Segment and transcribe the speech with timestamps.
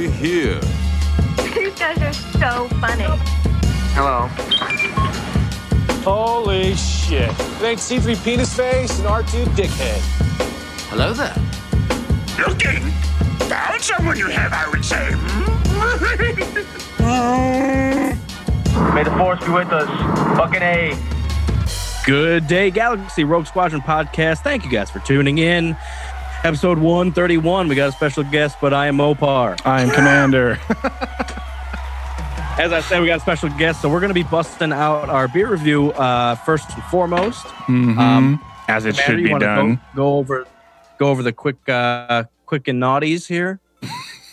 [0.00, 0.60] what we here?
[1.54, 3.04] These guys are so funny.
[3.92, 4.28] Hello.
[6.02, 7.30] Holy shit.
[7.30, 10.00] It ain't C3 penis face and R2 dickhead.
[10.88, 11.34] Hello there.
[12.46, 12.90] Looking?
[13.48, 15.10] Found someone you have, I would say.
[18.94, 19.88] May the force be with us.
[20.36, 20.96] Fucking A.
[22.06, 24.38] Good day, Galaxy Rogue Squadron podcast.
[24.38, 25.76] Thank you guys for tuning in.
[26.42, 27.68] Episode 131.
[27.68, 29.60] We got a special guest, but I am Mopar.
[29.66, 30.52] I am Commander.
[32.58, 35.10] As I said, we got a special guest, so we're going to be busting out
[35.10, 37.44] our beer review uh, first and foremost.
[37.66, 37.98] Mhm.
[37.98, 39.74] Um, As it Commander, should be done.
[39.74, 40.46] Go, go over,
[40.98, 43.60] go over the quick, uh, quick and naughties here.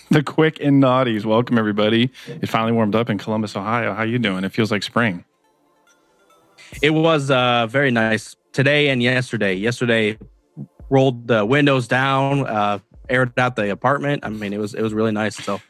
[0.10, 1.26] The quick and naughties.
[1.26, 2.10] Welcome everybody.
[2.28, 3.94] It finally warmed up in Columbus, Ohio.
[3.94, 4.46] How you doing?
[4.46, 5.26] It feels like spring.
[6.82, 9.56] It was uh, very nice today and yesterday.
[9.56, 10.18] Yesterday,
[10.90, 14.26] rolled the windows down, uh, aired out the apartment.
[14.26, 15.36] I mean, it was it was really nice.
[15.36, 15.62] So,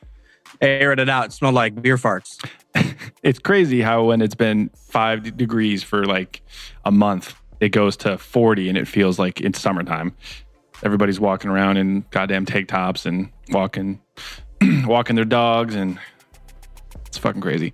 [0.62, 1.28] aired it out.
[1.28, 2.44] It smelled like beer farts.
[3.24, 6.42] It's crazy how when it's been five degrees for like
[6.86, 10.16] a month, it goes to 40 and it feels like it's summertime.
[10.84, 14.00] Everybody's walking around in goddamn tank tops and walking
[14.86, 16.00] walking their dogs and
[17.08, 17.74] it's fucking crazy.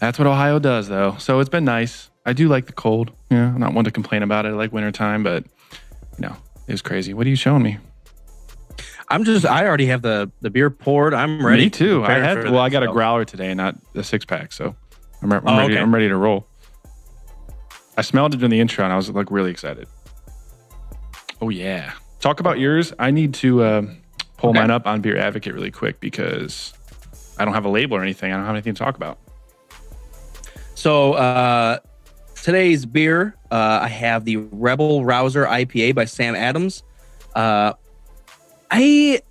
[0.00, 1.16] That's what Ohio does though.
[1.18, 2.10] So it's been nice.
[2.26, 3.12] I do like the cold.
[3.30, 4.50] Yeah, I'm not one to complain about it.
[4.50, 5.44] I like wintertime, but
[6.22, 7.12] know, it was crazy.
[7.12, 7.78] What are you showing me?
[9.08, 9.44] I'm just.
[9.44, 11.12] I already have the the beer poured.
[11.12, 11.64] I'm ready.
[11.64, 12.02] Me too.
[12.04, 12.44] I had.
[12.44, 14.52] Well, I got a growler today, not a six pack.
[14.52, 14.74] So
[15.20, 15.74] I'm, I'm Oh, ready.
[15.74, 15.82] okay.
[15.82, 16.46] I'm ready to roll.
[17.98, 19.86] I smelled it during the intro, and I was like really excited.
[21.42, 21.92] Oh yeah!
[22.20, 22.94] Talk about yours.
[22.98, 23.82] I need to uh,
[24.38, 24.60] pull Okay.
[24.60, 26.72] mine up on Beer Advocate really quick because
[27.38, 28.32] I don't have a label or anything.
[28.32, 29.18] I don't have anything to talk about.
[30.74, 31.78] So uh,
[32.42, 36.82] today's beer, uh, I have the Rebel Rouser IPA by Sam Adams.
[37.34, 37.72] Uh,
[38.70, 39.22] I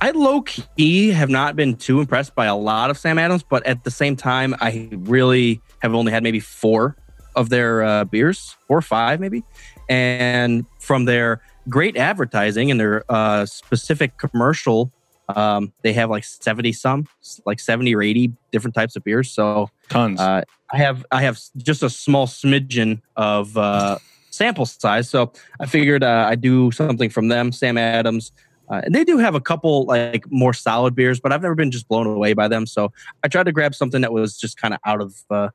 [0.00, 3.64] I low key have not been too impressed by a lot of Sam Adams, but
[3.66, 6.96] at the same time, I really have only had maybe four
[7.36, 9.44] of their uh, beers, four or five maybe,
[9.88, 14.92] and from their great advertising and their uh, specific commercial.
[15.34, 17.06] Um, they have like 70 some,
[17.46, 19.30] like 70 or 80 different types of beers.
[19.30, 20.20] So, Tons.
[20.20, 23.98] uh, I have I have just a small smidgen of uh,
[24.30, 27.52] sample size, so I figured uh, I'd do something from them.
[27.52, 28.32] Sam Adams,
[28.68, 31.70] uh, and they do have a couple like more solid beers, but I've never been
[31.70, 32.66] just blown away by them.
[32.66, 32.92] So
[33.22, 35.48] I tried to grab something that was just kind of out of uh,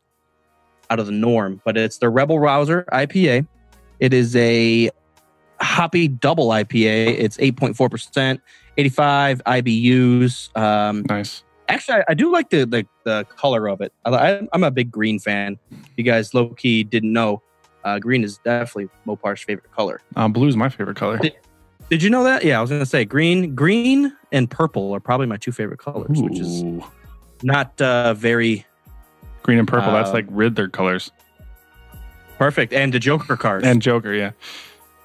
[0.89, 1.61] out of the norm.
[1.65, 3.47] But it's the Rebel Rouser IPA.
[3.99, 4.89] It is a
[5.59, 7.19] hoppy double IPA.
[7.19, 8.41] It's eight point four percent,
[8.77, 10.55] eighty five IBUs.
[10.57, 11.43] Um, nice.
[11.69, 13.93] Actually, I, I do like the, the the color of it.
[14.05, 15.57] I, I'm a big green fan.
[15.71, 17.41] If you guys low key didn't know,
[17.83, 20.01] uh, green is definitely Mopar's favorite color.
[20.15, 21.17] Uh, blue is my favorite color.
[21.19, 21.37] Did-
[21.89, 22.43] Did you know that?
[22.43, 26.09] Yeah, I was gonna say green, green and purple are probably my two favorite colors,
[26.21, 26.63] which is
[27.41, 28.65] not uh, very
[29.41, 29.91] green and purple.
[29.93, 31.09] that's uh, like Riddler colors.
[32.37, 32.73] perfect.
[32.73, 33.65] And the Joker cards.
[33.65, 34.31] And Joker, yeah.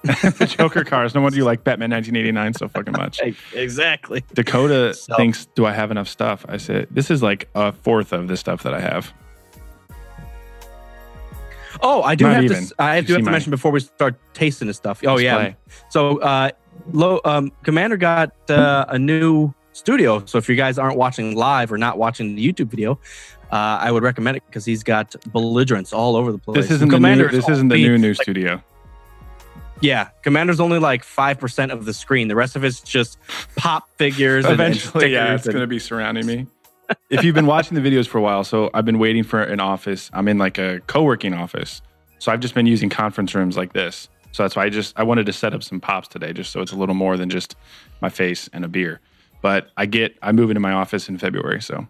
[0.37, 1.15] the Joker cars.
[1.15, 3.19] No wonder you like Batman 1989 so fucking much.
[3.53, 4.23] exactly.
[4.33, 8.13] Dakota So- thinks, "Do I have enough stuff?" I said, "This is like a fourth
[8.13, 9.13] of the stuff that I have."
[11.81, 12.65] Oh, I do Not have even.
[12.67, 12.75] to.
[12.79, 13.31] I do have to mine.
[13.33, 15.01] mention before we start tasting this stuff.
[15.05, 15.53] Oh yeah.
[15.89, 16.51] So, uh,
[16.93, 20.23] low um, Commander got uh, a new studio.
[20.25, 22.93] So if you guys aren't watching live or not watching the YouTube video,
[23.51, 26.55] uh, I would recommend it because he's got belligerents all over the place.
[26.55, 28.63] This isn't the Commander new, this isn't the new new studio.
[29.81, 32.27] Yeah, Commander's only like five percent of the screen.
[32.27, 33.17] The rest of it's just
[33.55, 34.45] pop figures.
[34.45, 36.47] and- and Eventually, yeah, it's and- going to be surrounding me.
[37.09, 39.59] if you've been watching the videos for a while, so I've been waiting for an
[39.59, 40.09] office.
[40.13, 41.81] I'm in like a co-working office,
[42.19, 44.07] so I've just been using conference rooms like this.
[44.31, 46.61] So that's why I just I wanted to set up some pops today, just so
[46.61, 47.55] it's a little more than just
[48.01, 48.99] my face and a beer.
[49.41, 51.87] But I get I move into my office in February, so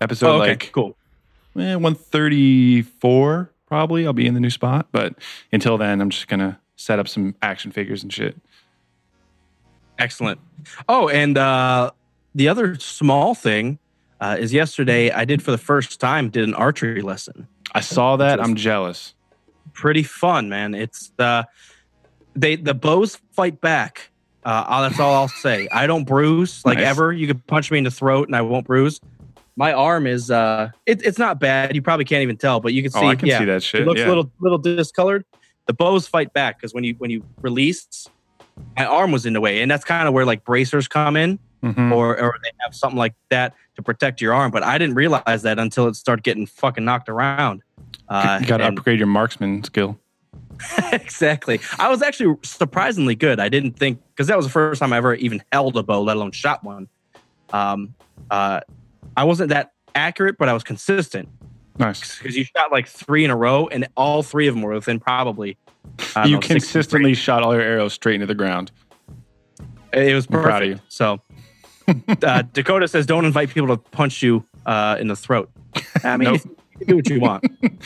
[0.00, 0.96] episode Oh, okay, like cool.
[1.58, 4.06] eh, 134 probably.
[4.06, 5.14] I'll be in the new spot, but
[5.52, 8.36] until then, I'm just gonna set up some action figures and shit.
[9.98, 10.40] Excellent.
[10.88, 11.92] Oh, and uh,
[12.34, 13.78] the other small thing
[14.20, 17.46] uh, is yesterday I did for the first time did an archery lesson.
[17.74, 18.40] I saw that.
[18.40, 19.14] I'm jealous.
[19.72, 20.74] Pretty fun, man.
[20.74, 21.46] It's the
[22.34, 24.10] they the bows fight back.
[24.44, 25.68] Uh, uh, that's all I'll say.
[25.72, 26.86] I don't bruise like Nice.
[26.86, 27.12] ever.
[27.12, 29.00] You could punch me in the throat and I won't bruise.
[29.56, 31.74] My arm is uh, it, it's not bad.
[31.74, 32.98] You probably can't even tell, but you can see.
[32.98, 33.82] oh, I can yeah, see that shit.
[33.82, 34.06] it looks yeah.
[34.06, 35.24] a little little discolored.
[35.66, 38.08] The bows fight back because when you when you release,
[38.76, 41.38] my arm was in the way, and that's kind of where like bracers come in,
[41.62, 41.92] Mhm.
[41.92, 44.50] or or they have something like that to protect your arm.
[44.50, 47.62] But I didn't realize that until it started getting fucking knocked around.
[48.08, 49.98] Uh, you got to upgrade your marksman skill.
[50.92, 51.60] exactly.
[51.78, 53.40] I was actually surprisingly good.
[53.40, 56.02] I didn't think because that was the first time I ever even held a bow,
[56.02, 56.88] let alone shot one.
[57.52, 57.94] Um,
[58.30, 58.60] uh,
[59.16, 61.28] I wasn't that accurate, but I was consistent
[61.78, 62.18] Nice.
[62.18, 65.00] because you shot like three in a row, and all three of them were within
[65.00, 65.56] probably.
[66.16, 66.48] I You know, six to three.
[66.60, 68.70] consistently shot all your arrows straight into the ground.
[69.92, 70.80] It was I'm proud of you.
[70.88, 71.20] So
[72.22, 75.50] uh, Dakota says, "Don't invite people to punch you uh, in the throat."
[76.02, 76.40] I mean, Nope.
[76.72, 77.44] you can do what you want.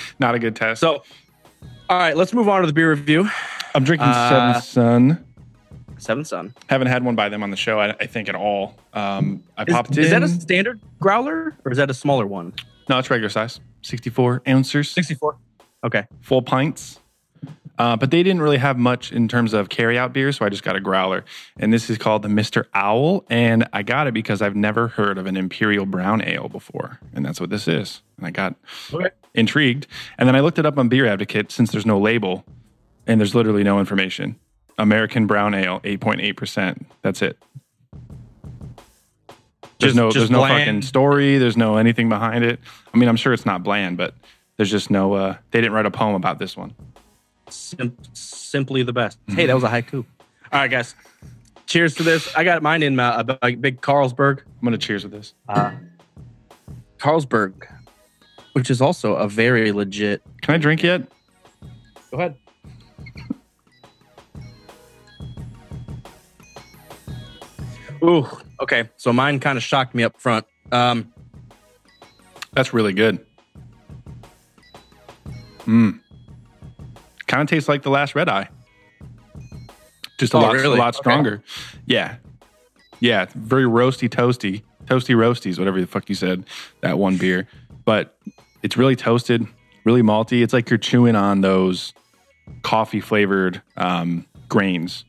[0.20, 0.80] Not a good test.
[0.80, 1.02] So,
[1.90, 3.28] all right, let's move on to the beer review.
[3.74, 4.28] I'm drinking uh,
[4.60, 5.24] Seventh Son.
[5.98, 6.54] Seventh Son.
[6.68, 8.76] Haven't had one by them on the show, I, I think, at all.
[8.94, 10.20] Um, I Is, popped is in.
[10.20, 12.52] that a standard growler or is that a smaller one?
[12.88, 15.36] no, it's regular size, 64 ounces, Sixty-four.
[15.84, 16.04] Okay.
[16.20, 17.00] full pints.
[17.78, 20.64] Uh, but they didn't really have much in terms of carry-out beer, so I just
[20.64, 21.24] got a growler.
[21.60, 22.64] And this is called the Mr.
[22.74, 26.98] Owl, and I got it because I've never heard of an Imperial Brown Ale before,
[27.14, 28.02] and that's what this is.
[28.16, 28.56] And I got
[28.92, 29.10] Okay.
[29.34, 29.86] intrigued,
[30.18, 32.44] and then I looked it up on Beer Advocate since there's no label,
[33.06, 34.34] and there's literally no information.
[34.76, 36.84] American Brown Ale, 8.8%.
[37.02, 37.38] That's it.
[39.80, 40.64] There's Just- no, just there's no bland.
[40.64, 41.38] fucking story.
[41.38, 42.58] There's no anything behind it.
[42.92, 44.12] I mean, I'm sure it's not bland, but
[44.56, 45.12] there's just no.
[45.14, 46.74] Uh, they didn't write a poem about this one.
[47.48, 49.18] Sim- simply the best.
[49.28, 50.04] Hey, that was a haiku.
[50.52, 50.94] All right, guys.
[51.66, 52.34] Cheers to this.
[52.34, 54.40] I got mine in uh, a, a big Carlsberg.
[54.40, 55.34] I'm gonna cheers with this.
[55.48, 55.72] Uh,
[56.98, 57.52] Carlsberg,
[58.54, 60.22] which is also a very legit.
[60.42, 61.02] Can I drink yet?
[62.10, 62.36] Go ahead.
[68.02, 68.26] Ooh,
[68.60, 68.88] okay.
[68.96, 70.46] So mine kind of shocked me up front.
[70.72, 71.12] Um,
[72.52, 73.24] That's really good.
[75.66, 76.00] Mmm.
[77.26, 78.48] Kind of tastes like the last red eye.
[80.18, 80.76] Just a Oh, lot, really?
[80.76, 81.02] a lot Okay.
[81.02, 81.42] stronger.
[81.86, 82.16] Yeah,
[83.00, 83.26] yeah.
[83.34, 86.44] Very roasty, toasty, toasty roasties, whatever the fuck you said.
[86.80, 87.46] That one beer,
[87.84, 88.16] but
[88.62, 89.46] it's really toasted,
[89.84, 90.42] really malty.
[90.42, 91.92] It's like you're chewing on those
[92.62, 95.04] coffee flavored um, grains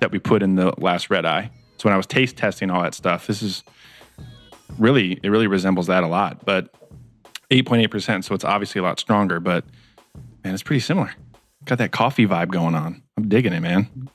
[0.00, 1.50] that we put in the last red eye.
[1.78, 3.62] So when I was taste testing all that stuff, this is
[4.78, 6.44] really it really resembles that a lot.
[6.44, 6.72] But
[7.50, 9.64] 8.8%, so it's obviously a lot stronger, but
[10.44, 11.12] man, it's pretty similar.
[11.64, 13.02] Got that coffee vibe going on.
[13.16, 14.08] I'm digging it, man.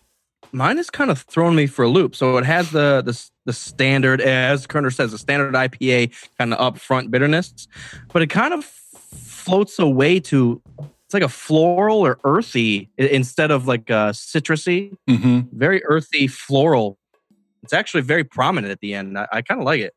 [0.51, 2.15] mine is kind of throwing me for a loop.
[2.15, 6.73] So it has the the, the standard, as Kerner says, the standard IPA kind of
[6.73, 7.67] upfront bitterness,
[8.11, 13.67] but it kind of floats away to it's like a floral or earthy instead of
[13.67, 15.41] like a citrusy, Mm-hmm.
[15.57, 16.97] very earthy floral.
[17.63, 19.17] It's actually very prominent at the end.
[19.17, 19.93] I, I kind of like it.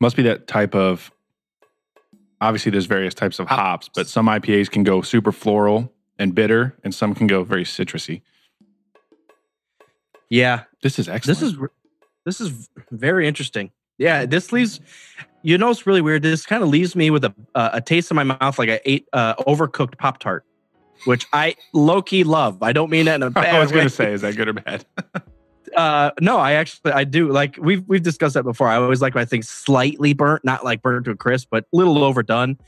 [0.00, 1.10] Must be that type of.
[2.40, 6.76] Obviously, there's various types of hops, but some IPAs can go super floral and bitter,
[6.84, 8.22] and some can go very citrusy.
[10.30, 11.38] Yeah, This is excellent.
[11.40, 11.58] this is
[12.24, 13.72] this is very interesting.
[13.96, 14.80] Yeah, this leaves
[15.42, 16.22] you know it's really weird.
[16.22, 18.80] This kind of leaves me with a uh, a taste in my mouth like I
[18.84, 20.44] ate uh, overcooked Pop Tart,
[21.06, 22.62] which I low key love.
[22.62, 24.48] I don't mean that in a bad I was going to say, is that good
[24.48, 24.84] or bad?
[25.76, 28.68] Uh, no, I actually I do like we've we've discussed that before.
[28.68, 31.76] I always like my things slightly burnt, not like burnt to a crisp, but a
[31.76, 32.58] little overdone.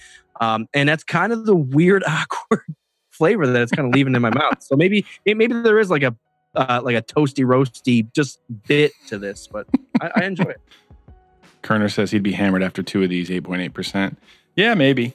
[0.41, 2.63] Um, and that's kind of the weird, awkward
[3.11, 4.63] flavor that it's kind of leaving in my mouth.
[4.63, 6.17] So maybe maybe there is like a
[6.55, 9.67] uh, like a toasty, roasty just bit to this, but
[10.01, 10.61] I, I enjoy it.
[11.63, 14.17] Kerner says he'd be hammered after two of these, 8.8%.
[14.57, 15.15] Yeah, maybe.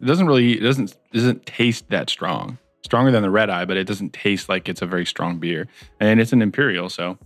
[0.00, 2.58] It doesn't really, it doesn't, doesn't taste that strong.
[2.82, 5.68] Stronger than the red eye, but it doesn't taste like it's a very strong beer.
[6.00, 7.18] And it's an imperial, so.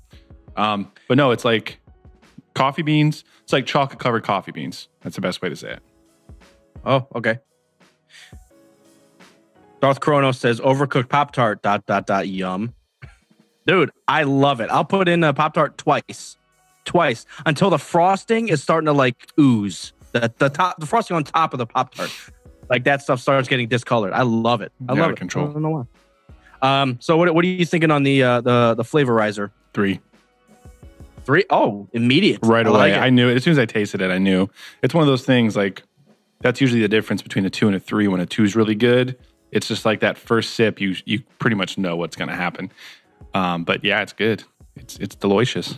[0.56, 1.80] Um, but no, it's like
[2.54, 3.24] coffee beans.
[3.42, 4.88] It's like chocolate covered coffee beans.
[5.02, 5.82] That's the best way to say it.
[6.84, 7.38] Oh, okay.
[9.80, 11.62] Darth Chronos says overcooked Pop Tart.
[11.62, 12.26] Dot dot dot.
[12.26, 12.74] Yum,
[13.66, 13.90] dude.
[14.08, 14.70] I love it.
[14.70, 16.36] I'll put in a Pop Tart twice,
[16.84, 19.92] twice until the frosting is starting to like ooze.
[20.12, 22.10] The the top, the frosting on top of the Pop Tart,
[22.70, 24.12] like that stuff starts getting discolored.
[24.12, 24.72] I love it.
[24.88, 25.18] I Out love of it.
[25.18, 25.48] control.
[25.48, 25.86] I don't know
[26.60, 26.82] why.
[26.82, 26.96] Um.
[27.00, 29.50] So what what are you thinking on the uh, the the flavorizer?
[29.72, 30.00] Three.
[31.24, 31.44] Three.
[31.50, 32.40] Oh, immediate.
[32.42, 32.78] Right I away.
[32.92, 32.94] like.
[32.94, 33.36] I knew it.
[33.36, 34.48] As soon as I tasted it, I knew.
[34.82, 35.82] It's one of those things like
[36.40, 38.08] that's usually the difference between a two and a three.
[38.08, 39.16] When a two is really good,
[39.50, 42.70] it's just like that first sip, you you pretty much know what's going to happen.
[43.34, 44.44] Um, but yeah, it's good.
[44.76, 45.76] It's it's delicious.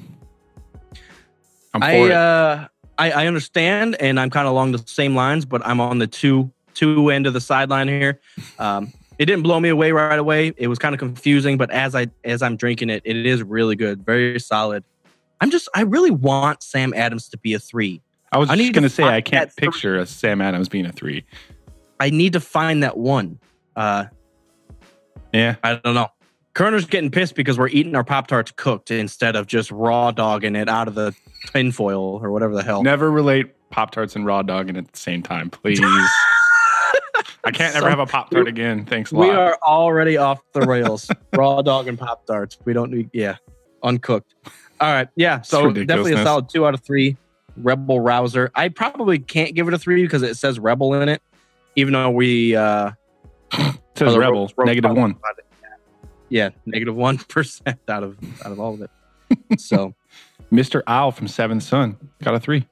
[1.75, 2.11] I'm for I it.
[2.13, 5.99] uh I, I understand and I'm kind of along the same lines, but I'm on
[5.99, 8.21] the two two end of the sideline here.
[8.59, 10.53] Um it didn't blow me away right away.
[10.57, 13.77] It was kind of confusing, but as I as I'm drinking it, it is really
[13.77, 14.85] good, very solid.
[15.41, 18.03] I'm just I really want Sam Adams to be a three.
[18.33, 20.93] I was I just going to say I can't picture a Sam Adams being a
[20.93, 21.25] three.
[21.99, 23.39] I need to find that one.
[23.75, 24.07] Uh
[25.33, 26.09] Yeah, I don't know.
[26.55, 30.57] Kerner's getting pissed because we're eating our Pop Tarts cooked instead of just raw dogging
[30.57, 31.15] it out of the
[31.49, 32.83] tinfoil or whatever the hell.
[32.83, 35.81] never relate Pop Tarts and raw dogging at the same time, please.
[37.47, 38.85] I can't ever have a Pop Tart again.
[38.85, 41.09] Thanks a We are already off the rails.
[41.33, 42.59] Raw dog and pop tarts.
[42.65, 43.37] We don't need, yeah,
[43.85, 44.35] uncooked.
[44.81, 45.43] All right, yeah.
[45.43, 47.17] So definitely a solid two out of three.
[47.57, 48.51] Rebel Rouser.
[48.57, 51.23] I probably can't give it a three because it says Rebel in it,
[51.77, 52.91] even though we uh,
[53.53, 55.17] It says Rebel, negative about one.
[56.29, 58.91] Yeah, negative one percent out of out of all of it.
[59.59, 59.95] So
[60.53, 60.83] Mr.
[60.87, 62.67] Owl from Seventh Son got a three.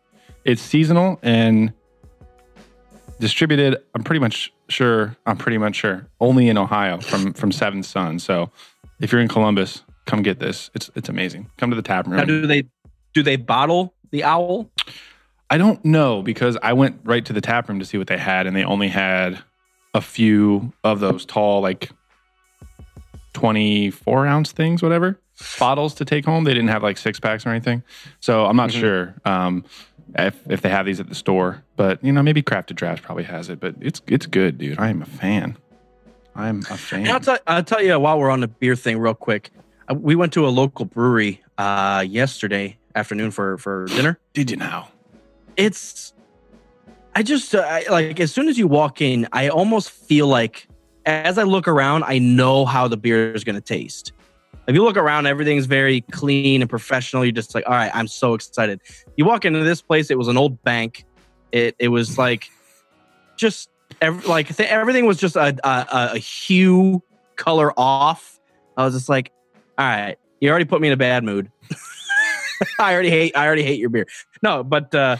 [0.44, 1.72] It's seasonal and
[3.20, 3.76] distributed.
[3.94, 5.16] I'm pretty much sure.
[5.26, 8.18] I'm pretty much sure only in Ohio from from Seventh Son.
[8.18, 8.50] So
[9.00, 10.70] if you're in Columbus, come get this.
[10.74, 11.50] It's it's amazing.
[11.58, 12.16] Come to the tap room.
[12.16, 12.64] now, do they
[13.12, 14.70] do they bottle the owl?
[15.50, 18.18] I don't know because I went right to the tap room to see what they
[18.18, 19.38] had, and they only had
[19.92, 21.90] a few of those tall, like
[23.34, 25.20] 24 ounce things, whatever,
[25.58, 26.44] bottles to take home.
[26.44, 27.82] They didn't have like six packs or anything.
[28.20, 28.80] So I'm not Mhm.
[28.80, 29.64] sure um,
[30.16, 33.24] if, if they have these at the store, but you know, maybe Crafted Drafts probably
[33.24, 34.78] has it, but it's, it's good, dude.
[34.78, 35.56] I am a fan.
[36.34, 37.00] I'm a fan.
[37.00, 39.50] And I'll, tell, I'll tell you while we're on the beer thing, real quick.
[39.88, 44.18] Uh, We went to a local brewery uh, yesterday afternoon for for dinner.
[44.32, 44.88] Did you now?
[45.56, 46.12] It's,
[47.14, 50.66] I just uh, I, like as soon as you walk in, I almost feel like
[51.06, 54.12] as I look around, I know how the beer is going to taste.
[54.66, 57.24] If you look around, everything's very clean and professional.
[57.24, 58.80] You're just like, all right, I'm so excited.
[59.16, 61.04] You walk into this place, it was an old bank.
[61.52, 62.48] It it was like
[63.36, 63.68] just
[64.00, 67.02] ev- like th- everything was just a, a a- a hue
[67.36, 68.38] color off.
[68.76, 69.30] I was just like,
[69.78, 71.50] all right, you already put me in a bad mood.
[72.78, 74.06] I already hate I already hate your beer.
[74.42, 75.16] No, but uh,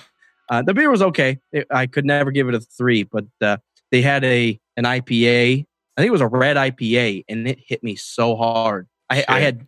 [0.50, 1.38] uh, the beer was okay.
[1.53, 3.59] It, I could never give it a three, but uh,
[3.91, 5.67] they had a an IPA.
[5.97, 8.88] I think it was a red IPA, and it hit me so hard.
[9.11, 9.66] I, I had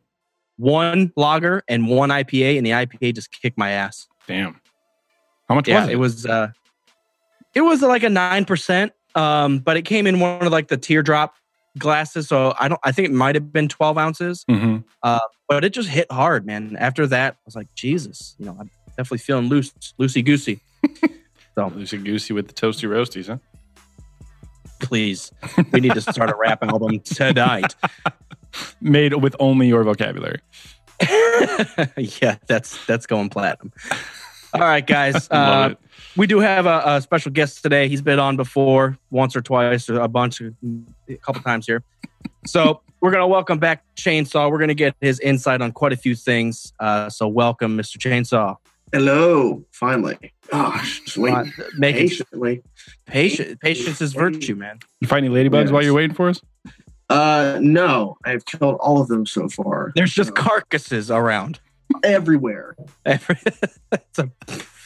[0.57, 4.07] one lager and one IPA, and the IPA just kicked my ass.
[4.27, 4.61] Damn.
[5.49, 5.93] How much Yeah, was it?
[5.93, 6.27] it was.
[6.27, 6.49] Uh,
[7.55, 10.77] it was like a nine percent, um, but it came in one of like the
[10.77, 11.35] teardrop
[11.79, 12.29] glasses.
[12.29, 12.81] So I don't.
[12.85, 14.85] I think it might have been twelve ounces, Mhm.
[15.49, 16.77] but it just hit hard, man.
[16.79, 20.61] After that, I was like, Jesus, you know, I'm definitely feeling loose, loosey goosey.
[21.55, 23.39] so loosey Goosey with the toasty roasties, huh?
[24.81, 25.33] please,
[25.73, 27.75] we need to start a rap album tonight.
[28.81, 30.41] Made with only your vocabulary.
[31.97, 33.73] yeah, that's that's going platinum.
[34.55, 35.29] All right, guys.
[35.37, 35.75] Uh,
[36.17, 37.89] we do have a, a special guest today.
[37.89, 40.53] He's been on before, once or twice, or a bunch, a
[41.19, 41.83] couple times here.
[42.47, 44.51] So we're gonna welcome back Chainsaw.
[44.51, 46.73] We're gonna get his insight on quite a few things.
[46.81, 47.99] Uh, so welcome, Mr.
[47.99, 48.57] Chainsaw.
[48.93, 50.33] Hello, finally.
[50.51, 51.53] Gosh, just Uh, waiting
[52.09, 52.63] patiently.
[53.07, 54.79] patience, patience is virtue, man.
[55.01, 55.71] You find any ladybugs Yes.
[55.73, 56.41] while you're waiting for us?
[57.09, 59.93] Uh, no, I've killed all of them so far.
[59.95, 61.61] There's just So, carcasses around.
[62.03, 63.39] everywhere, Every-
[63.93, 64.31] it's a,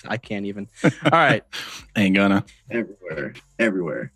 [0.07, 0.69] I can't even.
[0.85, 1.43] All right.
[1.97, 2.45] Ain't gonna.
[2.71, 4.13] everywhere, everywhere.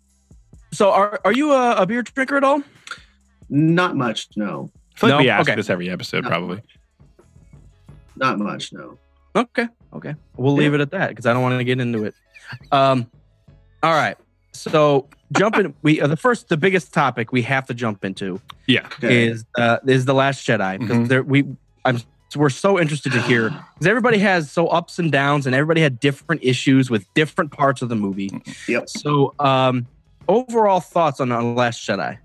[0.71, 2.61] So are are you a, a beer drinker at all?
[3.49, 5.23] Not much, no, I feel like No?
[5.23, 5.55] we ask Okay.
[5.55, 6.29] this every episode, No.
[6.29, 6.61] probably.
[8.15, 8.97] not much, no.
[9.35, 9.67] Okay.
[9.93, 10.15] Okay.
[10.37, 12.13] We'll leave it at that because I don't want to get into it.
[12.71, 13.09] Um.
[13.83, 14.17] All right.
[14.55, 18.85] So jumping, we uh, the first, the biggest topic we have to jump into Yeah.
[18.97, 19.27] Okay.
[19.27, 21.07] is uh is the Last Jedi because Mhm.
[21.07, 21.45] there we
[21.83, 21.99] I'm
[22.35, 25.99] we're so interested to hear because everybody has so ups and downs and everybody had
[26.01, 28.29] different issues with different parts of the movie.
[28.67, 29.85] Yep, So um,
[30.27, 32.17] overall thoughts on the Last Jedi?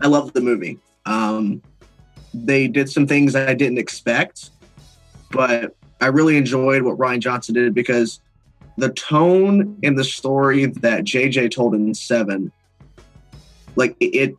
[0.00, 0.78] I love the movie.
[1.04, 1.62] Um,
[2.34, 4.50] they did some things I didn't expect,
[5.30, 8.20] but I really enjoyed what Rian Johnson did because
[8.76, 12.52] the tone in the story that JJ told in seven,
[13.74, 14.36] like it,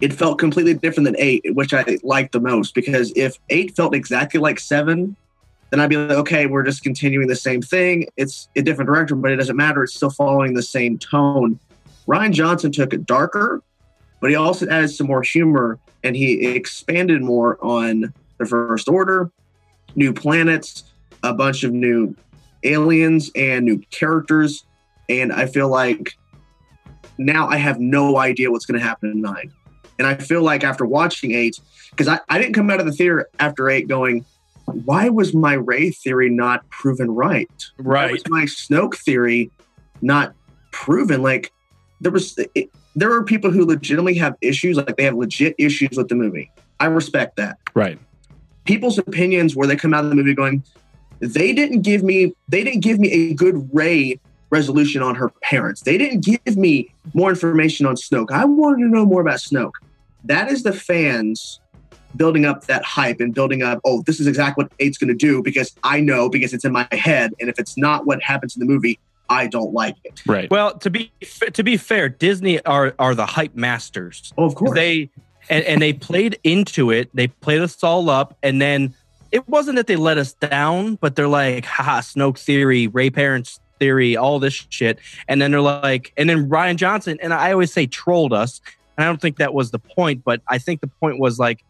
[0.00, 3.94] it felt completely different than eight, which I liked the most because if eight felt
[3.94, 5.16] exactly like seven,
[5.70, 8.06] then I'd be like, okay, we're just continuing the same thing.
[8.16, 9.82] It's a different direction, but it doesn't matter.
[9.82, 11.58] It's still following the same tone.
[12.06, 13.62] Rian Johnson took it darker,
[14.20, 19.30] but he also added some more humor and he expanded more on the First Order,
[19.94, 20.84] new planets,
[21.22, 22.14] a bunch of new
[22.64, 24.64] aliens, and new characters.
[25.08, 26.14] And I feel like
[27.18, 29.52] now I have no idea what's going to happen in nine.
[29.98, 32.92] And I feel like after watching eight, because I, I didn't come out of the
[32.92, 34.24] theater after eight going,
[34.64, 37.50] why was my Rey theory not proven right?
[37.78, 39.50] Why was my Snoke theory
[40.00, 40.34] not
[40.70, 41.22] proven?
[41.22, 41.52] Like
[42.00, 45.96] there was, it, there are people who legitimately have issues, like they have legit issues
[45.96, 46.50] with the movie.
[46.80, 47.58] I respect that.
[47.74, 47.98] Right.
[48.64, 50.62] People's opinions where they come out of the movie going,
[51.22, 54.18] they didn't give me, they didn't give me a good Rey
[54.50, 55.82] resolution on her parents.
[55.82, 58.30] They didn't give me more information on Snoke.
[58.30, 59.72] I wanted to know more about Snoke.
[60.24, 61.60] That is the fans
[62.16, 65.14] building up that hype and building up, oh, this is exactly what eight's going to
[65.14, 67.32] do because I know because it's in my head.
[67.40, 68.98] And if it's not what happens in the movie,
[69.28, 70.20] I don't like it.
[70.26, 70.50] Right.
[70.50, 71.10] Well, to be
[71.52, 74.32] to be fair, Disney are are the hype masters.
[74.36, 74.74] Oh, of course.
[74.74, 75.10] They
[75.48, 77.08] and, and they played into it.
[77.14, 78.94] They played us all up, and then
[79.32, 83.58] it wasn't that they let us down, but they're like, haha, Snoke theory, Rey parents
[83.80, 84.98] theory, all this shit.
[85.26, 88.60] And then they're like, and then Rian Johnson, and I always say trolled us.
[88.96, 91.64] And I don't think that was the point, but I think the point was like,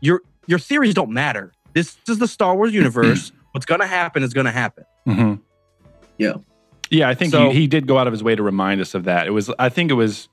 [0.00, 1.52] your your theories don't matter.
[1.72, 3.32] This is the Star Wars universe.
[3.52, 4.84] What's gonna happen is gonna happen.
[5.06, 5.40] Mhm.
[6.18, 6.34] Yeah.
[6.90, 8.94] Yeah, I think So- he, he did go out of his way to remind us
[8.94, 9.26] of that.
[9.26, 10.28] It was, I think it was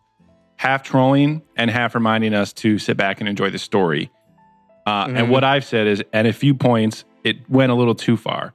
[0.58, 4.12] half trolling and half reminding us to sit back and enjoy the story.
[4.86, 5.18] Uh, Mhm.
[5.18, 8.54] And what I've said is, at a few points, it went a little too far.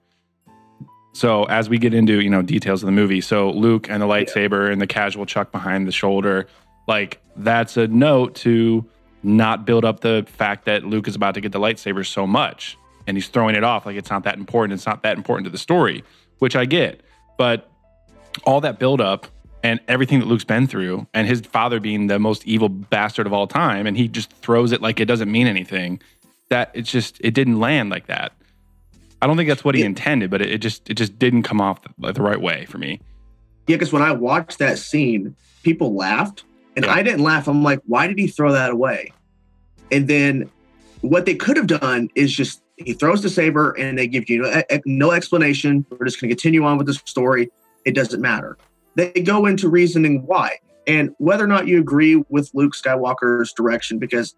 [1.13, 4.07] So as we get into you know details of the movie, so Luke and the
[4.07, 6.47] lightsaber and the casual chuck behind the shoulder,
[6.87, 8.85] like that's a note to
[9.23, 12.77] not build up the fact that Luke is about to get the lightsaber so much,
[13.07, 14.75] and he's throwing it off like it's not that important.
[14.75, 16.05] It's not that important to the story,
[16.39, 17.01] which I get,
[17.39, 17.71] but
[18.45, 19.27] all that build up
[19.63, 23.33] and everything that Luke's been through, and his father being the most evil bastard of
[23.33, 25.99] all time, and he just throws it like it doesn't mean anything.
[26.49, 28.33] That it's just it didn't land like that.
[29.21, 29.87] I don't think that's what he Yeah.
[29.89, 32.67] intended, but it, it just it just didn't come off the, like, the right way
[32.67, 33.01] for me.
[33.67, 35.35] Yeah, because when I watched that scene,
[35.65, 36.45] people laughed,
[36.77, 36.93] and Yeah.
[36.95, 37.49] I didn't laugh.
[37.49, 39.13] I'm like, why did he throw that away?
[39.91, 40.49] And then
[41.01, 44.43] what they could have done is just he throws the saber, and they give you
[44.43, 45.85] no, no explanation.
[45.91, 47.51] We're just going to continue on with the story.
[47.85, 48.57] It doesn't matter.
[48.95, 53.99] They go into reasoning why, and whether or not you agree with Luke Skywalker's direction,
[53.99, 54.35] because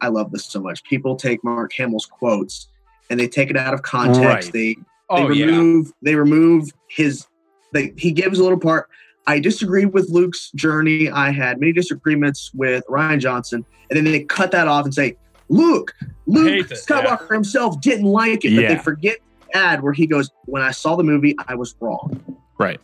[0.00, 0.82] I love this so much.
[0.84, 2.68] People take Mark Hamill's quotes
[3.10, 4.24] and they take it out of context.
[4.48, 4.52] Right.
[4.52, 4.76] They they
[5.10, 5.46] Oh yeah.
[5.46, 7.26] remove they remove his
[7.74, 8.88] they, he gives a little part
[9.26, 14.24] i disagree with luke's journey i had many disagreements with rian johnson and then they
[14.24, 15.16] cut that off and say
[15.50, 15.94] luke
[16.26, 18.74] luke skywalker himself didn't like it but Yeah.
[18.74, 19.18] they forget
[19.50, 22.18] to add where he goes when i saw the movie i was wrong
[22.58, 22.80] Right.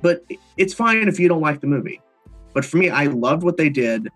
[0.00, 0.24] but
[0.56, 2.00] it's fine if you don't like the movie
[2.54, 4.08] but for me i loved what they did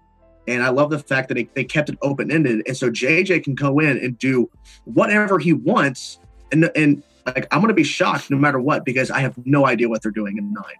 [0.48, 2.62] and i love the fact that they, they kept it open-ended.
[2.66, 4.50] And so jj can go in and do
[4.84, 6.18] whatever he wants
[6.52, 9.88] and and like i'm gonna be shocked no matter what because i have no idea
[9.88, 10.76] what they're doing in nine.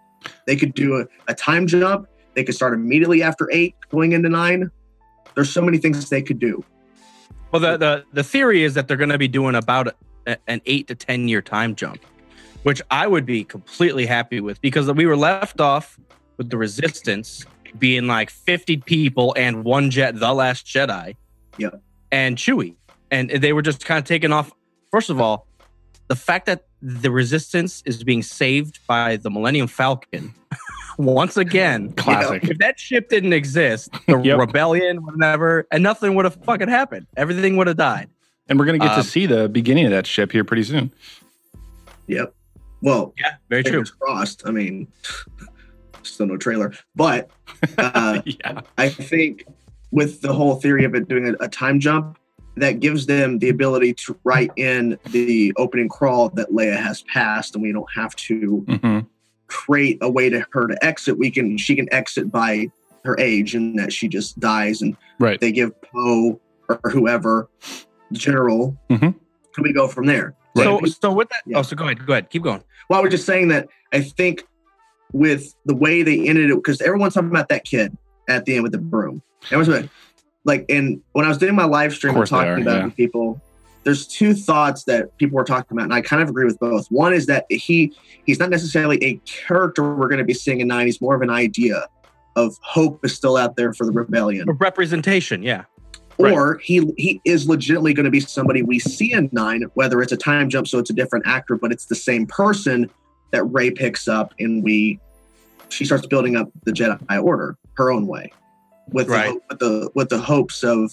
[0.47, 2.09] They could do a, a time jump.
[2.35, 4.71] They could start immediately after eight going into nine.
[5.35, 6.65] There's so many things they could do.
[7.53, 9.95] Well, the, the the theory is that they're going to be doing about
[10.27, 12.05] a, an eight to ten year time jump,
[12.65, 15.99] which I would be completely happy with because we were left off
[16.37, 17.45] with the Resistance
[17.79, 21.17] being like fifty people and one jet, the Last Jedi,
[21.59, 21.81] Yep.
[22.13, 22.75] and Chewie,
[23.11, 24.53] and they were just kind of taking off.
[24.91, 25.47] First of all,
[26.09, 30.33] the fact that the Resistance is being saved by the Millennium Falcon.
[30.99, 32.45] Once again, Classic.
[32.45, 34.39] if that ship didn't exist, the Yep.
[34.39, 37.07] rebellion would never, and nothing would have fucking happened.
[37.19, 38.09] Everything would have died.
[38.49, 40.93] And we're gonna get Um, to see the beginning of that ship here pretty soon.
[42.07, 42.33] yep
[42.83, 43.73] well Yeah, very true.
[43.73, 44.87] fingers crossed i mean
[46.07, 47.31] still no trailer but
[47.79, 48.61] uh yeah.
[48.79, 49.45] I think
[49.93, 52.19] with the whole theory of it doing a, a time jump,
[52.57, 57.55] that gives them the ability to write in the opening crawl that Leia has passed,
[57.55, 59.01] and we don't have to hmm
[59.49, 61.17] create a way to her to exit.
[61.17, 62.69] We can she can exit by
[63.05, 65.41] her age, and that she just dies, and Right.
[65.41, 67.49] they give Poe or whoever
[68.13, 68.77] general.
[68.91, 69.15] Mhm.
[69.55, 70.35] Can we go from there?
[70.57, 71.59] So, so with that, Yeah.
[71.59, 72.63] oh, so go ahead, go ahead, keep going.
[72.89, 74.45] Well, I was just saying that I think
[75.13, 77.97] with the way they ended it, because everyone's talking about that kid
[78.29, 79.23] at the end with the broom.
[79.47, 79.91] Everyone's like,
[80.45, 82.89] like, and when I was doing my live stream Of and talking are, about yeah.
[82.91, 83.41] people,
[83.85, 86.89] there's two thoughts that people were talking about, and I kind of agree with both.
[86.91, 87.93] One is that he
[88.25, 90.87] he's not necessarily a character we're going to be seeing in nine.
[90.87, 91.87] He's more of an idea
[92.35, 95.65] of hope is still out there for the rebellion A representation, yeah.
[96.19, 96.33] Right.
[96.33, 100.13] or he he is legitimately going to be somebody we see in nine, whether it's
[100.13, 102.91] a time jump, so it's a different actor, but it's the same person
[103.37, 104.99] that Rey picks up, and we
[105.69, 108.33] she starts building up the Jedi Order her own way,
[108.93, 109.35] with Right.
[109.35, 110.91] the, with the with the hopes of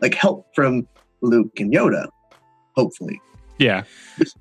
[0.00, 0.86] like help from
[1.20, 2.08] Luke and Yoda,
[2.76, 3.20] hopefully.
[3.58, 3.84] Yeah.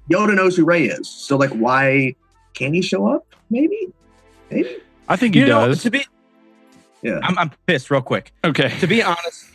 [0.10, 2.16] Yoda knows who Rey is, so like, why
[2.56, 3.26] can he show up?
[3.52, 3.88] Maybe,
[4.50, 4.78] maybe.
[5.08, 5.84] I think he You know, does.
[5.84, 6.04] to be,
[7.04, 7.20] Yeah.
[7.22, 8.32] I'm, I'm pissed real quick.
[8.44, 8.70] okay.
[8.80, 9.46] To be honest,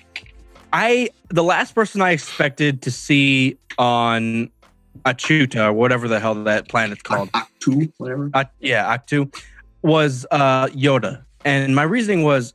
[0.72, 4.50] I the last person I expected to see on
[5.04, 7.30] Achuta or whatever the hell that planet's called,
[7.60, 8.30] Two, whatever.
[8.34, 9.30] uh, yeah, Ahch-To,
[9.82, 12.54] was uh, Yoda, and my reasoning was,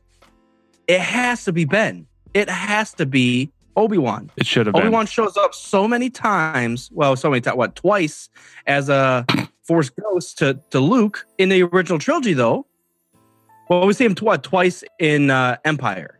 [0.86, 2.06] it has to be Ben.
[2.34, 4.30] It has to be Obi Wan.
[4.36, 4.82] It should have been.
[4.82, 6.90] Obi Wan shows up so many times.
[6.92, 7.56] Well, so many times.
[7.56, 8.28] What twice
[8.66, 9.24] as a
[9.62, 12.66] Force ghost to to Luke in the original trilogy, though.
[13.70, 16.18] Well, we see him what twice in uh, Empire,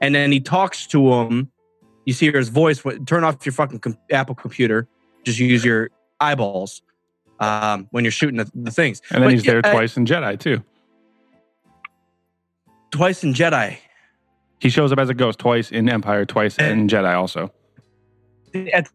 [0.00, 1.50] and then he talks to him.
[2.04, 2.82] You see his voice.
[3.06, 4.86] Turn off your fucking com- Apple computer.
[5.24, 6.82] Just use your eyeballs
[7.40, 9.00] um, when you're shooting the, the things.
[9.10, 10.62] and then But, he's there yeah, twice in Jedi too.
[12.90, 13.78] Twice in Jedi.
[14.60, 17.52] He shows up as a ghost twice in Empire, twice And- in Jedi also.
[18.72, 18.88] At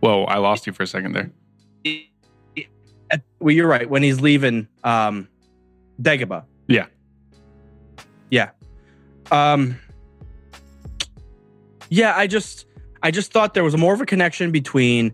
[0.00, 1.30] Whoa, I lost you for a second there.
[3.40, 3.88] well, you're right.
[3.88, 5.28] When he's leaving um,
[6.00, 6.44] Dagobah.
[6.68, 6.86] Yeah.
[8.30, 8.50] Yeah.
[9.30, 9.78] Um.
[11.88, 12.66] Yeah, I just,
[13.02, 15.12] I just thought there was more of a connection between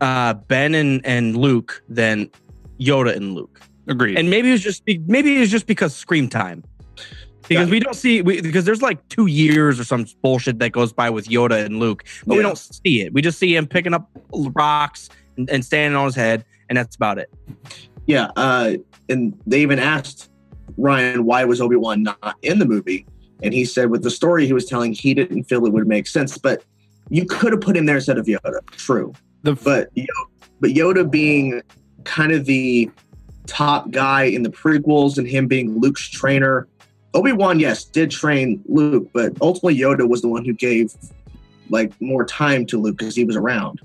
[0.00, 2.30] uh, Ben and and Luke than
[2.80, 3.60] Yoda and Luke.
[3.86, 4.18] Agreed.
[4.18, 6.64] And maybe it was just, maybe it was just because scream time.
[7.48, 7.70] Because Yeah.
[7.72, 11.10] we don't see, we, because there's like two years or some bullshit that goes by
[11.10, 13.12] with Yoda and Luke, but we don't see it.
[13.12, 14.08] We just see him picking up
[14.54, 17.28] rocks and, and standing on his head, and that's about it.
[18.06, 18.74] Yeah, uh,
[19.08, 20.30] and they even asked
[20.78, 23.04] Rian why was Obi Wan not in the movie,
[23.42, 26.06] and he said with the story he was telling, he didn't feel it would make
[26.06, 26.38] sense.
[26.38, 26.62] But
[27.08, 28.64] you could have put him there instead of Yoda.
[28.72, 29.90] True, the but
[30.60, 31.62] but Yoda being
[32.04, 32.90] kind of the
[33.46, 36.68] top guy in the prequels and him being Luke's trainer.
[37.14, 40.94] Obi Wan, yes, did train Luke, but ultimately Yoda was the one who gave
[41.68, 43.80] like more time to Luke because he was around.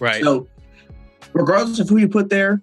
[0.00, 0.22] Right.
[0.22, 0.48] So,
[1.32, 2.62] regardless of who you put there,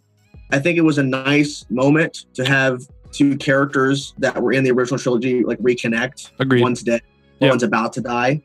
[0.51, 2.81] I think it was a nice moment to have
[3.15, 6.32] two characters that were in the original trilogy like reconnect.
[6.39, 6.62] Agreed.
[6.62, 7.01] One's dead,
[7.39, 7.49] Yeah.
[7.49, 8.41] one's about to die.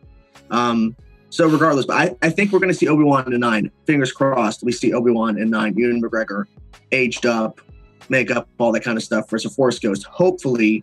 [0.51, 0.97] Um,
[1.31, 3.71] so regardless, but I, I think we're going to see Obi Wan in nine.
[3.87, 5.75] Fingers crossed, we see Obi Wan in nine.
[5.77, 6.45] Ewan McGregor,
[6.93, 7.61] aged up,
[8.09, 10.05] makeup, all that kind of stuff versus a Force Ghost.
[10.05, 10.83] Hopefully,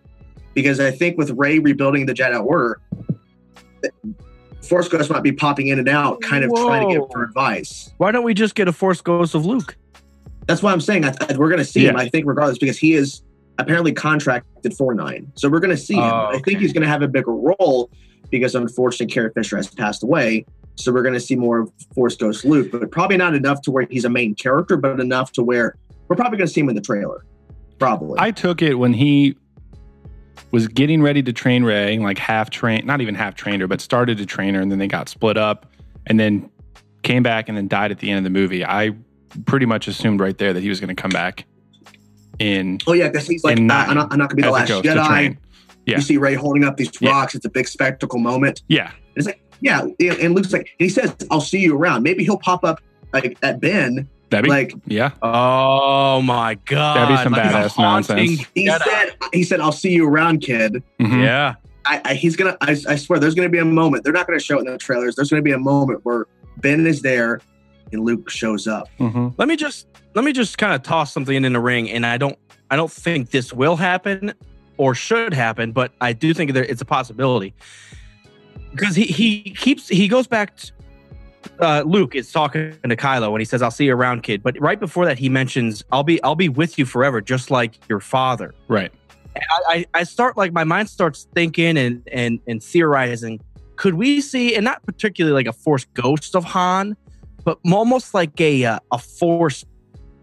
[0.53, 2.79] because I think with Rey rebuilding the Jedi Order,
[4.63, 7.07] Force Ghost might be popping in and out, kind of trying to Whoa.
[7.11, 7.91] for advice.
[7.97, 9.77] Why don't we just get a Force Ghost of Luke?
[10.45, 11.95] That's why I'm saying I, I- we're going to see him.
[11.95, 13.21] I think regardless because he is
[13.59, 16.03] apparently contracted for nine, so we're going to see him.
[16.03, 17.89] Oh, I think he's going to have a bigger role
[18.29, 20.45] because unfortunately Carrie Fisher has passed away.
[20.75, 23.71] So we're going to see more of Force Ghost Luke, but probably not enough to
[23.71, 25.75] where he's a main character, but enough to where
[26.07, 27.25] we're probably going to see him in the trailer.
[27.79, 28.17] Probably.
[28.19, 29.35] I took it when he
[30.51, 33.81] was getting ready to train Rey, like half train, not even half trained her, but
[33.81, 35.65] started to train her, and then they got split up,
[36.05, 36.49] and then
[37.01, 38.63] came back and then died at the end of the movie.
[38.63, 38.91] I
[39.45, 41.45] pretty much assumed right there that he was going to come back
[42.39, 44.41] in oh yeah, because he's like, "Ah, nine I'm not, I'm not going to be
[44.43, 45.37] the last Jedi.
[45.85, 45.95] Yeah.
[45.95, 47.11] You see Rey holding up these Yeah.
[47.11, 47.33] rocks.
[47.35, 48.61] It's a big spectacle moment.
[48.67, 52.03] Yeah, It's like, yeah, and and Luke's like, and he says, "I'll see you around."
[52.03, 52.81] Maybe he'll pop up
[53.13, 55.11] like at Ben, that'd be like yeah.
[55.21, 56.97] Oh my god!
[56.97, 58.45] That'd be some Like badass nonsense.
[58.53, 58.83] he Jedi.
[58.83, 59.15] said.
[59.33, 61.23] He said, "I'll see you around, kid." Mhm.
[61.23, 61.55] Yeah.
[61.85, 62.57] I, I he's gonna.
[62.59, 64.03] I, I swear, there's gonna be a moment.
[64.03, 65.15] They're not gonna show it in the trailers.
[65.15, 66.25] There's gonna be a moment where
[66.57, 67.39] Ben is there,
[67.91, 68.89] and Luke shows up.
[68.99, 69.33] Mhm.
[69.37, 72.17] Let me just let me just kind of toss something in the ring, and I
[72.17, 72.37] don't
[72.69, 74.33] I don't think this will happen
[74.77, 77.53] or should happen, but I do think there it's a possibility
[78.71, 80.55] because he he keeps he goes back.
[80.57, 80.71] To,
[81.59, 84.59] uh, Luke is talking to Kylo and he says, "I'll see you around, kid." But
[84.59, 87.99] right before that, he mentions, "I'll be I'll be with you forever, just like your
[87.99, 88.91] father." Right.
[89.35, 93.39] I, I, I start like my mind starts thinking and and and theorizing.
[93.75, 96.97] Could we see, and not particularly like a force ghost of Han,
[97.47, 99.63] but almost like a uh, a force.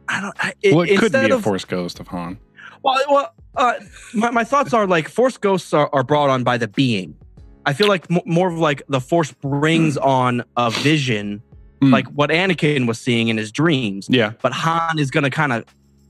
[0.08, 0.34] I don't.
[0.38, 2.38] I, Well, it could instead be a of- Force Ghost of Han.
[2.82, 3.74] Well, well, uh,
[4.12, 7.16] my my thoughts are like force ghosts are, are brought on by the being.
[7.64, 11.40] I feel like m- more of like the force brings on a vision,
[11.80, 11.92] Mm.
[11.92, 14.32] like what Anakin was seeing in his dreams Yeah.
[14.42, 15.64] but Han is going to kind of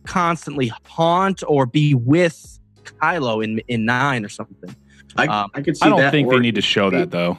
[0.04, 2.58] constantly haunt or be with
[3.00, 4.74] Kylo in in nine or something.
[5.16, 6.10] I, Um, I could see I don't that.
[6.10, 7.38] think or- they need to show that though.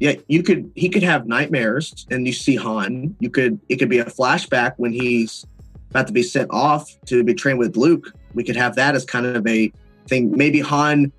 [0.00, 0.70] Yeah, you could.
[0.74, 3.14] He could have nightmares, and you see Han.
[3.20, 3.60] You could.
[3.68, 5.46] It could be a flashback when he's
[5.90, 8.12] about to be sent off to be trained with Luke.
[8.34, 9.70] We could have that as kind of a
[10.08, 10.30] thing.
[10.36, 11.12] Maybe Han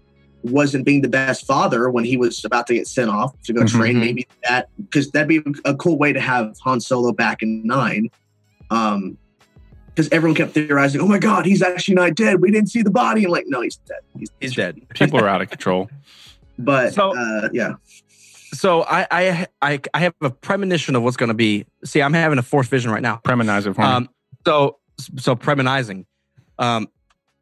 [0.44, 3.64] wasn't being the best father when he was about to get sent off to go
[3.66, 3.98] train.
[3.98, 4.00] Mhm.
[4.00, 8.10] Maybe that because that'd be a cool way to have Han Solo back in nine.
[8.72, 9.18] Um,
[9.94, 12.42] because everyone kept theorizing, "Oh my God, he's actually not dead.
[12.42, 14.00] We didn't see the body." And like, no, he's dead.
[14.18, 14.82] He's, He's dead.
[14.96, 15.90] People are out of control.
[16.58, 17.74] but So- uh, yeah,
[18.54, 21.66] So I I I, I have a premonition of what's going to be.
[21.86, 23.22] See, I'm having a fourth vision right now.
[23.24, 23.88] Premonizer for me.
[23.88, 24.10] Um,
[24.46, 24.78] so
[25.18, 26.06] so premonizing.
[26.60, 26.88] Um,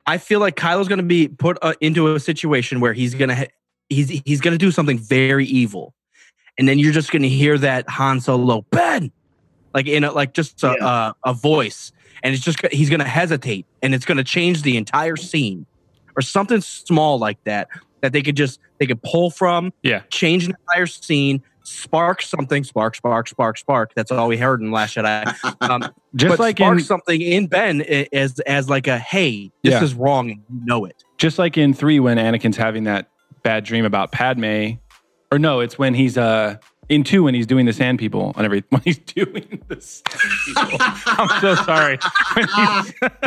[0.06, 3.30] I feel like Kylo's going to be put uh, into a situation where he's going
[3.30, 3.52] to ha-
[3.90, 5.94] he's he's going to do something very evil,
[6.58, 9.12] and then you're just going to hear that Han Solo Ben,
[9.74, 11.14] like in a, like just a, Yeah.
[11.26, 11.92] a a voice,
[12.24, 15.66] and it's just he's going to hesitate, and it's going to change the entire scene,
[16.16, 17.68] or something small like that
[18.02, 20.02] that they could just they could pull from, Yeah.
[20.10, 23.92] change an entire scene, spark something, spark, spark, spark, spark.
[23.96, 25.36] That's all we heard in Last Jedi.
[25.62, 25.84] Um,
[26.16, 27.82] just like spark in something in Ben
[28.14, 29.84] as as like a hey, this Yeah.
[29.84, 31.04] is wrong and you know it.
[31.18, 33.10] just like in three when Anakin's having that
[33.44, 34.72] bad dream about Padme,
[35.32, 36.56] or no, it's when he's uh
[36.90, 40.32] In two, when he's doing the sand people and everything, when he's doing the sand
[40.48, 42.00] people, I'm so sorry.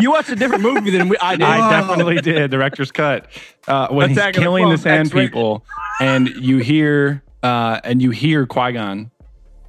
[0.00, 1.44] You watched a different movie than we, I did.
[1.44, 2.50] I definitely did.
[2.50, 3.28] Director's cut.
[3.68, 5.30] Uh, when Attack he's killing the Clones, sand X-rated.
[5.30, 5.64] people,
[6.00, 9.12] and you hear uh, and you hear Qui Gon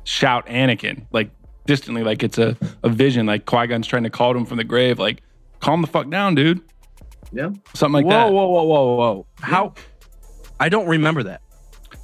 [0.06, 1.30] shout Anakin like
[1.68, 3.28] distantly, like it's a, a vision.
[3.28, 5.22] Like Qui Gon's trying to call to him from the grave, like
[5.60, 6.62] calm the fuck down, dude.
[7.32, 7.52] Yeah.
[7.76, 8.34] Something like whoa, that.
[8.34, 9.26] Whoa, whoa, whoa, whoa, whoa!
[9.40, 9.76] How?
[10.60, 11.43] I don't remember that.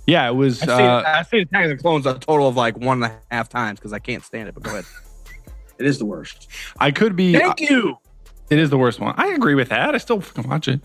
[0.09, 0.61] Yeah, it was.
[0.63, 3.11] I've seen, Uh, I've seen Attack of the Clones a total of like one and
[3.13, 4.53] a half times because I can't stand it.
[4.55, 4.85] But go ahead.
[5.77, 6.49] It is the worst.
[6.79, 7.33] I could be.
[7.33, 7.97] Thank you.
[8.49, 9.13] It is the worst one.
[9.17, 9.93] I agree with that.
[9.93, 10.81] I still fucking watch it.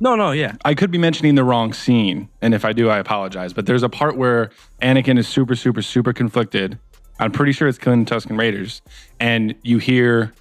[0.00, 0.54] No, no, yeah.
[0.64, 3.52] I could be mentioning the wrong scene, and if I do, I apologize.
[3.52, 6.78] But there's a part where Anakin is super, super, super conflicted.
[7.18, 8.80] I'm pretty sure it's killing the Tuscan Raiders,
[9.18, 10.32] and you hear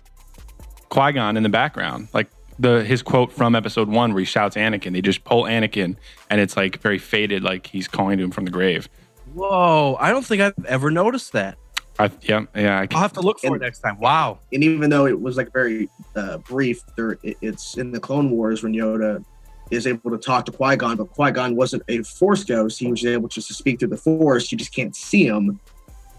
[0.90, 4.56] Qui Gon in the background, like the his quote from Episode One, where he shouts
[4.56, 4.94] Anakin.
[4.94, 5.96] They just pull Anakin,
[6.30, 8.90] and it's like very faded, like he's calling to him from the grave.
[9.34, 9.98] Whoa!
[10.00, 11.58] I don't think I've ever noticed that.
[12.00, 12.80] I, yeah, yeah.
[12.80, 14.00] I, I'll have to look for it next time.
[14.00, 14.40] Wow.
[14.54, 18.30] And even though it was like very uh, brief, there it, it's in the Clone
[18.30, 19.24] Wars when Yoda
[19.72, 22.80] is able to talk to Qui Gon, but Qui Gon wasn't a Force ghost.
[22.80, 24.52] He was able just to speak through the Force.
[24.52, 25.60] You just can't see him.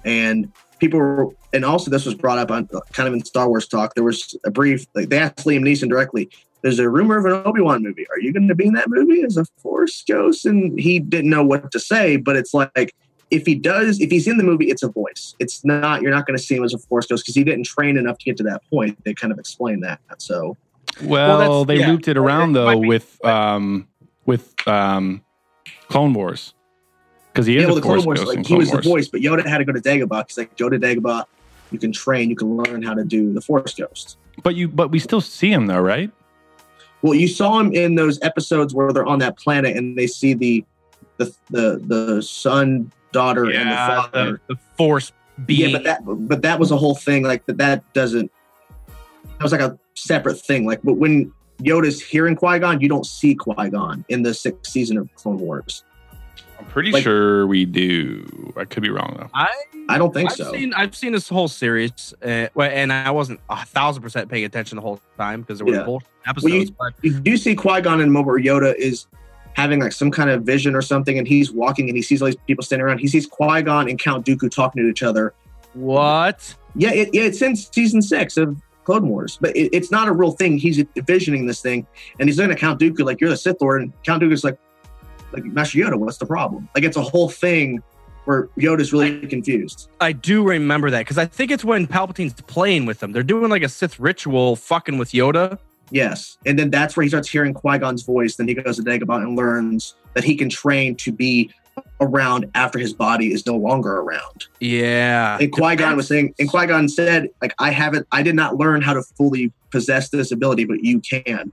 [0.05, 3.67] And people were, and also this was brought up on kind of in Star Wars
[3.67, 3.95] talk.
[3.95, 6.31] There was a brief, like they asked Liam Neeson directly.
[6.63, 8.07] There's a rumor of an Obi Wan movie.
[8.11, 10.45] Are you going to be in that movie as a Force ghost?
[10.45, 12.17] And he didn't know what to say.
[12.17, 12.95] But it's like
[13.31, 15.37] if he does, if he's in the movie, it's a voice.
[15.39, 16.03] It's not.
[16.03, 18.19] You're not going to see him as a Force ghost because he didn't train enough
[18.19, 19.03] to get to that point.
[19.05, 20.01] They kind of explained that.
[20.19, 20.57] So
[21.03, 21.93] well, that's- they yeah.
[21.93, 23.87] looped it around though might with um
[24.27, 25.25] with um
[25.89, 26.55] Clone Wars
[27.39, 28.83] because he is yeah, well, the Clone Wars, like he Clone was Wars.
[28.83, 30.25] the voice, but Yoda had to go to Dagobah.
[30.27, 31.25] He's like Yoda Dagobah.
[31.71, 32.31] You can train.
[32.31, 34.19] You can learn how to do the Force ghost.
[34.43, 36.11] But you, but we still see him though, right?
[37.01, 40.35] Well, you saw him in those episodes where they're on that planet and they see
[40.35, 40.65] the
[41.19, 44.41] the the, the son, daughter, and the father.
[44.49, 45.13] the, the Force
[45.47, 45.71] being.
[45.71, 47.23] Yeah, but that but that was a whole thing.
[47.23, 48.33] Like that that doesn't.
[48.89, 50.67] That was like a separate thing.
[50.67, 54.73] Like, but when Yoda's hearing Qui Gon, you don't see Qui Gon in the sixth
[54.73, 55.85] season of Clone Wars.
[56.59, 58.53] I'm pretty Like- sure we do.
[58.57, 59.31] I could be wrong though.
[59.35, 59.47] I
[59.89, 60.53] I don't think I've so.
[60.53, 64.77] seen I've seen this whole series, uh, and I wasn't a thousand percent paying attention
[64.77, 65.85] the whole time because there were Yeah.
[65.85, 66.45] bullshit episodes.
[66.53, 69.07] Well, you- but you do see Qui Gon in a moment where Yoda is
[69.55, 72.27] having like some kind of vision or something, and he's walking and he sees all
[72.27, 72.99] these people standing around.
[72.99, 75.33] He sees Qui Gon and Count Dooku talking to each other.
[75.75, 76.55] what?
[76.75, 80.13] Yeah, it, yeah, it's in season six of Clone Wars, but it, it's not a
[80.13, 80.59] real thing.
[80.59, 81.87] He's envisioning this thing,
[82.19, 84.57] and he's looking at Count Dooku like you're the Sith Lord, and Count Dooku's like,
[85.33, 86.69] like Master Yoda, what's the problem?
[86.75, 87.83] Like it's a whole thing
[88.25, 89.89] where Yoda's really confused.
[90.01, 93.13] I do remember that because I think it's when Palpatine's playing with them.
[93.13, 95.59] They're doing like a Sith ritual, fucking with Yoda.
[95.91, 98.37] Yes, and then that's where he starts hearing Qui Gon's voice.
[98.37, 101.51] Then he goes to Dagobah and learns that he can train to be
[102.01, 104.47] around after his body is no longer around.
[104.61, 108.35] Yeah, And Qui Gon was saying, and Qui Gon said, like, I haven't, I did
[108.35, 111.53] not learn how to fully possess this ability, but you can.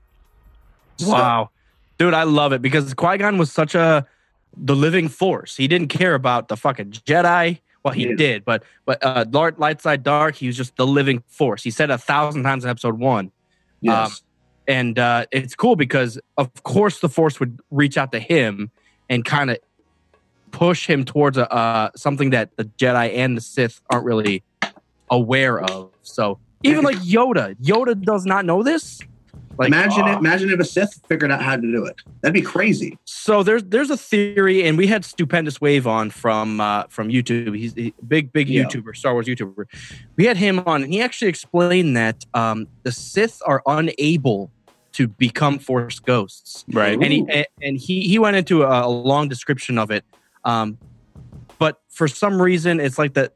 [0.97, 1.49] So- Wow.
[1.97, 4.05] Dude, I love it because Qui Gon was such a
[4.57, 5.55] the living force.
[5.57, 7.59] He didn't care about the fucking Jedi.
[7.83, 8.15] Well, he Yeah.
[8.15, 9.25] did, but but uh
[9.57, 11.63] Light Side Dark, he was just the living force.
[11.63, 13.31] He said a thousand times in episode one.
[13.81, 14.09] yes.
[14.11, 14.15] Um,
[14.67, 18.71] And uh it's cool because of course the force would reach out to him
[19.09, 19.57] and kind of
[20.51, 24.43] push him towards a uh something that the Jedi and the Sith aren't really
[25.11, 25.91] aware of.
[26.01, 28.99] So even like Yoda, Yoda does not know this.
[29.57, 30.17] Like imagine uh, it.
[30.17, 31.95] Imagine if a Sith figured out how to do it.
[32.21, 32.97] That'd be crazy.
[33.05, 37.57] So there's there's a theory, and we had Stupendous Wave on from uh, from YouTube.
[37.57, 38.63] He's a big big Yeah.
[38.63, 39.65] YouTuber, Star Wars YouTuber.
[40.17, 44.51] We had him on, and he actually explained that um, the Sith are unable
[44.93, 46.93] to become Force ghosts, Right.
[46.93, 50.03] and he and- and he he went into a, a long description of it.
[50.43, 50.77] Um,
[51.59, 53.31] but for some reason, it's like the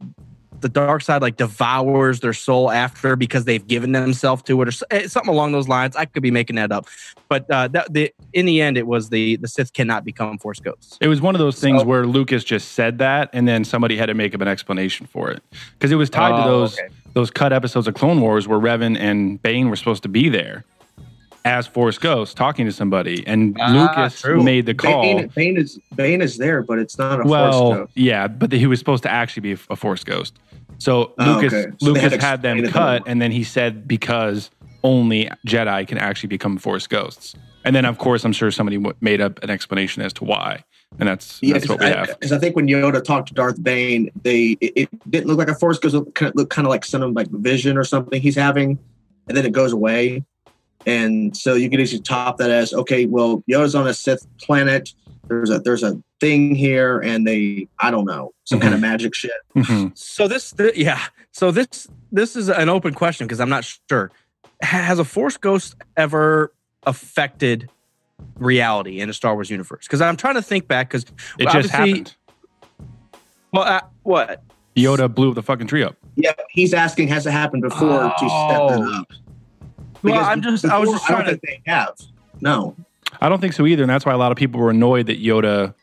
[0.61, 4.85] the dark side like devours their soul after because they've given themselves to it or
[4.91, 5.95] eh, something along those lines.
[5.95, 6.87] I could be making that up,
[7.27, 10.59] but uh, that, the in the end, it was the the Sith cannot become Force
[10.59, 10.97] ghosts.
[11.01, 13.97] It was one of those things So- where Lucas just said that, and then somebody
[13.97, 15.41] had to make up an explanation for it
[15.73, 16.89] because it was tied to Oh, those okay.
[17.13, 20.63] those cut episodes of Clone Wars where Revan and Bane were supposed to be there
[21.49, 24.43] as Force Ghost talking to somebody, and Ah, Lucas true.
[24.43, 25.01] made the call.
[25.01, 27.91] Bane, Bane is Bane is there, but it's not a Force well, ghost.
[27.95, 30.38] yeah, but he was supposed to actually be a Force Ghost.
[30.77, 31.71] So Oh, Lucas okay.
[31.79, 33.09] So Lucas had had them cut, more.
[33.12, 34.51] and then he said because
[34.83, 37.35] only Jedi can actually become Force Ghosts.
[37.65, 40.63] And then, of course, I'm sure somebody w- made up an explanation as to why,
[40.97, 42.07] and that's Yeah, that's what we have.
[42.07, 45.49] Because I, think when Yoda talked to Darth Bane, they it, it didn't look like
[45.49, 45.93] a Force ghost.
[45.95, 48.79] It looked kind of like some like vision or something he's having,
[49.27, 50.23] and then it goes away.
[50.85, 54.93] And so you could easily top that as okay, well, Yoda's on a Sith planet.
[55.27, 59.13] there's a there's a thing here, and they I don't know some kind of magic
[59.13, 59.31] shit.
[59.55, 59.95] Mhm.
[59.97, 60.99] So this, th- yeah.
[61.31, 64.11] So this, this is an open question because I'm not sure.
[64.61, 66.51] Has a Force ghost ever
[66.83, 67.69] affected
[68.37, 69.85] reality in a Star Wars universe?
[69.85, 70.89] Because I'm trying to think back.
[70.89, 71.05] Because
[71.37, 72.15] It Well, just happened.
[73.53, 74.41] well, uh, what?
[74.75, 75.95] Yoda blew the fucking tree up.
[76.15, 78.27] Yeah, he's asking has it happened before to step
[78.69, 79.03] that Oh.
[79.99, 80.03] Up?
[80.03, 81.41] Well, I'm just, I was before, just I don't trying to.
[81.47, 81.95] think they have.
[82.41, 82.75] No,
[83.21, 85.21] I don't think so either, and that's why a lot of people were annoyed that
[85.21, 85.73] Yoda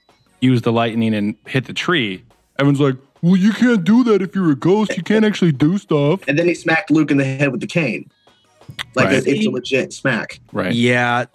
[0.40, 2.22] used the lightning and hit the tree.
[2.58, 4.96] Everyone's like, "Well, you can't do that if you're a ghost.
[4.96, 7.66] You can't actually do stuff." and then he smacked Luke in the head with the
[7.66, 8.10] cane.
[8.94, 9.14] Like Right.
[9.14, 10.40] it's, it's a legit smack.
[10.52, 10.72] Right.
[10.74, 11.26] Yeah.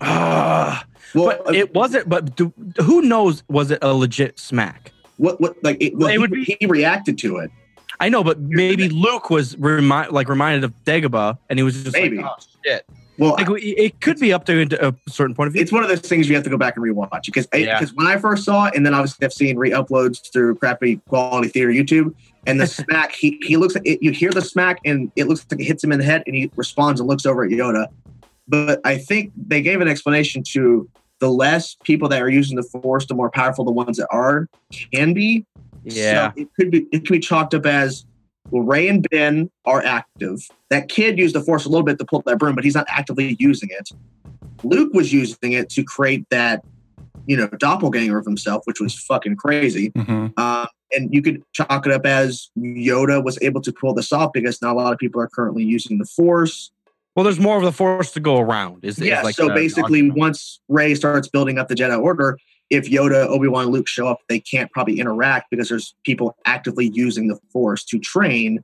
[0.00, 2.08] Ah, Well, but uh, it wasn't.
[2.08, 3.42] But do, who knows?
[3.48, 4.92] Was it a legit smack?
[5.18, 7.50] what what like it, well, It he, would be- he reacted to it.
[8.00, 11.94] I know, but maybe Luke was remind like reminded of Dagobah, and he was just
[11.94, 12.16] Maybe.
[12.16, 12.86] like, "Oh shit!"
[13.18, 15.60] Well, Like it it could be up to a certain point of view.
[15.60, 17.78] it's one of those things you have to go back and rewatch because Yeah.
[17.78, 21.48] because when I first saw it, and then obviously I've seen re-uploads through crappy quality
[21.48, 22.14] theater YouTube,
[22.46, 25.44] and the smack he he looks at it, you hear the smack and it looks
[25.50, 27.86] like it hits him in the head, and he responds and looks over at Yoda.
[28.48, 30.88] But I think they gave an explanation to
[31.20, 34.48] the less people that are using the Force, the more powerful the ones that are
[34.94, 35.44] can be.
[35.84, 38.04] Yeah, So it could be it could be chalked up as
[38.50, 40.40] well, Rey and Ben are active.
[40.70, 42.86] That kid used the force a little bit to pull that broom, but he's not
[42.88, 43.90] actively using it.
[44.62, 46.62] Luke was using it to create that,
[47.26, 49.92] you know, doppelganger of himself, which was fucking crazy.
[49.96, 54.10] hmm Um, and you could chalk it up as Yoda was able to pull this
[54.12, 56.72] off because not a lot of people are currently using the force.
[57.14, 58.84] well, there's more of the force to go around.
[58.84, 59.22] Is, is Yeah.
[59.22, 62.38] like so basically, once Rey starts building up the Jedi Order,
[62.70, 66.90] if Yoda, Obi Wan, Luke show up, they can't probably interact because there's people actively
[66.94, 68.62] using the Force to train,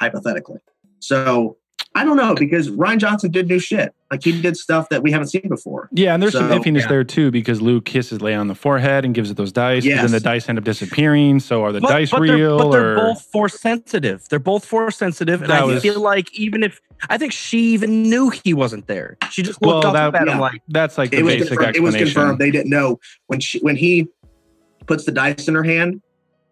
[0.00, 0.58] hypothetically.
[0.98, 1.56] So
[1.98, 3.92] I don't know because Rian Johnson did new shit.
[4.08, 5.88] Like he did stuff that we haven't seen before.
[5.90, 6.86] Yeah, and there's some So, iffiness yeah.
[6.88, 9.98] there too because Luke kisses Leia on the forehead and gives it those dice, and
[9.98, 11.40] then the dice end up disappearing.
[11.40, 14.26] So are the but, dice but they're, real but they're or both force sensitive.
[14.28, 16.80] They're both force sensitive, and That I was- feel like even if
[17.10, 20.28] I think she even knew he wasn't there, she just well, looked up that, at
[20.28, 22.38] him like, that's like the It was, basic confirmed, it was confirmed.
[22.38, 24.06] They didn't know when she when he
[24.86, 26.00] puts the dice in her hand,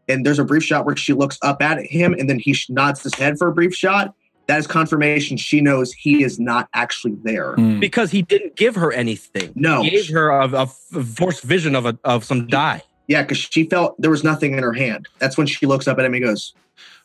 [0.09, 3.03] and there's a brief shot where she looks up at him, and then he nods
[3.03, 4.13] his head for a brief shot.
[4.47, 5.37] That is confirmation.
[5.37, 7.55] She knows he is not actually there.
[7.55, 7.81] Hmm.
[7.81, 9.53] because he didn't give her anything.
[9.57, 9.83] No.
[9.83, 12.83] he gave her a force vision of a of some die.
[13.09, 15.09] Yeah, because she felt there was nothing in her hand.
[15.19, 16.55] That's when she looks up at him and goes,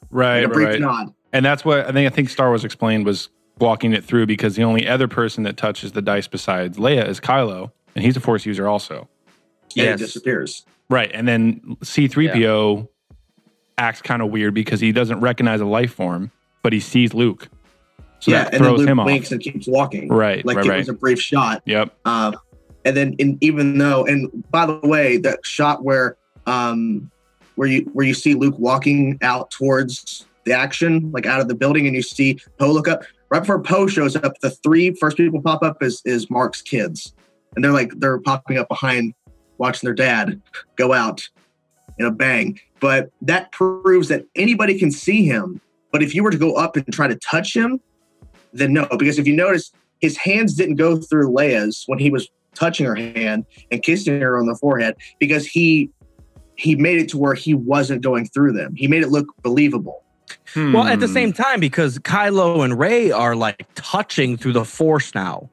[0.09, 0.81] Right, a right, brief right.
[0.81, 1.13] nod.
[1.33, 2.11] And that's what I think.
[2.11, 5.57] I think Star Wars explained was walking it through because the only other person that
[5.57, 9.07] touches the dice besides Leia is Kylo, and he's a Force user also.
[9.75, 10.01] Yeah, Yes.
[10.01, 10.65] it disappears.
[10.89, 12.87] Right, and then C-3PO
[13.77, 17.49] acts kind of weird because he doesn't recognize a life form, but he sees Luke,
[18.19, 19.05] so yeah, that and then Luke him off.
[19.07, 20.07] winks and keeps walking.
[20.07, 20.77] Right, Like right, it right.
[20.77, 21.63] was a brief shot.
[21.65, 21.93] Yep.
[22.05, 22.35] Um,
[22.85, 27.09] and then in, even though, and by the way, that shot where um,
[27.55, 31.55] where you where you see Luke walking out towards the action, like out of the
[31.55, 33.03] building, and you see Poe look up.
[33.29, 37.13] Right before Poe shows up, the three first people pop up is is Mark's kids,
[37.55, 39.13] and they're like they're popping up behind,
[39.57, 40.41] watching their dad
[40.75, 41.27] go out
[41.97, 42.59] in a bang.
[42.79, 45.61] But that proves that anybody can see him.
[45.91, 47.79] But if you were to go up and try to touch him,
[48.53, 52.27] then no, because if you notice, his hands didn't go through Leia's when he was
[52.55, 55.89] touching her hand and kissing her on the forehead because he
[56.57, 58.73] he made it to where he wasn't going through them.
[58.75, 60.03] He made it look believable.
[60.55, 61.13] Well, at the Hmm.
[61.13, 65.49] same time, because Kylo and Rey are like touching through the force now,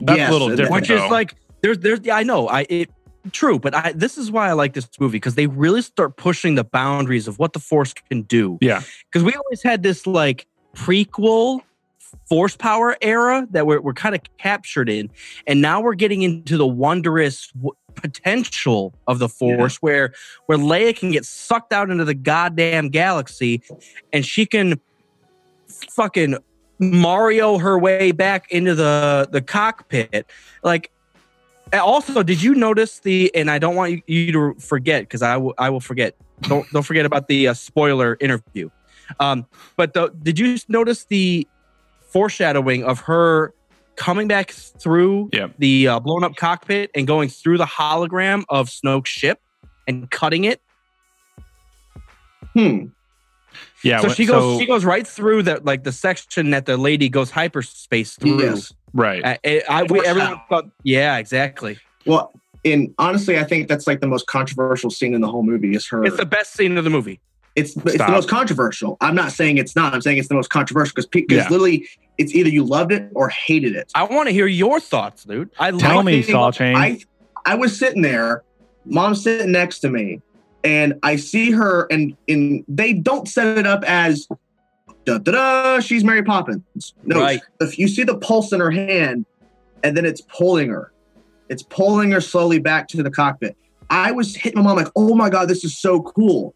[0.00, 0.72] that's Yes, a little different.
[0.72, 2.88] which is like there's there's yeah, I know I it
[3.32, 6.54] true, but I this is why I like this movie because they really start pushing
[6.54, 8.58] the boundaries of what the force can do.
[8.60, 11.60] yeah, because we always had this like prequel
[12.28, 15.10] force power era that we're, we're kind of captured in
[15.46, 20.14] and now we're getting into the wondrous w- potential of the force where
[20.46, 23.60] where leia can get sucked out into the goddamn galaxy
[24.12, 24.80] and she can
[25.68, 26.38] fucking
[26.78, 30.26] mario her way back into the the cockpit.
[30.62, 30.90] Like
[31.72, 35.36] also did you notice the and i don't want you, you to forget because i
[35.36, 38.70] will i will forget don't don't forget about the uh, spoiler interview
[39.20, 39.46] um,
[39.76, 41.46] but the, did you notice the
[42.10, 43.54] foreshadowing of her
[43.96, 45.54] coming back through Yep.
[45.58, 49.40] the uh, blown up cockpit and going through the hologram of Snoke's ship
[49.86, 50.60] and cutting it?
[52.54, 52.86] Hmm.
[53.82, 54.00] Yeah.
[54.00, 57.08] so she goes so- she goes right through that like the section that the lady
[57.08, 58.42] goes hyperspace through.
[58.42, 58.72] Yes.
[58.92, 59.24] right.
[59.24, 61.78] Uh, I, I- we, everyone thought, yeah, exactly.
[62.06, 62.32] Well,
[62.64, 65.86] and honestly, I think that's like the most controversial scene in the whole movie is
[65.88, 66.04] her.
[66.04, 67.20] It's the best scene of the movie.
[67.56, 68.96] It's it's the most controversial.
[69.00, 69.92] I'm not saying it's not.
[69.92, 71.48] I'm saying it's the most controversial because because Yeah.
[71.48, 73.90] literally it's either you loved it or hated it.
[73.94, 75.50] I want to hear your thoughts, dude.
[75.58, 76.26] I Tell like me, it.
[76.26, 76.76] Saul Chain.
[76.76, 77.00] I
[77.46, 78.42] I was sitting there,
[78.84, 80.20] mom's sitting next to me,
[80.64, 84.26] and I see her, and and they don't set it up as
[85.04, 85.80] da da da.
[85.80, 86.94] She's Mary Poppins.
[87.04, 87.40] No, Right.
[87.60, 89.24] if you see the pulse in her hand,
[89.82, 90.92] and then it's pulling her,
[91.48, 93.56] it's pulling her slowly back to the cockpit.
[93.90, 96.54] I was hitting my mom like, "Oh my god, this is so cool!"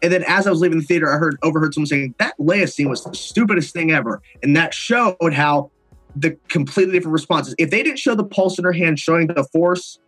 [0.00, 2.70] And then as I was leaving the theater, I heard overheard someone saying that Leia
[2.70, 5.70] scene was the stupidest thing ever, and that showed how
[6.14, 7.54] the completely different responses.
[7.58, 9.98] If they didn't show the pulse in her hand showing the force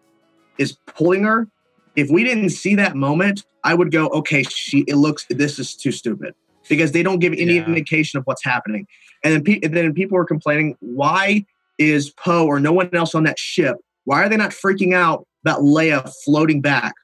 [0.58, 1.48] is pulling her,
[1.96, 5.74] if we didn't see that moment, I would go, okay, she it looks this is
[5.74, 6.34] too stupid
[6.68, 7.66] because they don't give any Yeah.
[7.66, 8.86] indication of what's happening.
[9.22, 11.44] And then, pe- and then people are complaining, why
[11.78, 13.76] is Poe or no one else on that ship?
[14.04, 16.94] Why are they not freaking out about Leia floating back?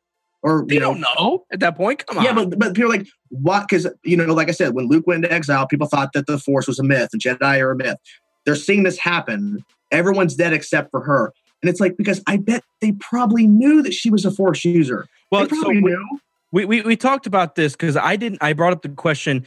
[0.43, 2.07] Or They you know, don't know at that point.
[2.07, 2.25] Come on.
[2.25, 3.67] yeah, but but people are like, what?
[3.69, 6.39] Because you know, like I said, when Luke went into exile, people thought that the
[6.39, 7.99] Force was a myth and Jedi are a myth.
[8.47, 9.63] They're seeing this happen.
[9.91, 11.33] Everyone's dead except for her,
[11.63, 15.07] and it's like because I bet they probably knew that she was a Force user.
[15.31, 16.19] well, they so probably we, knew.
[16.53, 18.39] we, we we talked about this because I didn't.
[18.43, 19.47] I brought up the question: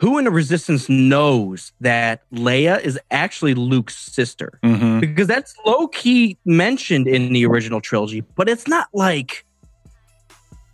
[0.00, 4.58] Who in the Resistance knows that Leia is actually Luke's sister?
[4.64, 5.00] Mhm.
[5.00, 9.44] Because that's low key mentioned in the original trilogy, but it's not like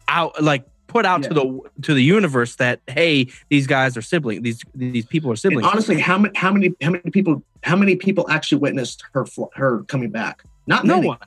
[0.09, 4.43] out like put out to the to the universe that hey, these guys are siblings.
[4.43, 5.69] These these people are And siblings.
[5.71, 9.53] honestly, how many how many how many people how many people actually witnessed her fl-
[9.55, 10.43] her coming back?
[10.71, 11.09] Not no many.
[11.09, 11.19] one.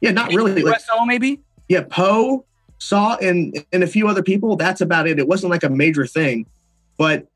[0.00, 0.62] Yeah, not really.
[0.62, 1.40] Like, USO maybe.
[1.68, 2.44] yeah, Poe
[2.78, 4.56] saw and and a few other people.
[4.56, 5.18] That's about it.
[5.18, 6.46] It wasn't like a major thing,
[6.96, 7.26] but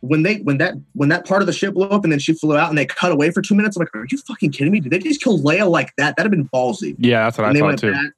[0.00, 2.34] when they when that when that part of the ship blew up and then she
[2.34, 4.72] flew out and they cut away for two minutes, I'm like, are you fucking kidding
[4.72, 4.80] me?
[4.80, 6.16] Did they just kill Leia like that?
[6.16, 6.96] That'd have been ballsy.
[6.98, 7.92] Yeah, that's what and I they thought went too.
[7.92, 8.12] back.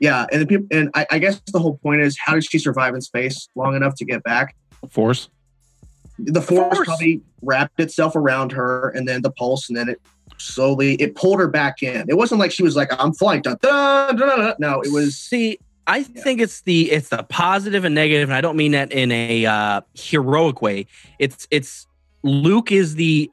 [0.00, 2.58] Yeah, and the people and I, I guess the whole point is how did she
[2.60, 4.54] survive in space long enough to get back?
[4.90, 5.28] Force.
[6.20, 6.86] The force, Force.
[6.86, 10.00] probably wrapped itself around her, and then the pulse, and then it
[10.38, 12.06] slowly it pulled her back in.
[12.08, 14.54] It wasn't like she was like, "I'm flying." Dun, dun, dun.
[14.58, 18.40] No, it was See, I think it's the it's the positive and negative, and I
[18.40, 20.86] don't mean that in a uh, heroic way.
[21.18, 21.86] It's it's
[22.22, 23.30] Luke is the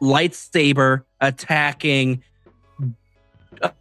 [0.00, 2.22] lightsaber attacking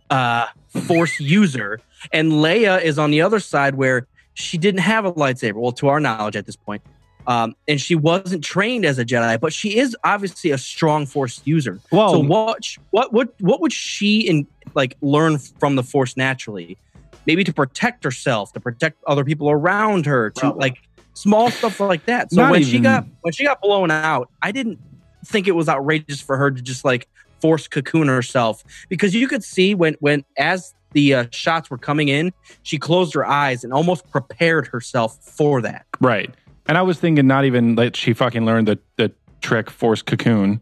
[0.10, 1.82] uh force user,
[2.14, 5.56] and Leia is on the other side where she didn't have a lightsaber.
[5.56, 6.82] Well, to our knowledge at this point.
[7.28, 11.42] Um, and she wasn't trained as a Jedi, but she is obviously a strong Force
[11.44, 11.80] user.
[11.92, 14.48] Well, so what what what what would she in
[14.78, 16.78] like learn from the force naturally
[17.26, 20.60] maybe to protect herself to protect other people around her to Probably.
[20.60, 20.78] like
[21.14, 24.52] small stuff like that so Not when she got when she got blown out i
[24.52, 24.80] didn't
[25.26, 27.08] think it was outrageous for her to just like
[27.42, 32.08] force cocoon herself because you could see when when as the uh, shots were coming
[32.08, 32.32] in
[32.64, 36.34] she closed her eyes and almost prepared herself for that Right.
[36.68, 39.12] And I was thinking not even that she fucking learned the, the
[39.42, 40.60] trick force cocoon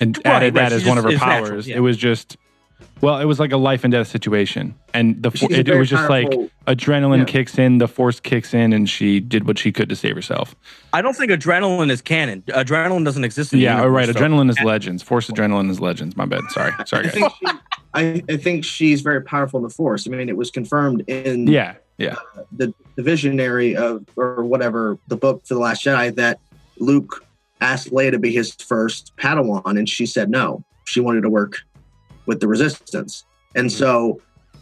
[0.00, 0.70] and Right, added right.
[0.70, 1.42] that She as one of her powers.
[1.42, 1.76] natural, yeah.
[1.76, 2.36] It was just
[3.00, 4.74] well, it was like a life and death situation.
[4.94, 6.28] And the she's it, it very was just like
[6.66, 7.24] adrenaline Yeah.
[7.24, 10.54] kicks in, the force kicks in, and she did what she could to save herself.
[10.92, 14.16] i don't think adrenaline is canon adrenaline doesn't exist in the Yeah, universe, right.
[14.16, 15.02] so- Adrenaline is legends.
[15.02, 16.16] Force adrenaline is legends.
[16.16, 16.42] My bad.
[16.50, 16.72] Sorry.
[16.86, 17.46] Sorry, I think, she,
[17.94, 20.06] I, I think she's very powerful in the force.
[20.06, 21.74] I mean, it was confirmed in Yeah.
[21.98, 22.16] Yeah.
[22.52, 26.40] the, the visionary of or whatever the book for the Last Jedi that
[26.78, 27.24] Luke
[27.60, 30.64] asked Leia to be his first Padawan, and she said no.
[30.84, 31.58] She wanted to work
[32.26, 33.24] with the Resistance,
[33.54, 34.20] and so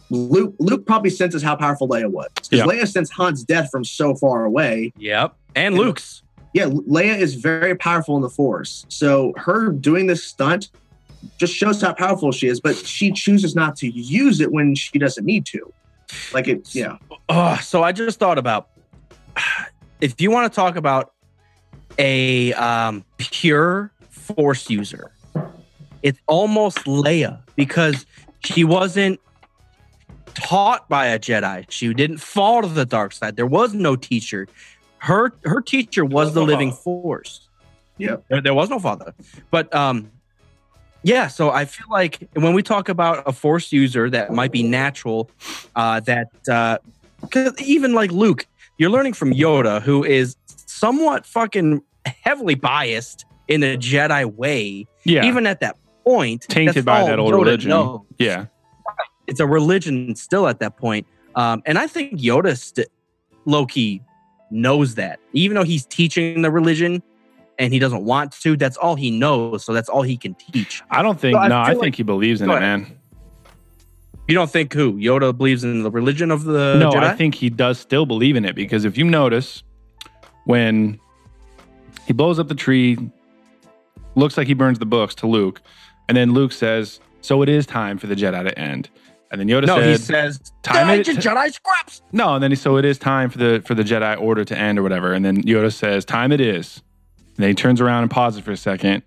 [0.09, 2.65] Luke Luke probably senses how powerful Leia was because Yeah.
[2.65, 4.93] Leia sensed Han's death from so far away.
[4.97, 5.81] yep and Yeah.
[5.81, 6.21] luke's
[6.53, 10.69] Yeah, Leia is very powerful in the Force, so her doing this stunt
[11.39, 12.59] just shows how powerful she is.
[12.59, 15.71] But she chooses not to use it when she doesn't need to.
[16.33, 16.97] Like it, yeah.
[17.29, 18.69] Oh, so I just thought about
[20.01, 21.13] if you want to talk about
[21.97, 25.11] a um, pure force user,
[26.03, 28.05] it's almost Leia because
[28.43, 29.19] she wasn't
[30.33, 31.65] taught by a Jedi.
[31.69, 33.35] She didn't fall to the dark side.
[33.35, 34.47] There was no teacher.
[34.97, 37.47] Her her teacher was the living force.
[37.97, 39.13] Yeah, There, there was no father.
[39.51, 40.11] But um
[41.03, 44.63] yeah, so I feel like when we talk about a force user that might be
[44.63, 45.29] natural,
[45.75, 46.77] uh, that uh,
[47.59, 48.45] even like Luke,
[48.77, 54.87] you're learning from Yoda, who is somewhat fucking heavily biased in the Jedi way.
[55.03, 55.25] Yeah.
[55.25, 57.69] Even at that point, tainted by that old Yoda religion.
[57.69, 58.01] knows.
[58.17, 58.45] Yeah.
[59.27, 61.07] it's a religion still at that point.
[61.35, 62.87] Um, and I think Yoda, st-
[63.45, 64.01] low key,
[64.51, 67.01] knows that, even though he's teaching the religion
[67.61, 68.57] and he doesn't want to.
[68.57, 70.81] That's all he knows, so that's all he can teach.
[70.89, 72.97] I don't think So no, I think like- he believes in it, man.
[74.27, 77.03] You don't think who Yoda believes in the religion of the no, Jedi?
[77.03, 79.61] I think he does still believe in it because if you notice,
[80.45, 80.99] when
[82.07, 82.97] he blows up the tree,
[84.15, 85.61] looks like he burns the books to Luke,
[86.07, 88.89] and then Luke says, "So it is time for the Jedi to end."
[89.31, 92.43] And then Yoda No, said, he says, "Time "Die it- to Jedi scraps." No, and
[92.43, 94.83] then he, so it is time for the for the Jedi Order to end or
[94.83, 95.13] whatever.
[95.13, 96.81] And then Yoda says, "Time it is."
[97.41, 99.01] And then he turns around and pauses for a second,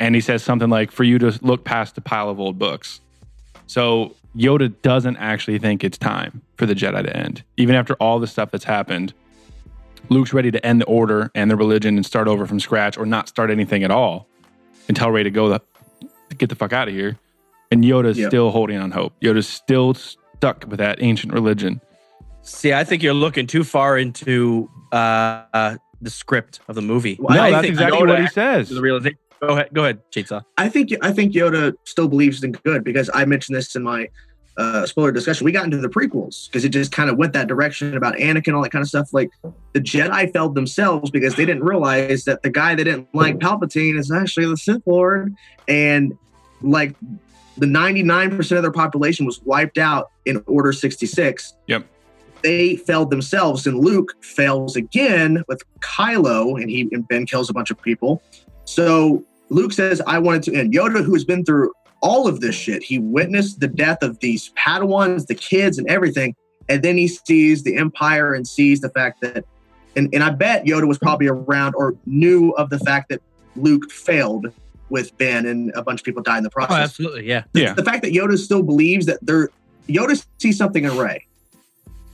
[0.00, 3.02] and he says something like, "For you to look past the pile of old books."
[3.66, 8.20] So Yoda doesn't actually think it's time for the Jedi to end, even after all
[8.20, 9.12] the stuff that's happened.
[10.08, 13.04] Luke's ready to end the Order and the religion and start over from scratch, or
[13.04, 14.26] not start anything at all,
[14.88, 15.60] and tell Rey to go the,
[16.38, 17.18] get the fuck out of here.
[17.70, 18.30] And Yoda's Yep.
[18.30, 19.12] still holding on hope.
[19.20, 21.82] Yoda's still stuck with that ancient religion.
[22.40, 27.16] See, I think you're looking too far into uh, uh, the script of the movie.
[27.20, 28.68] Well, No, I that's think exactly Yoda what he says.
[28.68, 29.18] The realization.
[29.40, 30.42] Go ahead, go ahead, Chainsaw.
[30.56, 34.08] I think I think Yoda still believes in good because I mentioned this in my
[34.56, 35.44] uh, spoiler discussion.
[35.44, 38.54] We got into the prequels because it just kind of went that direction about Anakin,
[38.54, 39.12] all that kind of stuff.
[39.12, 39.30] Like
[39.72, 43.96] the Jedi failed themselves because they didn't realize that the guy they didn't like, Palpatine,
[43.96, 45.32] is actually the Sith Lord,
[45.68, 46.18] and
[46.60, 46.96] like
[47.56, 51.54] the ninety nine percent of their population was wiped out in Order sixty six.
[51.68, 51.86] Yep.
[52.42, 57.52] They failed themselves, and Luke fails again with Kylo, and he and Ben kills a
[57.52, 58.22] bunch of people.
[58.64, 60.72] So Luke says, I wanted to end.
[60.72, 64.50] Yoda, who has been through all of this shit, he witnessed the death of these
[64.56, 66.34] Padawans, the kids, and everything.
[66.68, 69.44] And then he sees the Empire and sees the fact that,
[69.96, 73.20] and, and I bet Yoda was probably around or knew of the fact that
[73.56, 74.52] Luke failed
[74.90, 76.78] with Ben and a bunch of people died in the Oh, process.
[76.90, 77.44] absolutely, yeah.
[77.52, 77.72] Yeah.
[77.74, 79.48] The fact that Yoda still believes that there,
[79.88, 81.26] Yoda sees something in Rey.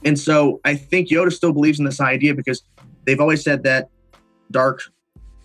[0.05, 2.61] And so I think Yoda still believes in this idea because
[3.05, 3.89] they've always said that
[4.51, 4.81] dark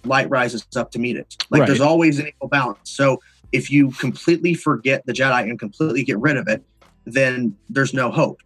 [0.05, 1.37] light rises up to meet it.
[1.51, 1.67] Like Right.
[1.67, 2.79] there's always an equal balance.
[2.85, 3.21] So
[3.53, 6.63] if you completely forget the Jedi and completely get rid of it,
[7.07, 8.41] then there's no hope.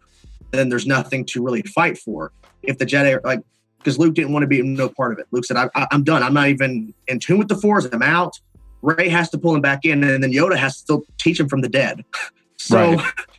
[0.51, 2.31] Then there's nothing to really fight for.
[2.63, 3.41] If the Jedi are like,
[3.77, 5.27] because Luke didn't want to be no part of it.
[5.31, 6.23] Luke said, I, "I'm done.
[6.23, 7.85] I'm not even in tune with the Force.
[7.91, 8.39] I'm out."
[8.81, 11.47] Rey has to pull him back in, and then Yoda has to still teach him
[11.49, 12.03] from the dead.
[12.57, 13.13] So Right.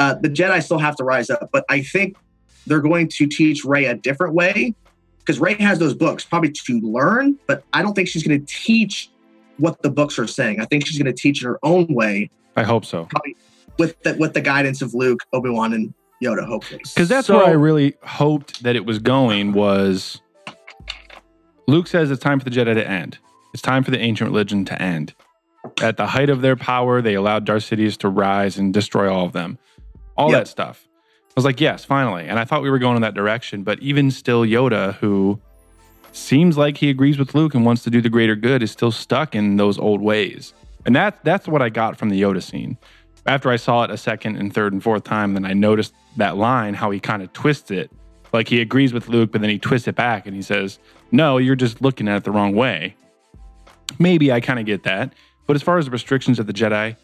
[0.00, 2.16] uh, the Jedi still have to rise up, but I think
[2.66, 4.74] they're going to teach Rey a different way
[5.18, 8.46] because Rey has those books probably to learn, but I don't think she's going to
[8.52, 9.10] teach
[9.58, 10.60] what the books are saying.
[10.60, 13.06] I think she's going to teach in her own way I hope so.
[13.78, 15.92] with the, with the guidance of Luke, Obi Wan, and
[16.22, 16.46] Yoda.
[16.46, 20.20] Hopefully, Because that's So- where I really hoped that it was going was
[21.66, 23.18] Luke says it's time for the Jedi to end.
[23.52, 25.14] It's time for the ancient religion to end.
[25.82, 29.26] At the height of their power, they allowed Darth Sidious to rise and destroy all
[29.26, 29.58] of them.
[30.20, 30.38] All Yep.
[30.40, 30.86] that stuff.
[31.28, 32.26] I was like, yes, finally.
[32.26, 33.62] And I thought we were going in that direction.
[33.62, 35.40] But even still, Yoda, who
[36.12, 38.90] seems like he agrees with Luke and wants to do the greater good, is still
[38.90, 40.52] stuck in those old ways.
[40.84, 42.76] And that, that's what I got from the Yoda scene.
[43.26, 46.36] After I saw it a second and third and fourth time, then I noticed that
[46.36, 47.90] line, how he kind of twists it.
[48.32, 50.78] Like he agrees with Luke, but then he twists it back and he says,
[51.12, 52.96] No, you're just looking at it the wrong way.
[53.98, 55.14] Maybe I kind of get that.
[55.46, 56.96] But as far as the restrictions of the Jedi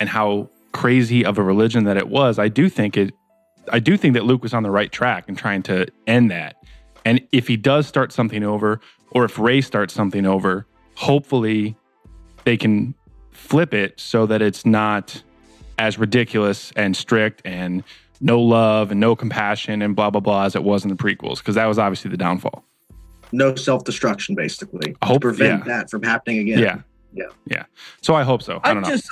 [0.00, 3.14] and how crazy of a religion that it was, I do think it
[3.72, 6.56] I do think that Luke was on the right track in trying to end that.
[7.06, 8.78] And if he does start something over,
[9.12, 10.66] or if Rey starts something over,
[10.96, 11.74] hopefully
[12.44, 12.94] they can
[13.30, 15.22] flip it so that it's not
[15.78, 17.82] as ridiculous and strict and
[18.20, 21.38] no love and no compassion and blah blah blah as it was in the prequels
[21.38, 22.62] because that was obviously the downfall.
[23.32, 25.76] no self destruction, basically, I hope- to prevent yeah.
[25.78, 26.58] that from happening again.
[26.58, 26.80] Yeah.
[27.14, 27.26] Yeah.
[27.46, 27.64] Yeah.
[28.02, 28.60] So I hope so.
[28.64, 28.88] I I, don't know.
[28.88, 29.08] just,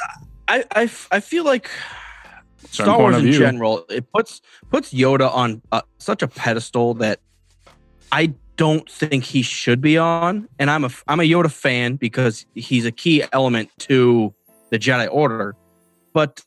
[0.53, 1.71] I, I, f- I feel like
[2.59, 3.39] Certain Star Wars in view.
[3.39, 7.21] general it puts puts Yoda on uh, such a pedestal that
[8.13, 10.49] I don't think he should be on.
[10.59, 14.35] And I'm a I'm a Yoda fan because he's a key element to
[14.69, 15.57] the Jedi Order.
[16.13, 16.45] But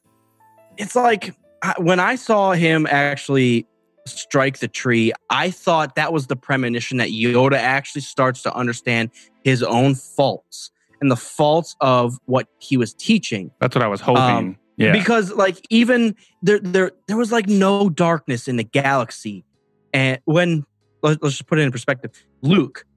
[0.78, 1.34] it's like
[1.78, 3.66] when I saw him actually
[4.06, 9.10] strike the tree, I thought that was the premonition that Yoda actually starts to understand
[9.44, 10.70] his own faults
[11.06, 13.52] and the faults of what he was teaching.
[13.60, 14.24] That's what I was hoping.
[14.24, 14.92] Um, yeah.
[14.92, 19.46] Because like even there there there was like no darkness in the galaxy.
[19.94, 20.66] And when
[21.04, 22.12] let, us just put it in perspective.
[22.42, 22.88] Luke.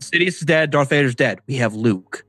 [0.00, 1.38] Sidious is dead, Darth Vader's dead.
[1.46, 2.24] We have Luke.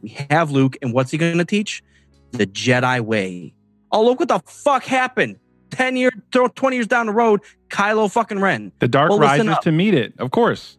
[0.00, 1.82] We have Luke, and what's he gonna teach?
[2.30, 3.52] The Jedi way.
[3.92, 5.36] Oh, look what the fuck happened.
[5.70, 8.72] 10 years, 20 years down the road, Kylo fucking Ren.
[8.78, 9.60] the dark well, rises up.
[9.62, 10.77] to meet it, of course.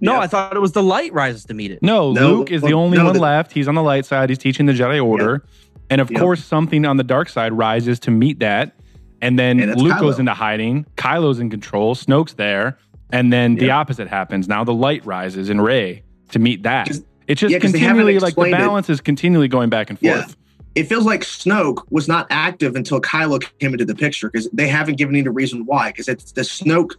[0.00, 0.20] No, Yeah.
[0.20, 1.80] I thought it was the light rises to meet it.
[1.82, 3.52] No, No, Luke is the only no, one the- left.
[3.52, 4.28] He's on the light side.
[4.30, 5.44] He's teaching the Jedi Order.
[5.90, 6.20] And of Yep.
[6.20, 8.74] course, something on the dark side rises to meet that.
[9.20, 10.00] And then And Luke Kylo.
[10.00, 10.86] goes into hiding.
[10.96, 11.94] Kylo's in control.
[11.94, 12.78] Snoke's there.
[13.12, 14.48] And then the opposite happens.
[14.48, 16.88] Now the light rises in Rey to meet that.
[17.26, 20.22] It's just yeah, 'cause continually like the balance is continually going back and Yeah.
[20.22, 20.36] forth.
[20.76, 24.68] It feels like Snoke was not active until Kylo came into the picture because they
[24.68, 25.88] haven't given any reason why.
[25.88, 26.92] Because it's the Snoke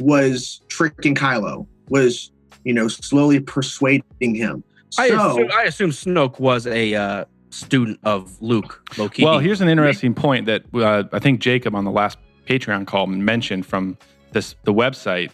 [0.00, 2.30] was tricking Kylo, was
[2.64, 4.62] you know slowly persuading him.
[4.90, 8.82] So I, assume, I assume Snoke was a uh, student of Luke.
[8.96, 9.24] Low key.
[9.24, 13.06] Well, here's an interesting point that uh, I think Jacob on the last Patreon call
[13.06, 13.98] mentioned from
[14.32, 15.30] this the website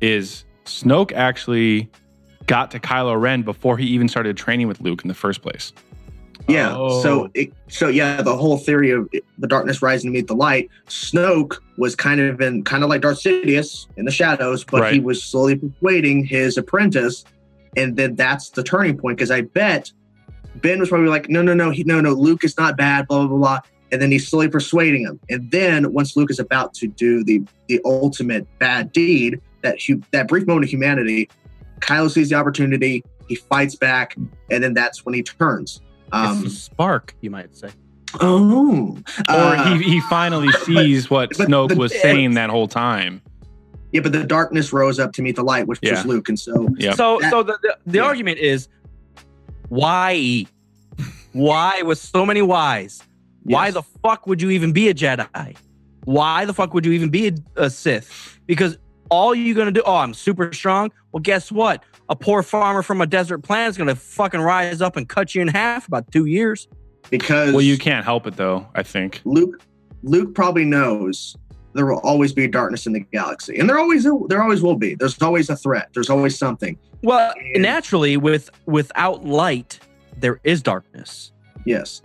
[0.00, 1.88] is Snoke actually
[2.46, 5.72] got to Kylo Ren before he even started training with Luke in the first place.
[6.48, 6.74] Yeah.
[6.76, 7.02] Oh.
[7.02, 10.70] So, it, so yeah, the whole theory of the darkness rising to meet the light.
[10.86, 15.00] Snoke was kind of in kind of like Darth Sidious in the shadows, but he
[15.00, 17.24] was slowly persuading his apprentice,
[17.76, 19.18] and then that's the turning point.
[19.18, 19.92] Because I bet
[20.56, 23.18] Ben was probably like, no, no, no, he, no, no, Luke is not bad, blah
[23.18, 23.60] blah blah, blah.
[23.92, 25.20] and then he's slowly persuading him.
[25.28, 30.02] And then once Luke is about to do the the ultimate bad deed, that hu-
[30.12, 31.28] that brief moment of humanity,
[31.80, 34.16] Kylo sees the opportunity, he fights back,
[34.50, 35.82] and then that's when he turns.
[36.12, 37.68] It's Um, the spark, you might say.
[38.20, 38.96] Oh,
[39.28, 43.20] Or Uh, he, he finally sees what but Snoke the- was saying that whole time.
[43.92, 45.92] yeah, but the darkness rose up to meet the light, which Yeah.
[45.92, 46.94] was Luke, and so Yep.
[46.94, 48.04] So, That- so the the, the yeah.
[48.04, 48.68] argument is
[49.68, 50.46] why,
[51.32, 53.02] why with so many whys?
[53.44, 53.74] Why Yes.
[53.74, 55.56] the fuck would you even be a Jedi?
[56.04, 57.32] Why the fuck would you even be a,
[57.64, 58.38] a Sith?
[58.46, 58.78] Because
[59.10, 60.90] all you're gonna do, oh, I'm super strong.
[61.12, 61.82] Well, guess what?
[62.10, 65.42] A poor farmer from a desert planet is gonna fucking rise up and cut you
[65.42, 66.68] in half about two years.
[67.10, 68.66] because Well, you can't help it though.
[68.74, 69.20] I think.
[69.24, 69.60] Luke,
[70.02, 71.36] Luke probably knows
[71.74, 74.94] there will always be darkness in the galaxy, and there always there always will be.
[74.94, 75.88] There's always a threat.
[75.94, 76.78] There's always something.
[77.02, 79.78] Well, And- naturally, with without light,
[80.18, 81.32] there is darkness.
[81.64, 82.02] Yes,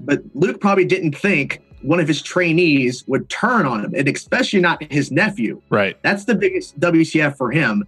[0.00, 4.60] but Luke probably didn't think one of his trainees would turn on him, and especially
[4.60, 5.60] not his nephew.
[5.70, 5.96] Right.
[6.02, 7.84] That's the biggest WCF for him.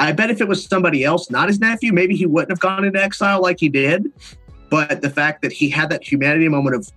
[0.00, 2.84] I bet if it was somebody else, not his nephew, maybe he wouldn't have gone
[2.84, 4.10] into exile like he did.
[4.70, 6.88] But the fact that he had that humanity moment of,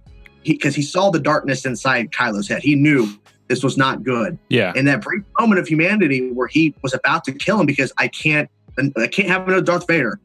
[0.44, 3.08] because he, saw the darkness inside Kylo's head, he knew
[3.50, 4.38] this was not good.
[4.50, 4.72] Yeah.
[4.76, 8.08] And that brief moment of humanity where he was about to kill him because I
[8.08, 8.50] can't,
[8.98, 10.20] I can't have another Darth Vader.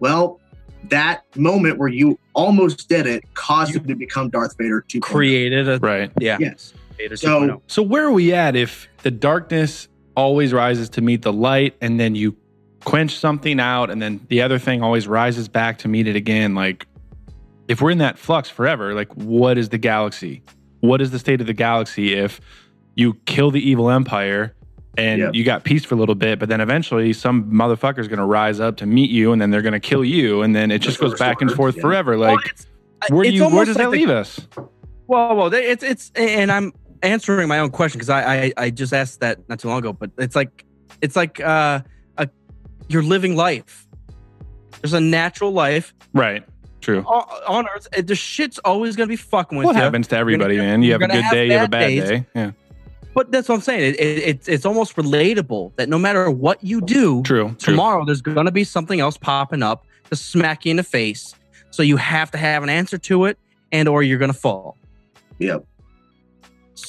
[0.00, 0.40] Well,
[0.84, 5.00] that moment where you almost did it caused him to become Darth Vader To oh.
[5.00, 6.10] Created a Right.
[6.18, 6.38] yeah.
[6.40, 6.72] Yes.
[6.96, 7.60] Vader So- 2.0.
[7.66, 12.00] So where are we at if the darkness always rises to meet the light and
[12.00, 12.34] then you
[12.84, 16.54] quench something out and then the other thing always rises back to meet it again.
[16.54, 16.86] Like
[17.68, 20.42] if we're in that flux forever like what is the galaxy?
[20.80, 22.40] What is the state of the galaxy if
[22.94, 24.54] you kill the evil empire
[24.96, 25.34] and Yep.
[25.34, 28.60] you got peace for a little bit but then eventually some motherfucker's going to rise
[28.60, 30.84] up to meet you and then they're going to kill you and then it The
[30.84, 31.82] just goes First back and forth yeah.
[31.82, 32.16] forever.
[32.16, 32.66] Like it's-
[33.02, 34.40] uh, where do you where does like that the- leave us?
[35.08, 38.92] Well, well, it's it's, and I'm answering my own question because I, I I just
[38.92, 40.64] asked that not too long ago, but it's like
[41.02, 41.80] it's like uh,
[42.18, 42.28] a
[42.88, 43.86] you're living life.
[44.82, 46.44] There's a natural life right
[46.80, 47.88] true on, on Earth.
[47.96, 49.82] and The shit's always gonna be fucking with what you.
[49.82, 50.82] haves to everybody, gonna- man?
[50.82, 52.08] You have a good have day, you have a bad bad days.
[52.08, 52.26] day.
[52.34, 52.50] Yeah,
[53.14, 53.94] But that's what I'm saying.
[53.94, 57.48] It, it, it's it's almost relatable that no matter what you do, true.
[57.58, 57.72] true.
[57.74, 61.34] tomorrow there's gonna be something else popping up to smack you in the face.
[61.70, 63.38] So you have to have an answer to it,
[63.72, 64.76] and or you're gonna fall.
[65.38, 65.64] Yep.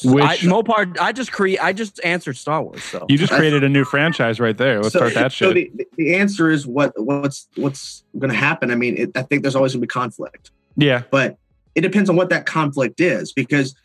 [0.03, 1.63] Which I, Mopar, I just create.
[1.63, 2.83] I just answered Star Wars.
[2.83, 4.81] So you just created a new franchise right there.
[4.81, 5.77] Let's start that so shit.
[5.77, 8.69] the, the answer is what what's what's going to happen.
[8.69, 11.37] I mean, it, I think there's always going to be conflict, yeah, but
[11.73, 13.31] it depends on what that conflict is.
[13.31, 13.75] Because,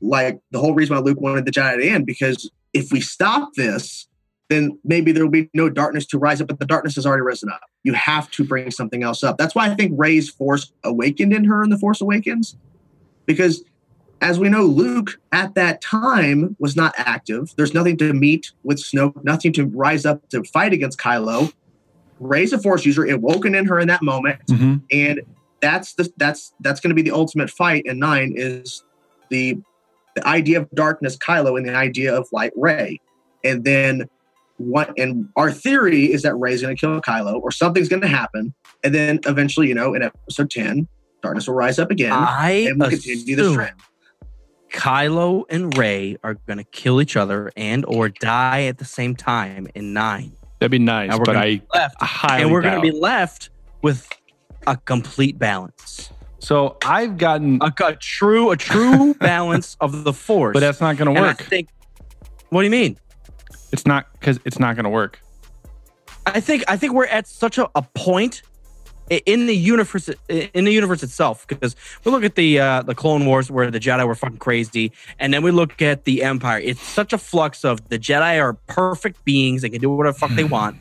[0.00, 3.54] like the whole reason why Luke wanted the Jedi to end, because if we stop
[3.54, 4.08] this,
[4.50, 6.48] then maybe there will be no darkness to rise up.
[6.48, 7.62] But the darkness has already risen up.
[7.84, 9.38] You have to bring something else up.
[9.38, 12.56] That's why I think Rey's Force awakened in her in the Force Awakens,
[13.26, 13.62] because
[14.22, 17.52] as we know, Luke at that time was not active.
[17.56, 21.52] There's nothing to meet with Snoke, nothing to rise up to fight against Kylo.
[22.20, 23.04] Rey's a Force user.
[23.04, 24.80] It woken in her in that moment, Mhm.
[24.92, 25.20] and
[25.60, 27.84] that's the that's that's going to be the ultimate fight.
[27.84, 28.82] in nine is
[29.28, 29.58] the
[30.14, 33.00] the idea of darkness, Kylo, and the idea of light, Rey,
[33.44, 34.08] and then
[34.58, 34.92] what?
[34.98, 38.54] And our theory is that Rey's going to kill Kylo, or something's going to happen,
[38.84, 40.86] and then eventually, you know, in episode ten,
[41.22, 43.74] darkness will rise up again, I and we'll continue this trend.
[44.72, 49.68] Kylo and Rey are gonna kill each other and or die at the same time
[49.74, 50.32] in nine.
[50.58, 52.70] that'd be nice, And we're but gonna I be left, highly and we're doubt.
[52.76, 53.50] gonna be left
[53.82, 54.08] with
[54.66, 60.54] a complete balance, so I've gotten, a, a true, a true balance of the Force.
[60.54, 61.42] but that's not going to And I work.
[61.42, 61.68] think.
[62.50, 62.96] What do you mean?
[63.72, 65.20] It's not because it's not going to work.
[66.26, 68.48] I think I think we're at such a, a point i-
[69.18, 73.26] in the universe in the universe itself because we look at the uh, the Clone
[73.26, 76.58] Wars where the Jedi were fucking crazy, and then we look at the Empire.
[76.58, 80.18] It's such a flux of the Jedi are perfect beings; they can do whatever the
[80.18, 80.76] fuck they want,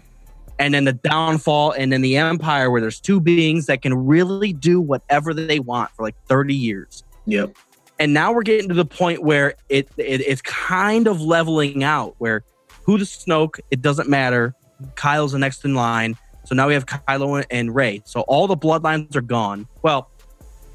[0.60, 4.54] and then the downfall, and then the Empire where there's two beings that can really
[4.54, 7.04] do whatever they want for like thirty years.
[7.26, 7.56] Yep.
[8.00, 12.16] And now we're getting to the point where it, it it's kind of leveling out
[12.18, 12.44] where
[12.84, 14.56] who the Snoke, it doesn't matter.
[14.96, 16.18] Kyle's the next in line.
[16.52, 18.02] So now we have Kylo and Rey.
[18.04, 19.70] So all the bloodlines are gone.
[19.84, 20.12] Well,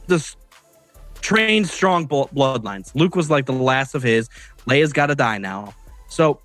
[0.07, 0.35] the s-
[1.21, 2.95] trained, strong bloodlines.
[2.95, 4.31] Luke was like the last of his.
[4.67, 5.75] Leia's got to die now.
[6.09, 6.41] So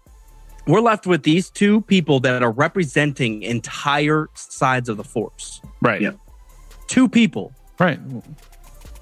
[0.68, 5.62] we're left with these two people that are representing entire sides of the Force.
[5.82, 6.02] Right.
[6.02, 6.12] Yeah.
[6.88, 7.54] Two people.
[7.80, 8.02] Right.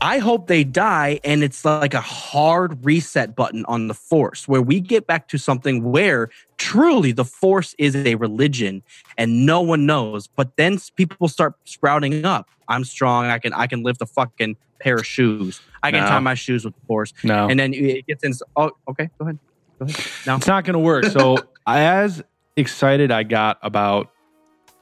[0.01, 4.61] I hope they die and it's like a hard reset button on the force where
[4.61, 8.81] we get back to something where truly the force is a religion
[9.17, 12.47] and no one knows but then people start sprouting up.
[12.69, 13.25] I'm strong.
[13.25, 15.59] I can I can lift a fucking pair of shoes.
[15.83, 16.07] I can No.
[16.07, 17.13] tie my shoes with the force.
[17.23, 17.47] No.
[17.49, 19.09] and then it gets in oh okay.
[19.19, 19.39] Go ahead.
[19.79, 20.05] Go ahead.
[20.25, 20.35] No.
[20.37, 21.05] It's not going to work.
[21.05, 21.37] So,
[21.67, 22.23] as
[22.55, 24.11] excited I got about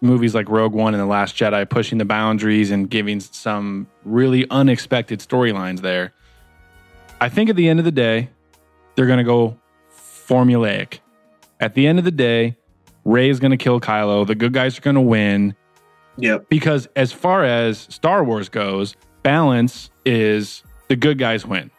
[0.01, 4.47] movies like Rogue One and The Last Jedi pushing the boundaries and giving some really
[4.49, 6.13] unexpected storylines there,
[7.19, 8.29] I think at the end of the day,
[8.95, 9.57] they're going to go
[9.91, 10.99] formulaic.
[11.59, 12.55] At the end of the day,
[13.05, 14.25] Rey is going to kill Kylo.
[14.27, 15.55] The good guys are going to win
[16.17, 16.49] Yep.
[16.49, 21.71] because as far as Star Wars goes, balance is the good guys win.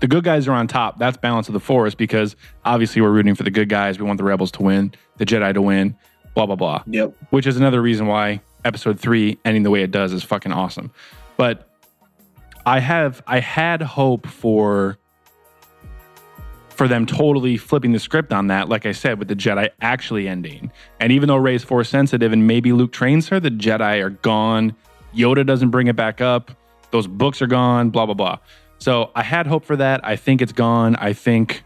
[0.00, 0.98] The good guys are on top.
[0.98, 3.98] That's balance of the force because obviously we're rooting for the good guys.
[3.98, 5.96] We want the rebels to win, the Jedi to win,
[6.34, 6.82] blah blah blah.
[6.86, 7.14] Yep.
[7.30, 10.90] Which is another reason why episode 3 ending the way it does is fucking awesome.
[11.36, 11.68] But
[12.66, 14.98] I have I had hope for
[16.74, 20.26] for them totally flipping the script on that, like I said, with the Jedi actually
[20.28, 20.72] ending.
[20.98, 24.74] And even though Rey's force sensitive and maybe Luke trains her, the Jedi are gone.
[25.14, 26.50] Yoda doesn't bring it back up.
[26.90, 28.38] Those books are gone, blah, blah, blah.
[28.78, 30.04] So I had hope for that.
[30.04, 30.96] I think it's gone.
[30.96, 31.62] I think,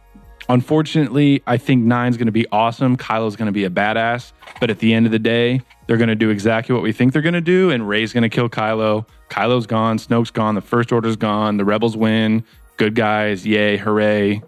[0.49, 2.97] unfortunately, I think Nine's going to be awesome.
[2.97, 4.33] Kylo's going to be a badass.
[4.61, 7.13] But at the end of the day, they're going to do exactly what we think
[7.13, 7.71] they're going to do.
[7.71, 9.07] And Rey's going to kill Kylo.
[9.29, 9.99] Kylo's gone.
[9.99, 10.55] Snoke's gone.
[10.55, 11.57] The First Order's gone.
[11.57, 12.45] The Rebels win.
[12.77, 13.47] Good guys.
[13.47, 13.77] Yay.
[13.77, 14.43] Hooray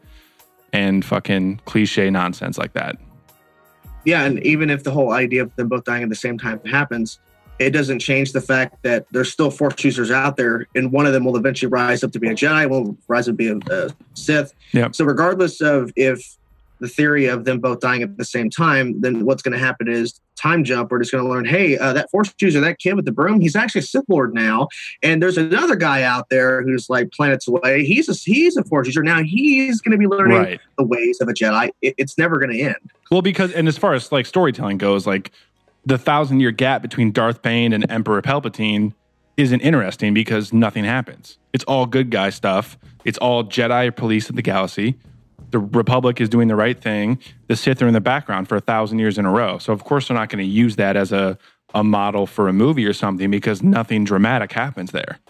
[0.73, 2.97] and fucking cliche nonsense like that.
[4.05, 6.65] Yeah, and even if the whole idea of them both dying at the same time
[6.65, 7.21] happens,
[7.61, 11.13] it doesn't change the fact that there's still force users out there, and one of
[11.13, 13.59] them will eventually rise up to be a Jedi, will rise up to be a,
[13.71, 14.53] a Sith.
[14.73, 14.95] Yep.
[14.95, 16.37] So regardless of if
[16.81, 19.87] the theory of them both dying at the same time, then what's going to happen
[19.87, 20.91] is time jump.
[20.91, 23.43] We're just going to learn, hey, uh, that force user, that kid with the broom,
[23.43, 24.69] he's actually a Sith Lord now,
[25.03, 27.85] and there's another guy out there who's like planets away.
[27.85, 29.23] He's a he's a force user now.
[29.23, 30.61] He's going to be learning Right.
[30.79, 31.71] the ways of a Jedi.
[31.83, 32.77] It, it's never going to end.
[33.11, 35.33] Well, because and as far as like storytelling goes, like
[35.85, 38.93] the thousand year gap between Darth Bane and Emperor Palpatine
[39.37, 41.39] isn't interesting because nothing happens.
[41.53, 42.79] It's all good guy stuff.
[43.05, 44.99] It's all Jedi police of the galaxy.
[45.51, 47.19] The Republic is doing the right thing.
[47.49, 49.59] The Sith are in the background for a thousand years in a row.
[49.59, 51.39] So of course they're not going to use that as a
[51.73, 55.21] a model for a movie or something because nothing dramatic happens there.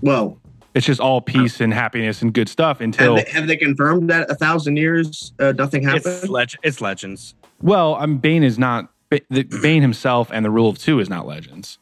[0.00, 0.40] Well,
[0.74, 4.08] It's just all peace and happiness and good stuff until have they, have they confirmed
[4.08, 6.30] that a thousand years uh, nothing it's, happened?
[6.30, 10.78] leg- it's legends well, I'm Bane is not The, Bane himself and the Rule of
[10.78, 11.78] Two is not Legends.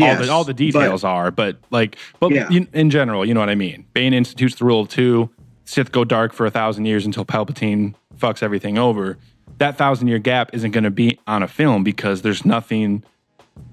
[0.00, 2.48] all the all the details are, but like, but Yeah.
[2.50, 3.86] you, in general, you know what I mean.
[3.94, 5.30] Bane institutes the rule of two.
[5.64, 9.18] Sith go dark for a thousand years until Palpatine fucks everything over.
[9.58, 13.02] That thousand year gap isn't going to be on a film because there's nothing,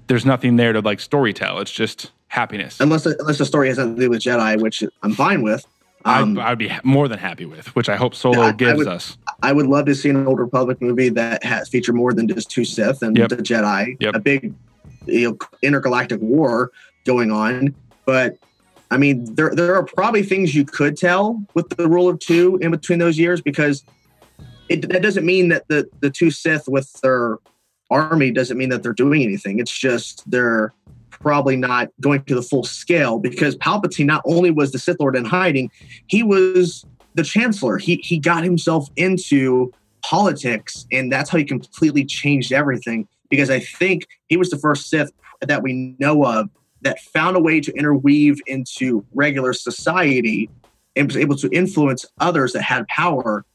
[0.08, 1.60] there's nothing there to like storytell.
[1.60, 2.80] It's just happiness.
[2.80, 5.64] unless unless the story has something to do with Jedi, which I'm fine with.
[6.04, 8.78] Um, I'd, I'd be more than happy with, which I hope Solo I- I gives
[8.78, 9.16] would- us.
[9.42, 12.50] I would love to see an old Republic movie that has feature more than just
[12.50, 13.28] two Sith and Yep.
[13.30, 14.14] the Jedi, Yep.
[14.14, 14.54] a big
[15.06, 16.70] you know, intergalactic war
[17.04, 17.74] going on.
[18.06, 18.38] But
[18.90, 22.58] I mean, there there are probably things you could tell with the rule of two
[22.62, 23.84] in between those years because
[24.70, 27.38] it that doesn't mean that the the two Sith with their
[27.90, 29.58] army doesn't mean that they're doing anything.
[29.58, 30.72] It's just they're
[31.24, 35.16] probably not going to the full scale because Palpatine not only was the Sith Lord
[35.16, 35.70] in hiding,
[36.06, 37.78] he was the Chancellor.
[37.78, 39.72] He he got himself into
[40.04, 43.08] politics, and that's how he completely changed everything.
[43.30, 45.10] Because I think he was the first Sith
[45.40, 46.50] that we know of
[46.82, 50.50] that found a way to interweave into regular society
[50.94, 53.46] and was able to influence others that had power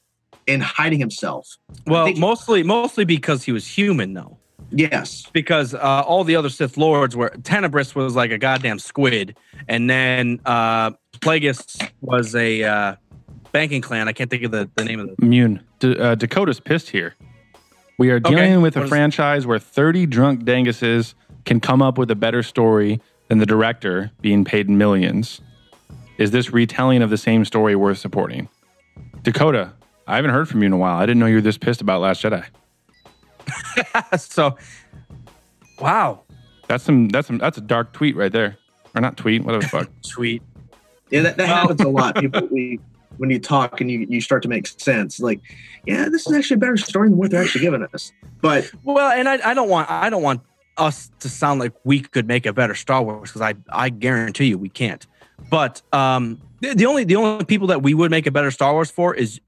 [0.47, 1.57] in hiding himself.
[1.85, 4.38] well mostly mostly because he was human though
[4.71, 5.25] Yes.
[5.33, 9.35] because uh, all the other Sith lords were Tenebrous was like a goddamn squid,
[9.67, 12.95] and then uh, Plagueis was a uh,
[13.51, 14.07] banking clan.
[14.07, 15.15] I can't think of the, the name of the.
[15.25, 15.61] Immune.
[15.79, 17.15] D- uh, Dakota's pissed here.
[17.97, 18.57] We are dealing Okay.
[18.57, 21.13] with a What is- franchise where 30 drunk danguses
[21.45, 25.41] can come up with a better story than the director being paid millions.
[26.17, 28.49] Is this retelling of the same story worth supporting?
[29.23, 29.73] Dakota,
[30.07, 30.97] I haven't heard from you in a while.
[30.97, 32.45] I didn't know you were this pissed about Last Jedi.
[34.17, 34.57] so,
[35.79, 36.23] wow,
[36.67, 38.57] That's some that's some that's a dark tweet right there.
[38.95, 39.89] Or not tweet, whatever the fuck.
[40.01, 40.41] sweet.
[41.09, 42.15] Yeah, that, that happens a lot.
[42.19, 42.79] People, we,
[43.17, 45.39] when you talk and you, you start to make sense, like,
[45.85, 48.11] yeah, this is actually a better story than what they're actually giving us.
[48.41, 50.41] But Well, and I, I don't want I don't want
[50.77, 54.45] us to sound like we could make a better Star Wars because I I guarantee
[54.45, 55.05] you we can't.
[55.49, 58.73] But um, the, the only the only people that we would make a better Star
[58.73, 59.41] Wars for is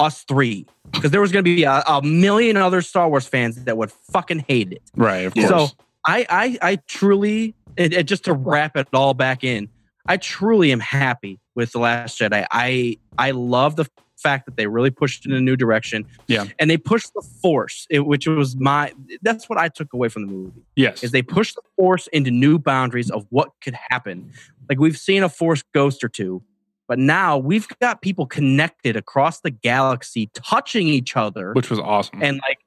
[0.00, 3.62] us three because there was going to be a, a million other Star Wars fans
[3.64, 4.82] that would fucking hate it.
[4.96, 5.26] Right.
[5.26, 5.48] Of course.
[5.48, 5.68] So
[6.06, 9.68] I I I truly it, it, just to wrap it all back in,
[10.06, 12.46] I truly am happy with the Last Jedi.
[12.50, 13.86] I I love the
[14.20, 16.06] fact that they really pushed in a new direction.
[16.26, 16.46] Yeah.
[16.58, 18.92] and they pushed the Force, it, which was my
[19.22, 21.02] that's what I took away from the movie yes.
[21.02, 24.32] is they pushed the Force into new boundaries of what could happen.
[24.68, 26.42] Like we've seen a Force ghost or two.
[26.90, 31.52] But now we've got people connected across the galaxy, touching each other.
[31.52, 32.20] Which was awesome.
[32.20, 32.58] and like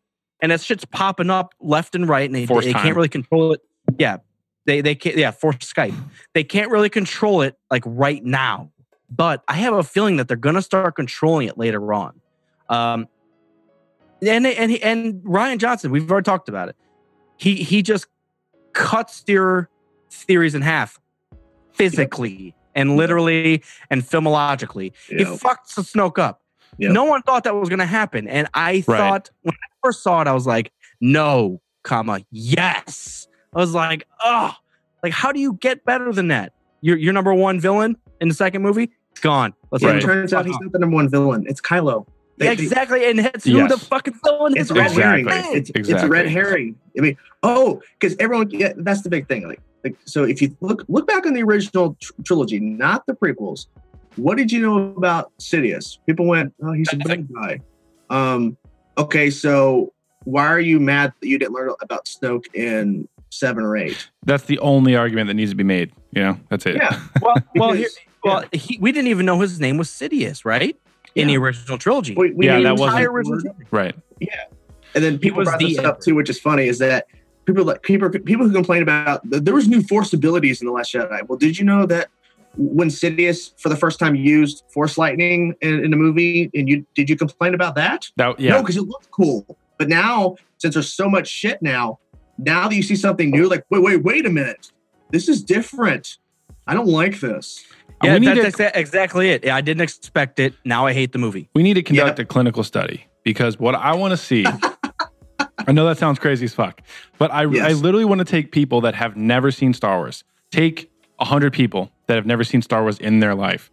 [0.41, 2.83] and that shit's popping up left and right and they, Force they time.
[2.83, 3.59] can't really control it.
[3.99, 4.19] Yeah.
[4.65, 5.93] They they can't yeah for skype.
[6.33, 8.71] They can't really control it like right now.
[9.09, 12.21] But i have a feeling that they're gonna start controlling it later on.
[12.69, 13.09] Um
[14.25, 16.77] and and and rian johnson we've already talked about it.
[17.35, 18.07] He he just
[18.71, 19.69] cuts your
[20.09, 20.97] theories in half
[21.73, 25.25] physically and literally and filmologically he Yeah.
[25.35, 26.41] fucks the snoke up
[26.79, 26.91] Yep.
[26.91, 28.27] no one thought that was going to happen.
[28.27, 33.27] And I thought when I first saw it, I was like, no, comma, yes.
[33.53, 34.55] I was like, oh,
[35.03, 36.53] like how do you get better than that?
[36.81, 39.53] Your your number one villain in the second movie, it's gone.
[39.71, 39.97] Let's Yeah, Right.
[39.99, 41.45] it turns out he's not the number one villain.
[41.47, 42.07] It's Kylo.
[42.39, 44.75] They- they- exactly, and it's who the fucking villain it's is.
[44.75, 45.03] red Exactly.
[45.03, 45.25] herring.
[45.27, 45.55] Right.
[45.55, 46.75] It's, it's red herring.
[46.97, 48.49] I mean, oh, because everyone.
[48.49, 49.47] Yeah, that's the big thing.
[49.47, 53.13] Like, like, so if you look look back on the original tr- trilogy, not the
[53.13, 53.67] prequels.
[54.15, 55.97] What did you know about Sidious?
[56.05, 57.59] People went, "Oh, he's a bad guy."
[58.09, 58.57] Um,
[58.97, 59.91] okay, so
[60.25, 64.07] why are you mad that you didn't learn about Snoke in seven or eight?
[64.23, 65.91] That's the only argument that needs to be made.
[66.11, 66.75] You know, that's it.
[66.75, 67.89] Yeah, Well, well, here,
[68.23, 70.77] well, he, we didn't even know his name was Sidious, right?
[71.15, 72.13] In the original trilogy.
[72.15, 73.65] we, we Yeah, that wasn't- say entire the original trilogy.
[73.71, 73.95] Right.
[74.19, 74.43] Yeah,
[74.93, 77.07] and then people brought the this up too, which is funny, is that
[77.45, 80.93] people like people people who complain about there was new Force abilities in the Last
[80.93, 81.27] Jedi.
[81.27, 82.09] Well, did you know that
[82.55, 86.85] when Sidious for the first time used Force lightning in, in the movie, and you
[86.95, 88.09] did you complain about that?
[88.17, 88.61] That No, yeah.
[88.61, 89.57] because it looked cool.
[89.77, 91.99] But now, since there's so much shit now,
[92.37, 94.71] now that you see something new, like wait, wait, wait a minute,
[95.11, 96.17] this is different.
[96.67, 97.65] I don't like this.
[98.03, 99.47] Yeah, we need that's to exa- exactly it.
[99.47, 100.53] I didn't expect it.
[100.65, 101.49] Now I hate the movie.
[101.55, 104.45] we need to conduct a clinical study because what I want to see.
[105.57, 106.81] I know that sounds crazy as fuck,
[107.17, 107.69] but I Yes.
[107.69, 110.23] I literally want to take people that have never seen Star Wars.
[110.51, 110.89] Take
[111.19, 113.71] hundred people that have never seen Star Wars in their life.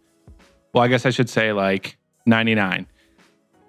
[0.73, 2.87] Well, I guess I should say like ninety nine,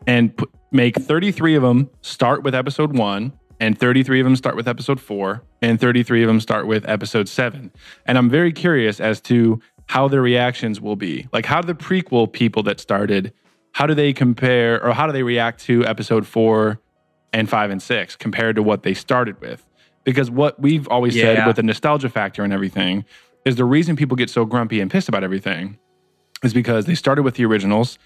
[0.07, 4.25] and put, make thirty three of them start with Episode one, and thirty three of
[4.25, 7.73] them start with Episode four, and thirty three of them start with Episode seven.
[8.07, 11.27] And I'm very curious as to how their reactions will be.
[11.33, 13.33] Like, how do the prequel people that started,
[13.73, 16.79] how do they compare, or how do they react to Episode four
[17.33, 19.67] and five and six compared to what they started with?
[20.05, 23.05] Because what we've always said with the nostalgia factor and everything
[23.45, 25.79] is the reason people get so grumpy and pissed about everything
[26.43, 27.99] is because they started with the originals,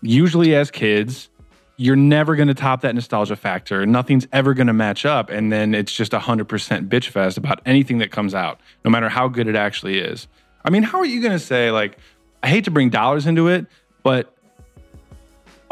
[0.00, 1.30] usually as kids.
[1.76, 3.84] You're never going to top that nostalgia factor.
[3.84, 5.28] Nothing's ever going to match up.
[5.28, 6.46] And then it's just 100%
[6.88, 10.28] bitch fest about anything that comes out, no matter how good it actually is.
[10.64, 11.98] I mean, how are you going to say, like,
[12.44, 13.66] I hate to bring dollars into it,
[14.04, 14.33] but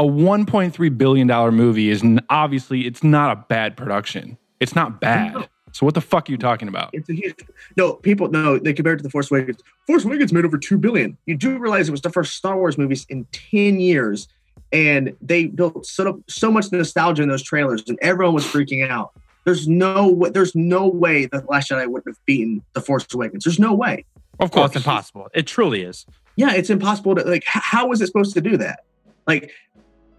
[0.02, 4.36] a 1.3 billion dollar movie is n- obviously it's not a bad production.
[4.60, 5.48] It's not bad.
[5.72, 6.90] So what the fuck are you talking about?
[6.92, 7.34] It's a huge
[7.76, 7.94] no.
[7.94, 8.58] People no.
[8.58, 9.58] They compare it to the Force Awakens.
[9.86, 11.16] Force Awakens made over two billion.
[11.26, 14.28] You do realize it was the first Star Wars movies in ten years,
[14.72, 19.12] and they built so so much nostalgia in those trailers, and everyone was freaking out.
[19.44, 20.30] There's no way.
[20.30, 23.44] There's no way that Last Jedi would have beaten the Force Awakens.
[23.44, 24.04] There's no way.
[24.40, 25.28] Of course, it's impossible.
[25.34, 26.04] It truly is.
[26.36, 27.42] Yeah, it's impossible to like.
[27.44, 28.80] h- How is it supposed to do that?
[29.26, 29.52] Like,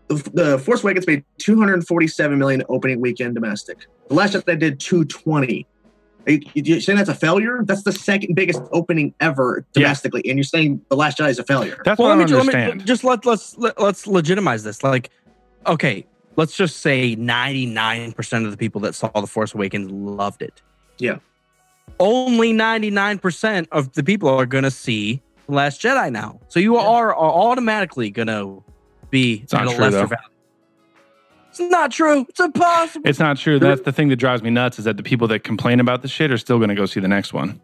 [0.07, 3.85] the, the Force Awakens made 247 million opening weekend domestic.
[4.09, 5.65] The Last Jedi did 220.
[6.25, 7.63] Are you, you saying that's a failure?
[7.63, 9.81] That's the second biggest opening ever Yeah.
[9.83, 11.81] domestically, and you're saying the Last Jedi is a failure.
[11.83, 12.87] That's well, what I let don't me, ju- let me understand.
[12.87, 14.83] just let let's let, let's legitimize this.
[14.83, 15.09] Like,
[15.67, 16.05] okay,
[16.37, 20.41] let's just say ninety nine percent of the people that saw the Force Awakens loved
[20.41, 20.61] it.
[20.97, 21.17] Yeah.
[21.99, 26.39] Only ninety nine percent of the people are gonna see the Last Jedi now.
[26.47, 27.15] So you are, are
[27.51, 28.59] automatically gonna
[29.13, 30.05] be It's not at a true, lesser though.
[30.07, 30.27] value.
[31.49, 32.25] It's not true.
[32.27, 33.07] It's impossible.
[33.07, 33.59] it's not true.
[33.59, 36.07] That's the thing that drives me nuts is that the people that complain about the
[36.07, 37.61] shit are still going to go see the next one.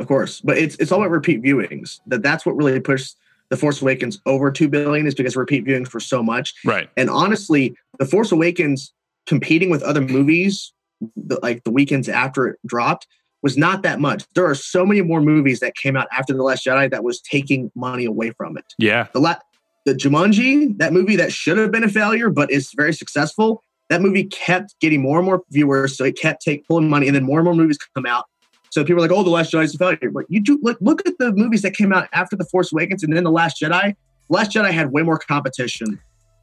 [0.00, 2.00] of course, but it's it's all about repeat viewings.
[2.08, 3.16] That that's what really pushed
[3.50, 6.54] the Force Awakens over two billion is because repeat viewings were so much.
[6.64, 6.88] Right.
[6.96, 8.92] And honestly, The Force Awakens
[9.26, 10.72] competing with other movies,
[11.16, 13.06] the, like the weekends after it dropped,
[13.42, 14.24] was not that much.
[14.34, 17.20] There are so many more movies that came out after The Last Jedi that was
[17.20, 18.64] taking money away from it.
[18.78, 19.06] Yeah.
[19.12, 19.36] The la-
[19.84, 24.00] the Jumanji, that movie that should have been a failure but is very successful, that
[24.00, 27.24] movie kept getting more and more viewers, so it kept take pulling money, and then
[27.24, 28.24] more and more movies come out.
[28.70, 30.78] So people are like, "Oh, the Last Jedi is a failure." But you do look
[30.80, 33.60] look at the movies that came out after the Force Awakens, and then the Last
[33.60, 33.94] Jedi.
[34.30, 36.00] Last Jedi had way more competition,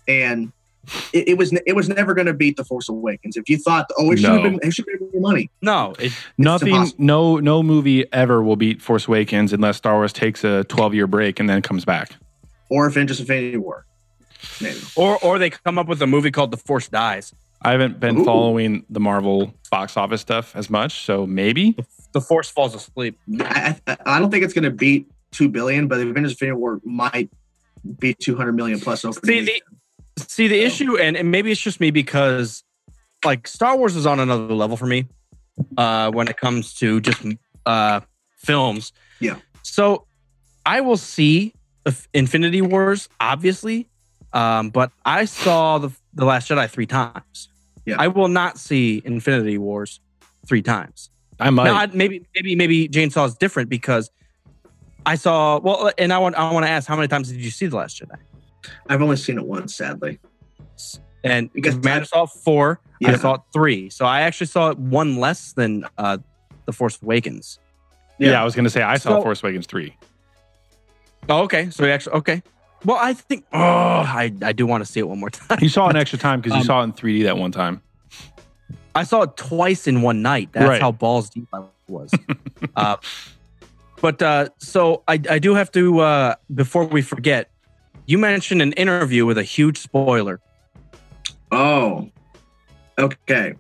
[0.08, 0.52] and
[1.14, 3.36] it, it was it was never going to beat the Force Awakens.
[3.36, 5.94] If you thought, "Oh, it should have been, it should have been more money," No,
[6.00, 7.04] it, Nothing, impossible.
[7.04, 11.08] no, no movie ever will beat Force Awakens unless Star Wars takes a 12 year
[11.08, 12.16] break and then comes back.
[12.72, 13.86] Or Avengers: Infinity War,
[14.62, 14.80] maybe.
[14.96, 17.36] or or they come up with a movie called The Force Dies.
[17.62, 18.26] I haven't been Ooh.
[18.26, 21.76] following the Marvel box office stuff as much, so maybe.
[22.14, 23.20] The Force falls asleep.
[23.40, 26.82] I, I, I don't think it's going to beat two billion, but Avengers: Infinity War
[26.84, 27.30] might
[28.00, 29.20] be two hundred million plus over.
[29.24, 29.62] See the
[30.18, 32.64] see the issue, and, and maybe it's just me because
[33.26, 35.08] like Star Wars is on another level for me
[35.78, 37.24] uh, when it comes to just
[37.66, 38.00] uh,
[38.38, 38.94] films.
[39.20, 39.36] Yeah.
[39.62, 40.06] So
[40.66, 41.61] I will see Inf-
[42.14, 43.90] Infinity Wars, obviously,
[44.34, 47.50] um, but I saw the the Last Jedi three times.
[47.86, 47.96] Yeah.
[47.98, 50.00] I will not see Infinity Wars
[50.48, 51.10] three times.
[51.40, 51.64] I might.
[51.66, 54.12] Now, I- maybe maybe maybe Chainsaw is different because
[55.06, 57.50] I saw well, and I want I want to ask how many times did you
[57.52, 58.18] see the Last Jedi?
[58.88, 60.20] I've only seen it once, sadly.
[61.24, 64.78] And Because because Matt saw it four, I saw three, so I actually saw it
[64.80, 66.18] one less than uh,
[66.66, 67.60] the Force Awakens.
[68.20, 68.32] yeah.
[68.32, 68.42] yeah.
[68.42, 69.96] I was going to say I saw So- Force Awakens 3.
[71.30, 72.44] Oh, okay, so you actually okay.
[72.84, 75.60] Well, I think oh, I I do want to see it one more time.
[75.62, 77.82] You saw an extra time because you Um, saw it in 3D that one time.
[78.96, 80.50] I saw it twice in one night.
[80.52, 80.82] That's Right.
[80.82, 82.12] how balls deep I was.
[82.76, 82.98] uh,
[84.02, 87.50] but uh, so I, I do have to uh, before we forget.
[88.08, 90.42] You mentioned an interview with a huge spoiler.
[91.52, 92.10] Oh,
[92.98, 93.54] okay.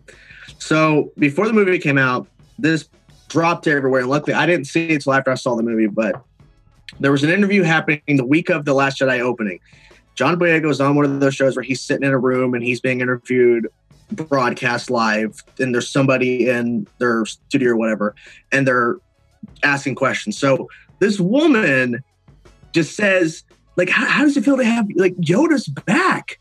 [0.58, 2.28] So before the movie came out,
[2.60, 2.90] this
[3.30, 4.02] dropped everywhere.
[4.02, 5.88] And luckily, I didn't see it until after I saw the movie.
[5.88, 6.22] But
[7.00, 9.60] there was an interview happening the week of the Last Jedi opening.
[10.16, 12.64] John Boyega was on one of those shows where he's sitting in a room and
[12.64, 13.68] he's being interviewed,
[14.12, 18.16] broadcast live, and there's somebody in their studio or whatever,
[18.52, 18.98] and they're
[19.64, 20.38] asking questions.
[20.38, 20.70] So
[21.00, 22.04] this woman
[22.74, 23.44] just says,
[23.78, 26.40] like, how, how does it feel to have like Yoda's back?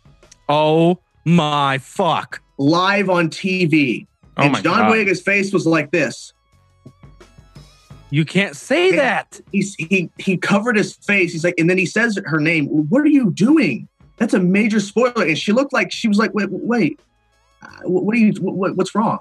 [0.48, 2.42] Oh my fuck!
[2.60, 4.06] live on TV.
[4.36, 4.92] Oh and John God.
[4.92, 6.32] Boyega's face was like this.
[8.10, 8.96] You can't say Yeah.
[8.96, 9.40] that.
[9.52, 11.32] He's he he covered his face.
[11.32, 12.66] He's like, and then he says her name.
[12.66, 13.88] What are you doing?
[14.16, 15.24] That's a major spoiler.
[15.26, 17.00] And she looked like she was like, wait, wait,
[17.62, 18.32] uh, what what are you?
[18.40, 19.18] What, what's wrong?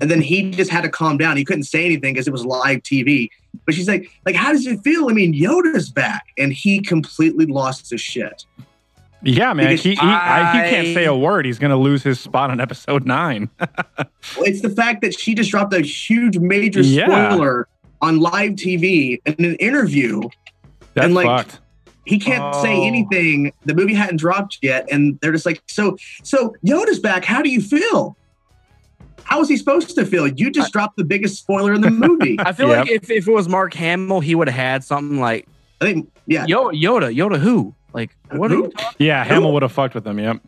[0.00, 1.36] And then he just had to calm down.
[1.36, 3.28] He couldn't say anything because it was live TV.
[3.66, 5.08] But she's like, like, how does it feel?
[5.10, 8.44] I mean, Yoda's back, and he completely lost his shit.
[9.22, 9.66] Yeah, man.
[9.66, 11.44] Because He, he, I, he can't say a word.
[11.46, 13.50] He's going to lose his spot on episode nine.
[14.38, 17.06] It's the fact that she just dropped a huge major Yeah.
[17.06, 17.68] spoiler
[18.02, 20.20] on live TV in an interview
[20.94, 21.60] That's And, like, fucked.
[22.04, 22.86] he can't say Oh.
[22.86, 23.52] anything.
[23.64, 27.24] The movie hadn't dropped yet, and they're just like, so, so Yoda's back.
[27.24, 28.14] How do you feel?
[29.24, 30.26] How is he supposed to feel?
[30.26, 32.36] You just dropped the biggest spoiler in the movie.
[32.40, 32.78] I feel Yep.
[32.78, 35.46] like if, if it was Mark Hamill, he would have had something like
[35.80, 37.38] I think, yeah, Yoda, Yoda, Yoda.
[37.40, 37.74] Who?
[37.94, 38.50] Like what?
[38.50, 38.64] Who?
[38.64, 38.96] you talking?
[38.98, 40.18] Yeah, Hamill would have fucked with him.
[40.18, 40.40] Yep.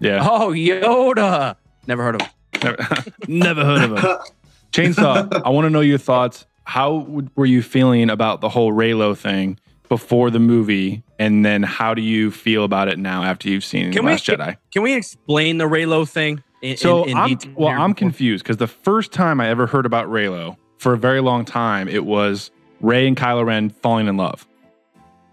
[0.00, 0.20] Yeah.
[0.30, 1.56] Oh, Yoda.
[1.86, 2.30] Never heard of him.
[2.62, 2.86] Never,
[3.28, 4.16] never heard of him.
[4.76, 6.46] Chainsaw, I want to know your thoughts.
[6.64, 9.58] How would- were you feeling about the whole Reylo thing
[9.88, 11.02] before the movie?
[11.18, 14.26] And then how do you feel about it now after you've seen Can we- Last
[14.26, 14.56] Jedi?
[14.72, 16.42] Can we explain the Reylo thing?
[16.62, 19.86] In, So in, in I'm well, I'm confused because the first time I ever heard
[19.86, 22.50] about Reylo for a very long time, it was
[22.80, 24.46] Rey and Kylo Ren falling in love.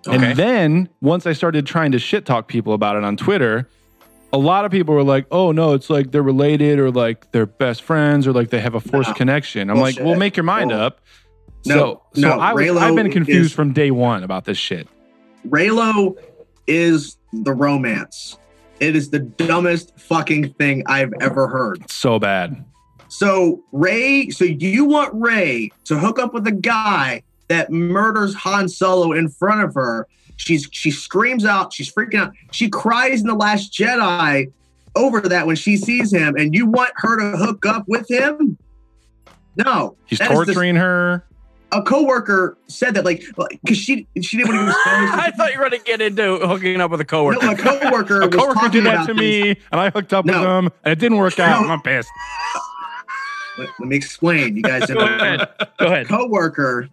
[0.08, 0.16] Okay.
[0.32, 3.68] And then once I started trying to shit talk people about it on Twitter,
[4.34, 7.46] a lot of people were like, "Oh no, it's like they're related or like they're
[7.46, 9.16] best friends or like they have a forced No.
[9.16, 10.06] connection." I'm like, Bullshit.
[10.06, 10.82] "Well, make your mind No.
[10.82, 11.00] up."
[11.66, 14.58] No, so, so no, I, Reylo I've been confused is- from day one about this
[14.58, 14.88] shit.
[15.48, 16.18] Reylo
[16.68, 18.38] is the romance.
[18.80, 21.90] It is the dumbest fucking thing I've ever heard.
[21.90, 22.66] So bad.
[23.08, 28.68] So Rey, so you want Rey to hook up with a guy that murders Han
[28.68, 30.08] Solo in front of her?
[30.38, 32.32] She's she screams out, she's freaking out.
[32.52, 34.52] She cries in the Last Jedi
[34.96, 38.58] over that when she sees him, and you want her to hook up with him?
[39.56, 41.24] No, He's That is the- torturing her.
[41.72, 43.24] a coworker said that, like,
[43.64, 46.82] because she she didn't want to I thought you were going to get into hooking
[46.82, 47.50] up with a No, coworker.
[47.52, 49.20] a coworker A was coworker talking did that about to this.
[49.22, 50.60] me, and I hooked up with No.
[50.60, 51.62] him, and it didn't work out.
[51.62, 51.70] No.
[51.70, 52.10] I'm pissed.
[53.58, 54.56] Let, let me explain.
[54.56, 55.48] You guys Go ahead.
[55.80, 56.08] Go ahead.
[56.08, 56.90] coworker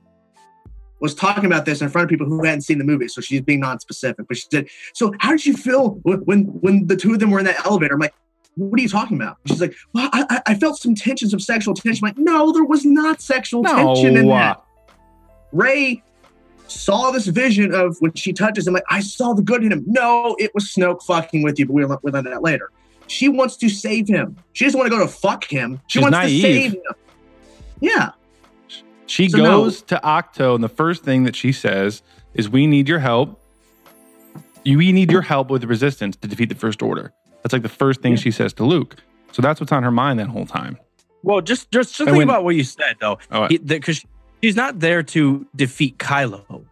[1.01, 3.41] was talking about this in front of people who hadn't seen the movie, so she's
[3.41, 4.27] being non-specific.
[4.29, 7.39] But she said, "So how did you feel when when, the two of them were
[7.39, 8.15] in that elevator?" I'm like,
[8.57, 11.41] "What are you talking about?" She's like, "Well, I, I- I felt some tension, some
[11.41, 14.61] sexual tension." I'm like, "No, there was not sexual tension in that." Uh,
[15.53, 16.03] Rey
[16.69, 19.85] saw this vision of when she touches him, like, "I saw the good in him."
[19.87, 22.71] No, it was Snoke fucking with you, but we'll we'll learn that later.
[23.09, 24.37] she wants to save him.
[24.53, 25.81] She doesn't want to go to fuck him.
[25.89, 26.43] She She's wants naive.
[26.43, 26.83] to save him.
[27.81, 28.11] Yeah.
[29.11, 29.63] She So no.
[29.65, 32.03] goes to Ahch-To, and the first thing that she says
[32.35, 33.41] is, "We need your help.
[34.65, 37.63] You, we need your help with the resistance to defeat the First Order." That's like
[37.63, 38.97] the first thing she says to Luke.
[39.33, 40.79] So that's what's on her mind that whole time.
[41.23, 44.05] Well, just just, just think when- about what you said though, Oh, because
[44.43, 46.65] she's not there to defeat Kylo.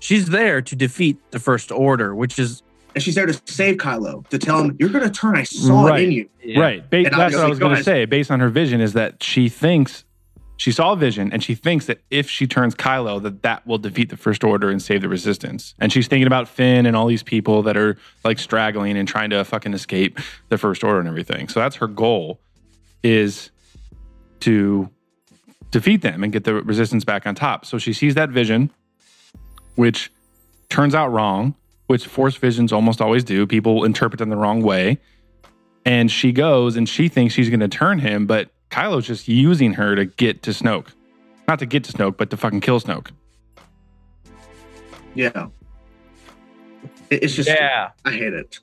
[0.00, 2.62] She's there to defeat the First Order, which is
[2.94, 5.36] And she's there to save Kylo, to tell him, You're gonna turn.
[5.36, 6.00] I saw Right.
[6.02, 6.60] it in you.
[6.60, 6.88] Right.
[6.90, 8.06] Ba- that's what I was going to say.
[8.06, 10.04] Based on her vision, is that she thinks
[10.56, 13.78] she saw a vision, and she thinks that if she turns Kylo, that that will
[13.78, 15.74] defeat the First Order and save the Resistance.
[15.78, 19.30] And she's thinking about Finn and all these people that are like straggling and trying
[19.30, 21.48] to fucking escape the First Order and everything.
[21.48, 22.40] So that's her goal,
[23.02, 23.50] is
[24.40, 24.88] to
[25.70, 27.66] defeat them and get the Resistance back on top.
[27.66, 28.70] So she sees that vision,
[29.74, 30.10] which
[30.70, 31.54] turns out wrong,
[31.86, 33.46] which Force visions almost always do.
[33.46, 34.98] People interpret them the wrong way
[35.86, 39.74] and she goes and she thinks she's going to turn him, but Kylo's just using
[39.74, 40.88] her to get to Snoke.
[41.48, 43.10] Not to get to Snoke, but to fucking kill Snoke.
[45.14, 45.48] Yeah.
[47.10, 47.90] It's just yeah.
[48.04, 48.58] I hate it.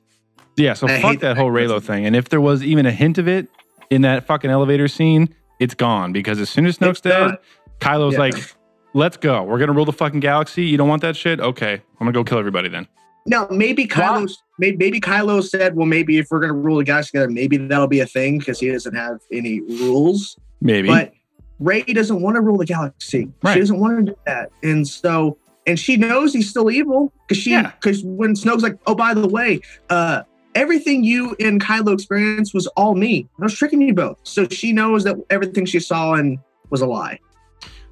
[0.56, 2.06] Yeah, so I fuck hate that that whole Reylo thing.
[2.06, 3.48] And if there was even a hint of it
[3.90, 7.38] in that fucking elevator scene, it's gone because as soon as Snoke's It's dead, gone.
[7.80, 8.20] Kylo's Yeah.
[8.20, 8.56] like,
[8.94, 9.42] let's go.
[9.44, 10.66] We're going to rule the fucking galaxy.
[10.66, 11.40] You don't want that shit?
[11.40, 12.88] Okay, I'm going to go kill everybody then.
[13.26, 17.08] Now maybe Kylo maybe, maybe Kylo said, Well, maybe if we're gonna rule the guys
[17.08, 20.38] together, maybe that'll be a thing because he doesn't have any rules.
[20.62, 20.88] Maybe.
[20.90, 21.14] But
[21.60, 23.30] Rey doesn't want to rule the galaxy.
[23.42, 23.54] Right.
[23.54, 24.52] She doesn't want to do that.
[24.64, 27.72] And so and she knows he's still evil because she Yeah.
[27.72, 30.24] because when Snoke's like, Oh, by the way, uh
[30.56, 33.28] everything you and Kylo experienced was all me.
[33.40, 34.18] I was tricking you both.
[34.24, 36.38] So she knows that everything she saw and
[36.70, 37.20] was a lie.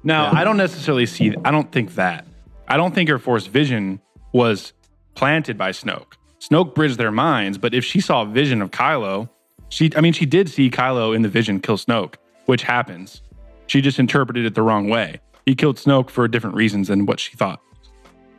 [0.04, 0.40] Now, Yeah.
[0.40, 1.34] I don't necessarily see.
[1.44, 2.26] I don't think that.
[2.68, 4.00] I don't think her Force vision
[4.32, 4.72] was
[5.14, 6.14] planted by Snoke.
[6.40, 9.28] Snoke bridged their minds, but if she saw a vision of Kylo,
[9.68, 9.90] she.
[9.96, 12.14] I mean, she did see Kylo in the vision kill Snoke,
[12.46, 13.22] which happens.
[13.68, 15.20] She just interpreted it the wrong way.
[15.46, 17.60] He killed Snoke for different reasons than what she thought.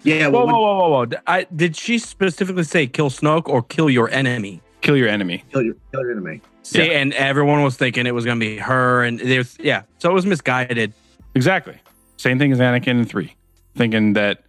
[0.03, 1.17] Yeah, Whoa, whoa, whoa, whoa, whoa!
[1.28, 4.61] I, did she specifically say kill Snoke or kill your enemy?
[4.82, 5.43] Kill your enemy.
[5.51, 6.41] kill your kill your enemy.
[6.63, 6.99] See, Yeah.
[6.99, 10.13] and everyone was thinking it was going to be her, and there's yeah, so it
[10.13, 10.91] was misguided.
[11.36, 11.76] Exactly.
[12.17, 13.34] Same thing as Anakin in three,
[13.76, 14.43] thinking that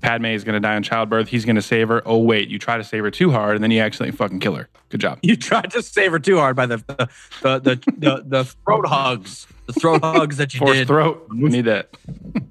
[0.00, 1.28] Padme is going to die in childbirth.
[1.28, 2.02] He's going to save her.
[2.06, 4.54] Oh wait, you try to save her too hard, and then you accidentally fucking kill
[4.54, 4.68] her.
[4.90, 5.18] Good job.
[5.22, 7.08] You tried to save her too hard by the the
[7.42, 10.86] the the, the, the throat hugs, the throat hugs that you Force did.
[10.86, 11.26] throat.
[11.30, 11.90] We need that.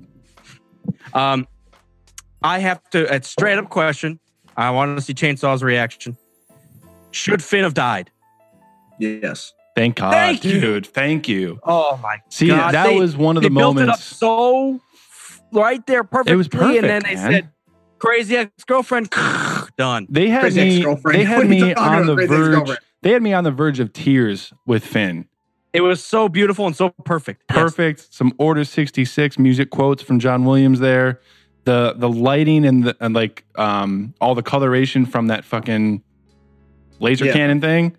[1.14, 1.48] Um,
[2.44, 3.12] I have to.
[3.14, 4.20] It's straight up question.
[4.56, 6.18] I want to see Chainsaw's reaction.
[7.12, 8.12] Should Finn have died?
[9.00, 9.54] Yes.
[9.76, 10.60] Thank God, Thank you.
[10.60, 10.88] dude.
[10.88, 11.60] Thank you.
[11.64, 13.86] Oh my See, God, See, that they- was one of the they built it up
[13.88, 14.04] moments.
[14.04, 14.80] so
[15.52, 17.32] right there perfectly, was and then perfect, they man.
[17.32, 17.50] said,
[18.00, 19.10] "Crazy ex girlfriend."
[19.78, 20.08] Done.
[20.10, 20.96] They had Crazy me.
[21.12, 22.78] They had What are you me on the verge.
[23.04, 25.28] They had me on the verge of tears with Finn.
[25.74, 27.44] It was so beautiful and so perfect.
[27.50, 27.58] Yes.
[27.60, 28.14] Perfect.
[28.14, 31.22] Some Order sixty six music quotes from John Williams there.
[31.66, 36.02] The the lighting and the and like um all the coloration from that fucking
[37.00, 37.34] laser Yeah.
[37.34, 37.96] cannon thing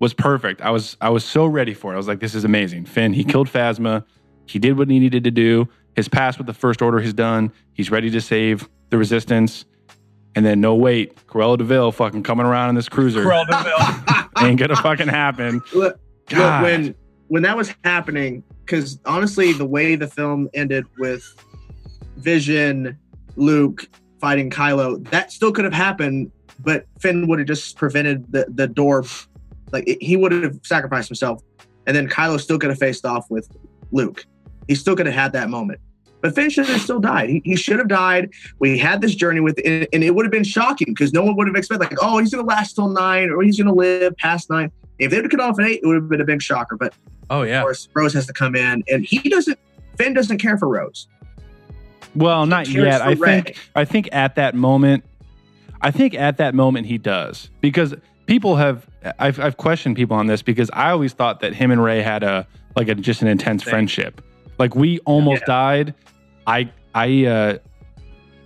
[0.00, 0.60] was perfect.
[0.60, 1.94] I was I was so ready for it.
[1.94, 2.84] I was like, this is amazing.
[2.84, 4.04] Finn, he killed Phasma.
[4.46, 5.68] He did what he needed to do.
[5.96, 7.52] His past with the First Order is done.
[7.72, 9.64] He's ready to save the Resistance.
[10.36, 13.62] And then no wait, Cruella de Vil fucking coming around in this cruiser Cruella de
[13.62, 14.24] Vil.
[14.48, 15.60] ain't gonna fucking happen.
[15.72, 15.98] Look,
[16.32, 16.94] look, when
[17.28, 21.22] when that was happening, because honestly, the way the film ended with
[22.16, 22.98] Vision,
[23.36, 23.88] Luke
[24.20, 26.30] fighting Kylo, that still could have happened,
[26.60, 29.04] but Finn would have just prevented the the door.
[29.72, 31.42] Like it- he would have sacrificed himself,
[31.86, 33.48] and then Kylo still could have faced off with
[33.92, 34.24] Luke.
[34.68, 35.80] He still could have had that moment.
[36.20, 37.28] But Finn should have still died.
[37.28, 38.30] He, he should have died.
[38.58, 41.36] We had this journey with, and, and it would have been shocking because no one
[41.36, 43.74] would have expected, like, oh, he's going to last till nine or he's going to
[43.74, 44.72] live past nine.
[44.98, 46.76] If they would have cut off at eight, it would have been a big shocker.
[46.76, 46.94] But
[47.30, 47.60] Oh of yeah.
[47.62, 49.58] course, Rose has to come in, and he doesn't.
[49.98, 51.08] Finn doesn't care for Rose.
[52.14, 53.02] Well, not yet.
[53.02, 53.42] I Rey.
[53.42, 55.04] think I think at that moment,
[55.80, 57.94] I think at that moment he does because
[58.26, 58.86] people have
[59.18, 62.22] I've I've questioned people on this because I always thought that him and Rey had
[62.22, 62.46] a
[62.76, 63.70] like a just an intense Same.
[63.70, 64.22] friendship.
[64.58, 65.46] Like we almost Yeah.
[65.54, 65.94] died.
[66.46, 67.58] I I uh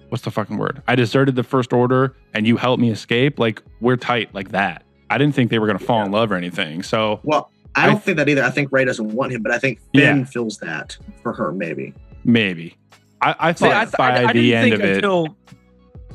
[0.09, 0.83] what's the fucking word?
[0.89, 3.39] I deserted the first order and you helped me escape.
[3.39, 4.85] Like we're tight like that.
[5.11, 6.83] I didn't think they were gonna fall in love or anything.
[6.83, 8.43] So Well, I I don't th- think that either.
[8.45, 10.25] I think Rey doesn't want him, but I think Finn Yeah.
[10.25, 11.95] feels that for her, maybe.
[12.25, 12.77] maybe.
[13.21, 14.95] I, I See, thought I, th- by I, I the didn't end think of it.
[14.97, 15.37] until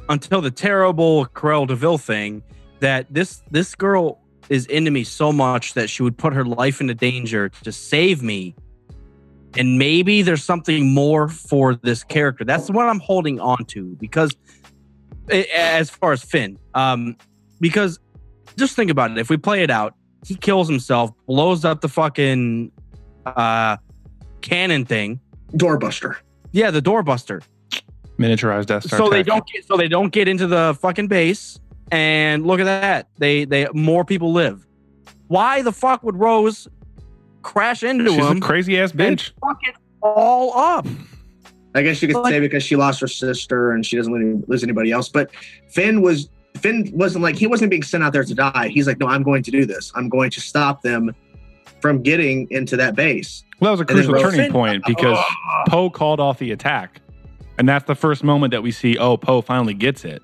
[0.10, 2.44] until the terrible Corel Deville thing
[2.80, 6.82] that this this girl is into me so much that she would put her life
[6.82, 8.56] into danger to save me.
[9.58, 12.44] And maybe there's something more for this character.
[12.44, 14.36] That's what I'm holding on to because,
[15.30, 17.16] as far as Finn, um,
[17.60, 18.00] because
[18.58, 19.18] just think about it.
[19.18, 22.72] If we play it out, he kills himself, blows up the fucking
[23.26, 23.78] uh,
[24.42, 25.20] cannon thing.
[25.54, 26.18] Doorbuster.
[26.52, 27.44] Yeah, the doorbuster.
[28.18, 29.00] Miniaturized Death Star.
[29.00, 31.60] so they don't get so they don't get into the fucking base.
[31.92, 33.08] And look at that.
[33.18, 34.66] They they more people live.
[35.28, 36.68] Why the fuck would Rose
[37.44, 39.32] crash into She's him a crazy ass and bitch.
[39.42, 40.88] fuck it all up?
[41.76, 44.44] I guess you could Like- say because she lost her sister and she doesn't lose-
[44.48, 45.10] lose anybody else.
[45.10, 45.32] But
[45.70, 48.68] Finn was Finn wasn't like he wasn't being sent out there to die.
[48.70, 49.92] He's like, no, I'm going to do this.
[49.96, 51.14] I'm going to stop them
[51.82, 53.44] from getting into that base.
[53.60, 55.18] Well, that was a crucial Rose- turning Finn- point because
[55.68, 57.02] Poe called off the attack,
[57.58, 58.98] and that's the first moment that we see.
[59.00, 60.22] Oh, Poe finally gets it.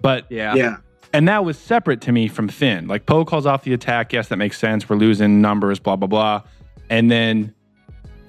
[0.00, 0.54] But Yeah.
[0.54, 0.76] Yeah.
[1.12, 2.86] And that was separate to me from Finn.
[2.88, 4.12] Like Poe calls off the attack.
[4.12, 4.88] Yes, that makes sense.
[4.88, 5.78] We're losing numbers.
[5.78, 6.42] Blah blah blah.
[6.90, 7.54] And then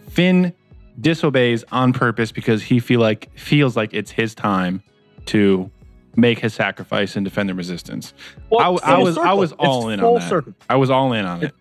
[0.10, 0.54] Finn
[1.00, 4.84] disobeys on purpose because he feel like feels like it's his time
[5.28, 5.70] to
[6.16, 8.14] make his sacrifice and defend the resistance.
[8.50, 10.30] Well, I, I full was I was all It's in on that.
[10.30, 10.54] circle.
[10.70, 11.54] I was all in on it.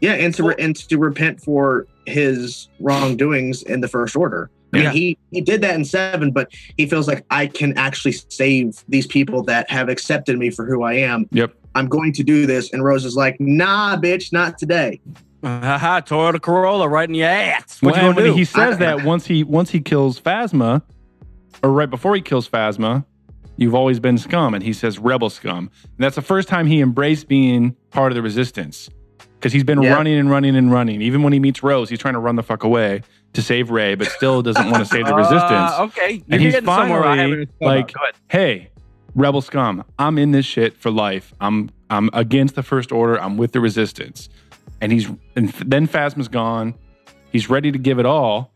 [0.00, 4.50] Yeah, and to re- and to repent for his wrongdoings in the first order.
[4.74, 4.92] I mean, Yeah.
[4.92, 9.06] he he did that in seven, but he feels like I can actually save these
[9.06, 11.28] people that have accepted me for who I am.
[11.32, 11.54] Yep.
[11.76, 15.00] I'm going to do this, and Rose is like, "Nah, bitch, not today."
[15.44, 17.80] Haha, Toyota Corolla right in your ass.
[17.82, 18.34] What Well, you gonna do?
[18.34, 20.82] he says I- that once he once he kills Phasma,
[21.62, 23.04] or right before he kills Phasma,
[23.56, 25.70] you've always been scum, and he says rebel scum.
[25.82, 28.88] And that's the first time he embraced being part of the resistance.
[29.38, 29.92] Because he's been Yeah.
[29.92, 31.02] running and running and running.
[31.02, 33.02] Even when he meets Rose, he's trying to run the fuck away
[33.34, 35.44] to save Rey, but still doesn't want to save the resistance.
[35.72, 37.94] Uh, okay, You're and he's getting somewhere I finally haven't thought about.
[37.94, 38.70] like, "Hey,
[39.14, 41.32] rebel scum, I'm in this shit for life.
[41.40, 43.20] I'm I'm against the First Order.
[43.20, 44.28] I'm with the Resistance."
[44.80, 46.74] And he's and then Phasma's gone.
[47.30, 48.52] He's ready to give it all.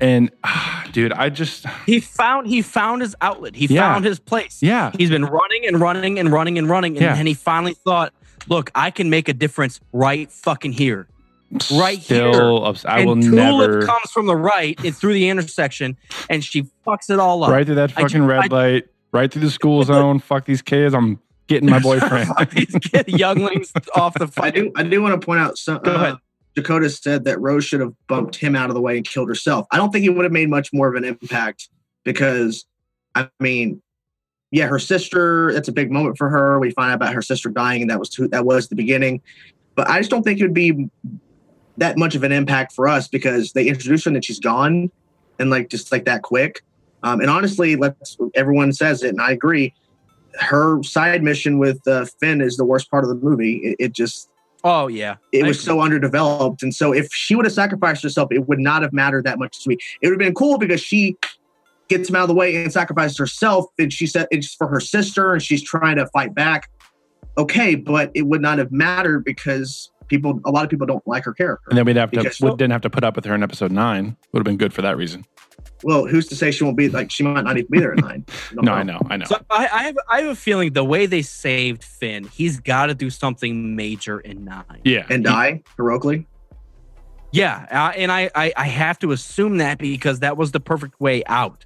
[0.00, 3.54] And ah, dude, I just he found he found his outlet.
[3.56, 3.92] He Yeah.
[3.92, 4.58] found his place.
[4.60, 7.14] yeah, He's been running and running and running and running, and Yeah.
[7.14, 8.12] then he finally thought,
[8.48, 11.06] "Look, I can make a difference right fucking here."
[11.72, 15.28] Right still ups- I and will Tulip never comes from the right and through the
[15.28, 15.96] intersection,
[16.28, 17.50] and she fucks it all up.
[17.50, 20.18] right through that I fucking ju- red I- light, right through the school zone.
[20.18, 20.94] Fuck these kids.
[20.94, 22.28] I'm getting my boyfriend.
[22.52, 24.64] These kid younglings off the I fucking.
[24.64, 25.80] do I do want to point out some.
[25.82, 26.14] Go ahead.
[26.14, 26.16] Uh,
[26.56, 29.66] Dakota said that Rose should have bumped him out of the way and killed herself.
[29.70, 31.68] I don't think it would have made much more of an impact
[32.02, 32.64] because,
[33.14, 33.82] I mean,
[34.50, 35.52] yeah, her sister.
[35.52, 36.58] That's a big moment for her.
[36.58, 39.20] We find out about her sister dying, and that was who, that was the beginning.
[39.74, 40.88] But I just don't think it would be
[41.78, 44.90] that much of an impact for us because they introduce her and then she's gone,
[45.38, 46.62] and like just like that quick.
[47.02, 49.74] Um, and honestly, let's everyone says it, and I agree.
[50.40, 53.56] Her side mission with uh, Finn is the worst part of the movie.
[53.56, 54.28] It, it just
[54.64, 56.62] Oh yeah, it I was so underdeveloped.
[56.62, 59.62] And so if she would have sacrificed herself, it would not have mattered that much
[59.62, 59.76] to me.
[60.02, 61.16] It would have been cool because she
[61.88, 63.66] gets him out of the way and sacrifices herself.
[63.78, 66.68] And she said it's for her sister and she's trying to fight back.
[67.38, 71.24] Okay, but it would not have mattered because people, a lot of people don't like
[71.24, 71.66] her character.
[71.68, 73.42] and then we'd have to Because- we didn't have to put up with her in
[73.42, 74.16] episode nine.
[74.32, 75.24] Would have been good for that reason.
[75.82, 77.98] Well, who's to say she won't be like, she might not even be there at
[77.98, 78.24] nine.
[78.50, 79.26] You don't No, I know, I know.
[79.26, 82.86] So I, I have I have a feeling the way they saved Finn, he's got
[82.86, 84.80] to do something major in nine.
[84.84, 86.26] yeah, And die heroically.
[87.32, 90.98] Yeah, uh, and I, I I have to assume that because that was the perfect
[91.00, 91.64] way out.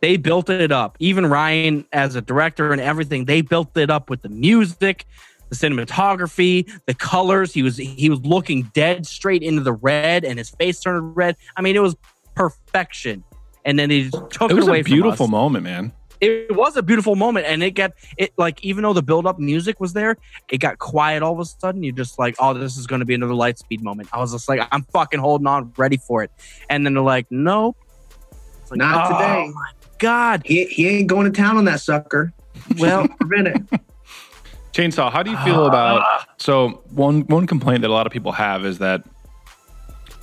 [0.00, 0.96] They built it up.
[1.00, 5.04] Even Rian, as a director and everything, they built it up with the music,
[5.48, 7.52] the cinematography, the colors.
[7.52, 11.36] He was he was looking dead straight into the red, and his face turned red.
[11.56, 11.96] I mean, it was
[12.34, 13.24] perfection.
[13.64, 15.38] And then he just took it it, was away a beautiful from us.
[15.38, 15.92] moment, man.
[16.20, 19.38] It was a beautiful moment, and it got it like even though the build up
[19.38, 20.16] music was there,
[20.50, 21.82] it got quiet all of a sudden.
[21.82, 24.08] You're just like, oh, this is going to be another light speed moment.
[24.12, 26.32] I was just like, I'm fucking holding on, ready for it.
[26.68, 27.76] And then they're like, nope,
[28.68, 29.50] it's like, Not oh, today.
[29.54, 30.42] my god.
[30.44, 32.32] He, he ain't going to town on that sucker.
[32.78, 33.80] Well, Prevent it.
[34.78, 38.30] Chainsaw, how do you feel about so one one complaint that a lot of people
[38.30, 39.02] have is that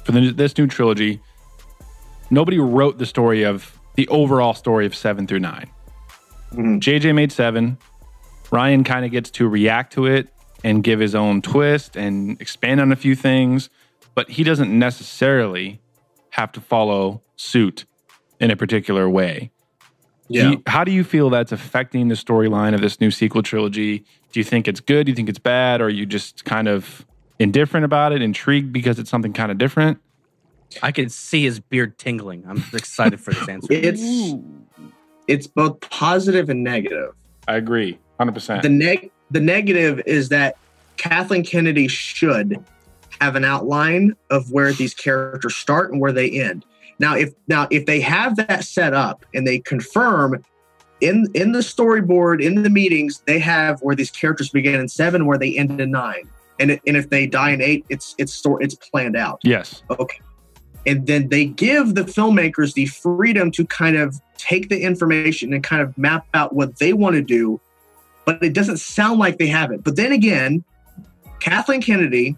[0.05, 1.19] for the, this new trilogy,
[2.29, 5.69] nobody wrote the story of the overall story of seven through 9
[6.53, 6.79] Mhm.
[6.79, 7.77] JJ made seven.
[8.49, 10.29] Rian kind of gets to react to it
[10.63, 13.69] and give his own twist and expand on a few things,
[14.13, 15.81] but he doesn't necessarily
[16.29, 17.83] have to follow suit
[18.39, 19.51] in a particular way.
[20.31, 20.49] Do Yeah.
[20.51, 23.99] you- how do you feel that's affecting the storyline of this new sequel trilogy?
[24.31, 25.05] Do you think it's good?
[25.05, 25.81] Do you think it's bad?
[25.81, 27.05] Or are you just kind of
[27.39, 29.99] indifferent about it, intrigued because it's something kind of different?
[30.81, 32.43] I can see his beard tingling.
[32.47, 33.67] I'm excited for this answer.
[33.71, 34.01] It's
[35.27, 37.11] it's both positive and negative.
[37.47, 38.63] I agree, hundred percent.
[38.63, 40.57] The neg the negative is that
[40.97, 42.57] Kathleen Kennedy should
[43.21, 46.65] have an outline of where these characters start and where they end.
[46.99, 50.43] Now, if now if they have that set up and they confirm
[51.01, 55.25] in in the storyboard in the meetings they have where these characters begin in seven
[55.25, 56.29] where they end in nine.
[56.59, 59.39] and it, and if they die in eight, it's it's stor- it's planned out.
[59.43, 59.83] Yes.
[59.89, 60.19] Okay.
[60.87, 65.63] And then they give the filmmakers the freedom to kind of take the information and
[65.63, 67.59] kind of map out what they want to do,
[68.23, 69.83] but it doesn't sound like they have it.
[69.83, 70.63] But then again,
[71.39, 72.37] Kathleen Kennedy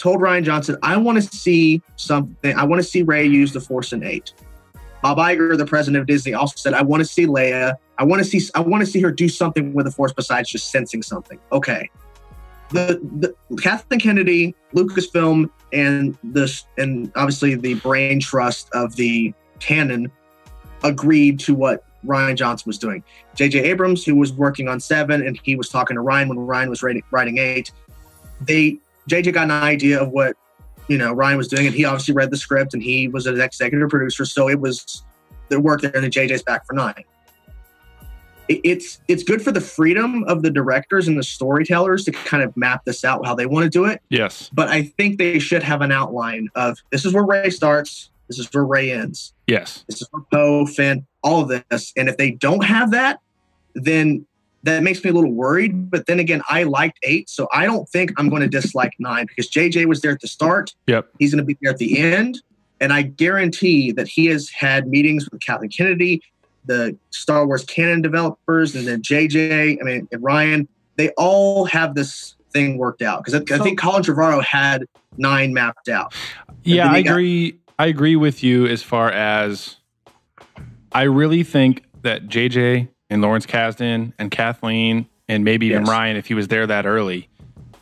[0.00, 2.56] told Rian Johnson, I want to see something.
[2.56, 4.32] I want to see Rey use the Force in eight.
[5.02, 7.74] Bob Iger, the president of Disney, also said, I want to see Leia.
[7.98, 10.50] I want to see I want to see her do something with the Force besides
[10.50, 11.38] just sensing something.
[11.52, 11.90] Okay.
[12.70, 20.10] The, the Kathleen Kennedy, Lucasfilm, and this and obviously the brain trust of the canon
[20.82, 23.02] agreed to what Rian Johnson was doing.
[23.34, 23.60] J.J.
[23.64, 26.82] Abrams, who was working on seven, and he was talking to Rian when Rian was
[26.82, 27.72] writing, writing eight.
[28.40, 28.78] They
[29.10, 29.32] J.J.
[29.32, 30.36] got an idea of what
[30.88, 33.40] you know Rian was doing, and he obviously read the script, and he was an
[33.40, 35.02] executive producer, so it was
[35.48, 37.04] the work there, and then J.J.'s back for nine.
[38.48, 42.42] It, it's it's good for the freedom of the directors and the storytellers to kind
[42.42, 44.00] of map this out how they want to do it.
[44.10, 44.48] Yes.
[44.52, 48.38] But I think they should have an outline of this is where Rey starts, this
[48.38, 49.34] is where Rey ends.
[49.48, 49.84] Yes.
[49.88, 51.92] This is for Poe, Finn, all of this.
[51.96, 53.20] And if they don't have that,
[53.74, 54.24] then
[54.62, 55.90] that makes me a little worried.
[55.90, 59.26] But then again, I liked eight, so I don't think I'm going to dislike nine
[59.26, 60.74] because JJ was there at the start.
[60.86, 61.08] Yep.
[61.18, 62.42] He's going to be there at the end.
[62.80, 66.22] And I guarantee that he has had meetings with Kathleen Kennedy,
[66.64, 70.66] the Star Wars canon developers, and then JJ, I mean, and Rian.
[70.96, 74.84] They all have this thing worked out because I, I think Colin Trevorrow had
[75.16, 76.14] nine mapped out.
[76.62, 77.56] Yeah, I you got- agree.
[77.78, 79.76] I agree with you as far as
[80.92, 85.90] I really think that JJ and Lawrence Kasdan and Kathleen and maybe even Yes.
[85.90, 87.28] Rian, if he was there that early,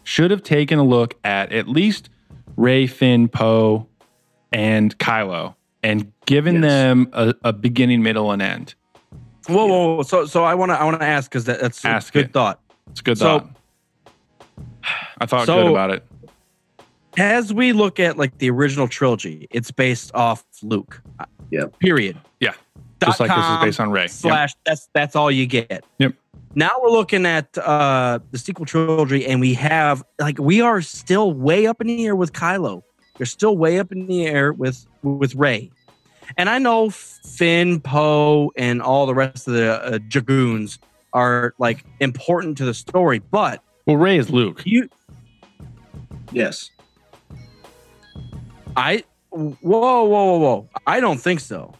[0.05, 2.09] should have taken a look at at least
[2.57, 3.87] Rey, Finn, Poe,
[4.53, 6.63] and Kylo and given Yes.
[6.63, 8.75] them a, a beginning, middle, and end.
[9.47, 10.03] Whoa, whoa, whoa.
[10.03, 12.33] So, so I want to, I want to ask because that, that's a good it.
[12.33, 12.61] thought.
[12.91, 13.51] It's a good So- thought.
[15.21, 16.05] I thought So- good about it.
[17.17, 21.03] As we look at like the original trilogy, it's based off Luke.
[21.51, 21.79] Yep.
[21.81, 22.17] Period.
[23.01, 23.09] Yeah.
[23.09, 24.03] Just like this is based on Rey.
[24.03, 24.11] Yep.
[24.11, 24.55] Slash.
[24.67, 25.85] That's that's all you get.
[25.99, 26.15] Yep.
[26.55, 31.33] Now we're looking at uh the sequel trilogy, and we have like we are still
[31.33, 32.83] way up in the air with Kylo.
[33.17, 35.71] They're still way up in the air with with Rey.
[36.37, 40.79] And I know Finn, Poe, and all the rest of the uh, Jagoons
[41.13, 44.63] are like important to the story, but Well, Rey is Luke.
[44.67, 44.91] you,
[46.31, 46.71] Yes.
[48.77, 51.75] I, whoa, whoa, whoa, whoa, I don't think so.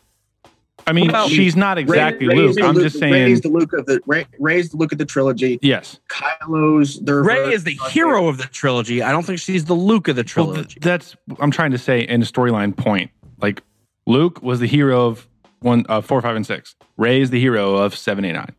[0.89, 2.57] I mean, about- she's not exactly Rey- Rey's Luke.
[2.57, 3.13] the I'm Luke- just saying.
[3.13, 5.59] Rey's the Luke of the Rey, Rey's the Luke of the trilogy.
[5.63, 6.01] yes.
[6.09, 9.03] Kylo's their Rey is the hero of the trilogy.
[9.03, 10.81] I don't think she's the Luke of the Well, th- trilogy.
[10.81, 13.11] that's I'm trying to say in a storyline point.
[13.41, 13.63] Like
[14.07, 15.29] Luke was the hero of
[15.61, 16.75] one uh, four, five, and six.
[16.97, 18.53] Rey is the hero of seven, eight, nine.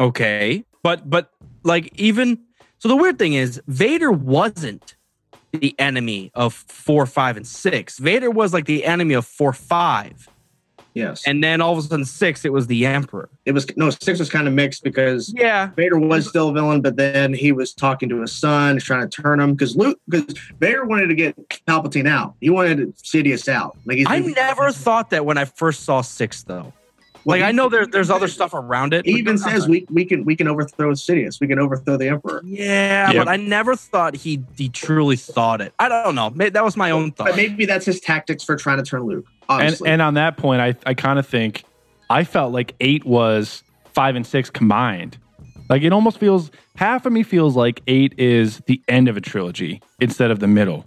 [0.00, 1.30] okay, but but
[1.62, 2.38] like even
[2.78, 4.96] so, the weird thing is Vader wasn't
[5.52, 7.98] the enemy of four, five, and six.
[7.98, 10.28] Vader was like the enemy of four, five,
[10.94, 11.22] Yes.
[11.26, 13.28] and then all of a sudden six, it was the Emperor.
[13.44, 16.80] it was no six was kind of mixed because Yeah, Vader was still a villain,
[16.82, 20.34] but then he was talking to his son, trying to turn him because Luke because
[20.60, 21.36] Vader wanted to get
[21.66, 22.34] Palpatine out.
[22.40, 23.76] He wanted Sidious out.
[23.84, 26.72] Like he's I never thought that when I first saw six, though.
[27.24, 29.04] Well, Like he- I know there, there's other stuff around it.
[29.06, 31.40] He even says we we can we can overthrow Sidious.
[31.40, 32.42] We can overthrow the Emperor.
[32.44, 33.24] Yeah, Yep.
[33.24, 35.72] but I never thought he he truly thought it.
[35.78, 36.30] I don't know.
[36.30, 37.28] May- That was my own thought.
[37.28, 39.26] But maybe that's his tactics for trying to turn Luke.
[39.48, 41.64] And and on that point, I I kind of think
[42.10, 43.62] I felt like eight was
[43.92, 45.18] five and six combined.
[45.68, 49.20] Like it almost feels half of me feels like eight is the end of a
[49.20, 50.84] trilogy instead of the middle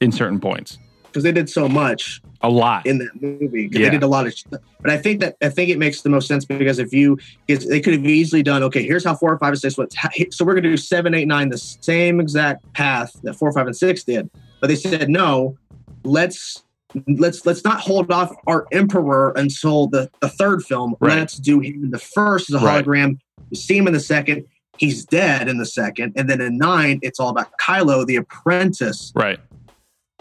[0.00, 0.78] in certain points.
[1.12, 2.86] Because they did so much A lot.
[2.86, 3.68] in that movie.
[3.70, 3.84] Yeah.
[3.86, 4.60] They did a lot of, stuff.
[4.80, 7.66] but I think that I think it makes the most sense because if you, because
[7.68, 9.94] they could have easily done, okay, here's how four, five, and six went.
[10.30, 13.66] So we're going to do seven, eight, nine, the same exact path that four, five,
[13.66, 14.30] and six did.
[14.60, 15.56] But they said no.
[16.04, 16.62] Let's
[17.06, 20.94] let's let's not hold off our emperor until the the third film.
[21.00, 21.18] Right.
[21.18, 22.84] Let's do him in the first as a Right.
[22.84, 23.18] hologram.
[23.50, 24.44] You see him in the second.
[24.78, 29.12] He's dead in the second, and then in nine, it's all about Kylo, the apprentice,
[29.14, 29.38] right.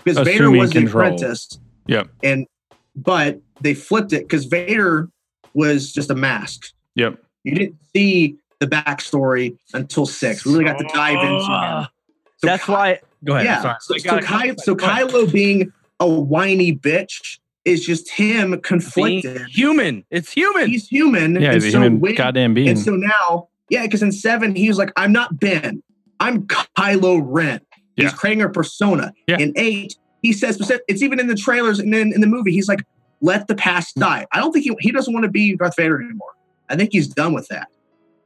[0.03, 2.03] Because Vader Assuming was the apprentice Yeah.
[2.23, 2.47] and
[2.95, 5.09] but they flipped it because Vader
[5.53, 6.71] was just a mask.
[6.95, 7.17] Yep.
[7.43, 10.45] You didn't see the backstory until six.
[10.45, 11.41] We really got to dive into him.
[11.49, 11.89] Ah,
[12.37, 12.99] So That's Ky- why.
[13.23, 13.45] Go ahead.
[13.45, 13.61] yeah.
[13.61, 13.75] Sorry.
[13.81, 14.75] So, so, Ky- so.
[14.75, 19.41] Kylo being a whiny bitch is just him Being conflicted.
[19.49, 20.03] human.
[20.09, 20.67] It's human.
[20.69, 21.35] He's human.
[21.39, 22.69] Yeah, and he's a so human when- goddamn being.
[22.69, 25.81] And so now, yeah, because in seven, he was like, I'm not Ben.
[26.19, 27.61] I'm Kylo Ren.
[28.01, 28.17] He's Yeah.
[28.17, 29.13] creating a persona.
[29.27, 29.37] Yeah.
[29.39, 32.67] In eight, he says, it's even in the trailers and then in the movie, he's
[32.67, 32.83] like,
[33.21, 34.25] let the past die.
[34.31, 36.29] I don't think he, he doesn't want to be Darth Vader anymore.
[36.69, 37.67] I think he's done with that.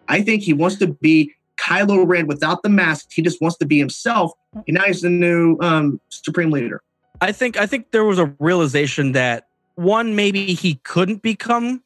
[0.08, 3.08] I think he wants to be Kylo Ren without the mask.
[3.12, 6.82] He just wants to be himself, and now he's the new um, supreme leader.
[7.22, 11.82] I think I think there was a realization that one maybe he couldn't become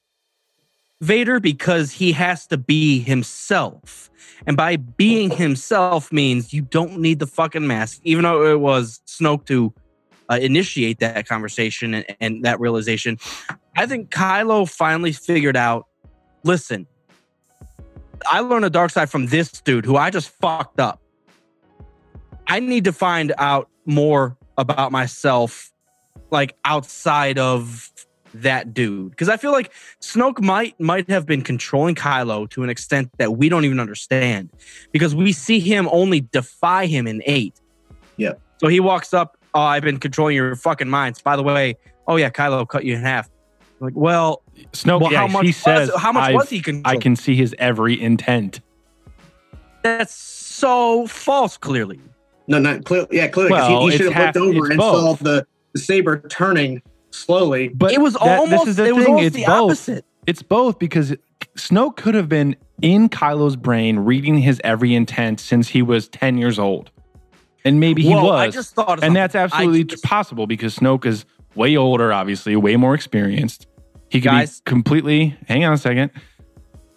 [1.01, 4.09] Vader because he has to be himself.
[4.45, 9.01] And by being himself means you don't need the fucking mask, even though it was
[9.07, 9.73] Snoke to
[10.29, 13.17] uh, initiate that conversation and, and that realization.
[13.77, 15.87] I think Kylo finally figured out
[16.43, 16.87] listen,
[18.29, 21.01] I learned the dark side from this dude who I just fucked up.
[22.47, 25.71] I need to find out more about myself,
[26.31, 27.91] like outside of
[28.33, 32.69] that dude, because I feel like Snoke might might have been controlling Kylo to an
[32.69, 34.49] extent that we don't even understand,
[34.91, 37.59] because we see him only defy him in eight.
[38.17, 38.33] Yeah.
[38.57, 39.37] So he walks up.
[39.53, 41.21] Oh, I've been controlling your fucking minds.
[41.21, 41.75] By the way,
[42.07, 43.29] oh yeah, Kylo cut you in half.
[43.79, 44.43] Like, well,
[44.73, 46.97] Snoke, well, yeah, how much he was- says, how much "I've- was he controlling?
[46.97, 48.59] I can see his every intent.
[49.83, 51.57] That's so false.
[51.57, 51.99] Clearly,
[52.47, 53.07] No, not clear.
[53.11, 53.51] Yeah, clearly.
[53.51, 56.81] 'cause Well, he, he should have looked over it's and saw the, the saber turning
[57.19, 57.67] slowly.
[57.69, 58.65] But it was that- almost.
[58.65, 59.19] this is the it was thing.
[59.19, 59.49] It's both.
[59.49, 60.05] opposite.
[60.27, 61.15] It's both because
[61.55, 66.37] Snoke could have been in Kylo's brain, reading his every intent since he was ten
[66.37, 66.91] years old,
[67.65, 68.39] and maybe he Whoa, was.
[68.39, 71.25] I just thought of and that's absolutely just- possible because Snoke is
[71.55, 73.67] way older, obviously, way more experienced.
[74.09, 74.61] He could Guys.
[74.61, 75.35] be completely.
[75.47, 76.11] Hang on a second.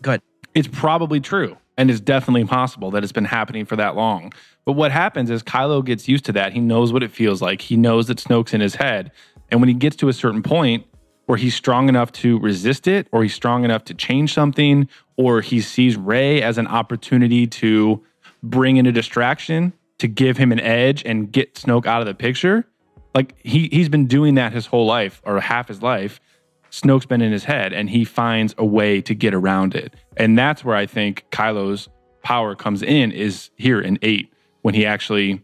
[0.03, 0.21] Good.
[0.55, 4.33] It's probably true, and it's definitely possible that it's been happening for that long.
[4.65, 6.53] But what happens is Kylo gets used to that.
[6.53, 7.61] He knows what it feels like.
[7.63, 9.11] He knows that Snoke's in his head,
[9.53, 10.87] and when he gets to a certain point
[11.27, 15.41] where he's strong enough to resist it, or he's strong enough to change something, or
[15.41, 18.03] he sees Rey as an opportunity to
[18.43, 22.15] bring in a distraction to give him an edge and get Snoke out of the
[22.15, 22.67] picture.
[23.15, 26.19] Like he he's been doing that his whole life or half his life.
[26.71, 29.95] Snoke's been in his head and he finds a way to get around it.
[30.17, 31.89] And that's where I think Kylo's
[32.23, 35.43] power comes in is here in 8 when he actually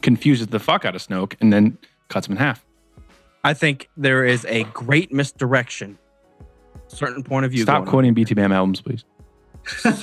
[0.00, 1.76] confuses the fuck out of Snoke and then
[2.08, 2.64] cuts him in half.
[3.44, 5.98] I think there is a great misdirection.
[6.88, 7.62] Certain point of view.
[7.62, 7.90] Stop going on.
[7.90, 9.04] quoting BT Bam albums, please.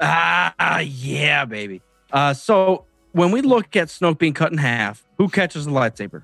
[0.00, 1.82] Ah, yeah, baby.
[2.12, 6.22] Uh, so when we look at Snoke being cut in half, who catches the lightsaber?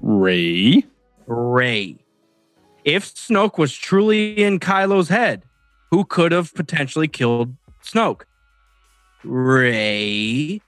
[0.00, 0.84] Rey.
[1.26, 1.96] Rey.
[2.84, 5.44] If Snoke was truly in Kylo's head,
[5.90, 7.54] who could have potentially killed
[7.84, 8.22] Snoke?
[9.24, 10.60] Rey.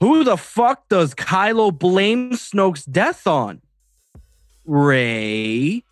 [0.00, 3.60] Who the fuck does Kylo blame Snoke's death on?
[4.68, 5.82] Rey.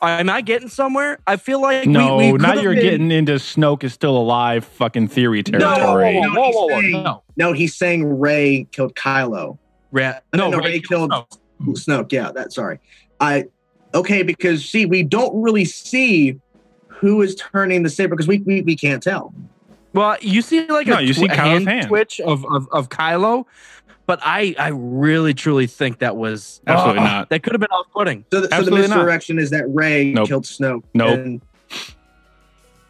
[0.00, 1.18] Am I getting somewhere?
[1.26, 5.08] I feel like No, we, now you're been- getting into Snoke is still alive fucking
[5.08, 6.14] theory No, territory.
[6.20, 7.22] whoa, whoa, whoa, whoa, whoa, he's saying- no.
[7.36, 9.58] No, he's saying Rey killed Kylo.
[9.90, 11.38] Ra- No, no, no, Rey killed Snoke.
[11.70, 12.12] Snoke.
[12.12, 12.78] Yeah, that's sorry.
[13.20, 13.46] I
[13.94, 16.38] okay because see, we don't really see
[16.86, 19.32] who is turning the saber because we, we we can't tell.
[19.94, 21.86] Well, you see like No, a, you see a Kylo's hand, hand.
[21.88, 23.46] twitch of, of of Kylo,
[24.08, 27.28] but I I really truly think that was Absolutely uh, not.
[27.30, 28.24] That could have been off putting.
[28.32, 28.96] So, the, so the Absolutely not.
[28.96, 30.26] misdirection is that Rey Nope.
[30.26, 30.82] killed Snoke.
[30.94, 31.18] Nope.
[31.20, 31.40] And-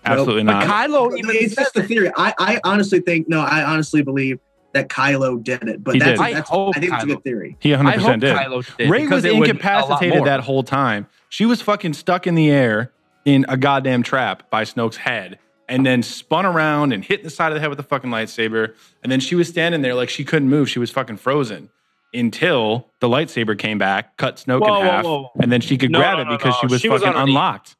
[0.04, 0.88] Absolutely But not.
[0.88, 2.10] Kylo even it's just the theory.
[2.16, 3.40] I, I honestly think no.
[3.40, 4.38] I honestly believe
[4.72, 5.82] that Kylo did it.
[5.84, 6.20] But He that's, did.
[6.20, 7.56] I that's hope I think it's a good theory.
[7.58, 8.36] he 100% I hope did.
[8.36, 8.88] Kylo did.
[8.90, 11.08] Rey was it would- a lot incapacitated that whole time.
[11.28, 12.92] She was fucking stuck in the air
[13.24, 15.38] in a goddamn trap by Snoke's head
[15.68, 18.74] and then spun around and hit the side of the head with the fucking lightsaber.
[19.02, 20.68] And then she was standing there like she couldn't move.
[20.70, 21.68] She was fucking frozen
[22.14, 25.30] until the lightsaber came back, cut Snoke Whoa, in half, whoa, whoa.
[25.42, 26.60] and then she could No, grab no, it because no.
[26.60, 27.32] she was She fucking on her knee.
[27.32, 27.76] unlocked.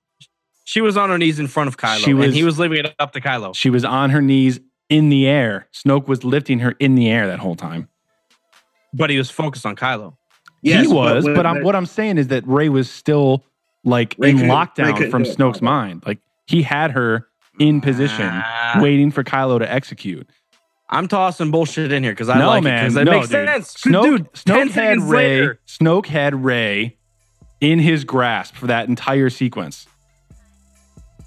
[0.65, 2.85] She was on her knees in front of Kylo, She was- and he was leaving
[2.85, 3.57] it up to Kylo.
[3.57, 4.61] She was on her knees
[4.91, 5.67] in the air.
[5.75, 7.89] Snoke was lifting her in the air that whole time.
[8.93, 10.17] But he was focused on Kylo.
[10.63, 13.45] Yes, he was, but, but- I'm, what I'm saying is that Rey was still
[13.85, 16.03] like Rey in couldn't- lockdown couldn't from Snoke's mind.
[16.07, 17.28] Like he had her
[17.59, 18.79] in position, Ah.
[18.81, 20.29] waiting for Kylo to execute.
[20.91, 23.29] I'm tossing bullshit in here because I no, like man, it because it no, makes
[23.29, 23.49] dude.
[23.49, 23.75] sense.
[23.75, 25.19] Snoke, dude, Snoke 10 had Rey.
[25.41, 26.97] later- Snoke had Rey
[27.61, 29.87] in his grasp for that entire sequence.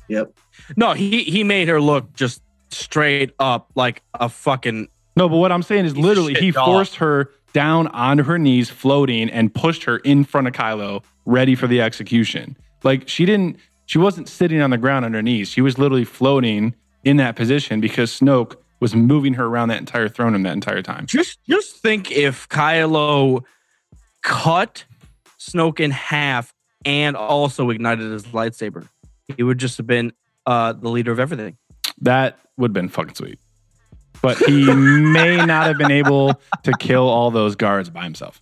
[0.08, 0.34] Yep.
[0.76, 4.88] No, he he made her look just straight up like a fucking.
[5.16, 6.66] No, but what I'm saying is literally shit he dog.
[6.66, 11.54] forced her down onto her knees, floating, and pushed her in front of Kylo, ready
[11.56, 12.56] for the execution.
[12.84, 13.58] Like she didn't,
[13.92, 15.50] she wasn't sitting on the ground on her knees.
[15.50, 20.08] She was literally floating in that position because Snoke was moving her around that entire
[20.08, 21.08] throne room that entire time.
[21.08, 23.44] Just just think if Kylo
[24.24, 24.86] cut
[25.38, 26.54] Snoke in half
[26.86, 28.88] and also ignited his lightsaber,
[29.36, 30.14] he would just have been
[30.46, 31.58] uh, the leader of everything.
[32.00, 33.40] That would have been fucking sweet.
[34.22, 38.42] But he may not have been able to kill all those guards by himself.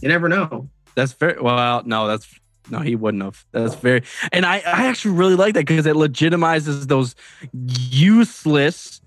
[0.00, 0.70] You never know.
[0.94, 1.36] That's fair.
[1.38, 3.44] Well, no, that's No, he wouldn't have.
[3.52, 4.02] That's very,
[4.32, 7.14] and I, I actually really like that because it legitimizes those
[7.52, 9.00] useless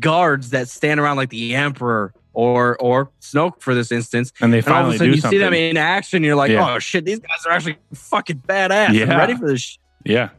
[0.00, 4.32] guards that stand around like the Emperor or or Snoke for this instance.
[4.40, 5.38] And they And all of a sudden, you something.
[5.38, 6.22] see them in action.
[6.24, 6.74] You're like, Yeah.
[6.74, 8.88] oh shit, these guys are actually fucking badass.
[8.88, 9.16] I'm Yeah.
[9.18, 9.60] ready for this.
[9.60, 10.30] Sh- yeah.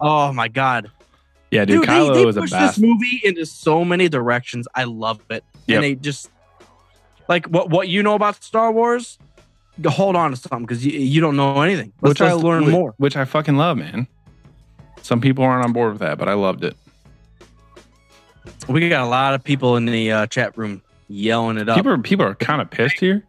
[0.00, 0.90] oh my god,
[1.50, 4.68] Yeah, dude, dude, Kylo they, they a this movie into so many directions.
[4.74, 5.76] I love it, Yep.
[5.76, 6.30] and they just
[7.28, 9.18] like what what you know about Star Wars.
[9.80, 11.92] Go Hold on to something because you, you don't know anything.
[12.00, 12.94] Let's, which I let's learn which- more.
[12.98, 14.06] Which I fucking love, man.
[15.02, 16.76] Some people aren't on board with that, but I loved it.
[18.68, 21.76] We got a lot of people in the uh, chat room yelling it up.
[21.76, 23.24] People are people are kind of pissed here.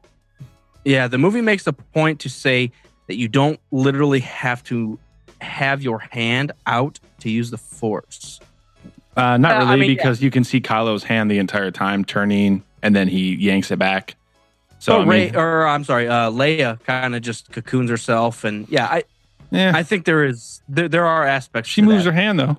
[0.83, 2.71] Yeah, the movie makes a point to say
[3.07, 4.99] that you don't literally have to
[5.39, 8.39] have your hand out to use the force.
[9.15, 12.05] Uh, not Uh, I really, mean, because you can see Kylo's hand the entire time
[12.05, 14.15] turning, and then he yanks it back.
[14.81, 18.67] So So I Rey, or I'm sorry, uh, Leia kind of just cocoons herself, and
[18.67, 19.03] yeah, I
[19.51, 21.69] yeah, I think there is there, there are aspects.
[21.69, 22.11] she to moves that.
[22.15, 22.57] her hand though.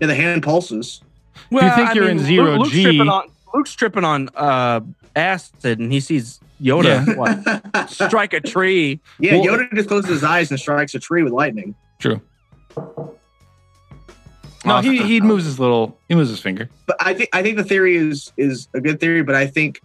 [0.00, 1.02] Yeah, the hand pulses.
[1.50, 4.78] you think you're in zero Luke- Luke's G- tripping on, Luke's tripping on uh,
[5.16, 7.14] acid, and he sees Yoda Yeah.
[7.16, 9.00] what, strike a tree.
[9.18, 11.74] Yeah, Well- Yoda just closes his eyes and strikes a tree with lightning.
[11.98, 12.20] True.
[14.64, 16.68] No, he he moves his little he moves his finger.
[16.86, 19.22] But I think I think the theory is is a good theory.
[19.22, 19.80] But I think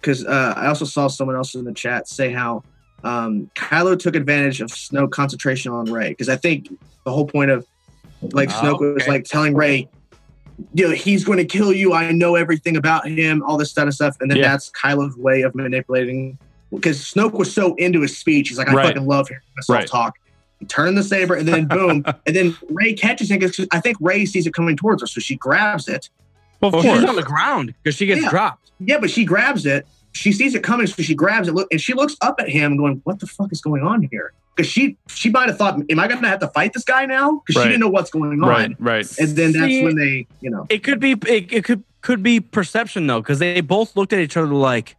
[0.00, 2.64] because uh, I also saw someone else in the chat say how
[3.04, 6.68] um, Kylo took advantage of Snoke concentration on Rey because I think
[7.04, 7.66] the whole point of
[8.22, 9.88] like Oh, Snoke was like telling Rey,
[10.74, 11.92] you know, he's going to kill you.
[11.92, 14.48] I know everything about him, all this kind of stuff, and then Yeah.
[14.48, 16.38] that's Kylo's way of manipulating.
[16.72, 18.86] Because Snoke was so into his speech, he's like, I Right.
[18.88, 19.86] fucking love hearing myself Right.
[19.88, 20.14] talk.
[20.58, 23.96] He turned the saber, and then boom, and then Rey catches it because I think
[24.00, 26.10] Rey sees it coming towards her, so she grabs it.
[26.60, 27.04] Well, of She's course.
[27.08, 28.30] on the ground because she gets Yeah.
[28.30, 28.70] dropped.
[28.80, 29.86] Yeah, but she grabs it.
[30.12, 31.54] She sees it coming, so she grabs it.
[31.54, 34.32] Look, and she looks up at him, going, "What the fuck is going on here?"
[34.56, 37.06] Because she she might have thought, "Am I going to have to fight this guy
[37.06, 37.62] now?" Because Right.
[37.64, 38.48] she didn't know what's going on.
[38.48, 39.18] Right, right.
[39.20, 42.40] And then that's when they, you know, It could be it, it could could be
[42.40, 44.96] perception though, because they both looked at each other like,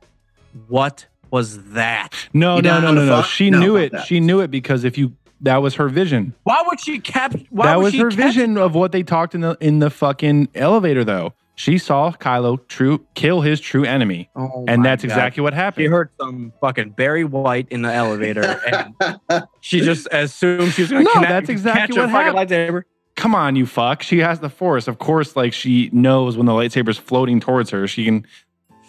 [0.67, 3.21] "What was that?" No, You no, no, no, no.
[3.23, 3.91] She No, knew it.
[3.91, 4.05] that.
[4.05, 6.33] She knew it because if you that was her vision.
[6.43, 7.33] Why would she cap?
[7.49, 9.79] Why that would was she her catch- vision of what they talked in the in
[9.79, 11.33] the fucking elevator though.
[11.59, 14.29] She saw Kylo true kill his true enemy.
[14.33, 15.11] Oh and that's God.
[15.11, 15.83] exactly what happened.
[15.83, 18.61] She heard some fucking Barry White in the elevator,
[19.29, 22.33] and she just assumed she was going to No, connect, that's exactly catch a what
[22.33, 22.83] fucking lightsaber.
[23.17, 24.01] Come on, you fuck.
[24.03, 24.87] She has the force.
[24.87, 28.25] Of course, like she knows when the lightsaber's floating towards her, she can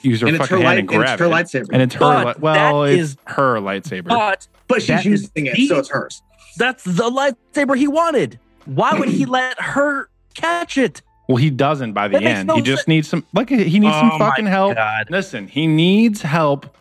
[0.02, 1.30] use her and it's her fucking hand light, and and grab it's her it.
[1.64, 1.68] lightsaber.
[1.72, 4.04] And it's her li- well, that it's is- her lightsaber.
[4.10, 6.22] But but she's that is using it, the- so it's hers.
[6.56, 8.38] that's the lightsaber he wanted.
[8.66, 11.02] Why would he let her catch it?
[11.30, 12.48] Well, he doesn't by the That end.
[12.48, 12.88] no he just sense.
[12.88, 14.74] needs some like he needs Oh some my fucking help.
[14.74, 15.06] God.
[15.10, 16.76] Listen, he needs help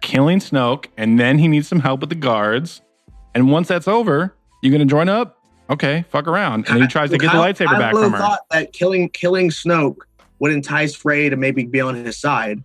[0.00, 2.80] killing Snoke, and then he needs some help with the guards.
[3.34, 5.38] And once that's over, you're gonna join up?
[5.68, 6.68] Okay, fuck around.
[6.68, 8.18] And he tries to get the Kylo- lightsaber back Kylo from her.
[8.18, 9.98] thought that killing killing Snoke
[10.38, 12.62] would entice Frey to maybe be on his side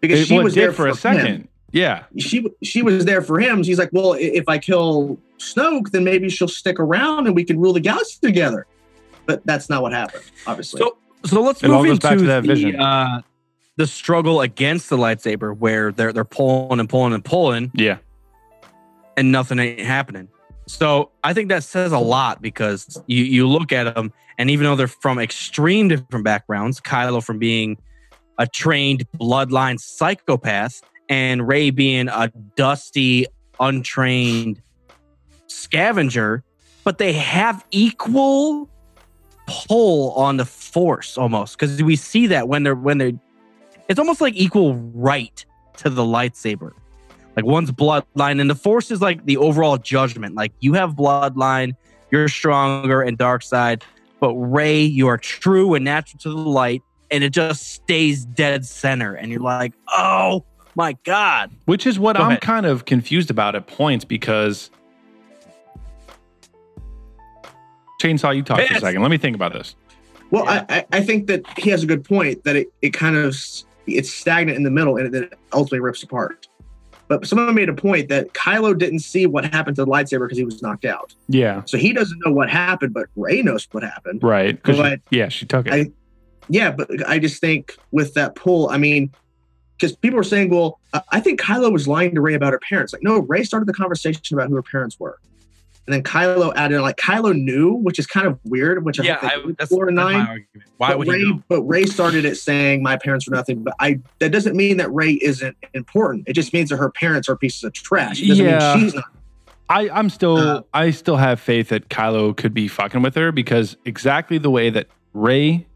[0.00, 0.96] because It, she well, was there for a him.
[0.96, 1.48] second.
[1.72, 2.04] Yeah.
[2.18, 3.62] she she was there for him.
[3.64, 7.58] She's like, well, if I kill Snoke, then maybe she'll stick around and we can
[7.60, 8.66] rule the galaxy together.
[9.26, 10.80] But that's not what happened, obviously.
[10.80, 12.80] So so let's It move into back to that the, vision.
[12.80, 13.22] Uh,
[13.76, 17.98] the struggle against the lightsaber, where they're they're pulling and pulling and pulling, Yeah.
[19.16, 20.28] and nothing ain't happening.
[20.66, 24.64] So I think that says a lot because you you look at them, and even
[24.64, 27.76] though they're from extreme different backgrounds, Kylo from being
[28.38, 33.26] a trained bloodline psychopath, and Rey being a dusty,
[33.60, 34.60] untrained
[35.46, 36.42] scavenger,
[36.84, 38.68] but they have equal
[39.46, 43.12] pull on the force almost because we see that when they're when they're
[43.88, 45.44] it's almost like equal right
[45.76, 46.72] to the lightsaber.
[47.36, 50.34] Like one's bloodline and the force is like the overall judgment.
[50.34, 51.72] Like you have bloodline
[52.10, 53.84] you're stronger and dark side
[54.20, 58.64] but Rey you are true and natural to the light and it just stays dead
[58.64, 60.44] center and you're like oh
[60.76, 61.50] my god.
[61.66, 62.40] Which is what Go I'm ahead.
[62.40, 64.70] kind of confused about at points because
[68.04, 69.02] Chainsaw, you talk for a second.
[69.02, 69.74] Let me think about this.
[70.30, 70.64] well, yeah.
[70.68, 73.34] I, I I think that he has a good point that it, it kind of
[73.86, 76.46] it's stagnant in the middle and then it ultimately rips apart.
[77.08, 80.38] But someone made a point that Kylo didn't see what happened to the lightsaber because
[80.38, 81.62] he was knocked out, Yeah.
[81.66, 82.94] so he doesn't know what happened.
[82.94, 84.22] But Rey knows what happened.
[84.22, 84.62] Right.
[84.62, 85.72] 'Cause she- yeah, she took it.
[85.72, 85.92] I-
[86.48, 89.10] Yeah, but I just think with that pull, I mean,
[89.76, 92.60] because people are saying, well, I- I think Kylo was lying to Rey about her
[92.68, 92.92] parents.
[92.94, 95.18] Like, no, Rey started the conversation about who her parents were.
[95.86, 99.20] And then Kylo added, like, Kylo knew, which is kind of weird, which I yeah
[99.20, 100.46] think I, they did that's, before that's nine.
[100.78, 101.42] why but would Rey, he know?
[101.48, 103.62] But Rey started it saying my parents were nothing.
[103.62, 106.26] But I that doesn't mean that Rey isn't important.
[106.26, 108.22] It just means that her parents are pieces of trash.
[108.22, 108.74] It doesn't Yeah.
[108.76, 109.04] mean she's not.
[109.68, 113.30] I, I'm still Uh, I still have faith that Kylo could be fucking with her
[113.32, 115.66] because exactly the way that Rey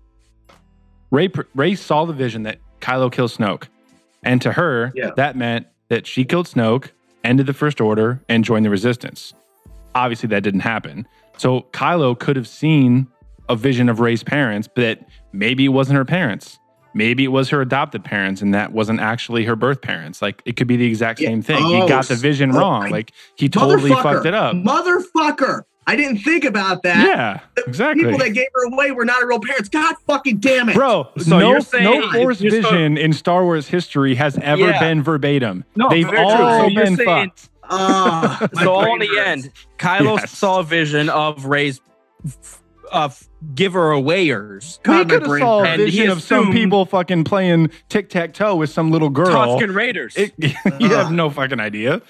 [1.11, 3.65] Rey Rey saw the vision that Kylo killed Snoke,
[4.23, 5.11] and to her Yeah.
[5.17, 6.89] that meant that she killed Snoke,
[7.25, 9.33] ended the First Order, and joined the Resistance.
[9.99, 11.07] Obviously, that didn't happen.
[11.37, 13.09] So Kylo could have seen
[13.49, 15.01] a vision of Rey's parents, but
[15.33, 16.59] maybe it wasn't her parents.
[16.95, 20.21] Maybe it was her adopted parents, and that wasn't actually her birth parents.
[20.23, 21.63] Like it could be the exact same thing.
[21.63, 22.87] Oh, he got the oh, vision oh, wrong.
[22.87, 24.55] I- like he totally fucked it up.
[24.55, 25.63] Motherfucker.
[25.87, 27.07] I didn't think about that.
[27.07, 28.05] Yeah, exactly.
[28.05, 29.71] People that gave her away were not her real parents.
[29.71, 30.75] God fucking damn it.
[30.75, 34.37] Bro, So no, you're saying- no Force you're so- vision in Star Wars history has
[34.43, 34.81] ever Yeah.
[34.81, 35.65] been verbatim.
[35.77, 36.27] No, They've very true.
[36.27, 37.49] all So you're been saying- fucked.
[37.71, 39.21] Ah, my so all in the hurts.
[39.47, 40.31] end, Kylo Yes.
[40.31, 41.81] saw a vision of Rey's
[42.93, 43.11] uh,
[43.55, 44.81] giver awayers.
[44.85, 45.71] We God, my could have saw a hurts.
[45.71, 49.29] And he vision of some people fucking playing tic tac toe with some little girl.
[49.59, 50.17] Tusken Raiders.
[50.17, 50.33] It-
[50.81, 52.01] you have no fucking idea.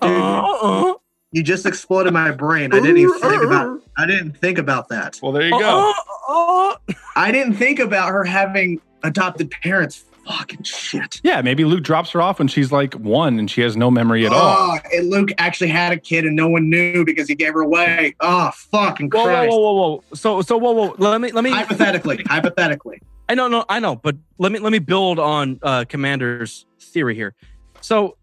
[0.00, 0.94] Uh-uh.
[1.32, 2.72] You just exploded my brain.
[2.72, 5.18] I didn't even think about I didn't think about that.
[5.22, 5.92] Well, there you go.
[6.28, 6.76] Uh-uh.
[7.16, 10.04] I didn't think about her having adopted parents.
[10.26, 11.20] Fucking shit.
[11.22, 14.24] Yeah, maybe Luke drops her off when she's like one and she has no memory
[14.26, 14.56] at all.
[14.74, 17.60] Oh, and Luke actually had a kid and no one knew because he gave her
[17.60, 18.14] away.
[18.20, 19.50] Oh, fucking Whoa, whoa, Christ.
[19.50, 20.04] whoa, whoa, whoa.
[20.14, 20.94] So, so, whoa, whoa.
[20.98, 21.50] Let me, let me.
[21.50, 23.02] Hypothetically, hypothetically.
[23.28, 27.14] I know, no, I know, but let me, let me build on uh, Commander's theory
[27.14, 27.34] here.
[27.80, 28.16] So,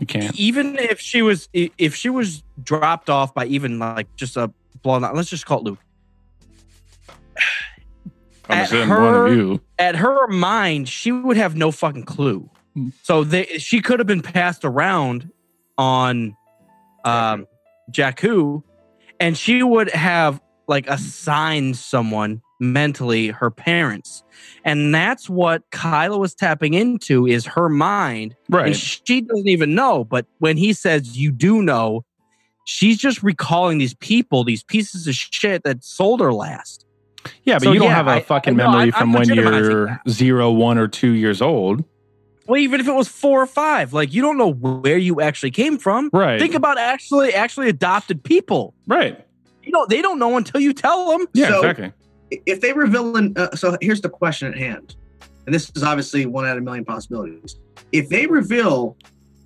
[0.00, 0.38] You can't.
[0.38, 4.50] even if she was, if she was dropped off by even like just a
[4.82, 5.78] blown, let's just call it Luke.
[8.48, 9.60] I'm At her- one of you.
[9.78, 12.48] at her mind, she would have no fucking clue.
[12.74, 12.88] Hmm.
[13.02, 15.30] So they, she could have been passed around
[15.78, 16.36] on
[17.04, 17.46] um,
[17.90, 18.62] Jakku,
[19.20, 24.22] and she would have like assigned someone mentally her parents,
[24.64, 28.76] and that's what Kylo was tapping into is her mind, and Right.
[28.76, 30.04] she doesn't even know.
[30.04, 32.04] But when he says you do know,
[32.64, 36.83] she's just recalling these people, these pieces of shit that sold her last.
[37.44, 39.12] Yeah, but So, you don't yeah, have a I- fucking I know, memory I'm- from
[39.12, 40.00] when you're that.
[40.08, 41.84] zero, one, or two years old.
[42.46, 45.50] Well, even if it was four or five, like you don't know where you actually
[45.50, 46.10] came from.
[46.12, 46.38] Right.
[46.38, 48.74] Think about actually actually adopted people.
[48.86, 49.20] right.
[49.62, 51.26] You know, they don't know until you tell them.
[51.32, 51.92] Yeah, So- exactly.
[52.44, 54.94] if they were villain, uh, so here's the question at hand,
[55.46, 57.56] and this is obviously one out of a million possibilities.
[57.90, 58.94] If they reveal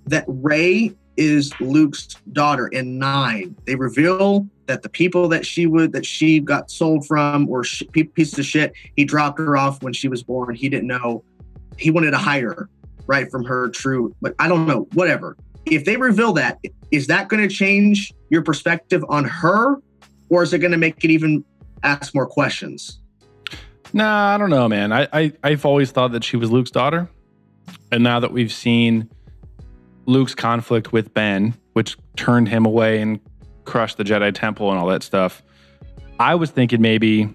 [0.07, 5.91] that Rey is Luke's daughter in nine, they reveal that the people that she would
[5.93, 9.93] that she got sold from or sh- pieces of shit, he dropped her off when
[9.93, 10.53] she was born.
[10.53, 11.23] He didn't know.
[11.77, 12.69] He wanted to hide her,
[13.07, 14.15] right, from her true.
[14.21, 14.87] But I don't know.
[14.93, 15.35] Whatever.
[15.65, 16.59] If they reveal that,
[16.91, 19.77] is that going to change your perspective on her,
[20.29, 21.43] or is it going to make it even
[21.81, 22.99] ask more questions?
[23.91, 24.93] Nah, I don't know, man.
[24.93, 27.09] I, I I've always thought that she was Luke's daughter,
[27.91, 29.09] and now that we've seen
[30.05, 33.19] Luke's conflict with Ben, which turned him away and
[33.69, 35.43] crushed the Jedi Temple and all that stuff,
[36.19, 37.29] I was thinking maybe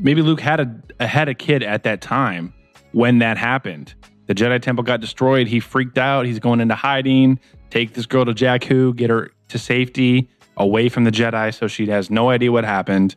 [0.00, 2.52] maybe Luke had a, a had a kid at that time
[2.92, 3.94] when that happened.
[4.26, 5.46] The Jedi Temple got destroyed.
[5.46, 6.24] He freaked out.
[6.24, 7.38] He's going into hiding.
[7.70, 11.86] Take this girl to Jakku, get her to safety, away from the Jedi, so she
[11.86, 13.14] has no idea what happened.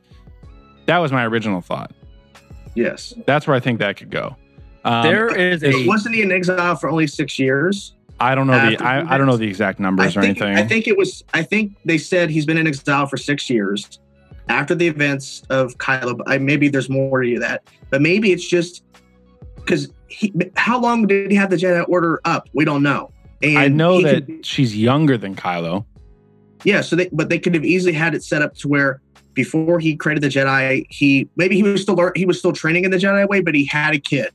[0.88, 1.94] That was my original thought.
[2.76, 3.14] Yes.
[3.26, 4.36] That's where I think that could go.
[4.84, 7.94] Um, there is a Wasn't he in exile for only six years?
[8.20, 10.58] I don't know the I, I don't know the exact I numbers or think, anything.
[10.64, 11.24] I think it was.
[11.34, 14.00] I think they said he's been in exile for six years
[14.48, 16.22] after the events of Kylo.
[16.28, 18.84] I, maybe there's more to that, but maybe it's just
[19.58, 19.92] because
[20.56, 22.48] how long did he have the Jedi Order up?
[22.54, 23.12] We don't know.
[23.42, 25.86] And I know that could- she's younger than Kylo.
[26.64, 26.82] yeah.
[26.82, 29.02] So they, but they could have easily had it set up to where
[29.34, 32.92] before he created the Jedi, he maybe he was still he was still training in
[32.92, 34.30] the Jedi way, but he had a kid,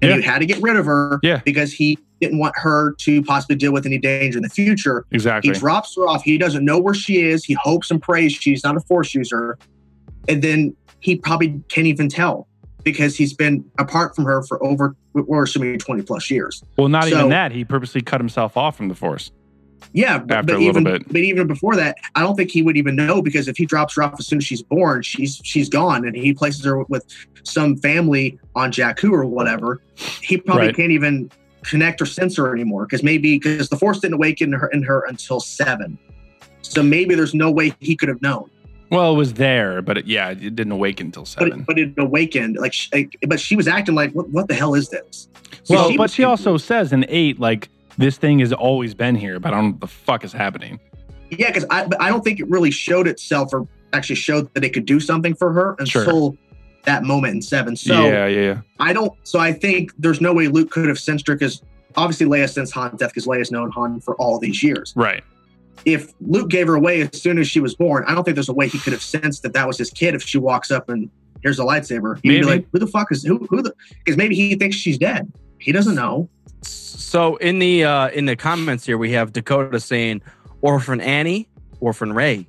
[0.00, 0.16] and Yeah.
[0.16, 1.42] he had to get rid of her Yeah.
[1.44, 5.04] because he didn't want her to possibly deal with any danger in the future.
[5.12, 5.52] Exactly.
[5.52, 6.22] He drops her off.
[6.22, 7.44] He doesn't know where she is.
[7.44, 9.58] He hopes and prays she's not a force user.
[10.28, 12.48] And then he probably can't even tell
[12.84, 16.62] because he's been apart from her for over, we're assuming 20 plus years.
[16.76, 17.52] Well, not So- even that.
[17.52, 19.30] He purposely cut himself off from the Force.
[19.92, 20.18] Yeah.
[20.18, 21.06] But, a little even, bit.
[21.06, 23.94] but even before that, I don't think he would even know because if he drops
[23.96, 27.04] her off as soon as she's born, she's, she's gone and he places her with
[27.44, 29.80] some family on Jakku or whatever.
[30.20, 30.76] He probably Right.
[30.76, 31.30] can't even
[31.68, 35.98] connect her anymore because maybe because the force didn't awaken her in her until seven.
[36.62, 38.50] So maybe there's no way he could have known.
[38.90, 41.60] Well, it was there, but it, yeah, it didn't awaken until but seven.
[41.60, 44.54] it, but it awakened like, sh- like but she was acting like what, what the
[44.54, 45.28] hell is this
[45.64, 47.68] So well, but was she also says in eight, like
[47.98, 50.80] this thing has always been here, but I don't know what the fuck is happening.
[51.30, 54.70] yeah because I, I don't think it really showed itself or actually showed that it
[54.72, 56.04] could do something for her Sure.
[56.84, 58.60] That moment in seven so yeah, yeah, yeah.
[58.80, 61.60] i don't so i think there's no way luke could have sensed her because
[61.96, 65.22] obviously leia sensed han's death because leia's known han for all these years Right.
[65.84, 68.48] if Luke gave her away as soon as she was born, I don't think there's
[68.48, 70.88] a way he could have sensed that that was his kid if she walks up
[70.88, 71.08] and
[71.42, 72.16] here's a lightsaber.
[72.22, 72.40] He'd Maybe.
[72.40, 73.38] be like, "Who the fuck is who?
[73.48, 73.72] Who the?"
[74.04, 75.30] Because maybe he thinks she's dead.
[75.60, 76.28] He doesn't know.
[76.62, 80.20] So in the uh, in the comments here, we have Dakota saying
[80.62, 81.48] Orphan Annie,
[81.80, 82.46] Orphan Rey.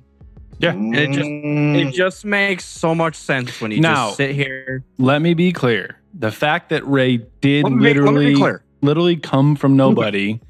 [0.60, 0.70] Yeah.
[0.72, 1.76] And it just Mm.
[1.88, 4.84] it just makes so much sense when you Now- just sit here.
[4.98, 5.96] Let me be clear.
[6.18, 10.40] The fact that Rey did me, make- let me literally literally come from nobody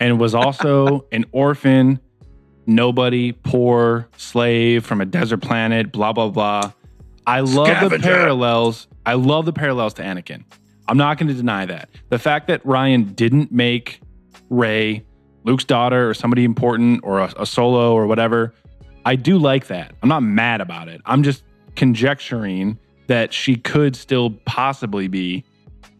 [0.00, 1.98] and was also an orphan,
[2.66, 6.72] nobody, poor, slave from a desert planet, blah, blah, blah.
[7.26, 8.88] I love the parallels.
[9.06, 10.44] I love the parallels to Anakin.
[10.88, 11.88] I'm not going to deny that.
[12.08, 14.00] The fact that Rian didn't make
[14.50, 15.04] Rey
[15.44, 18.52] Luke's daughter or somebody important or a, a solo or whatever,
[19.04, 19.92] I do like that.
[20.02, 21.00] I'm not mad about it.
[21.06, 21.42] I'm just
[21.76, 25.44] conjecturing that she could still possibly be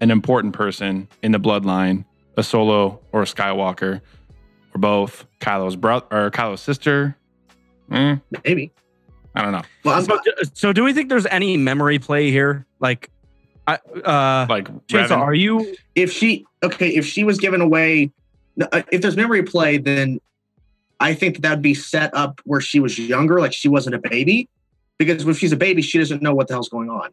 [0.00, 2.04] an important person in the bloodline,
[2.36, 4.00] a solo or a Skywalker,
[4.74, 5.26] or both.
[5.40, 7.16] Kylo's brother or Kylo's sister.
[7.90, 8.70] Eh, maybe.
[9.34, 9.62] I don't know.
[9.84, 10.18] Well, So,
[10.54, 12.66] so do we think there's any memory play here?
[12.80, 13.10] Like,
[13.66, 13.74] I,
[14.04, 15.74] uh, Like Chainsaw, Revan- are you?
[15.94, 18.10] if she okay, if she was given away,
[18.60, 20.20] uh, if there's memory play, then
[21.02, 23.98] I think that would be set up where she was younger, like she wasn't a
[23.98, 24.48] baby,
[24.98, 27.10] because when she's a baby, she doesn't know what the hell's going on.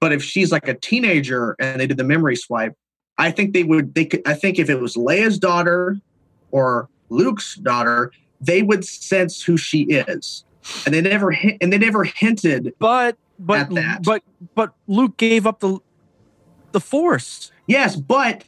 [0.00, 2.76] But if she's like a teenager and they did the memory swipe,
[3.18, 3.94] I think they would.
[3.94, 4.22] They could.
[4.24, 5.98] I think if it was Leia's daughter
[6.52, 10.44] or Luke's daughter, they would sense who she is,
[10.86, 12.72] and they never hint, and they never hinted.
[12.78, 14.02] But but At that.
[14.04, 14.22] but
[14.54, 15.80] but Luke gave up the
[16.70, 17.50] the Force.
[17.66, 18.44] Yes, but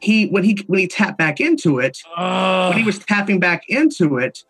[0.00, 4.18] he when he when he tapped back into it, when he was tapping back into
[4.18, 4.44] it,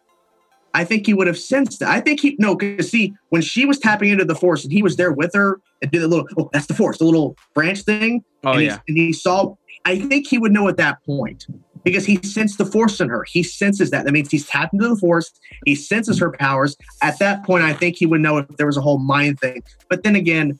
[0.74, 1.89] I think he would have sensed it.
[1.89, 4.82] I think he no, because see, when she was tapping into the force and he
[4.82, 7.82] was there with her and did a little, oh, that's the force, the little branch
[7.82, 8.23] thing.
[8.44, 8.78] Oh and yeah.
[8.86, 9.55] He, and he saw.
[9.85, 11.47] I think he would know at that point
[11.85, 13.24] because he sensed the force in her.
[13.24, 14.05] He senses that.
[14.05, 15.32] That means he's tapped into the force.
[15.65, 16.77] He senses her powers.
[17.03, 19.62] At that point, I think he would know if there was a whole mind thing.
[19.89, 20.59] But then again,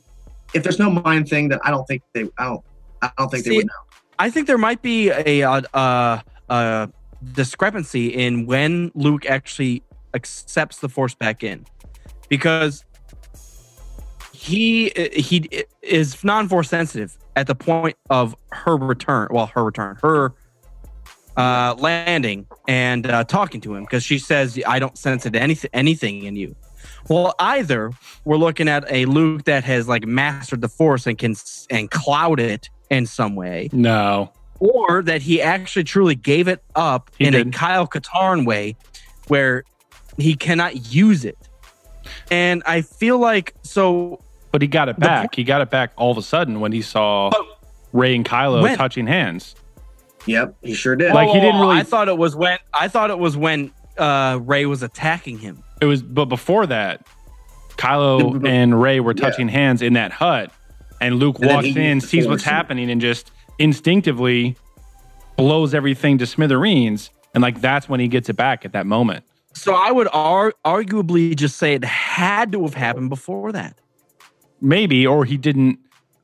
[0.55, 2.29] if there's no mind thing, then I don't think they.
[2.39, 2.65] I don't.
[3.03, 3.73] I don't think See, they would know.
[4.19, 6.87] I think there might be a uh, uh,
[7.33, 9.83] discrepancy in when Luke actually
[10.15, 11.67] accepts the Force back in,
[12.29, 12.85] because
[14.33, 15.49] he he
[15.83, 19.29] is non-force sensitive at the point of her return.
[19.31, 20.33] Well, her return, her
[21.37, 25.71] uh, landing and uh, talking to him, because she says, "I don't sense it anything
[25.73, 26.57] anything in you."
[27.09, 27.93] Well, either
[28.25, 31.35] we're looking at a Luke that has like mastered the Force and can
[31.71, 34.31] and cloud it in some way, No.
[34.61, 37.53] or that he actually truly gave it up He in a did.
[37.53, 38.77] Kyle Katarn way
[39.29, 39.65] where
[40.17, 41.37] he cannot use it.
[42.31, 44.21] And I feel like so
[44.53, 45.35] But he got it The back.
[45.35, 47.43] He got it back all of a sudden when he saw But
[47.93, 48.77] Rey and Kylo when?
[48.77, 49.55] touching hands.
[50.27, 51.13] Yep, he sure did.
[51.13, 54.39] Like, he didn't really- I thought it was when I thought it was when uh
[54.43, 55.63] Rey was attacking him.
[55.81, 57.07] It was, but before that,
[57.77, 59.23] Kylo and Rey were yeah.
[59.29, 60.51] touching hands in that hut,
[61.01, 64.57] and Luke And walks in, sees what's happening, and just instinctively
[65.37, 67.11] blows everything to smithereens.
[67.35, 69.25] And like that's when he gets it back at that moment.
[69.53, 73.79] So I would ar- arguably just say it had to have happened before that.
[74.61, 75.79] Maybe, or he didn't.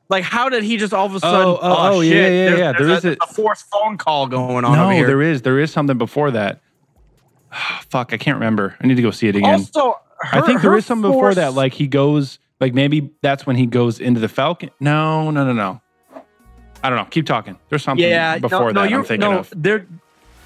[0.08, 1.46] Like, how did he just all of a sudden?
[1.46, 3.32] Oh, oh, oh, oh yeah, shit, yeah, there's, yeah, There's there is a, a- a
[3.32, 5.06] fourth phone call going on no, over here.
[5.06, 6.60] there is, there is something before that.
[7.90, 8.76] Fuck, I can't remember.
[8.80, 9.54] I need to go see it again.
[9.54, 11.54] Also, I think there her is something before that.
[11.54, 14.70] Like he goes, like maybe that's when he goes into the Falcon.
[14.78, 15.82] No, no, no, no.
[16.84, 17.06] I don't know.
[17.06, 17.58] Keep talking.
[17.68, 19.52] There's something yeah, before no, no, that you're, I'm thinking no, of.
[19.54, 19.84] There,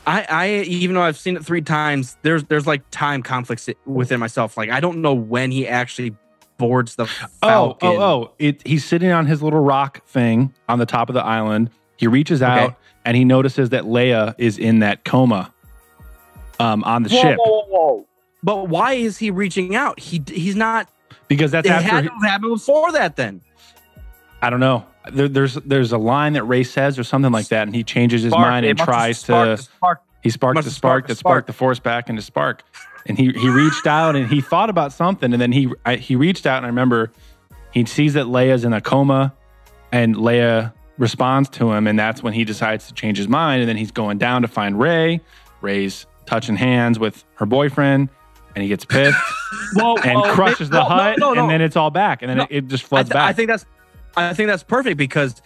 [0.06, 4.18] I, I, even though I've seen it three times, there's, there's like time conflicts within
[4.18, 4.56] myself.
[4.56, 6.16] Like I don't know when he actually
[6.56, 7.88] boards the Oh, Falcon.
[7.88, 8.32] oh, oh!
[8.38, 11.68] It, he's sitting on his little rock thing on the top of the island.
[11.98, 12.76] He reaches out Okay.
[13.04, 15.52] and he notices that Leia is in that coma
[16.60, 18.06] um, on the Whoa, ship whoa, whoa, whoa.
[18.42, 20.00] But why is he reaching out?
[20.00, 20.88] He, he's not.
[21.28, 21.88] Because that's It after.
[21.88, 23.16] had to have happened before that.
[23.16, 23.40] Then
[24.42, 24.86] I don't know.
[25.10, 28.22] There, there's there's a line that Rey says or something like that, and he changes
[28.22, 29.56] his Spark, mind and tries to.
[29.56, 30.02] spark.
[30.22, 31.46] He sparked the spark that sparked spark.
[31.46, 32.62] the force back into spark,
[33.06, 36.16] and he he reached out and he thought about something, and then he I, he
[36.16, 37.12] reached out and I remember
[37.72, 39.32] he sees that Leia's in a coma,
[39.92, 43.68] and Leia responds to him, and that's when he decides to change his mind, and
[43.68, 45.20] then he's going down to find Rey.
[45.60, 48.08] Rey's touching hands with her boyfriend,
[48.56, 49.16] and he gets pissed
[49.74, 51.42] Whoa, and whoa, crushes the no, hut, no, no.
[51.42, 53.28] and then it's all back, and then it, it just I, floods th- back.
[53.28, 53.66] I think that's
[54.16, 55.40] I think that's perfect because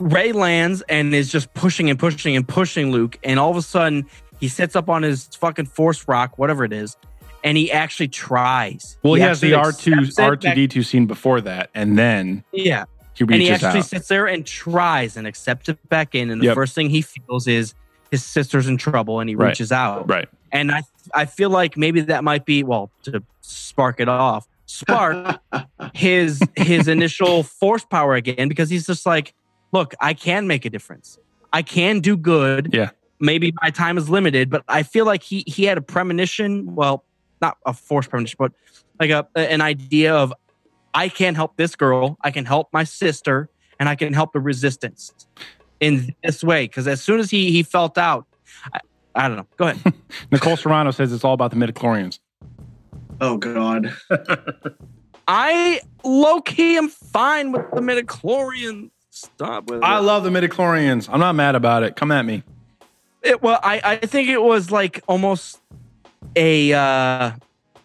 [0.00, 3.62] Rey lands and is just pushing and pushing and pushing Luke, and all of a
[3.62, 4.06] sudden
[4.40, 6.96] he sits up on his fucking force rock, whatever it is,
[7.44, 8.96] and he actually tries.
[9.02, 12.42] well, he, has the R two R two D two scene before that, and then
[12.52, 12.84] Yeah,
[13.14, 13.84] he and he actually out.
[13.86, 16.54] sits there and tries and accepts it back in, and the Yep.
[16.54, 17.74] first thing he feels is
[18.10, 19.48] his sister's in trouble, and he Right.
[19.48, 20.28] reaches out, Right.
[20.54, 20.82] And I
[21.12, 25.40] I feel like maybe that might be well to spark it off, spark
[25.92, 29.34] his his initial force power again because he's just like,
[29.72, 31.18] look, I can make a difference.
[31.52, 32.70] I can do good.
[32.72, 32.90] Yeah.
[33.20, 36.74] Maybe my time is limited, but I feel like he he had a premonition.
[36.74, 37.04] Well,
[37.42, 38.52] not a force premonition, but
[38.98, 40.32] like a an idea of
[40.94, 43.50] I can help this girl, I can help my sister,
[43.80, 45.12] and I can help the resistance
[45.80, 46.66] in this way.
[46.66, 48.26] Because as soon as he he felt out,
[49.14, 49.46] I, I don't know.
[49.56, 49.94] Go ahead.
[50.30, 52.18] Nicole Serrano says it's all about the midichlorians.
[53.20, 53.94] Oh God.
[55.28, 58.90] I low key am fine with the midichlorian.
[59.10, 60.02] Stop with I it.
[60.02, 61.08] love the midichlorians.
[61.10, 61.96] I'm not mad about it.
[61.96, 62.42] Come at me.
[63.22, 63.40] it.
[63.42, 65.60] Well, I I think it was like almost
[66.36, 67.32] a uh,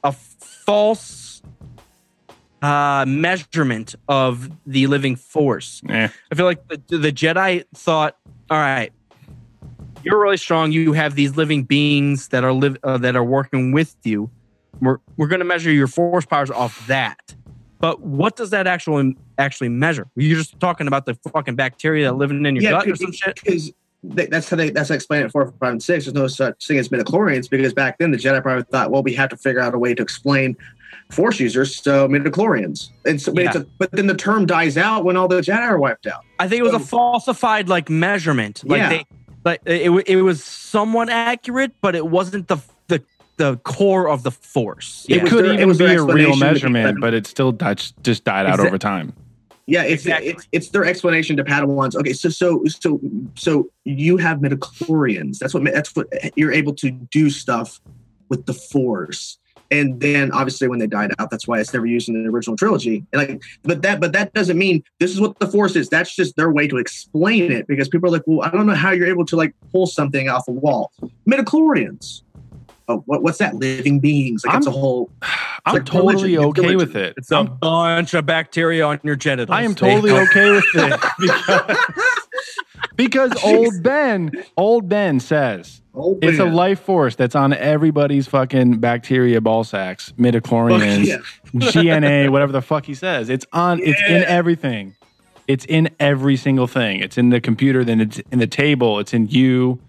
[0.04, 1.42] a false
[2.62, 5.82] uh, measurement of the living force.
[5.88, 6.08] Eh.
[6.32, 8.18] I feel like the, the Jedi thought,
[8.50, 8.92] all right,
[10.04, 10.72] you're really strong.
[10.72, 14.30] You have these living beings that are live uh, that are working with you.
[14.82, 17.36] We're we're going to measure your force powers off that.
[17.80, 20.08] But what does that actually actually measure?
[20.16, 23.40] You're just talking about the fucking bacteria that living in your gut or some shit.
[23.44, 23.72] Because
[24.04, 26.06] that's how they that's how they explain it four, five, and six.
[26.06, 29.14] There's no such thing as midichlorians because back then the Jedi probably thought, well, we
[29.14, 30.56] have to figure out a way to explain
[31.12, 32.90] Force users, so midichlorians.
[33.06, 33.62] And so, but, it's Yeah.
[33.62, 36.24] a, but then the term dies out when all the Jedi are wiped out.
[36.38, 38.62] I think it was a falsified like measurement.
[38.64, 38.90] Like Yeah.
[38.90, 39.06] they
[39.46, 42.58] like it, it was somewhat accurate, but it wasn't the
[42.88, 43.04] the
[43.38, 45.06] the core of the force.
[45.10, 45.24] It Yeah.
[45.24, 48.24] was could their- it even was be a real measurement, but it still died, just
[48.26, 49.14] died out Exa- over time.
[49.66, 50.30] Yeah, it's, Exactly.
[50.32, 51.96] it's it's their explanation to Padawans.
[51.96, 53.00] Okay, so so so
[53.36, 55.38] so you have midichlorians.
[55.38, 57.80] That's what that's what you're able to do stuff
[58.30, 59.38] with the Force.
[59.72, 62.56] And then obviously when they died out, that's why it's never used in the original
[62.58, 63.06] trilogy.
[63.14, 65.90] And like, but that but that doesn't mean this is what the Force is.
[65.90, 68.74] That's just their way to explain it because people are like, well, I don't know
[68.76, 70.92] how you're able to like pull something off a wall.
[71.30, 72.24] Midichlorians.
[72.88, 73.54] Oh, what, what's that?
[73.54, 74.44] Living beings.
[74.44, 75.12] Like it's a I'm- whole.
[75.66, 76.46] I'm like totally religion.
[76.46, 77.14] Okay with it.
[77.18, 79.56] It's a I'm- bunch of bacteria on your genitals.
[79.56, 82.19] I am totally okay with it because,
[83.00, 88.80] because old Ben, old Ben says Oh, it's a life force that's on everybody's fucking
[88.80, 91.18] bacteria ball sacks, midichlorians, Yeah.
[91.72, 93.30] GNA, whatever the fuck he says.
[93.30, 93.80] It's on.
[93.80, 94.96] It's in everything.
[95.48, 97.00] It's in every single thing.
[97.00, 97.84] It's in the computer.
[97.84, 99.00] Then it's in the table.
[99.00, 99.80] It's in you,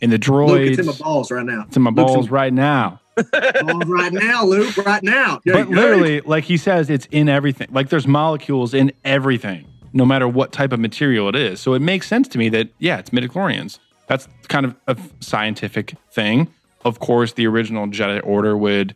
[0.00, 0.48] in the droids.
[0.48, 1.64] Luke, it's in my balls right now.
[1.66, 3.00] It's in my Luke's balls right now.
[3.14, 4.76] balls right now, Luke.
[4.78, 5.40] Right now.
[5.44, 7.68] Yeah, but literally, like he says, it's in everything.
[7.70, 11.60] Like there's molecules in everything, no matter what type of material it is.
[11.60, 13.78] So it makes sense to me that yeah, it's midichlorians.
[14.08, 16.48] That's kind of a scientific thing.
[16.84, 18.94] Of course, the original Jedi Order would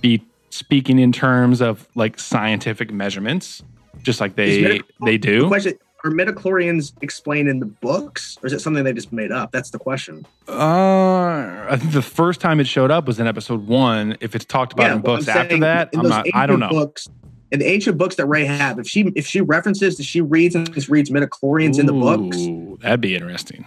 [0.00, 3.62] be speaking in terms of like scientific measurements,
[4.02, 5.48] just like they they The do.
[5.48, 5.74] question:
[6.04, 9.52] Are midichlorians explained in the books, or is it something they just made up?
[9.52, 10.26] That's the question.
[10.48, 14.16] Uh, I think the first time it showed up was in Episode One.
[14.20, 16.26] If it's talked about in books after that, in I'm not.
[16.34, 16.70] I don't know.
[16.70, 17.08] Books,
[17.52, 20.54] in the ancient books that Rey have, if she if she references, if she reads
[20.54, 22.36] and just reads midichlorians in the books,
[22.82, 23.64] that'd be interesting.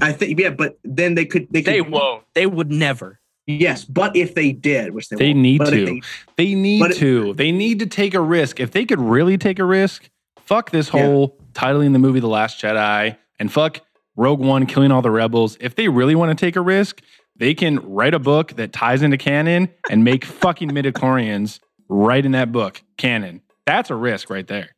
[0.00, 0.50] I think yeah.
[0.50, 2.24] But then they could they could They won't.
[2.34, 3.20] They would never.
[3.46, 3.84] yes.
[3.84, 5.94] But if they did, which they, They won't, need but if to.
[5.94, 6.00] they-
[6.36, 7.34] They need But it- to.
[7.34, 8.58] They need to take a risk.
[8.60, 10.08] If they could really take a risk,
[10.38, 11.02] fuck this Yeah.
[11.02, 13.80] whole titling the movie The Last Jedi and fuck
[14.16, 15.56] Rogue One killing all the rebels.
[15.60, 17.00] If they really want to take a risk,
[17.36, 22.32] they can write a book that ties into canon and make fucking midichlorians right in
[22.32, 23.40] that book canon.
[23.66, 24.74] That's a risk right there.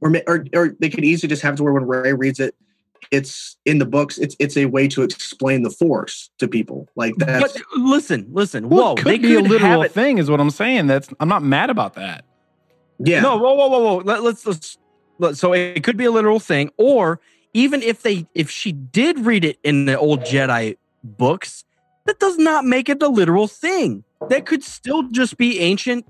[0.00, 2.54] or, or or they could easily just have to where when Rey reads it,
[3.10, 4.18] it's in the books.
[4.18, 6.88] It's it's a way to explain the Force to people.
[6.96, 7.40] Like that.
[7.40, 8.68] But listen, listen.
[8.68, 10.86] Well, whoa, it could they be a literal thing, is what I'm saying.
[10.86, 12.24] That's I'm not mad about that.
[12.98, 13.20] yeah.
[13.20, 13.96] No, whoa, whoa, whoa, whoa.
[13.98, 14.78] Let, let's, let's
[15.18, 17.20] let, so it could be a literal thing, or
[17.54, 21.64] even if they if she did read it in the old Jedi books,
[22.08, 24.02] that does not make it a literal thing.
[24.30, 26.06] That could still just be ancient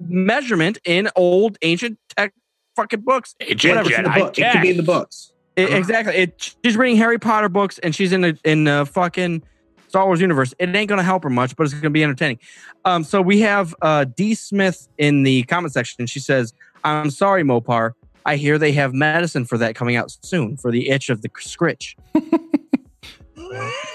[0.00, 2.34] measurement in old ancient tech
[2.74, 3.36] fucking books.
[3.40, 3.90] Ancient Whatever.
[3.90, 4.38] It's in the book.
[4.38, 5.32] It could be in the books.
[5.56, 6.14] I- exactly.
[6.16, 9.44] It, she's reading Harry Potter books and she's in the in the fucking
[9.86, 10.52] Star Wars universe.
[10.58, 12.40] It ain't gonna help her much, but it's gonna be entertaining.
[12.84, 16.06] Um, so we have uh D Smith in the comment section.
[16.06, 17.92] She says, "I'm sorry, Mopar.
[18.26, 21.30] I hear they have medicine for that coming out soon for the itch of the
[21.38, 21.96] scritch."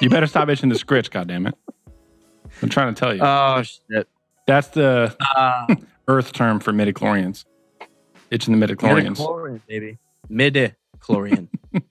[0.01, 1.53] You better stop itching the scritch, goddammit.
[2.61, 3.21] I'm trying to tell you.
[3.23, 4.07] Oh shit!
[4.47, 5.75] That's the Uh,
[6.07, 7.45] Earth term for midichlorians.
[8.31, 9.17] Itching the midichlorians.
[9.17, 9.97] midichlorian, baby.
[10.29, 11.47] Midichlorian.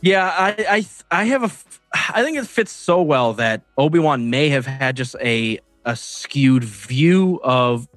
[0.00, 0.86] yeah, I, I,
[1.20, 4.66] I have a, f- I think it fits so well that Obi Wan may have
[4.66, 7.88] had just a a skewed view of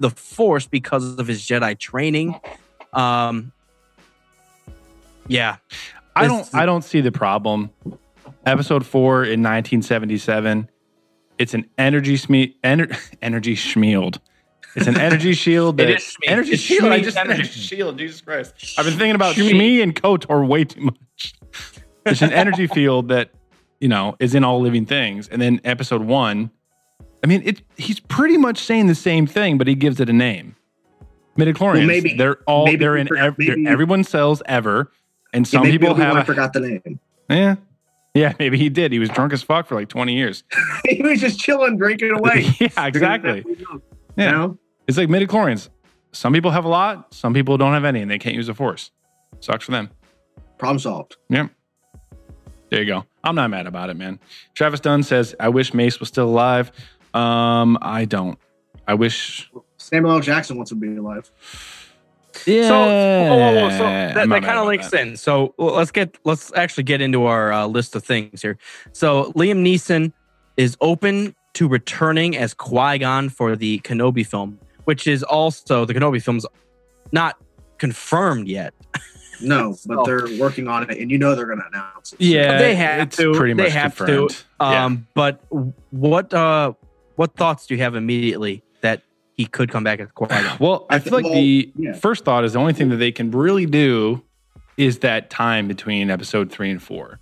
[0.00, 2.38] the Force because of his Jedi training.
[2.92, 3.52] Um,
[5.28, 5.56] yeah,
[6.18, 7.70] I don't I don't see the problem
[8.46, 10.68] Episode four in 1977.
[11.38, 14.18] It's an energy sme- ener- energy schmield.
[14.74, 15.80] It's an energy shield.
[15.80, 16.28] It That, is Shmi.
[16.28, 16.92] energy It's shield.
[16.92, 17.42] I just energy.
[17.44, 17.98] shield.
[17.98, 18.54] Jesus Christ!
[18.78, 19.50] I've been thinking about Shmi.
[19.52, 21.34] Shmi and Kotor way too much.
[22.06, 23.30] It's an energy field that
[23.80, 25.28] you know is in all living things.
[25.28, 26.50] And then episode one,
[27.22, 27.62] I mean, it.
[27.76, 30.54] He's pretty much saying the same thing, but he gives it a name.
[31.38, 31.74] Midichlorians.
[31.78, 34.90] Well, maybe- they're all maybe they're in ev- they're everyone sells ever,
[35.32, 36.16] and some people have.
[36.16, 37.00] A, forgot the name.
[37.28, 37.56] yeah,
[38.14, 38.92] yeah, maybe he did.
[38.92, 40.44] He was drunk as fuck for like twenty years.
[40.88, 42.46] he was just chilling, drinking away.
[42.60, 43.44] yeah, exactly.
[43.46, 43.82] You
[44.16, 44.58] Yeah, know?
[44.86, 45.68] it's like midichlorians.
[46.12, 48.54] Some people have a lot, some people don't have any, and they can't use the
[48.54, 48.90] force.
[49.40, 49.90] Sucks for them.
[50.56, 51.16] Problem solved.
[51.28, 51.48] Yeah.
[52.70, 53.04] There you go.
[53.24, 54.18] I'm not mad about it, man.
[54.54, 56.72] Travis Dunn says, "I wish Mace was still alive."
[57.14, 58.38] Um, I don't.
[58.86, 59.50] I wish.
[59.76, 60.20] Samuel L.
[60.20, 61.30] Jackson wants to be alive.
[62.46, 65.00] Yeah, So, whoa, whoa, whoa, so that, that kind of about links that.
[65.00, 65.16] in.
[65.16, 68.58] So well, let's get let's actually get into our uh, list of things here.
[68.92, 70.12] So Liam Neeson
[70.56, 75.94] is open to returning as Qui Gon for the Kenobi film, which is also the
[75.94, 76.46] Kenobi film's
[77.12, 77.36] not
[77.78, 78.74] confirmed yet.
[79.40, 82.20] No, but they're working on it, and you know they're going to announce it.
[82.20, 83.32] Yeah, they have it's to.
[83.34, 84.30] Pretty much they have confirmed.
[84.30, 84.64] to.
[84.64, 85.44] Um, but
[85.90, 86.72] what uh,
[87.16, 88.67] what thoughts do you have immediately that
[89.38, 90.56] he could come back as Qui Gon?
[90.60, 91.92] Well, I I feel like think- the yeah.
[91.94, 94.22] first thought is the only thing that they can really do
[94.76, 97.18] is that time between episode three and four.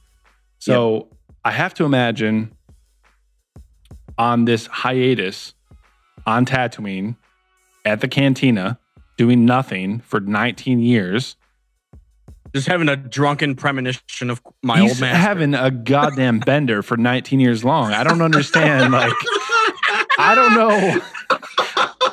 [0.58, 1.08] So
[1.44, 2.50] I have to imagine
[4.18, 5.54] on this hiatus
[6.26, 7.16] on Tatooine
[7.84, 8.78] at the cantina
[9.16, 11.36] doing nothing for 19 years.
[12.54, 15.14] Just having a drunken premonition of my He's old man.
[15.14, 17.92] having a goddamn bender for 19 years long.
[17.92, 18.92] I don't understand.
[18.92, 19.12] Like,
[20.18, 21.65] I don't know.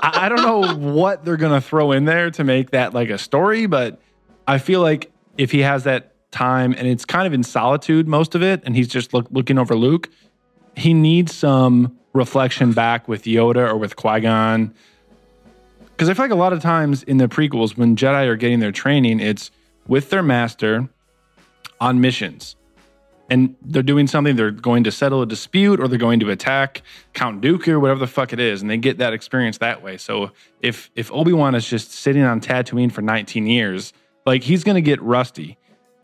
[0.04, 3.18] I I don't know what they're gonna throw in there to make that like a
[3.18, 4.00] story, but
[4.48, 8.36] I feel like if he has that time and it's kind of in solitude most
[8.36, 10.10] of it, and he's just look, looking over Luke,
[10.76, 14.74] he needs some reflection back with Yoda or with Qui Gon.
[15.92, 18.60] Because I feel like a lot of times in the prequels, when Jedi are getting
[18.60, 19.52] their training, it's
[19.88, 20.90] with their master
[21.80, 22.56] on missions.
[23.34, 26.84] And they're doing something, they're going to settle a dispute or they're going to attack
[27.16, 29.98] Count Dooku or whatever the fuck it is, and they get that experience that way.
[29.98, 30.30] So
[30.60, 33.92] if if Obi-Wan is just sitting on Tatooine for 19 years,
[34.28, 35.58] like he's gonna get rusty.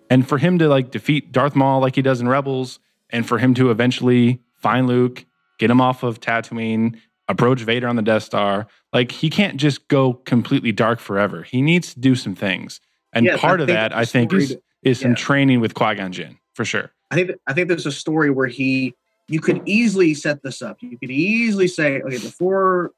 [0.09, 2.79] And for him to like defeat Darth Maul like he does in Rebels,
[3.11, 5.23] and for him to eventually find Luke,
[5.59, 6.97] get him off of Tatooine,
[7.27, 11.43] approach Vader on the Death Star, like he can't just go completely dark forever.
[11.43, 12.81] He needs to do some things.
[13.13, 16.39] And Yes, part of that, I think, is is some training with Qui Gon Jinn
[16.55, 16.91] for sure.
[17.11, 18.93] I think I think there's a story where he
[19.27, 20.77] you could easily set this up.
[20.81, 22.91] You could easily say, okay, before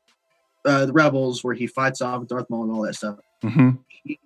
[0.66, 3.18] uh, the rebels, where he fights off Darth Maul and all that stuff.
[3.44, 3.72] hmm
[4.04, 4.20] He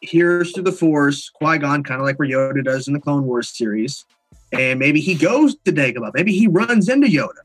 [0.00, 3.24] hears through the Force, Qui Gon, kind of like where Yoda does in the Clone
[3.24, 4.04] Wars series,
[4.52, 6.12] and maybe he goes to Dagobah.
[6.14, 7.42] Maybe he runs into Yoda.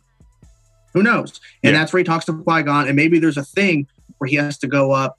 [0.93, 1.39] Who knows?
[1.63, 1.79] And Yeah.
[1.79, 3.87] that's where he talks to Qui Gon, and maybe there's a thing
[4.17, 5.17] where he has to go up,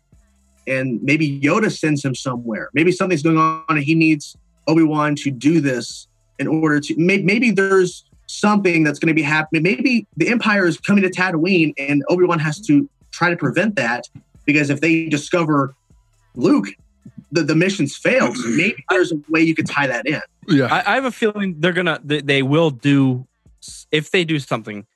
[0.66, 2.70] and maybe Yoda sends him somewhere.
[2.74, 6.06] Maybe something's going on, and he needs Obi Wan to do this
[6.40, 6.94] in order to.
[6.96, 9.62] Maybe, maybe there's something that's going to be happening.
[9.62, 13.76] Maybe the Empire is coming to Tatooine, and Obi Wan has to try to prevent
[13.76, 14.08] that
[14.44, 15.74] because if they discover
[16.34, 16.66] Luke,
[17.32, 18.36] the, the mission's failed.
[18.36, 20.20] So maybe there's a way you could tie that in.
[20.48, 20.66] Yeah.
[20.66, 23.26] I, I have a feeling they're gonna they, they will do
[23.92, 24.86] if they do something,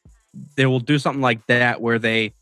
[0.57, 2.33] they will do something like that where they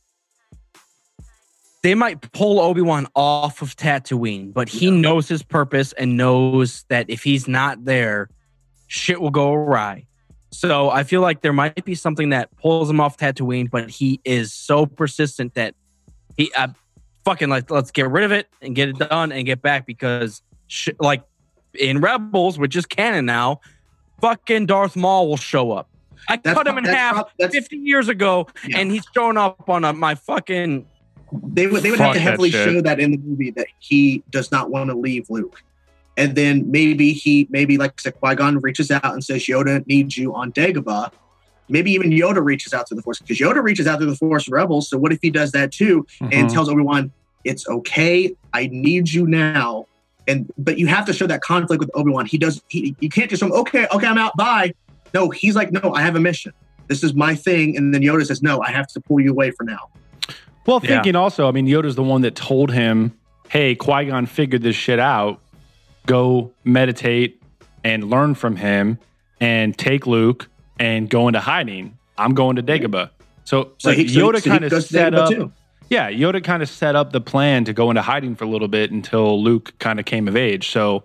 [1.82, 6.84] they might pull Obi Wan off of Tatooine, but he knows his purpose and knows
[6.88, 8.28] that if he's not there,
[8.93, 10.06] shit will go awry.
[10.51, 14.20] So I feel like there might be something that pulls him off Tatooine, but he
[14.23, 15.74] is so persistent that
[16.36, 16.69] he uh,
[17.24, 20.43] fucking like let's get rid of it and get it done and get back because
[20.66, 21.23] sh- like
[21.73, 23.62] in Rebels, which is canon now,
[24.20, 25.89] fucking Darth Maul will show up.
[26.28, 28.78] I That's cut him in half pro- 50 years ago, Yeah.
[28.78, 30.86] and he's showing up on a, my fucking.
[31.44, 32.69] They would they would have to heavily shit.
[32.69, 35.62] show that in the movie that he does not want to leave Luke.
[36.16, 39.86] And then maybe he maybe like I said, Qui Gon reaches out and says Yoda
[39.86, 41.10] needs you on Dagobah.
[41.68, 44.48] Maybe even Yoda reaches out to the Force because Yoda reaches out to the Force
[44.48, 44.90] Rebels.
[44.90, 46.52] So what if he does that too and Mhm.
[46.52, 47.12] tells Obi Wan,
[47.44, 49.86] "It's okay, I need you now."
[50.28, 52.26] And but you have to show that conflict with Obi Wan.
[52.26, 52.60] He does.
[52.68, 54.72] He you can't just show him, "Okay, okay, I'm out, bye."
[55.14, 56.52] No, he's like, "No, I have a mission.
[56.89, 59.51] This is my thing." And then Yoda says, "No, I have to pull you away
[59.52, 59.78] for now."
[60.66, 60.97] Well, Yeah.
[60.97, 63.12] thinking also, I mean, Yoda's the one that told him,
[63.48, 65.40] hey, Qui Gon figured this shit out.
[66.06, 67.42] Go meditate
[67.84, 68.98] and learn from him
[69.40, 70.48] and take Luke
[70.78, 71.98] and go into hiding.
[72.18, 73.10] I'm going to Dagobah.
[73.44, 75.30] So, So he, so he- Yoda so kind of set up.
[75.30, 75.52] too.
[75.88, 78.68] Yeah, Yoda kind of set up the plan to go into hiding for a little
[78.68, 80.70] bit until Luke kind of came of age.
[80.70, 81.04] So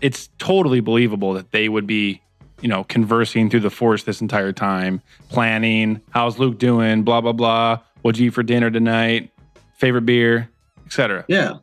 [0.00, 2.20] it's totally believable that they would be
[2.60, 7.32] you know, conversing through the force this entire time, planning, how's Luke doing, blah blah
[7.32, 7.80] blah.
[8.00, 9.30] What'd you eat for dinner tonight?
[9.76, 10.48] Favorite beer,
[10.86, 11.24] etc.
[11.28, 11.54] Yeah.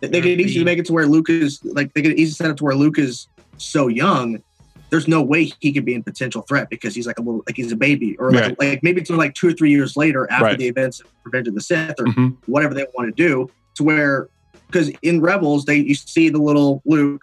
[0.00, 2.50] They, they could easily make it to where Luke is like they could easily set
[2.50, 4.42] it to where Luke is so young.
[4.90, 7.56] There's no way he could be in potential threat because he's like a little like
[7.56, 8.58] he's a baby, or like, Right.
[8.58, 10.58] like maybe it's like two or three years later after Right.
[10.58, 12.36] the events of Revenge of the Sith or Mhm.
[12.46, 14.28] whatever they want to do, to where
[14.68, 17.22] because in Rebels they you see the little Luke,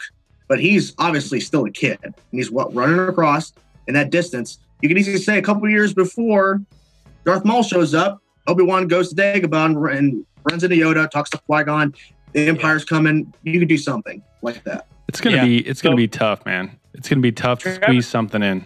[0.50, 3.54] but he's obviously still a kid and he's what running across
[3.88, 4.60] in that distance.
[4.82, 6.62] You can easily say a couple years before
[7.26, 11.30] Darth Maul shows up, Obi Wan goes to Dagobah and, and runs into Yoda, talks
[11.30, 11.94] to Qui Gon.
[12.34, 13.34] The Empire's coming.
[13.44, 14.88] You could do something like that.
[15.08, 15.46] It's gonna Yeah.
[15.46, 16.72] be it's gonna be tough, man.
[16.94, 18.66] It's gonna be tough to Travis- squeeze something in.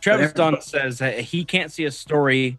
[0.00, 0.52] Travis Whatever.
[0.52, 2.58] Dunn says that he can't see a story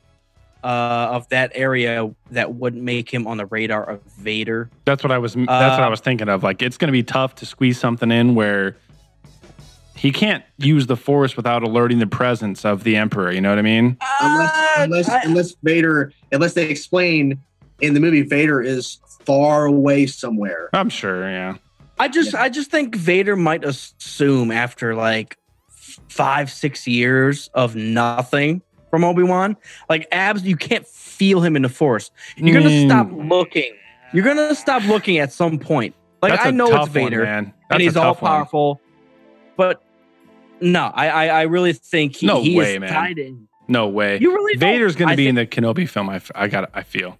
[0.63, 0.67] uh,
[1.11, 4.69] of that area that would make him on the radar of Vader.
[4.85, 5.33] That's what I was.
[5.33, 5.49] that's what
[5.81, 6.43] I Uh, was thinking of.
[6.43, 8.75] Like, it's going to be tough to squeeze something in where
[9.95, 13.31] he can't use the force without alerting the presence of the emperor.
[13.31, 13.97] You know what I mean?
[14.19, 17.39] Unless Uh, unless I- unless Vader unless they explain
[17.79, 18.97] in the movie Vader is
[19.27, 20.69] far away somewhere.
[20.73, 21.29] I'm sure.
[21.29, 21.57] Yeah.
[21.99, 25.37] I just I just think Vader might assume after like
[26.09, 29.57] five six years of nothing from Obi Wan,
[29.89, 32.09] like abs, you can't feel him in the Force.
[32.37, 33.73] You're gonna Mm, stop looking.
[34.13, 35.93] You're gonna stop looking at some point.
[36.21, 37.53] Like that's I a know it's Vader one, man.
[37.69, 38.31] and he's all tough one.
[38.31, 38.79] powerful,
[39.57, 39.83] but
[40.61, 42.89] no, I, I I really think he, No he way, is man.
[42.93, 43.47] tied in.
[43.67, 44.17] No way.
[44.19, 44.69] You really don't?
[44.71, 46.09] Vader's going I to be think- in the Kenobi film.
[46.09, 46.69] I, I got.
[46.73, 47.17] I feel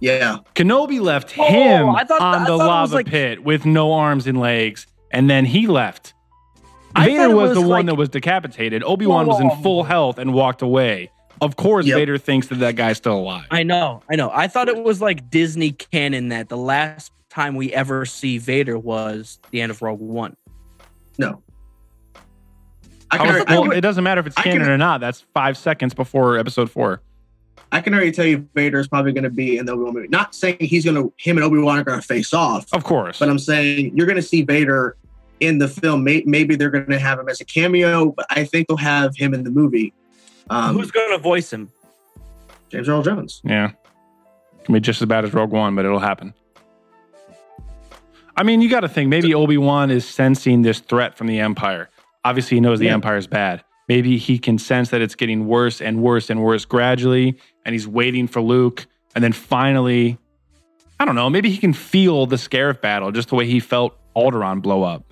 [0.00, 0.38] Yeah.
[0.54, 4.86] Kenobi left Oh, him thought- on the lava like- pit with no arms and legs,
[5.10, 6.12] and then he left.
[6.94, 8.82] I Vader was, was the one that was decapitated.
[8.84, 11.10] Obi Wan was in full health and walked away.
[11.42, 11.98] Of course, Yep.
[11.98, 13.44] Vader thinks that that guy's still alive.
[13.50, 14.30] I know, I know.
[14.32, 18.78] I thought it was like Disney canon that the last time we ever see Vader
[18.78, 20.36] was the end of Rogue One.
[21.18, 21.42] No.
[23.10, 24.60] I How can, is- already, I, well, can, it doesn't matter if it's I canon
[24.62, 25.00] can- or not.
[25.02, 27.02] That's five seconds before Episode Four.
[27.72, 29.94] I can already tell you Vader is probably going to be in the Obi Wan
[29.94, 30.08] movie.
[30.08, 32.84] Not saying he's going to him and Obi Wan are going to face off, Of
[32.84, 34.96] course, but I'm saying you're going to see Vader
[35.40, 36.04] in the film.
[36.04, 39.16] May, maybe they're going to have him as a cameo, but I think they'll have
[39.16, 39.92] him in the movie.
[40.48, 41.70] Um, Who's going to voice him?
[42.70, 43.40] James Earl Jones?
[43.44, 43.72] yeah,
[44.64, 46.34] can be just as bad as Rogue One, but it'll happen.
[48.36, 51.40] I mean, you got to think maybe Obi Wan is sensing this threat from the
[51.40, 51.88] Empire.
[52.24, 52.94] Obviously, he knows the Yeah.
[52.94, 53.64] Empire is bad.
[53.88, 57.86] Maybe he can sense that it's getting worse and worse and worse gradually, and he's
[57.86, 58.86] waiting for Luke.
[59.14, 60.18] And then finally,
[60.98, 63.96] I don't know, maybe he can feel the Scarif battle just the way he felt
[64.16, 65.04] Alderaan blow up.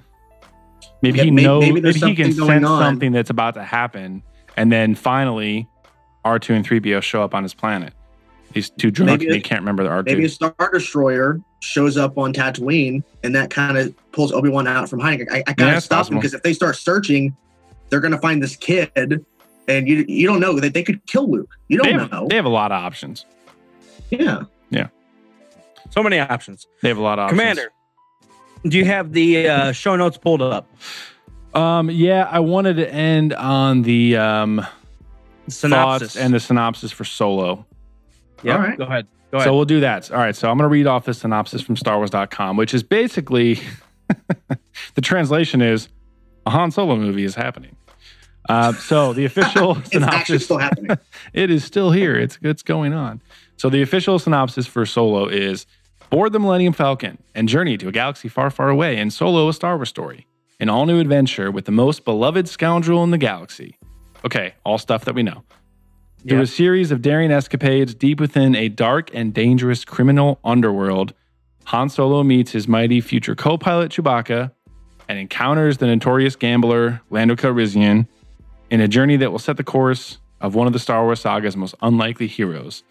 [1.02, 2.82] Maybe Yeah, he knows, maybe maybe, he can sense on.
[2.82, 4.22] something that's about to happen.
[4.56, 5.68] And then finally,
[6.24, 7.92] R2 and 3PO show up on his planet.
[8.52, 10.06] He's too drunk Maybe and he can't remember the R2.
[10.06, 14.66] Maybe a Star Destroyer shows up on Tatooine, and that kind of pulls Obi Wan
[14.66, 15.26] out from hiding.
[15.30, 17.36] I, I kind of it's stop them because if they start searching,
[17.88, 18.90] they're going to find this kid,
[19.68, 21.54] and you you don't know that they could kill Luke.
[21.68, 22.26] You they, don't have, know.
[22.28, 23.24] they have a lot of options.
[24.10, 24.42] yeah.
[24.70, 24.88] Yeah.
[25.90, 26.66] So many options.
[26.82, 27.40] They have a lot of options.
[27.40, 27.72] Commander,
[28.66, 30.66] do you have the uh, show notes pulled up?
[31.54, 34.66] Um, yeah, I wanted to end on the um,
[35.48, 37.64] Synopsis thoughts and the synopsis for Solo.
[38.42, 38.78] Yeah, All right.
[38.78, 39.06] Go ahead.
[39.30, 39.46] Go ahead.
[39.46, 40.10] So we'll do that.
[40.10, 40.34] All right.
[40.34, 43.60] So I'm going to read off the synopsis from StarWars.com, which is basically
[44.94, 45.88] the translation is
[46.46, 47.76] a Han Solo movie is happening.
[48.48, 50.96] Uh, so the official synopsis still happening.
[51.32, 52.16] it is still here.
[52.16, 53.22] It's it's going on.
[53.56, 55.66] So the official synopsis for Solo is
[56.10, 59.52] board the Millennium Falcon and journey to a galaxy far, far away in Solo, a
[59.52, 60.26] Star Wars story,
[60.60, 63.78] an all new adventure with the most beloved scoundrel in the galaxy.
[64.24, 65.44] Okay, all stuff that we know.
[66.26, 71.12] Through a series of daring escapades deep within a dark and dangerous criminal underworld,
[71.64, 74.52] Han Solo meets his mighty future co-pilot Chewbacca
[75.08, 78.06] and encounters the notorious gambler Lando Calrissian
[78.70, 81.56] in a journey that will set the course of one of the Star Wars saga's
[81.56, 82.82] most unlikely heroes.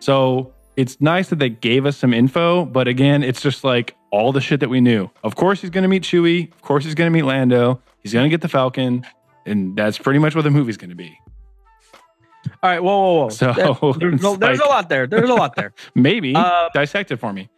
[0.00, 4.32] So it's nice that they gave us some info, but again, it's just like all
[4.32, 5.10] the shit that we knew.
[5.22, 6.52] Of course, he's going to meet Chewie.
[6.52, 7.80] Of course, he's going to meet Lando.
[8.02, 9.06] He's going to get the Falcon,
[9.46, 11.18] and that's pretty much what the movie's going to be.
[12.62, 12.82] All right.
[12.82, 13.28] Whoa, whoa, whoa.
[13.30, 15.06] So, there's, no- there's like- a lot there.
[15.06, 15.72] There's a lot there.
[15.94, 17.48] Maybe Uh, dissect it for me.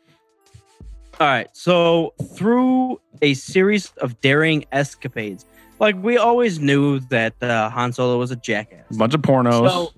[1.18, 1.48] All right.
[1.54, 5.46] So through a series of daring escapades,
[5.78, 8.84] like we always knew that uh, Han Solo was a jackass.
[8.90, 9.68] A bunch of pornos.
[9.68, 9.92] So,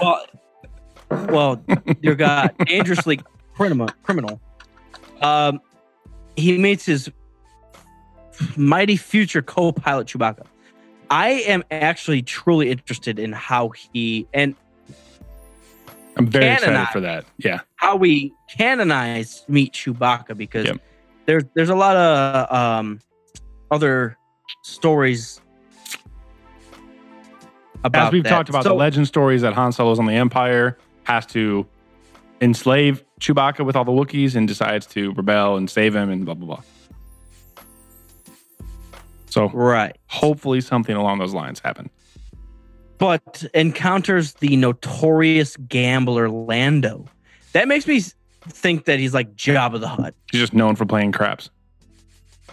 [0.00, 0.26] well,
[1.10, 1.56] well,
[2.00, 3.20] dear God, dangerously
[3.54, 3.88] criminal.
[4.02, 4.40] Criminal.
[5.20, 5.60] Um,
[6.36, 7.10] he meets his
[8.56, 10.46] mighty future co-pilot Chewbacca.
[11.10, 14.54] I am actually truly interested in how he and
[16.16, 17.24] I'm very excited for that.
[17.38, 17.60] Yeah.
[17.76, 20.80] how we canonize meet Chewbacca because Yep.
[21.26, 23.00] there's there's a lot of um,
[23.70, 24.16] other
[24.62, 25.40] stories
[27.82, 28.30] about As we've that.
[28.30, 31.66] talked about, So- the legend stories that Han Solo's on the Empire has to
[32.40, 36.34] enslave Chewbacca with all the Wookiees and decides to rebel and save him and blah
[36.34, 36.62] blah blah.
[39.26, 41.90] So right, hopefully something along those lines happen.
[42.98, 47.06] But encounters the notorious gambler Lando.
[47.52, 48.02] That makes me
[48.48, 50.14] think that he's like Jabba the Hutt.
[50.30, 51.50] He's just known for playing craps.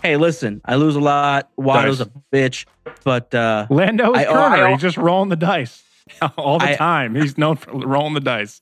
[0.01, 1.49] Hey, listen, I lose a lot.
[1.57, 2.07] Watto's Dice.
[2.07, 2.65] a bitch,
[3.03, 4.69] but uh, Lando is Turner.
[4.69, 5.83] He's just rolling the dice
[6.37, 7.13] all the I- time.
[7.15, 8.61] He's known for rolling the dice.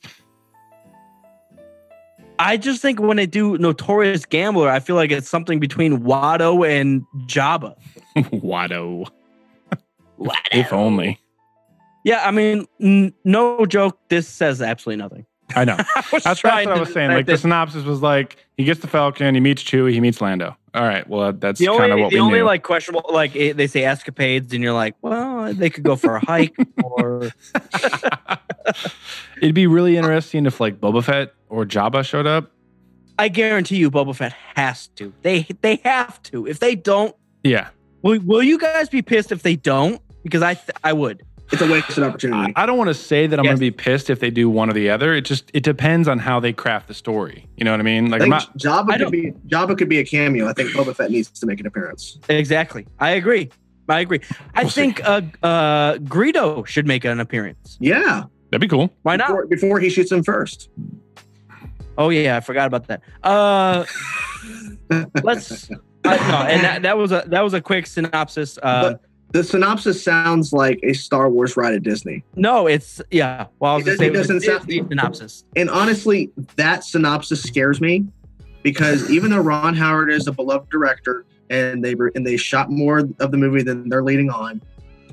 [2.42, 6.66] I just think when they do notorious gambler, I feel like it's something between Watto
[6.68, 7.76] and Jabba.
[8.16, 9.10] Watto.
[10.52, 11.20] If only.
[12.04, 14.00] Yeah, I mean, n- no joke.
[14.10, 15.26] This says absolutely nothing.
[15.56, 15.78] I know.
[15.96, 17.12] I That's, that's what I was saying.
[17.12, 20.56] Like the synopsis was like he gets the Falcon, he meets Chewie, he meets Lando.
[20.76, 22.46] All right, well that's the kind only of what the we only knew.
[22.46, 26.18] like questionable like it, they say escapades and you're like well they could go for
[26.18, 27.32] a hike or
[29.42, 32.52] It'd be really interesting if like Boba Fett or Jabba showed up.
[33.18, 37.70] I guarantee you Boba Fett has to they they have to if they don't Yeah,
[38.04, 41.62] will, will you guys be pissed if they don't because I th- I would It's
[41.62, 42.54] a wasted opportunity.
[42.56, 43.50] I, I don't want to say that I'm Yes.
[43.52, 45.14] going to be pissed if they do one or the other.
[45.16, 47.48] It just it depends on how they craft the story.
[47.58, 48.12] You know what I mean?
[48.12, 48.58] Like I think not.
[48.58, 50.48] Jabba I could be Jabba could be a cameo.
[50.48, 52.20] I think Boba Fett needs to make an appearance.
[52.30, 53.50] exactly I agree
[53.88, 54.22] I agree
[54.54, 58.94] I We'll think uh uh Greedo should make an appearance Yeah, That'd be cool.
[59.02, 60.70] why not before, before he shoots him first.
[61.98, 63.86] oh yeah I forgot about that uh
[65.24, 69.02] let's uh, no and that, that was a that was a quick synopsis uh But
[69.32, 72.24] the synopsis sounds like a Star Wars ride at Disney.
[72.36, 75.44] no it's yeah well I was It say it was a doesn't sound- Disney synopsis
[75.56, 78.06] And honestly, that synopsis scares me
[78.64, 82.70] because even though Ron Howard is a beloved director and they were and they shot
[82.70, 84.62] more of the movie than they're leading on,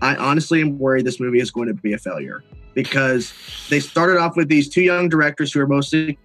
[0.02, 2.43] I honestly am worried this movie is going to be a failure
[2.74, 3.32] because
[3.70, 6.18] they started off with these two young directors who are mostly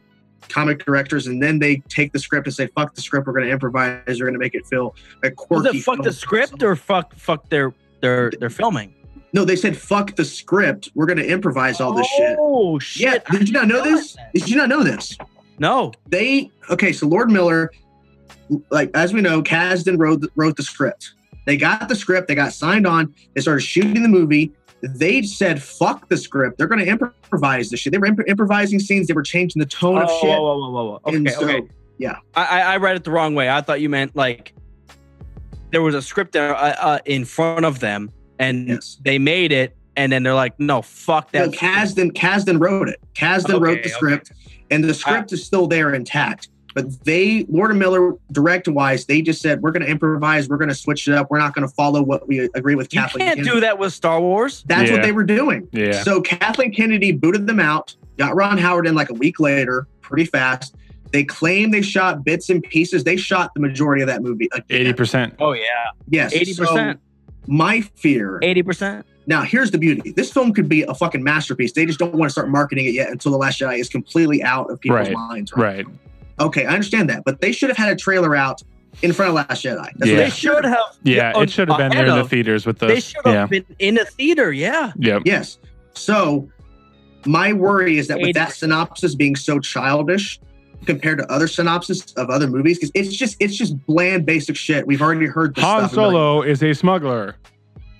[0.49, 3.45] comic directors, and then they take the script and say, "Fuck the script, we're going
[3.45, 4.01] to improvise.
[4.07, 7.15] We're going to make it feel a was quirky." it fuck the script or fuck
[7.15, 7.71] fuck their
[8.01, 8.93] their their filming
[9.33, 10.89] No, they said, "Fuck the script.
[10.95, 13.23] We're going to improvise all this shit." Oh shit!
[13.31, 14.13] Yeah, did you not know this?
[14.15, 14.33] that.
[14.33, 15.17] Did you not know this?
[15.59, 15.91] No.
[16.09, 17.69] they okay so lord miller
[18.71, 21.13] like as we know kasdan wrote wrote the script
[21.45, 24.51] they got the script they got signed on they started shooting the movie
[24.81, 28.79] they said fuck the script they're going to improvise this shit they were imp- improvising
[28.79, 31.01] scenes they were changing the tone of Oh, shit whoa, whoa, whoa, whoa.
[31.05, 31.61] Okay, so- okay.
[31.99, 32.15] yeah.
[32.35, 33.47] I, I I read it the wrong way.
[33.47, 34.53] I thought you meant like
[35.71, 38.97] there was a script there uh, uh, in front of them, and Yes.
[39.03, 42.99] they made it, and then they're like, "No, fuck no, that." kasdan kasdan wrote it
[43.13, 43.89] kasdan Okay, wrote the okay.
[43.89, 44.31] script
[44.69, 49.21] and the script is still there intact but they lord and miller direct wise, they
[49.21, 51.67] just said we're going to improvise we're going to switch it up we're not going
[51.67, 53.53] to follow what we agree with you kathleen can't Kennedy.
[53.55, 54.63] do that with Star Wars.
[54.67, 54.95] That's Yeah.
[54.95, 55.67] what they were doing.
[55.73, 56.01] Yeah.
[56.03, 60.23] So Kathleen Kennedy booted them out, got Ron Howard in like a week later, pretty
[60.23, 60.75] fast.
[61.11, 63.03] They claim they shot bits and pieces.
[63.03, 64.49] They shot the majority of that movie.
[64.69, 65.35] Eighty percent.
[65.39, 65.63] Oh yeah,
[66.09, 66.33] Yes.
[66.33, 68.39] eighty percent, So my fear.
[68.41, 69.05] eighty percent.
[69.27, 70.11] Now, here's the beauty.
[70.11, 71.73] This film could be a fucking masterpiece.
[71.73, 74.41] They just don't want to start marketing it yet until The Last Jedi is completely
[74.41, 75.13] out of people's Right.
[75.13, 75.53] minds.
[75.55, 75.85] Right.
[76.39, 77.23] Okay, I understand that.
[77.23, 78.63] But they should have had a trailer out
[79.03, 79.89] in front of Last Jedi.
[79.97, 80.17] That's Yeah.
[80.17, 80.79] They they should have.
[81.03, 82.87] Yeah, uh, it should have been there in the theaters with the.
[82.87, 83.45] They should have yeah.
[83.45, 84.51] been in a theater.
[84.51, 84.91] Yeah.
[84.97, 85.21] Yep.
[85.25, 85.59] Yes.
[85.93, 86.49] So
[87.25, 90.39] my worry is that with that synopsis being so childish
[90.85, 94.85] compared to other synopsis of other movies, because it's just it's just bland basic shit.
[94.87, 95.93] We've already heard this Han stuff.
[95.93, 97.35] a million- Solo is a smuggler.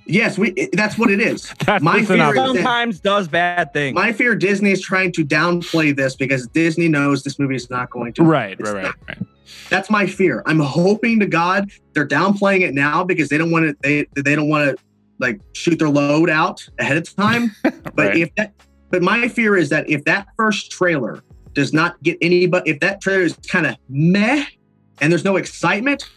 [0.08, 1.54] Yes, we it- that's what it is.
[1.66, 2.38] That's My fear synopsis.
[2.44, 3.96] is that- Sometimes does bad things.
[3.96, 7.92] My fear Disney is trying to downplay this because Disney knows this movie is not
[7.92, 8.24] going to.
[8.24, 9.18] Right, right, right, not- right.
[9.70, 10.44] That's my fear.
[10.48, 13.76] I'm hoping to God they're downplaying it now because they don't want to.
[13.82, 14.84] They they don't want to
[15.20, 17.56] like shoot their load out ahead of time.
[17.64, 18.18] But Right.
[18.18, 18.54] if that,
[18.90, 21.22] but my fear is that if that first trailer
[21.54, 24.46] does not get anybody, if that trailer is kind of meh
[25.02, 26.10] and there's no excitement,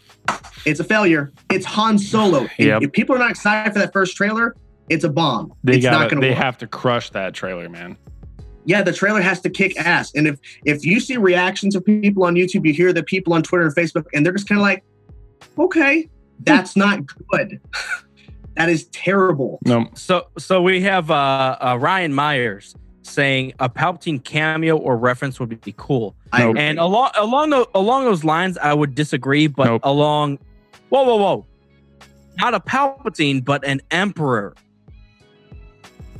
[0.65, 1.31] it's a failure.
[1.51, 2.47] It's Han Solo.
[2.57, 2.81] Yep.
[2.83, 4.55] If people are not excited for that first trailer,
[4.89, 5.53] it's a bomb.
[5.63, 6.11] They it's not got.
[6.11, 6.37] going They work.
[6.39, 7.97] have to crush that trailer, man.
[8.65, 10.11] yeah, the trailer has to kick ass.
[10.15, 13.43] And if if you see reactions of people on YouTube, you hear the people on
[13.43, 14.83] Twitter and Facebook, and they're just kind of like,
[15.57, 16.09] okay,
[16.41, 16.99] that's not
[17.31, 17.59] good.
[18.55, 19.59] that is terrible.
[19.65, 19.87] No.
[19.95, 22.75] So so we have uh, uh Ryan Myers
[23.05, 26.15] saying a Palpatine cameo or reference would be cool.
[26.37, 26.57] Nope.
[26.57, 29.47] And along along tho- along those lines, I would disagree.
[29.47, 29.81] But Nope.
[29.83, 30.39] along,
[30.89, 31.45] whoa, whoa, whoa,
[32.37, 34.55] not a Palpatine, but an Emperor.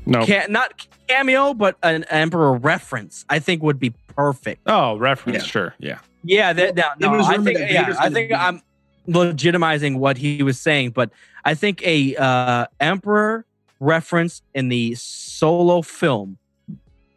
[0.06, 0.24] No.
[0.26, 3.26] Ca- not cameo, but an Emperor reference.
[3.30, 4.62] I think would be perfect.
[4.68, 5.40] Oh, reference.
[5.40, 5.44] Yeah.
[5.44, 5.76] Sure.
[5.80, 5.99] Yeah.
[6.24, 8.62] Yeah, that, that, It no, I think yeah, I think be- I'm
[9.07, 11.12] legitimizing what he was saying, but
[11.44, 13.45] I think a uh, Emperor
[13.80, 16.38] reference in the solo film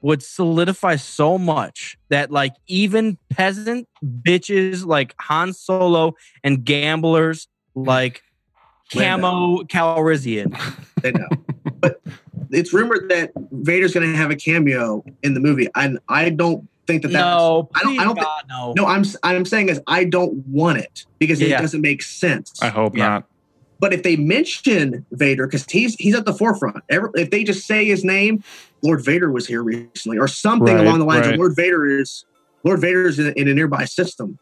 [0.01, 6.15] would solidify so much that like even peasant bitches like Han Solo
[6.45, 8.23] and gamblers like
[8.93, 10.57] Camo Calrissian.
[11.01, 11.29] They know.
[11.79, 12.01] but
[12.51, 16.69] it's rumored that Vader's going to have a cameo in the movie, and I don't
[16.89, 17.23] think that that's.
[17.23, 17.93] No, I don't.
[17.93, 18.15] I please don't.
[18.17, 18.73] Think, no.
[18.77, 19.05] no, I'm.
[19.23, 22.61] I'm saying is I don't want it because it doesn't make sense.
[22.61, 23.09] I hope Yeah.
[23.09, 23.25] not.
[23.81, 27.65] But if they mention Vader, because he's he's at the forefront, Every, if they just
[27.65, 28.43] say his name,
[28.83, 31.35] Lord Vader was here recently, or something Right, along the lines right.
[31.35, 32.25] of Lord Vader is
[32.65, 34.39] Lord Vader is in, in a nearby system,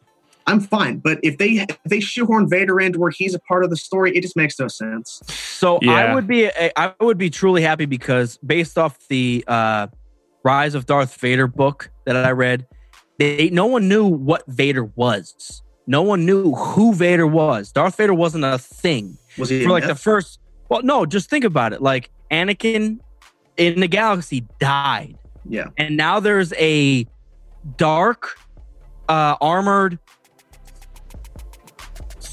[0.46, 0.98] I'm fine.
[0.98, 4.16] But if they if they shoehorn Vader into where he's a part of the story,
[4.16, 5.20] it just makes no sense.
[5.28, 5.92] So Yeah.
[5.92, 9.88] I would be I would be truly happy because based off the uh,
[10.44, 12.66] Rise of Darth Vader book that I read,
[13.18, 15.62] they no one knew what Vader was.
[15.88, 17.70] No one knew who Vader was.
[17.72, 20.40] Darth Vader wasn't a thing Was he for a like the first.
[20.68, 21.80] Well, no, just think about it.
[21.82, 22.98] Like Anakin
[23.56, 25.16] in the galaxy died,
[25.48, 27.06] yeah and now there's a
[27.76, 28.38] dark,
[29.08, 29.98] uh, armored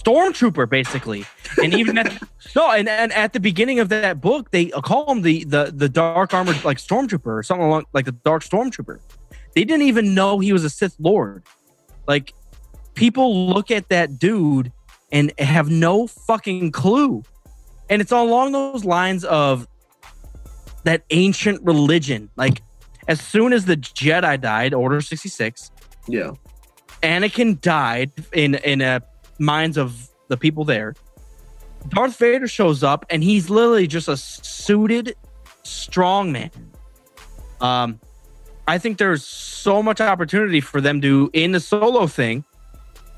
[0.04, 1.26] stormtrooper, basically.
[1.62, 2.22] And even at
[2.56, 5.90] no, and, and at the beginning of that book, they call him the the the
[5.90, 9.00] dark armored like stormtrooper or something along like the dark stormtrooper.
[9.56, 11.44] They didn't even know he was a Sith Lord.
[12.08, 12.34] Like
[12.96, 14.72] people look at that dude
[15.12, 17.24] and have no fucking clue.
[17.90, 19.68] And it's along those lines of
[20.84, 22.30] that ancient religion.
[22.36, 22.62] Like
[23.08, 25.72] as soon as the Jedi died, Order 66,
[26.08, 26.32] yeah
[27.02, 29.02] Anakin died in in a
[29.40, 30.96] minds of the people there.
[31.90, 35.16] Darth Vader shows up and he's literally just a suited
[35.64, 36.52] strong man.
[37.62, 38.00] Um
[38.68, 42.46] I think there's so much opportunity for them to in the solo thing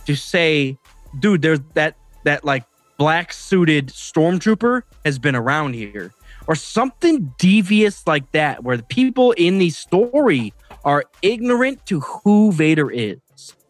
[0.05, 0.77] to say,
[1.19, 2.63] dude, there's that that like
[2.97, 6.11] black suited stormtrooper has been around here.
[6.47, 10.53] Or something devious like that, where the people in the story
[10.84, 13.19] are ignorant to who Vader is.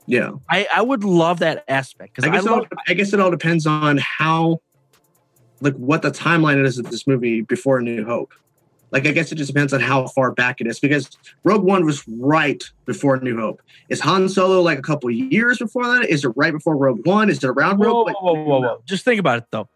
[0.06, 0.31] yeah.
[0.49, 3.19] I, I would love that aspect I because I, guess, it all, I guess it
[3.19, 4.61] all depends on how,
[5.61, 8.34] like, what the timeline is of this movie before A New Hope.
[8.91, 11.10] Like, I guess it just depends on how far back it is because
[11.43, 13.61] Rogue One was right before New Hope.
[13.89, 16.07] Is Han Solo like a couple years before that?
[16.07, 17.30] Is it right before Rogue One?
[17.30, 17.95] Is it around whoa, Rogue?
[17.95, 18.84] whoa, like, whoa, whoa, whoa.
[18.85, 19.68] Just think about it though,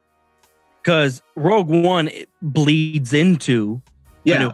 [0.89, 3.79] because Rogue One it bleeds into
[4.23, 4.53] Yeah,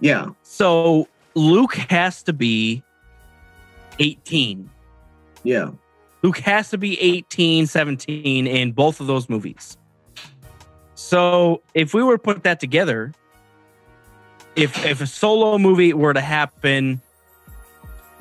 [0.00, 1.06] yeah, So
[1.36, 2.82] Luke has to be
[4.00, 4.68] 18.
[5.44, 5.70] yeah.
[6.24, 9.78] Luke has to be 18, 17 in both of those movies.
[10.96, 13.12] So if we were to put that together,
[14.56, 17.00] if if a solo movie were to happen,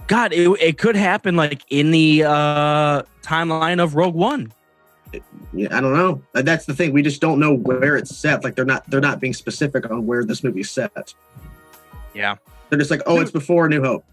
[0.05, 4.53] God, it, it could happen like in the uh timeline of Rogue One.
[5.53, 6.21] Yeah, I don't know.
[6.35, 6.93] Uh, That's the thing.
[6.93, 8.43] We just don't know where it's set.
[8.43, 11.13] Like they're not they're not being specific on where this movie's set.
[12.13, 12.35] Yeah.
[12.69, 14.05] They're just like, oh, it's before New Hope.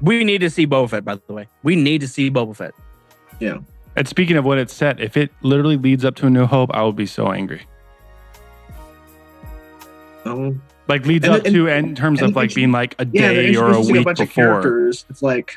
[0.00, 1.48] We need to see Boba Fett, by the way.
[1.62, 2.74] We need to see Boba Fett.
[3.40, 3.58] Yeah.
[3.96, 6.70] And speaking of what it's set, if it literally leads up to a new hope,
[6.74, 7.62] I would be so angry.
[10.24, 13.06] Um, Like leads And- up and- to in terms and of like being like a
[13.10, 14.44] yeah, day or a introducing week bunch of before.
[14.44, 15.06] characters.
[15.08, 15.56] It's like,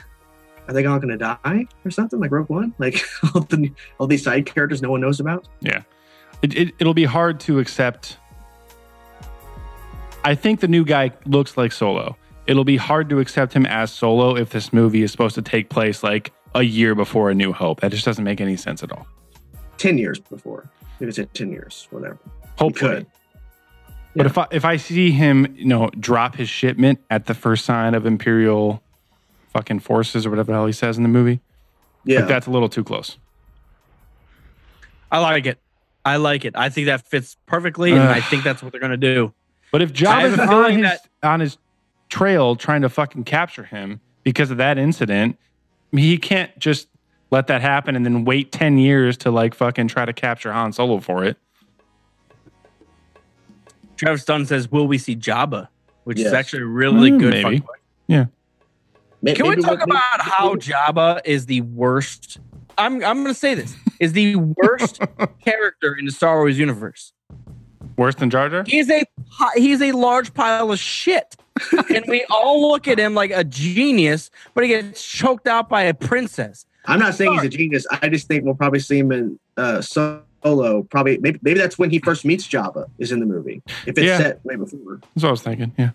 [0.68, 2.19] are they all going to die or something?
[2.19, 2.73] Like Rogue One?
[2.77, 3.02] Like
[3.35, 5.48] all the all these side characters no one knows about?
[6.41, 8.18] It, it, it'll be hard to accept.
[10.23, 12.18] I think the new guy looks like Solo.
[12.48, 15.69] It'll be hard to accept him as Solo if this movie is supposed to take
[15.69, 17.81] place like a year before A New Hope.
[17.81, 19.07] That just doesn't make any sense at all.
[19.77, 20.69] Ten years before.
[20.99, 22.18] Maybe it's at ten years, whatever.
[22.57, 22.95] Hopefully.
[22.95, 23.07] could.
[24.15, 24.30] But Yeah.
[24.30, 27.94] if I if I see him, you know, drop his shipment at the first sign
[27.95, 28.81] of Imperial
[29.53, 31.40] fucking forces or whatever the hell he says in the movie,
[32.03, 32.19] Yeah.
[32.19, 33.18] like that's a little too close.
[35.11, 35.57] I like it.
[36.06, 36.56] I like it.
[36.56, 39.34] I think that fits perfectly, and I think that's what they're gonna do.
[39.72, 41.57] But if Jabba's on his that- on his
[42.10, 45.38] trail trying to fucking capture him because of that incident,
[45.91, 46.88] he can't just
[47.32, 50.72] let that happen and then wait ten years to like fucking try to capture Han
[50.72, 51.38] Solo for it.
[53.98, 55.68] Travis Dunn says, "Will we see Jabba?"
[56.03, 57.34] Which is actually a really Mm, good.
[57.34, 57.60] maybe.
[57.60, 58.30] fucking
[59.22, 59.23] question.
[59.23, 62.39] May- Can we maybe talk what- about how Jabba is the worst?
[62.77, 64.99] I'm I'm going to say this is the worst
[65.44, 67.11] character in the Star Wars universe.
[67.98, 68.64] Worse than Jar Jar?
[68.68, 69.03] He's a
[69.56, 71.35] he's a large pile of shit,
[71.94, 75.81] and we all look at him like a genius, but he gets choked out by
[75.81, 76.65] a princess.
[76.85, 77.88] I'm not saying he's a genius.
[77.89, 80.84] I just think we'll probably see him in uh, Solo.
[80.84, 82.85] Probably, maybe, maybe that's when he first meets Jabba.
[82.99, 83.64] Is in the movie.
[83.88, 84.18] If it's Yeah.
[84.19, 85.73] set way before, That's what I was thinking.
[85.80, 85.89] Yeah.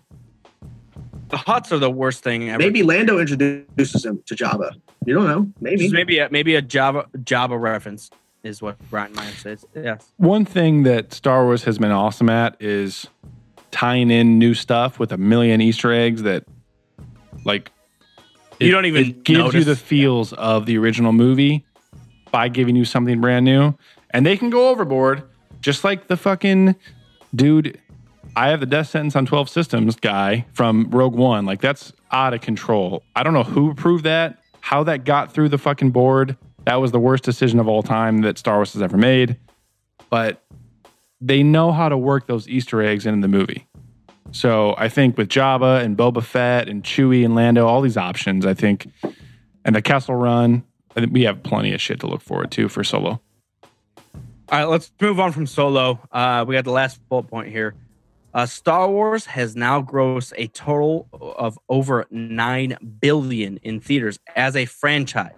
[1.29, 2.59] The Hutts are the worst thing ever.
[2.59, 4.71] maybe Lando introduces him to Jabba.
[5.05, 5.51] You don't know.
[5.59, 5.83] Maybe.
[5.83, 8.09] Just maybe a, maybe a Java Java reference.
[8.43, 9.65] is what Brian Meyer says.
[9.75, 10.11] Yes.
[10.17, 13.07] One thing that Star Wars has been awesome at is
[13.71, 16.45] tying in new stuff with a million Easter eggs that,
[17.45, 17.71] like,
[18.59, 21.65] You don't even it gives you the feels of the original movie
[22.31, 23.73] by giving you something brand new,
[24.11, 25.23] and they can go overboard,
[25.61, 26.75] just like the fucking
[27.33, 27.79] dude.
[28.35, 31.45] I have the death sentence on twelve systems guy from Rogue One.
[31.45, 33.03] Like that's out of control.
[33.15, 36.35] I don't know who approved that, how that got through the fucking board.
[36.65, 39.37] That was the worst decision of all time that Star Wars has ever made.
[40.09, 40.43] But
[41.21, 43.67] they know how to work those Easter eggs into the movie.
[44.31, 48.45] So I think with Jabba and Boba Fett and Chewie and Lando, all these options,
[48.45, 48.91] I think,
[49.63, 50.63] and the Kessel Run,
[50.95, 53.21] I think we have plenty of shit to look forward to for Solo.
[54.01, 55.99] All right, let's move on from Solo.
[56.11, 57.75] Uh, we got the last bullet point here.
[58.33, 61.07] Uh, Star Wars has now grossed a total
[61.37, 65.31] of over nine billion in theaters as a franchise.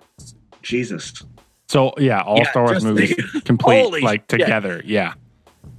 [0.62, 1.22] Jesus.
[1.68, 4.40] So yeah, all Yeah, Star Wars movies think- complete Holy like shit.
[4.40, 4.82] together.
[4.86, 5.14] Yeah.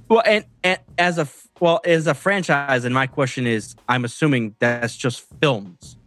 [0.09, 1.27] Well, and, and as a
[1.59, 5.97] well as a franchise, and my question is, I'm assuming that's just films.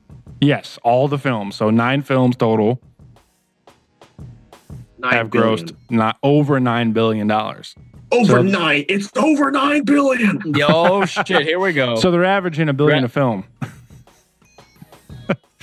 [0.40, 1.56] Yes, all the films.
[1.56, 2.80] So nine films total
[4.98, 5.66] Nine have billion.
[5.66, 7.74] grossed not over nine billion dollars.
[8.12, 8.84] Over so- nine.
[8.88, 10.40] It's over nine billion.
[10.54, 11.46] Yo, shit!
[11.46, 11.96] Here we go.
[11.96, 13.04] So they're averaging a billion Right.
[13.04, 13.44] a film.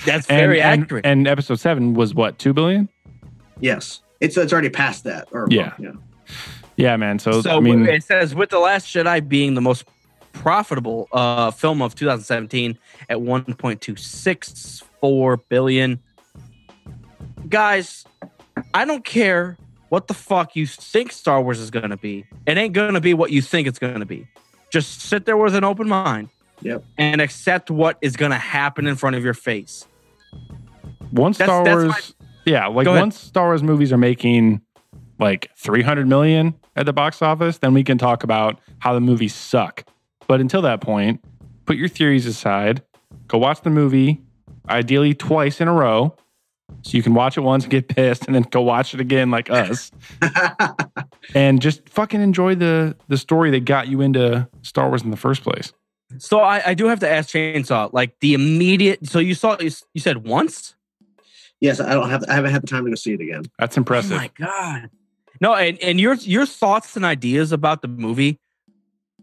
[0.04, 1.06] that's very and, accurate.
[1.06, 2.88] and episode seven was what, two billion?
[3.60, 5.28] Yes, it's it's already past that.
[5.32, 5.72] Or Yeah.
[5.78, 5.92] yeah.
[6.76, 7.18] Yeah, man.
[7.18, 9.84] So, so I mean it says with the Last Jedi being the most
[10.32, 15.98] profitable uh, film of 2017 at 1.264 billion.
[17.48, 18.04] Guys,
[18.74, 19.56] I don't care
[19.88, 22.24] what the fuck you think Star Wars is going to be.
[22.46, 24.26] It ain't going to be what you think it's going to be.
[24.70, 26.28] Just sit there with an open mind
[26.62, 26.84] Yep.
[26.98, 29.86] and accept what is going to happen in front of your face.
[31.12, 34.60] once That's- Star that's Wars Yeah, like once Star Wars movies are making
[35.18, 39.34] like 300 million at the box office, then we can talk about how the movies
[39.34, 39.84] suck.
[40.26, 41.24] But until that point,
[41.66, 42.82] put your theories aside,
[43.26, 44.20] go watch the movie,
[44.68, 46.14] ideally twice in a row.
[46.82, 49.30] So you can watch it once and get pissed and then go watch it again
[49.30, 49.90] like us.
[51.34, 55.16] and just fucking enjoy the the story that got you into Star Wars in the
[55.16, 55.72] first place.
[56.18, 59.06] So I, I do have to ask Chainsaw, like the immediate.
[59.06, 60.74] So you saw, you, you said once?
[61.60, 62.24] Yes, I don't have.
[62.28, 63.42] I haven't had the time to go see it again.
[63.58, 64.16] That's Oh impressive.
[64.16, 64.88] my god!
[65.40, 68.38] No, and and your your thoughts and ideas about the movie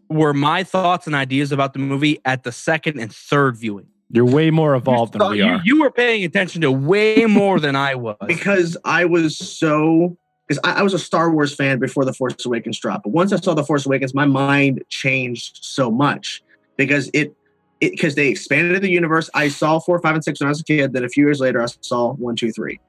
[0.10, 3.88] were my thoughts and ideas about the movie at the second and third viewing.
[4.11, 5.61] You're way more evolved you, than we you, are.
[5.64, 8.18] you were paying attention to way more than I was.
[8.27, 10.18] because I was so
[10.48, 13.03] because I, I was a Star Wars fan before the Force Awakens dropped.
[13.03, 16.44] But once I saw the Force Awakens, my mind changed so much
[16.77, 17.36] because it
[17.82, 19.30] it because they expanded the universe.
[19.34, 20.94] I saw four, five, and six when I was a kid.
[20.94, 22.80] Then a few years later, I saw one, two, three.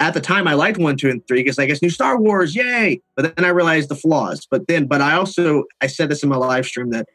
[0.00, 2.54] At the time, I liked one, two, and three because I guess new Star Wars,
[2.54, 3.00] yay!
[3.14, 4.46] But then I realized the flaws.
[4.50, 7.06] But then, but I also I said this in my live stream that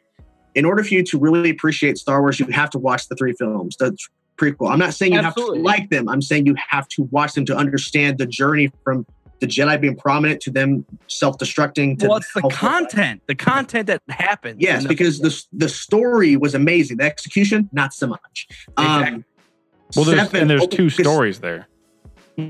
[0.55, 3.33] in order for you to really appreciate Star Wars, you have to watch the three
[3.33, 3.75] films.
[3.77, 3.95] The
[4.37, 4.71] prequel.
[4.71, 5.57] I'm not saying you Absolutely.
[5.57, 6.09] have to like them.
[6.09, 9.05] I'm saying you have to watch them to understand the journey from
[9.39, 11.99] the Jedi being prominent to them self-destructing.
[11.99, 14.61] To well, it's the content, the content that happened.
[14.61, 16.97] Yes, the- because the the story was amazing.
[16.97, 18.47] The execution, not so much.
[18.77, 19.15] Exactly.
[19.15, 19.25] Um,
[19.95, 21.67] well, there's seven- and there's oh, two because- stories there.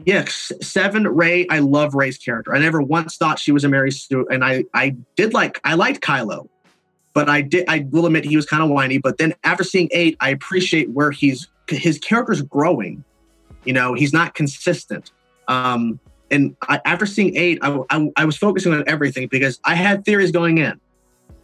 [0.05, 1.47] Yes, seven Rey.
[1.49, 2.53] I love Rey's character.
[2.53, 5.73] I never once thought she was a Mary Sue, and I I did like I
[5.73, 6.47] liked Kylo,
[7.19, 8.97] but I did I will admit he was kind of whiny.
[8.97, 13.03] But then after seeing eight, I appreciate where he's his character's growing.
[13.65, 15.11] You know, he's not consistent.
[15.49, 15.99] Um,
[16.31, 20.05] and I, after seeing eight, I, I I was focusing on everything because I had
[20.05, 20.79] theories going in,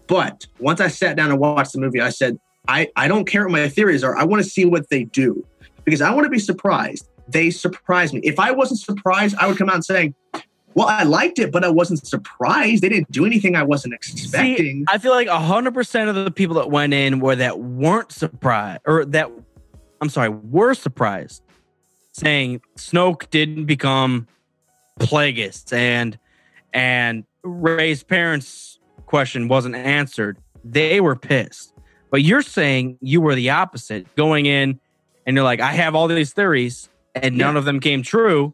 [0.08, 2.40] but once I sat down and watched the movie, I said
[2.70, 4.16] I I don't care what my theories are.
[4.16, 5.46] I want to see what they do
[5.84, 8.22] because I want to be surprised they surprised me.
[8.24, 10.14] If I wasn't surprised, I would come out and saying,
[10.76, 12.84] "Well, I liked it, but I wasn't surprised.
[12.84, 16.56] They didn't do anything I wasn't expecting." I feel like hundred percent of the people
[16.58, 19.32] that went in were that weren't surprised, or that
[20.02, 21.42] I'm sorry, were surprised,
[22.12, 24.28] saying Snoke didn't become
[25.00, 26.20] Plagueis and
[26.74, 30.38] and Rey's parents' question wasn't answered.
[30.64, 31.74] They were pissed.
[32.12, 34.80] But you're saying you were the opposite, going in
[35.26, 37.60] and you're like, I have all these theories, and none Yeah.
[37.60, 38.54] of them came true.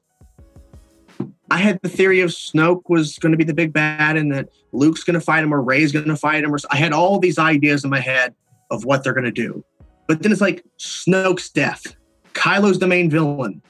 [1.52, 4.50] I had the theory of Snoke was going to be the big bad, and that
[4.72, 6.54] Luke's going to fight him, or Rey's going to fight him.
[6.54, 8.34] Or I had all these ideas in my head
[8.72, 9.64] of what they're going to do.
[10.08, 11.96] But then it's like Snoke's death.
[12.34, 13.62] Kylo's the main villain.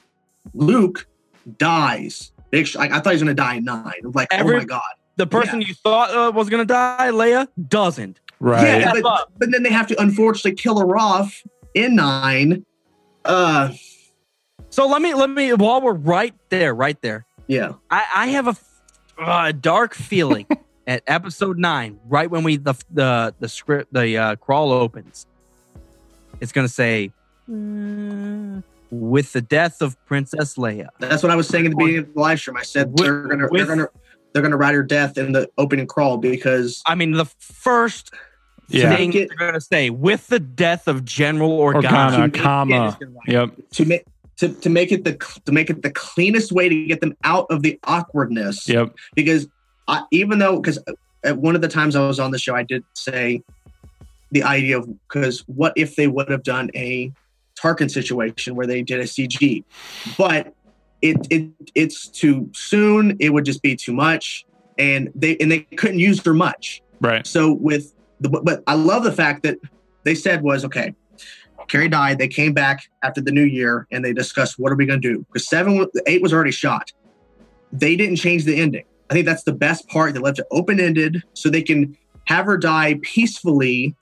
[0.54, 1.08] Luke
[1.58, 2.32] dies.
[2.52, 2.68] Big.
[2.68, 3.94] Sh- I, I thought he was going to die in nine.
[4.04, 4.82] I'm like, Every- oh my god.
[5.18, 8.20] The person you thought uh, was gonna die, Leia, doesn't.
[8.40, 8.80] Right.
[8.80, 11.44] Yeah, but, but then they have to unfortunately kill her off
[11.76, 12.66] in nine.
[13.24, 13.70] Uh,
[14.70, 17.26] So let me let me while we're right there, right there.
[17.52, 17.74] Yeah.
[17.90, 18.56] I, I have a
[19.22, 20.46] uh, a dark feeling
[20.88, 25.28] at episode nine, right when we the the the script the uh, crawl opens.
[26.40, 27.12] It's gonna say,
[27.50, 32.00] "Mm, "With the death of Princess Leia." That's what I was saying at the beginning
[32.00, 32.58] of the live stream.
[32.58, 33.88] I said With- they're gonna with- they're gonna
[34.34, 38.14] they're gonna write her death in the opening crawl because I mean, the first
[38.70, 38.96] Yeah.
[38.96, 42.32] thing it- they're gonna say with the death of General Organa.
[42.32, 42.98] Organa, comma.
[43.00, 43.12] it's.
[43.28, 43.52] Yep.
[43.74, 44.06] to make
[44.42, 45.14] to, to make it the
[45.46, 48.68] to make it the cleanest way to get them out of the awkwardness.
[48.68, 48.96] Yep.
[49.14, 49.48] Because
[49.88, 50.80] I, even though because
[51.24, 53.44] at one of the times I was on the show, I did say
[54.32, 57.12] the idea of because what if they would have done a
[57.56, 59.64] Tarkin situation where they did a CG,
[60.18, 60.56] but
[61.04, 63.18] it it it's too soon.
[63.20, 64.44] It would just be too much,
[64.80, 66.82] and they and they couldn't use her much.
[67.00, 67.28] Right.
[67.28, 69.60] So with the but I love the fact that
[70.04, 70.96] they said was okay.
[71.68, 72.18] Carrie died.
[72.18, 75.14] They came back after the new year and they discussed what are we going to
[75.14, 76.92] do because seven, eight was already shot.
[77.72, 78.84] They didn't change the ending.
[79.10, 80.14] I think that's the best part.
[80.14, 83.96] They left it open ended so they can have her die peacefully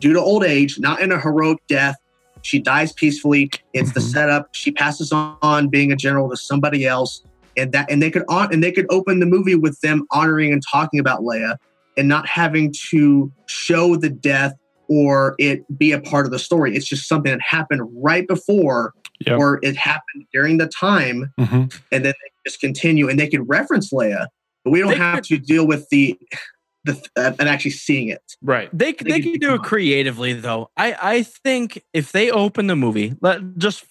[0.00, 1.96] due to old age, not in a heroic death.
[2.42, 3.50] She dies peacefully.
[3.74, 4.12] It's the Mhm.
[4.12, 4.48] setup.
[4.52, 7.22] She passes on being a general to somebody else,
[7.56, 10.52] and that and they could on and they could open the movie with them honoring
[10.52, 11.56] and talking about Leia
[11.96, 14.54] and not having to show the death
[14.90, 16.76] or it be a part of the story.
[16.76, 18.92] It's just something that happened right before
[19.26, 19.38] Yep.
[19.38, 23.46] or it happened during the time hmm and then they just continue and they could
[23.48, 24.28] reference Leia,
[24.64, 26.18] but we don't They have could- to deal with the
[26.84, 28.22] the uh, and actually seeing it.
[28.42, 28.70] Right.
[28.72, 30.70] They They they could can do it become- creatively though.
[30.76, 33.84] I I think if they open the movie, let, just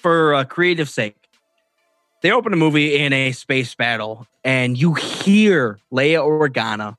[0.00, 1.14] for uh, creative sake,
[2.22, 6.96] they open a movie in a space battle, and you hear Leia Organa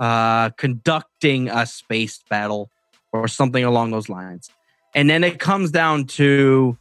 [0.00, 2.70] uh, conducting a space battle
[3.12, 4.50] or something along those lines,
[4.94, 6.76] and then it comes down to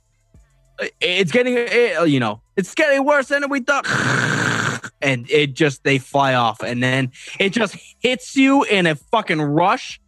[1.00, 3.86] it's getting eh, you know it's getting worse than we thought,
[5.02, 9.42] and it just they fly off, and then it just hits you in a fucking
[9.42, 10.00] rush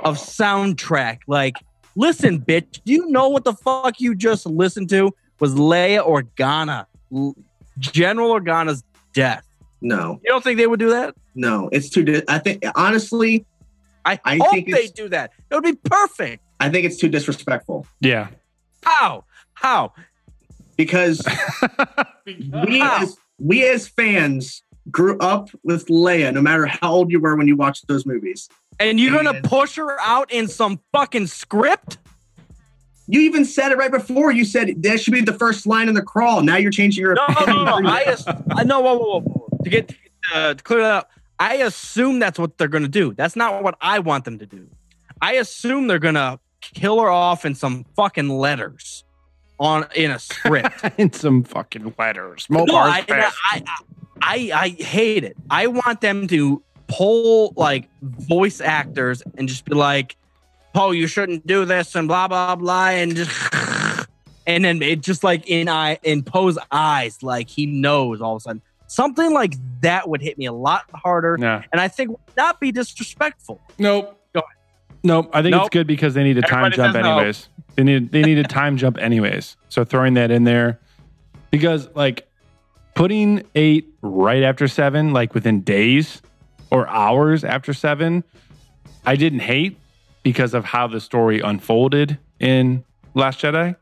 [0.00, 1.20] of soundtrack.
[1.26, 1.54] Like,
[1.96, 5.12] listen, bitch, do you know what the fuck you just listened to?
[5.40, 6.86] Was Leia Organa,
[7.78, 9.44] General Organa's death?
[9.82, 11.14] No, You don't think they would do that?
[11.34, 12.04] no, it's too.
[12.04, 13.44] Di- I think honestly,
[14.04, 15.32] I, I hope think they do that.
[15.50, 16.42] It would be perfect.
[16.60, 18.28] I think it's too disrespectful Yeah.
[18.84, 19.24] How?
[19.54, 19.92] How?
[20.76, 21.20] because
[22.26, 23.02] we How?
[23.02, 26.32] as we as fans grew up with Leia.
[26.32, 28.48] No matter how old you were when you watched those movies,
[28.80, 31.98] And you're gonna push her out in some fucking script?
[33.08, 34.30] you even said it right before.
[34.32, 36.40] You said that should be the first line in the crawl.
[36.42, 37.64] Now you're changing your No, no, opinion.
[37.66, 37.88] no, no.
[37.90, 38.80] I, ass- I know.
[38.80, 39.41] Whoa, whoa, whoa, whoa.
[39.64, 39.94] To get
[40.34, 43.14] uh, to clear that up, I assume that's what they're gonna do.
[43.14, 44.68] That's not what I want them to do.
[45.20, 49.04] I assume they're gonna kill her off in some fucking letters
[49.58, 50.84] on in a script.
[50.98, 52.46] In some fucking letters.
[52.50, 53.04] no, I.
[53.08, 53.62] I,
[54.20, 55.36] I, I hate it.
[55.50, 60.16] I want them to pull like voice actors and just be like,
[60.74, 63.30] "Oh, you shouldn't do this," and blah blah blah, and just.
[64.44, 68.38] And then it just like in eye in Poe's eyes, like he knows all of
[68.38, 68.62] a sudden.
[68.92, 71.62] Something like that would hit me a lot harder, Yeah.
[71.72, 73.58] and I think would not be disrespectful.
[73.78, 74.20] Nope.
[74.34, 74.98] Go ahead.
[75.02, 75.30] Nope.
[75.32, 75.62] I think Nope.
[75.62, 77.16] it's good because they need a time Everybody jump says no.
[77.16, 77.48] anyways.
[77.76, 79.56] They need they need a time jump anyways.
[79.70, 80.78] So throwing that in there
[81.50, 82.28] because like
[82.94, 86.20] putting eight right after seven, like within days
[86.70, 88.24] or hours after seven,
[89.06, 89.78] I didn't hate
[90.22, 93.74] because of how the story unfolded in Last Jedi,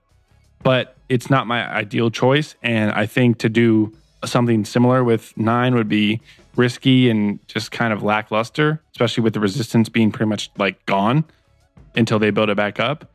[0.63, 2.55] but it's not my ideal choice.
[2.63, 3.93] And I think to do
[4.25, 6.21] something similar with nine would be
[6.57, 11.25] risky and just kind of lackluster, especially with the resistance being pretty much like gone
[11.97, 13.11] until they build it back up.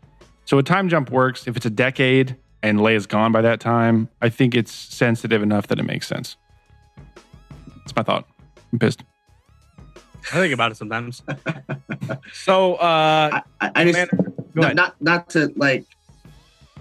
[0.46, 1.48] So a time jump works.
[1.48, 5.68] If it's a decade and Leia's gone by that time, I think it's sensitive enough
[5.68, 6.38] that it makes sense.
[7.78, 8.28] That's my thought.
[8.72, 9.04] I'm pissed.
[10.34, 11.22] I think about it sometimes.
[12.34, 14.08] so, uh, I, I just Man,
[14.56, 15.86] go no, not not to like.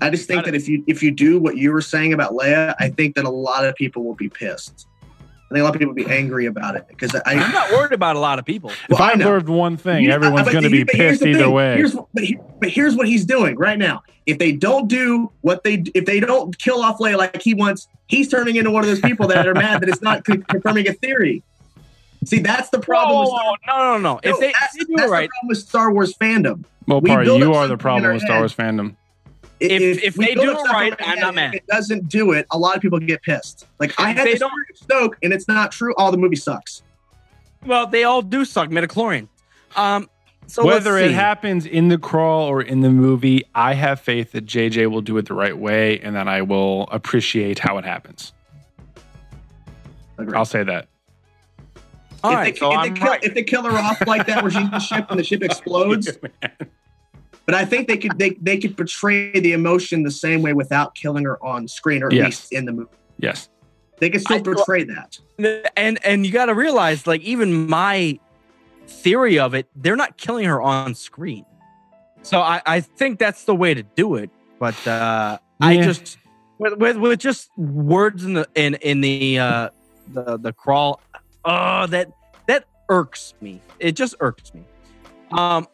[0.01, 2.75] I just think that if you if you do what you were saying about Leia,
[2.79, 4.87] I think that a lot of people will be pissed.
[5.11, 7.21] I think a lot of people will be angry about it because I.
[7.35, 8.73] I'm not worried about a lot of people.
[8.89, 11.53] If I I've learned one thing, You- everyone's going to be pissed either thing.
[11.53, 11.77] way.
[11.77, 14.03] Here's, but, he- but here's what he's doing right now.
[14.27, 17.87] If they don't do what they, if they don't kill off Leia like he wants,
[18.09, 20.93] he's turning into one of those people that are mad that it's not confirming a
[20.95, 21.43] theory.
[22.25, 23.21] See, that's the problem.
[23.21, 24.21] with Whoa, Star- no, no, no.
[24.25, 26.65] If they, that's, if they do that's right, the problem with Star Wars fandom.
[26.89, 28.39] well, we Party, you are the problem with Star.
[28.39, 28.97] Wars fandom.
[29.71, 31.55] If- if we they do it right, I'm not mad.
[31.55, 33.67] If it doesn't do it, a lot of people get pissed.
[33.79, 35.95] Like I had they the don't- story and it's not true.
[35.97, 36.83] All the movie sucks.
[37.67, 39.29] well, they all do suck midichlorian.
[39.77, 40.09] Um,
[40.47, 44.45] so Whether it happens in the crawl or in the movie, I have faith that
[44.45, 48.33] JJ will do it the right way and that I will appreciate how it happens.
[50.19, 50.37] Agreed.
[50.37, 50.89] I'll say that.
[52.23, 53.25] All if, right, they, so if, they kill, right.
[53.25, 55.43] if they kill her off like that, where she's in the ship and the ship
[55.51, 56.11] explodes,
[57.47, 60.95] but I think they could they, they could portray the emotion the same way without
[60.95, 62.25] killing her on screen, or at Yes.
[62.25, 62.91] least in the movie.
[63.19, 63.49] Yes.
[63.99, 65.19] They could still I- portray that.
[65.77, 68.19] and and you got to realize like even my
[68.87, 71.45] theory of it they're not killing her on screen
[72.23, 76.19] so i i think that's the way to do it but uh i just
[76.59, 79.71] with, with with just words in the in in the uh
[80.13, 81.01] the the crawl
[81.47, 82.09] oh that
[82.47, 84.63] that irks me it just irks me
[85.33, 85.67] um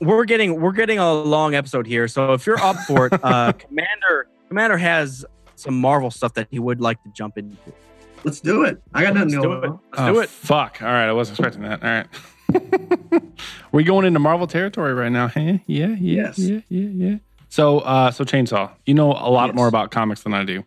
[0.00, 3.52] we're getting we're getting a long episode here so if you're up for it uh
[3.58, 5.24] commander commander has
[5.56, 7.56] some marvel stuff that he would like to jump into
[8.24, 8.82] Let's do it.
[8.92, 9.64] I got nothing Let's do it.
[9.64, 9.70] on.
[9.70, 10.28] Let's oh, do it.
[10.28, 10.82] Fuck.
[10.82, 11.06] All right.
[11.08, 11.84] I wasn't expecting that.
[11.84, 13.22] All right.
[13.72, 15.28] We're going into Marvel territory right now.
[15.28, 15.94] Hey, yeah, yeah,
[16.24, 16.38] Yes.
[16.40, 17.16] yeah, yeah, yeah.
[17.48, 19.54] So, uh, so Chainsaw, you know a lot Yes.
[19.54, 20.64] more about comics than I do.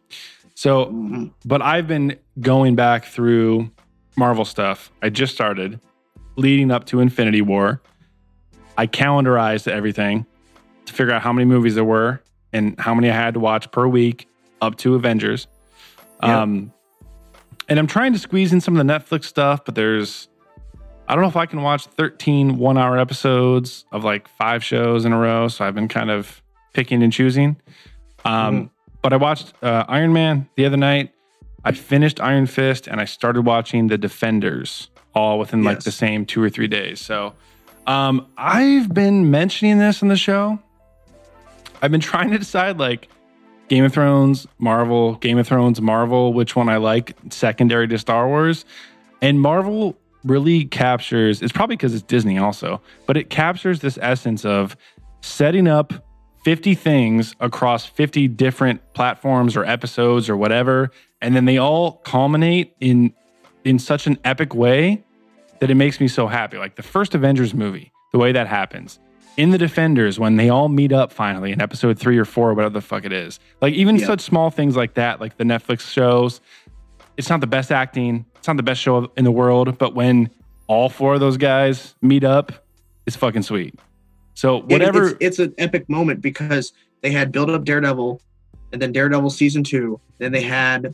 [0.56, 1.32] So, Mhm.
[1.46, 3.70] but I've been going back through
[4.16, 4.90] Marvel stuff.
[5.02, 5.80] I just started
[6.38, 7.82] leading up to Infinity War.
[8.78, 10.26] I calendarized everything
[10.86, 12.22] to figure out how many movies there were
[12.54, 14.28] and how many I had to watch per week
[14.62, 15.48] up to Avengers.
[16.24, 16.42] Yeah.
[16.42, 16.74] Um,
[17.70, 20.28] and I'm trying to squeeze in some of the Netflix stuff, but there's,
[21.08, 25.06] I don't know if I can watch 13 one hour episodes of like five shows
[25.06, 25.48] in a row.
[25.48, 26.42] So I've been kind of
[26.74, 27.58] picking and choosing.
[28.26, 28.72] Um,
[29.02, 31.12] But I watched uh, Iron Man the other night.
[31.64, 36.26] I finished Iron Fist and I started watching The Defenders all within like the same
[36.26, 37.00] two or three days.
[37.02, 37.34] So
[37.92, 40.58] um, I've been mentioning this in the show.
[41.82, 43.10] I've been trying to decide like
[43.68, 48.28] Game of Thrones, Marvel, Game of Thrones, Marvel, which one I like secondary to Star
[48.28, 48.64] Wars.
[49.22, 54.46] And Marvel really captures, it's probably because it's Disney also, but it captures this essence
[54.46, 54.78] of
[55.20, 55.94] setting up
[56.46, 60.92] 50 things across 50 different platforms or episodes or whatever.
[61.22, 63.14] And then they all culminate in
[63.66, 65.04] in such an epic way
[65.62, 66.58] that it makes me so happy.
[66.58, 69.00] Like the first Avengers movie, the way that happens.
[69.38, 72.74] In the Defenders, when they all meet up finally in episode three or four, whatever
[72.74, 73.40] the fuck it is.
[73.62, 74.08] Like even Yeah.
[74.08, 76.42] such small things like that, like the Netflix shows,
[77.16, 80.30] it's not the best acting, it's not the best show in the world, but when
[80.68, 82.52] all four of those guys meet up,
[83.06, 83.80] it's fucking sweet.
[84.34, 88.20] So It- whatever it's, it's an epic moment because they had built up Daredevil,
[88.74, 90.00] and then Daredevil season two.
[90.18, 90.94] Then they had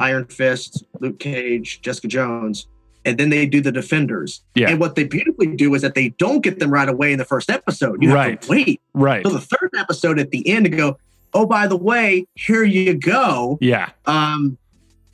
[0.00, 2.66] Iron Fist, Luke Cage, Jessica Jones,
[3.08, 4.42] and then they do the Defenders.
[4.54, 4.70] Yeah.
[4.70, 7.24] And what they beautifully do is that they don't get them right away in the
[7.24, 8.02] first episode.
[8.02, 9.26] You have to wait right.
[9.26, 10.98] So the third episode at the end to go.
[11.34, 13.58] Oh, by the way, here you go.
[13.60, 13.90] Yeah.
[14.06, 14.56] Um,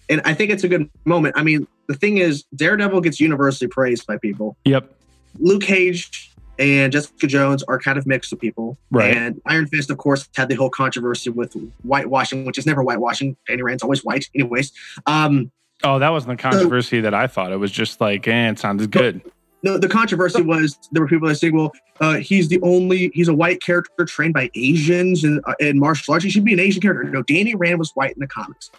[0.08, 1.34] and I think it's a good moment.
[1.36, 4.56] I mean, the thing is, Daredevil gets universally praised by people.
[4.64, 4.94] Yep.
[5.40, 8.78] Luke Cage and Jessica Jones are kind of mixed with people.
[8.90, 9.16] Right.
[9.16, 13.36] And Iron Fist, of course, had the whole controversy with whitewashing, which is never whitewashing.
[13.48, 14.72] Danny Rand's always white, anyways.
[15.06, 15.50] Um,
[15.84, 17.52] Oh, that wasn't the controversy that I thought.
[17.52, 19.20] It was just like, eh, it sounded good.
[19.62, 23.28] no, the controversy was there were people that say, well, uh, he's the only, he's
[23.28, 26.24] a white character trained by Asians and uh, in martial arts.
[26.24, 27.04] He should be an Asian character.
[27.04, 28.70] No, Danny Rand was white in the comics.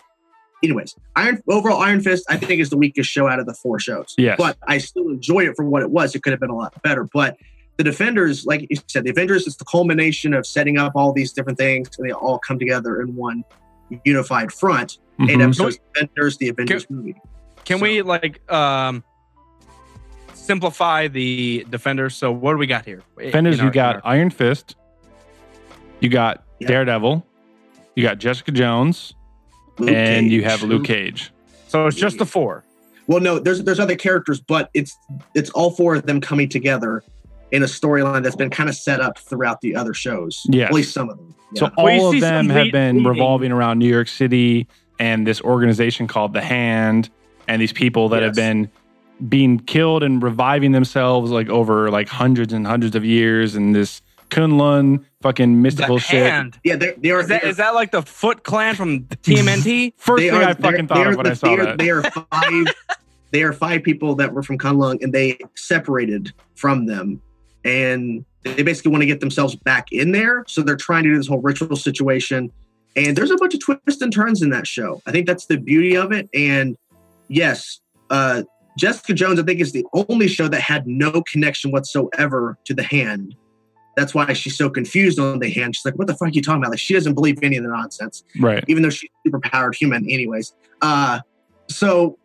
[0.64, 3.80] Anyways, Iron overall Iron Fist, I think is the weakest show out of the four
[3.80, 4.16] shows.
[4.18, 4.36] Yes.
[4.38, 6.16] But I still enjoy it for what it was.
[6.16, 7.04] It could have been a lot better.
[7.14, 7.38] But
[7.78, 11.34] the Defenders, like you said, the Avengers is the culmination of setting up all these
[11.34, 13.44] different things, and they all come together in one
[14.04, 14.98] unified front.
[15.22, 15.44] Eight Mhm.
[15.44, 17.16] episodes, Avengers, the Avengers movie.
[17.64, 19.04] Can So- we like um
[20.34, 22.16] simplify the defenders?
[22.16, 23.02] So what do we got here?
[23.18, 24.76] Defenders, In you got our- Iron Fist,
[26.00, 26.68] you got Yeah.
[26.68, 27.26] Daredevil,
[27.96, 29.14] you got Jessica Jones,
[29.80, 31.32] Luke and you have Luke Cage.
[31.68, 32.64] so it's just the four.
[33.08, 34.98] Well, no, there's there's other characters, but it's
[35.34, 37.04] it's all four of them coming together
[37.52, 40.42] in a storyline that's been kind of set up throughout the other shows.
[40.50, 41.25] Yeah, At least some of them.
[41.54, 41.72] So Yeah.
[41.84, 44.68] Well, all see of them have been leading- revolving around New York City
[45.00, 47.10] and this organization called the Hand,
[47.48, 48.70] and these people that have been
[49.30, 54.02] being killed and reviving themselves like over like hundreds and hundreds of years, and this
[54.30, 56.32] Kunlun fucking mystical The shit.
[56.32, 56.60] hand.
[56.64, 59.02] yeah, they they are Is that, they are- is that like the Foot Clan from
[59.24, 59.94] TMNT?
[59.98, 61.78] First thing are- I fucking thought of when the- I saw they are, that.
[61.78, 62.76] They are five.
[63.32, 67.22] they are five people that were from Kunlun, and they separated from them,
[67.64, 70.44] and they basically want to get themselves back in there.
[70.48, 72.52] So they're trying to do this whole ritual situation,
[72.96, 75.02] and there's a bunch of twists and turns in that show.
[75.06, 76.30] I think that's the beauty of it.
[76.34, 76.78] And
[77.28, 78.44] yes, uh,
[78.78, 82.84] Jessica Jones, I think, is the only show that had no connection whatsoever to the
[82.84, 83.36] hand.
[83.98, 85.76] That's why she's so confused on the hand.
[85.76, 87.64] She's like, "What the fuck are you talking about?" Like she doesn't believe any of
[87.64, 88.64] the nonsense right.
[88.68, 91.20] even though she's a superpowered human anyways uh
[91.70, 92.18] so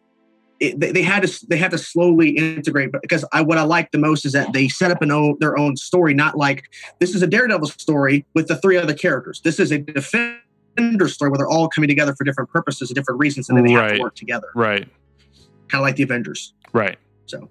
[0.60, 3.62] it, they, they had to they had to slowly integrate but because i what i
[3.62, 6.64] like the most is that they set up an own their own story not like
[6.98, 11.30] this is a daredevil story with the three other characters this is a defender story
[11.30, 13.92] where they're all coming together for different purposes and different reasons and then they have
[13.94, 14.86] to work together Right.
[15.68, 16.52] kind of like the Avengers.
[16.72, 16.98] Right.
[17.26, 17.48] So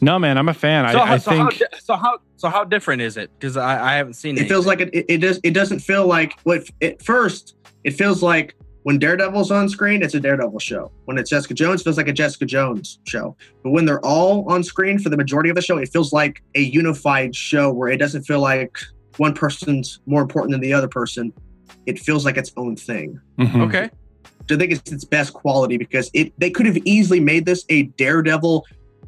[0.00, 0.90] No, man, I'm a fan.
[0.92, 3.30] So, I, how, I so, think di- so how so how different is it?
[3.38, 6.06] Because I, I haven't seen it feels like it, it, it does it doesn't feel
[6.06, 10.90] like what at first it feels like when Daredevil's on screen, it's a Daredevil show.
[11.04, 13.36] When it's Jessica Jones, it feels like a Jessica Jones show.
[13.62, 16.42] But when they're all on screen for the majority of the show, it feels like
[16.54, 18.78] a unified show where it doesn't feel like
[19.18, 21.32] one person's more important than the other person.
[21.86, 23.20] It feels like its own thing.
[23.38, 23.66] Mhm.
[23.68, 23.90] okay.
[24.48, 27.64] So I think it's its best quality because it they could have easily made this
[27.68, 28.64] a Daredevil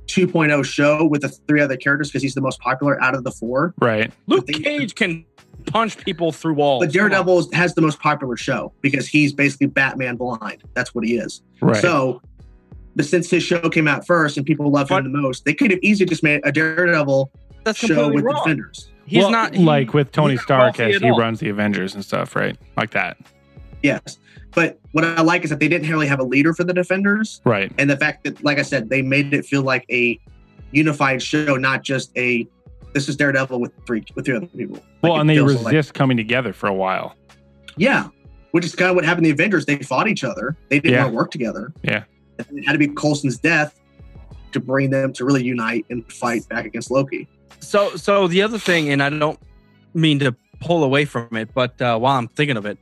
[0.07, 3.31] 2.0 show with the three other characters because he's the most popular out of the
[3.31, 3.73] four.
[3.81, 4.13] Right.
[4.27, 5.25] Luke they- Cage can
[5.67, 6.85] punch people through walls.
[6.85, 10.63] But Daredevil has the most popular show because he's basically Batman blind.
[10.75, 11.43] That's what he is.
[11.61, 11.77] Right.
[11.81, 12.21] So,
[12.97, 15.71] but since his show came out first and people love him the most, they could
[15.71, 17.31] have easily just made a Daredevil
[17.65, 18.37] That's show with the wrong.
[18.45, 18.91] Defenders.
[19.07, 21.19] He's Well, not he- like with Tony Stark as he all.
[21.19, 22.57] runs the Avengers and stuff, right?
[22.77, 23.17] Like that.
[23.83, 24.19] Yes.
[24.55, 27.41] But what I like is that they didn't really have a leader for the Defenders.
[27.45, 27.73] Right.
[27.79, 30.21] And the fact that, like I said, they made it feel like a
[30.73, 32.47] unified show, not just a
[32.93, 34.77] this is Daredevil with three with three other people.
[34.77, 37.15] Like, Well, it and they resist like- coming together for a while.
[37.77, 38.09] yeah.
[38.53, 39.65] Which is kind of what happened in the Avengers.
[39.65, 40.59] They fought each other.
[40.69, 41.05] They didn't Yeah.
[41.05, 41.73] want to work together.
[41.83, 42.05] Yeah.
[42.39, 43.81] And it had to be Coulson's death
[44.53, 47.27] to bring them to really unite and fight back against Loki.
[47.61, 49.39] So, so the other thing, and I don't
[49.95, 52.77] mean to pull away from it, but uh, while I'm thinking of it,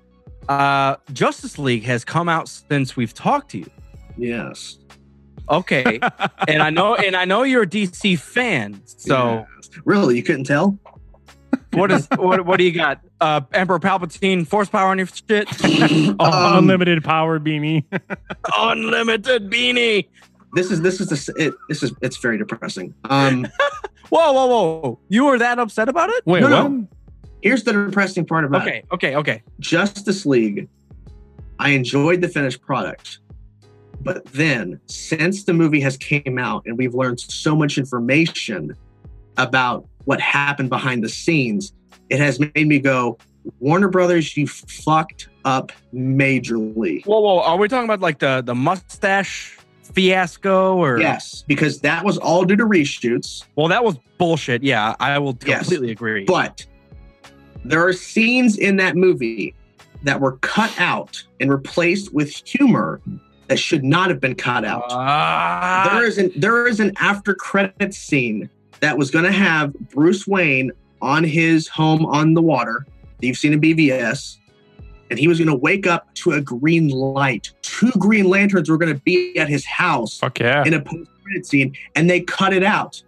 [0.49, 3.71] uh, Justice League has come out since we've talked to you.
[4.19, 4.79] Yes.
[5.51, 5.99] Okay,
[6.49, 8.81] and I know, and I know you're a DC fan.
[8.87, 9.71] So, Yes.
[9.85, 10.79] really, you couldn't tell?
[11.73, 12.47] what is what?
[12.47, 13.01] What do you got?
[13.21, 15.49] Uh, Emperor Palpatine force power on your shit?
[16.21, 17.85] Um, unlimited power beanie.
[18.59, 20.07] Unlimited beanie.
[20.55, 22.95] This is this is the it, this is it's very depressing.
[23.05, 23.47] Um,
[24.11, 24.99] Whoa, whoa, whoa!
[25.09, 26.27] You were that upset about it?
[26.27, 26.71] Wait, No, what?
[26.73, 26.89] no.
[27.43, 28.85] here's the depressing part about it.
[28.93, 29.43] Okay, okay, okay.
[29.61, 30.69] Justice League.
[31.61, 33.21] I enjoyed the finished product,
[34.03, 38.77] but then since the movie has came out and we've learned so much information
[39.37, 41.73] about what happened behind the scenes,
[42.09, 43.19] it has made me go,
[43.59, 47.05] Warner Brothers, you fucked up majorly.
[47.07, 47.41] Whoa, whoa!
[47.41, 50.99] Are we talking about like the the mustache fiasco or?
[51.01, 53.45] Yes, because that was all due to reshoots.
[53.57, 54.63] Well, that was bullshit.
[54.63, 55.61] Yeah, I will Yes.
[55.61, 56.25] completely agree.
[56.25, 56.67] But
[57.65, 59.55] there are scenes in that movie
[60.03, 63.01] that were cut out and replaced with humor
[63.51, 64.85] that should not have been cut out.
[64.91, 68.49] Ah, there is an there is an after credit scene
[68.81, 70.71] that was going to have Bruce Wayne
[71.03, 72.87] on his home on the water
[73.21, 74.37] that you've seen in BVS,
[75.11, 77.51] and he was going to wake up to a green light.
[77.63, 80.63] Two Green Lanterns were going to be at his house Fuck yeah.
[80.65, 83.03] in a post credit scene, and they cut it out.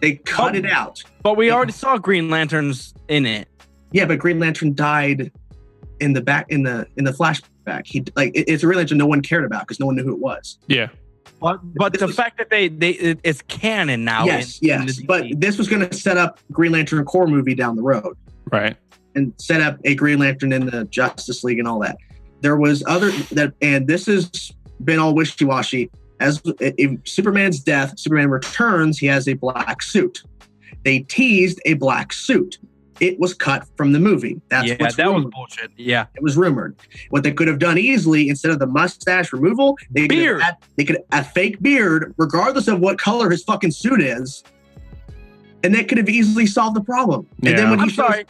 [0.00, 0.58] They cut Oh.
[0.58, 1.02] it out.
[1.22, 3.46] but we already saw Green Lanterns in it.
[3.92, 5.30] Yeah, but Green Lantern died
[6.00, 7.12] in the back in the in the
[7.64, 7.86] flashback.
[7.86, 10.02] He like it- it's a Green Lantern no one cared about because no one knew
[10.04, 10.58] who it was.
[10.66, 10.88] yeah.
[11.40, 14.24] But but the was- fact that they they it, it's canon now.
[14.24, 15.40] yes, in- in yes, the but DC.
[15.40, 18.16] this was going to set up Green Lantern Corps movie down the road.
[18.50, 18.76] Right.
[19.14, 21.96] and set up a Green Lantern in the Justice League and all that.
[22.40, 24.52] There was other that, and this has
[24.84, 25.90] been all wishy washy.
[26.20, 30.22] As if Superman's death, Superman returns, he has a black suit.
[30.84, 32.58] They teased a black suit.
[33.00, 34.40] It was cut from the movie.
[34.48, 35.70] That's yeah, what's that was bullshit.
[35.76, 36.76] Yeah, It was rumored.
[37.10, 40.42] What they could have done easily instead of the mustache removal, they could Beard.
[40.42, 44.44] have add, they could a fake beard, regardless of what color his fucking suit is,
[45.64, 47.26] and that could have easily solved the problem.
[47.40, 47.50] Yeah.
[47.50, 48.24] And then when he I'm shows- sorry.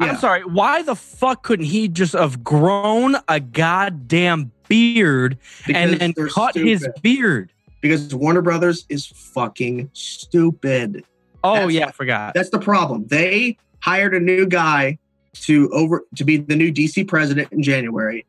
[0.00, 0.06] Yeah.
[0.12, 0.44] I'm sorry.
[0.44, 6.28] Why the fuck couldn't he just have grown a goddamn beard and because then they're
[6.28, 7.52] cut his beard?
[7.80, 11.04] because Warner Brothers is fucking stupid.
[11.44, 12.34] Oh That's yeah, I forgot.
[12.34, 13.06] That's the problem.
[13.08, 14.98] They hired a new guy
[15.34, 18.26] to over to be the new DC president in January.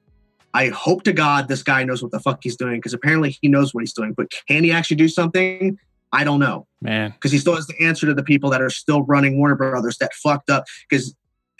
[0.53, 3.47] I hope to God this guy knows what the fuck he's doing because apparently he
[3.47, 4.13] knows what he's doing.
[4.13, 5.77] But can he actually do something?
[6.11, 7.11] I don't know Man.
[7.11, 9.97] because he still has the answer to the people that are still running Warner Brothers
[9.99, 10.65] that fucked up.
[10.89, 11.15] Because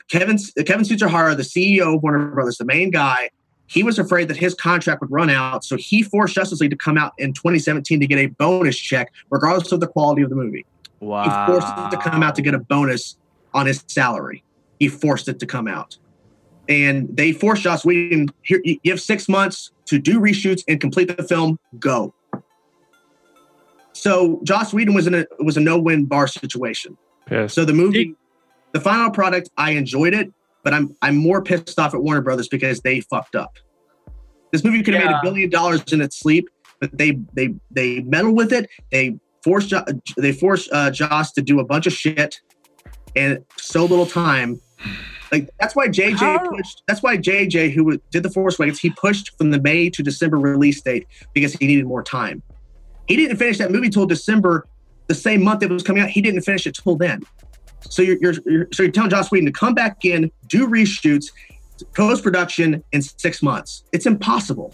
[0.10, 3.30] Kevin Kevin Tsujihara, the CEO of Warner Brothers, the main guy,
[3.68, 6.76] he was afraid that his contract would run out, so he forced Justice League to
[6.76, 10.36] come out in 2017 to get a bonus check, regardless of the quality of the
[10.36, 10.66] movie.
[11.00, 11.24] wow.
[11.24, 13.16] He forced it to come out to get a bonus
[13.54, 14.44] on his salary.
[14.80, 15.98] He forced it to come out.
[16.68, 20.80] And they forced Joss Whedon, here, you you have six months to do reshoots and
[20.80, 22.14] complete the film, go.
[23.94, 26.96] So Joss Whedon was in a was a no-win bar situation.
[27.26, 27.56] Pissed.
[27.56, 28.16] So the movie,
[28.72, 30.32] the final product, I enjoyed it,
[30.64, 33.58] but I'm I'm more pissed off at Warner Brothers because they fucked up.
[34.52, 36.48] This movie could have made a billion dollars in its sleep,
[36.80, 38.70] but they they they meddled with it.
[38.92, 39.86] They forced Jo-
[40.18, 42.40] they forced uh, Joss to do a bunch of shit,
[43.16, 44.60] and so little time
[45.32, 46.84] Like that's why JJ How- pushed.
[46.88, 50.38] That's why JJ, who did the Force Awakens, he pushed from the May to December
[50.38, 52.42] release date because he needed more time.
[53.08, 54.66] He didn't finish that movie till December,
[55.08, 56.10] the same month it was coming out.
[56.10, 57.22] He didn't finish it till then.
[57.82, 61.32] So you're, you're, you're so you're telling Joss Whedon to come back in, do reshoots,
[61.96, 63.84] post production in six months.
[63.92, 64.74] It's impossible.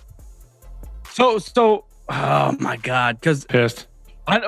[1.09, 3.87] So so oh my god, because Pissed.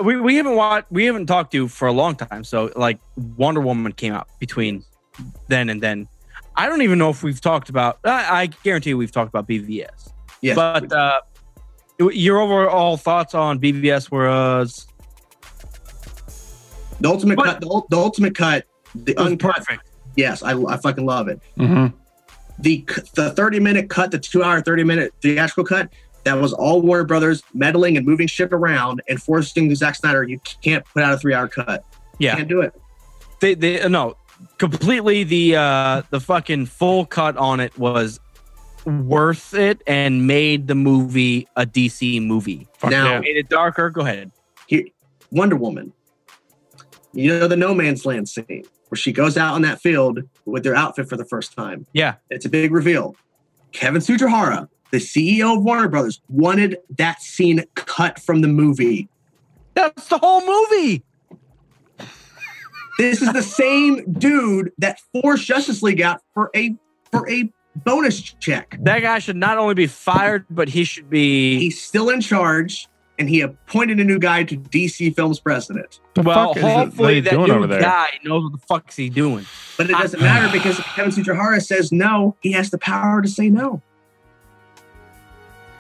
[0.04, 2.44] We, we haven't watched we haven't talked to you for a long time.
[2.44, 3.00] So like
[3.38, 4.84] Wonder Woman came out between
[5.48, 6.08] then and then.
[6.56, 8.00] I don't even know if we've talked about.
[8.04, 10.12] I, I guarantee you we've talked about BVS.
[10.42, 11.22] Yes, But uh,
[12.00, 14.88] your overall thoughts on BVS was
[17.00, 18.66] the ultimate But- cut, the, the ultimate cut,
[18.96, 19.56] the was uncut.
[19.58, 19.84] perfect.
[20.16, 21.40] Yes, I, I fucking love it.
[21.58, 21.96] Mm-hmm.
[22.60, 22.84] the
[23.14, 25.90] the 30 minute cut, the two hour, 30 minute theatrical cut,
[26.28, 30.40] that was all Warner Brothers meddling and moving shit around and forcing Zack Snyder, you
[30.62, 31.86] can't put out a three hour cut.
[32.20, 32.74] Yeah, You Can't do it.
[33.40, 34.18] they, they uh, no
[34.58, 38.20] completely the uh the fucking full cut on it was
[38.86, 42.68] worth it and made the movie a DC movie.
[42.78, 43.20] Fuck Now- yeah.
[43.20, 43.90] Made it darker.
[43.90, 44.32] Go ahead.
[44.68, 44.84] Here,
[45.32, 45.94] Wonder Woman.
[47.14, 50.64] You know the no man's land scene where she goes out in that field with
[50.64, 51.86] their outfit for the first time.
[51.94, 52.16] Yeah.
[52.30, 53.16] It's a big reveal.
[53.74, 59.10] Kevin Tsujihara, the CEO of Warner Brothers, wanted that scene cut from the movie.
[59.74, 61.04] That's the whole movie.
[62.98, 66.76] This is the same dude that forced Justice League out for a
[67.12, 68.76] for a bonus check.
[68.82, 72.88] That guy should not only be fired, but he should be He's still in charge,
[73.20, 76.00] and he appointed a new guy to DC Films president.
[76.16, 76.48] The well.
[76.56, 77.82] fuck is it- hopefully, you that doing new over there?
[77.82, 79.46] guy knows what the fuck's he doing.
[79.78, 83.50] But it doesn't matter because Kevin Tsujihara says no, he has the power to say
[83.50, 83.84] no.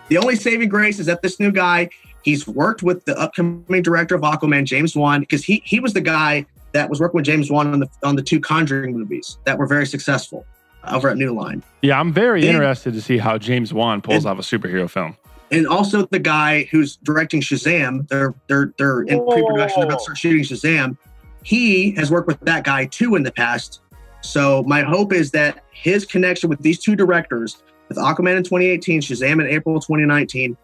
[0.10, 1.90] The only saving grace is that this new guy,
[2.24, 6.02] he's worked with the upcoming director of Aquaman, James Wan, because he he was the
[6.02, 9.58] guy that was working with James Wan on the on the two Conjuring movies that
[9.58, 10.45] were very successful
[10.90, 11.61] over at New Line.
[11.82, 14.90] Yeah, I'm very Then- interested to see how James Wan pulls And- off a superhero
[14.90, 15.16] film.
[15.52, 18.08] and also the guy who's directing Shazam.
[18.08, 19.82] They're they're they're in pre-production.
[19.82, 20.98] They're about to start shooting Shazam.
[21.44, 23.80] He has worked with that guy too in the past.
[24.22, 29.02] So my hope is that his connection with these two directors, with Aquaman in 2018,
[29.02, 30.58] Shazam in April 2019,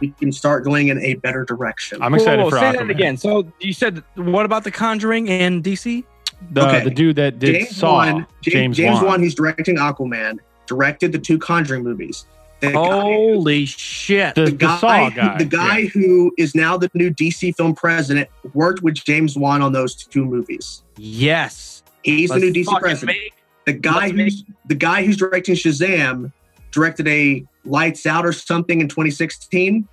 [0.00, 2.00] we can start going in a better direction.
[2.02, 2.78] I'm excited Whoa, whoa, for say Aquaman.
[2.78, 3.16] that again.
[3.16, 6.04] So you said what about the Conjuring in DC?
[6.52, 6.84] The, Okay.
[6.84, 9.04] the dude that did James Saw, Wan, James, James, Wan.
[9.06, 12.26] Wan, who's directing Aquaman, directed the two Conjuring movies.
[12.60, 14.34] The guy- Holy shit!
[14.36, 15.38] The, the the guy, Saw guy.
[15.38, 15.88] the guy Yeah.
[15.90, 20.24] who is now the new DC film president, worked with James Wan on those two
[20.24, 20.82] movies.
[20.96, 23.18] yes, He's Let's the new DC president.
[23.18, 23.34] make-
[23.68, 26.32] the guy who's the guy who's directing Shazam
[26.70, 29.86] directed a Lights Out or something in 2016.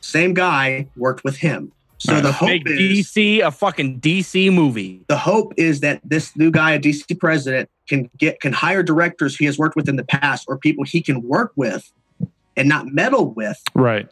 [0.00, 1.72] Same guy worked with him.
[1.98, 2.22] So Nice.
[2.22, 5.00] the hope make is DC a fucking DC movie.
[5.08, 9.36] the hope is that this new guy, a DC president, can get can hire directors
[9.36, 11.90] he has worked with in the past or people he can work with
[12.56, 14.08] and not meddle with Right.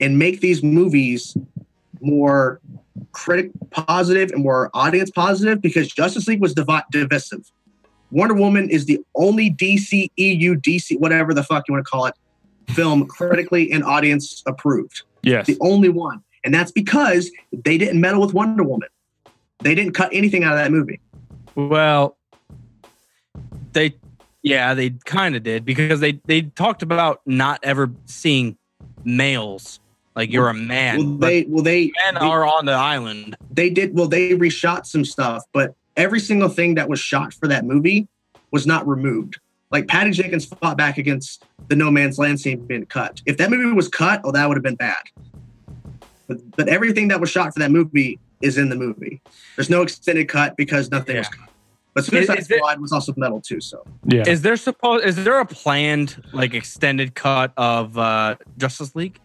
[0.00, 1.34] and make these movies
[2.00, 2.60] more
[3.12, 7.50] critic positive and more audience positive because Justice League was divi- divisive.
[8.12, 12.06] Wonder Woman is the only DC EU DC whatever the fuck you want to call
[12.06, 12.14] it
[12.68, 15.02] film critically and audience approved.
[15.22, 15.46] Yes.
[15.46, 16.22] The only one.
[16.44, 18.88] And that's because they didn't meddle with Wonder Woman.
[19.60, 21.00] They didn't cut anything out of that movie.
[21.54, 22.16] Well,
[23.72, 23.94] they,
[24.42, 28.58] yeah, they kind of did because they they talked about not ever seeing
[29.04, 29.78] males.
[30.16, 33.34] Like you're a man, well, they well they men they, are on the island.
[33.50, 37.48] they did well they reshot some stuff, but every single thing that was shot for
[37.48, 38.08] that movie
[38.50, 39.38] was not removed.
[39.70, 43.22] Like Patty Jenkins fought back against the No Man's Land scene being cut.
[43.24, 45.02] If that movie was cut, oh, that would have been bad.
[46.28, 49.22] But, but everything that was shot for that movie is in the movie.
[49.56, 51.48] There's no extended cut because nothing was cut.
[51.94, 53.60] But Suicide is it- Squad was also metal too.
[53.60, 54.24] So yeah.
[54.26, 55.04] Is there supposed?
[55.04, 59.18] Is there a planned like extended cut of uh Justice League?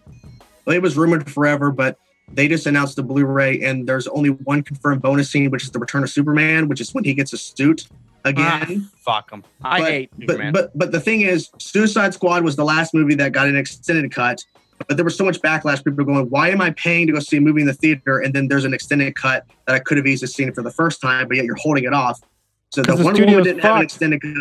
[0.65, 1.97] well, it was rumored forever, but
[2.31, 5.79] they just announced the Blu-ray, and there's only one confirmed bonus scene, which is the
[5.79, 7.87] Return of Superman, which is when he gets a suit
[8.25, 8.89] again.
[8.93, 9.43] Ah, fuck him.
[9.63, 10.53] I but, hate but, Superman.
[10.53, 14.11] but but the thing is, Suicide Squad was the last movie that got an extended
[14.11, 14.43] cut.
[14.87, 15.77] But there was so much backlash.
[15.77, 18.19] People were going, "Why am I paying to go see a movie in the theater?"
[18.19, 21.01] And then there's an extended cut that I could have easily seen for the first
[21.01, 22.21] time, but yet you're holding it off.
[22.69, 24.33] So the 'Cause the Wonder Woman didn't have an extended cut.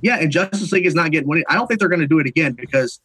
[0.00, 1.44] Yeah, and Justice League is not getting money.
[1.48, 3.00] I don't think they're going to do it again because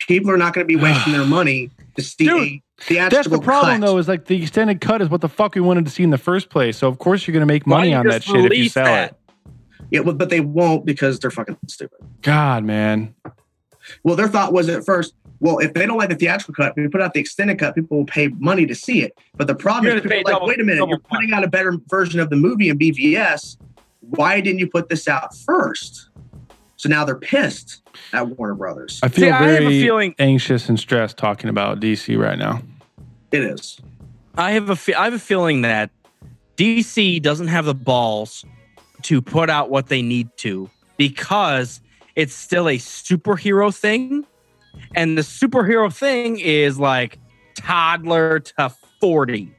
[0.00, 3.28] people are not going to be wasting their money to see Dude, a theatrical That's
[3.28, 3.86] the problem, cut.
[3.86, 6.10] though, is like the extended cut is what the fuck we wanted to see in
[6.10, 6.76] the first place.
[6.76, 9.12] So of course you're gonna make money on that shit if you sell that?
[9.12, 9.16] it.
[9.90, 11.98] Yeah, well, but they won't because they're fucking stupid.
[12.22, 13.14] God, man.
[14.02, 16.88] Well, their thought was at first, well, if they don't like the theatrical cut, we
[16.88, 19.18] put out the extended cut, people will pay money to see it.
[19.36, 21.48] But the problem is, people are like, double- wait a minute, you're putting out a
[21.48, 23.56] better version of the movie in BVS.
[24.00, 26.08] why didn't you put this out first?
[26.76, 28.98] So now they're pissed at Warner Brothers.
[29.02, 32.38] I feel See, I have a very feeling- anxious and stressed talking about DC right
[32.38, 32.62] now.
[33.32, 33.80] It is.
[34.36, 35.90] I have a I have a feeling that
[36.56, 38.44] DC doesn't have the balls
[39.02, 41.80] to put out what they need to because
[42.14, 44.24] it's still a superhero thing,
[44.94, 47.18] and the superhero thing is like
[47.54, 48.70] toddler to
[49.00, 49.50] forty.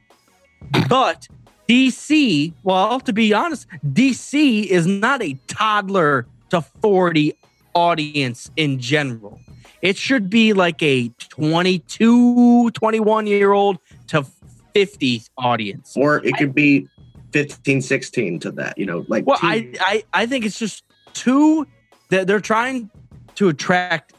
[0.88, 1.28] But
[1.68, 7.34] DC, well, to be honest, DC is not a toddler to 40
[7.74, 9.40] audience in general.
[9.84, 14.24] It should be like a 22, 21 year old to
[14.72, 15.92] 50 audience.
[15.94, 16.88] Or it could be
[17.32, 20.84] 15, 16 to that, you know, like Well, two- I, I, I think it's just
[21.12, 21.66] too
[22.08, 22.88] that they're trying
[23.34, 24.14] to attract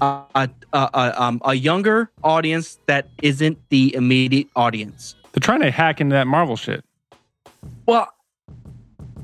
[0.00, 5.14] a, a, a, a, um, a younger audience that isn't the immediate audience.
[5.32, 6.84] They're trying to hack into that Marvel shit,
[7.86, 8.12] Well,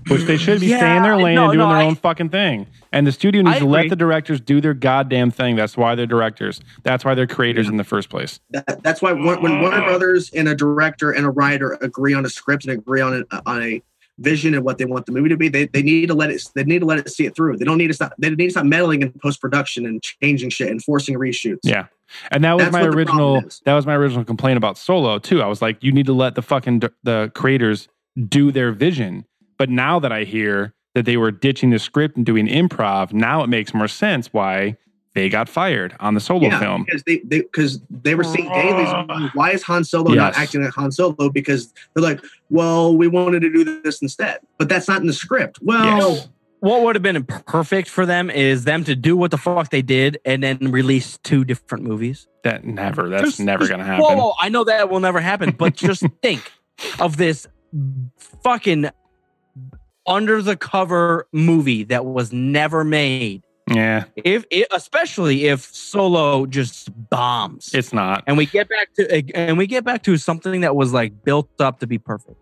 [0.08, 1.84] which they should be Yeah, staying in their lane no, and doing no, their I-
[1.86, 2.66] own fucking thing.
[2.92, 5.56] And the studio needs I to let the directors do their goddamn thing.
[5.56, 6.60] That's why they're directors.
[6.84, 8.38] That's why they're creators in the first place.
[8.50, 12.24] that, that's why when, when Warner Brothers and a director and a writer agree on
[12.24, 13.82] a script and agree on a, on a
[14.18, 16.40] vision and what they want the movie to be, they, they need to let it
[16.54, 17.56] they need to let it see it through.
[17.56, 20.50] They don't need to stop they need to stop meddling in post production and changing
[20.50, 21.60] shit and forcing reshoots.
[21.64, 21.86] Yeah.
[22.30, 25.42] And that was That's my original that was my original complaint about Solo too.
[25.42, 27.88] I was like you need to let the fucking d- the creators
[28.28, 29.24] do their vision.
[29.58, 33.42] But now that I hear that they were ditching the script and doing improv, now
[33.42, 34.76] it makes more sense why
[35.14, 36.84] they got fired on the Solo Yeah, film.
[36.84, 38.88] because they because they, were seeing dailies.
[38.88, 41.28] on Why is Han Solo not acting like Han Solo?
[41.30, 45.12] Because they're like, well, we wanted to do this instead, but that's not in the
[45.12, 45.60] script.
[45.62, 45.84] Well,
[46.16, 46.28] Yes.
[46.58, 49.82] what would have been perfect for them is them to do what the fuck they
[49.82, 52.26] did and then release two different movies.
[52.42, 54.04] That never that's Just- never gonna happen.
[54.04, 56.50] Whoa, whoa, I know that will never happen, but just think
[56.98, 57.46] of this
[58.42, 58.90] fucking
[60.06, 63.42] under the cover movie that was never made.
[63.72, 68.22] Yeah, If it, especially if Solo just bombs, it's not.
[68.26, 71.48] and we get back to and we get back to something that was like built
[71.60, 72.36] up to be perfect.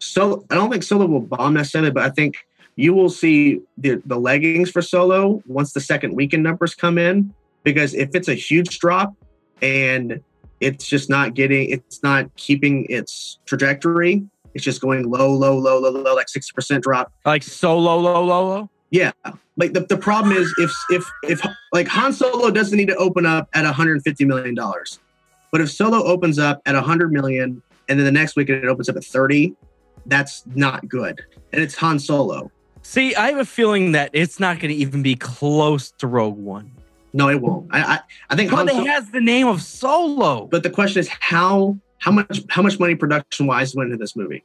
[0.00, 2.36] so I don't think Solo will bomb necessarily, but I think
[2.76, 7.32] you will see the the leggings for Solo once the second weekend numbers come in.
[7.64, 9.14] Because if it's a huge drop
[9.62, 10.20] and
[10.60, 14.24] it's just not getting, it's not keeping its trajectory.
[14.58, 17.12] It's just going low, low, low, low, low, like sixty percent drop.
[17.24, 18.48] Like Solo, low, low, low.
[18.48, 18.70] low?
[18.90, 19.12] Yeah,
[19.56, 21.40] like the, the problem is if if if
[21.72, 24.98] like Han Solo doesn't need to open up at 150 million dollars,
[25.52, 28.88] but if Solo opens up at 100 million and then the next weekend it opens
[28.88, 29.54] up at 30,
[30.06, 31.20] that's not good.
[31.52, 32.50] And it's Han Solo.
[32.82, 36.36] See, I have a feeling that it's not going to even be close to Rogue
[36.38, 36.70] One,
[37.12, 37.68] No, it won't.
[37.70, 40.46] I I, I think Han but Solo, it has the name of Solo.
[40.46, 44.16] but the question is how how much how much money production wise went into this
[44.16, 44.42] movie?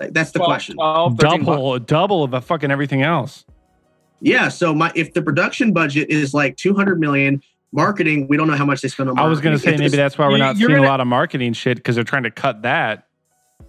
[0.00, 0.76] Like, that's the 12, question.
[0.76, 1.46] 12, 13 bucks.
[1.46, 3.44] double double of a fucking everything else.
[4.20, 8.56] Yeah, so my if the production budget is like 200 million, marketing we don't know
[8.56, 9.16] how much they spend on.
[9.16, 9.26] Marketing.
[9.26, 11.52] I was gonna say maybe that's why we're not seeing a gonna- lot of marketing
[11.52, 13.04] shit because they're trying to cut that.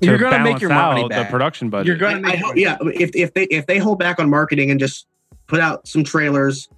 [0.02, 1.28] To You're gonna make balance your money out back.
[1.28, 1.88] the production budget.
[1.88, 2.78] You're gonna make I hope, yeah.
[2.82, 5.08] If if they if they hold back on marketing and just
[5.48, 6.70] put out some trailers,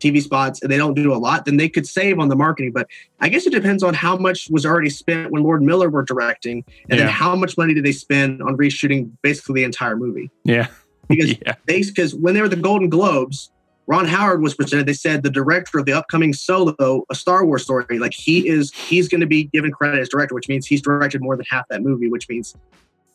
[0.00, 2.72] TV spots, and they don't do a lot, then they could save on the marketing.
[2.72, 2.88] But
[3.20, 6.64] I guess it depends on how much was already spent when Lord Miller were directing,
[6.88, 7.04] and Yeah.
[7.04, 10.30] then how much money did they spend on reshooting basically the entire movie?
[10.44, 10.66] yeah,
[11.08, 11.54] Because yeah.
[11.66, 13.50] they because when they were the Golden Globes,
[13.86, 14.86] Ron Howard was presented.
[14.86, 18.72] They said the director of the upcoming Solo, a Star Wars story, like he is
[18.72, 21.66] he's going to be given credit as director, which means he's directed more than half
[21.70, 22.54] that movie, which means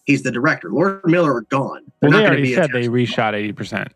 [0.04, 0.70] he's the director.
[0.70, 1.82] Lord Miller are gone.
[2.02, 3.88] They're Well, they gonna already be said they reshot eighty percent.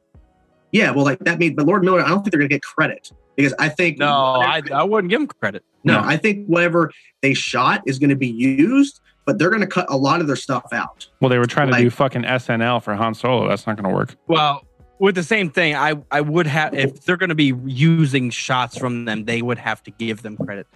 [0.72, 2.61] Yeah, well, like that means, but Lord Miller, I don't think they're going to get
[2.61, 5.64] credit because I think No, I, I wouldn't give them credit.
[5.83, 6.07] no, No.
[6.07, 6.91] I think whatever
[7.22, 10.27] they shot is going to be used, but they're going to cut a lot of
[10.27, 11.07] their stuff out.
[11.22, 13.48] Well, they were trying to do fucking SNL for Han Solo.
[13.48, 14.15] That's not going to work.
[14.27, 14.64] Well,
[14.99, 18.77] with the same thing, I I would have if they're going to be using shots
[18.77, 20.67] from them, they would have to give them credit.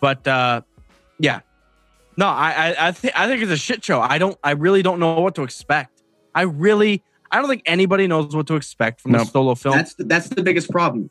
[0.00, 0.62] But uh,
[1.20, 1.40] yeah,
[2.16, 4.00] no, I I I, th- I think it's a shit show.
[4.00, 6.02] I don't I really don't know what to expect.
[6.34, 7.02] I really
[7.36, 9.76] I don't think anybody knows what to expect from the solo film.
[9.76, 11.10] That's the, that's the biggest problem.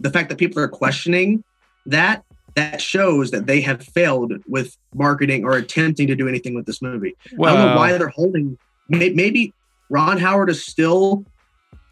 [0.00, 1.44] The fact that people are questioning
[1.84, 2.24] that
[2.54, 6.80] that shows that they have failed with marketing or attempting to do anything with this
[6.80, 7.14] movie.
[7.32, 8.56] I don't know why they're holding.
[8.88, 9.52] Maybe
[9.90, 11.22] Ron Howard is still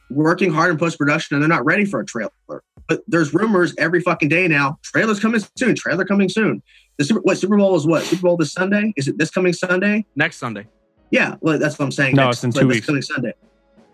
[0.08, 2.30] working hard in post production and they're not ready for a trailer.
[2.88, 4.78] But there's rumors every fucking day now.
[4.82, 5.74] Trailers coming soon.
[5.74, 6.62] Trailer coming soon.
[6.96, 8.04] The Super, what Super Bowl is what?
[8.04, 8.94] Super Bowl this Sunday?
[8.96, 10.06] Is it this coming Sunday?
[10.16, 10.66] Next Sunday,
[11.10, 12.16] Yeah, well, that's what I'm saying.
[12.16, 12.86] No, Next- it's in like, two this weeks.
[12.86, 13.34] Coming Sunday.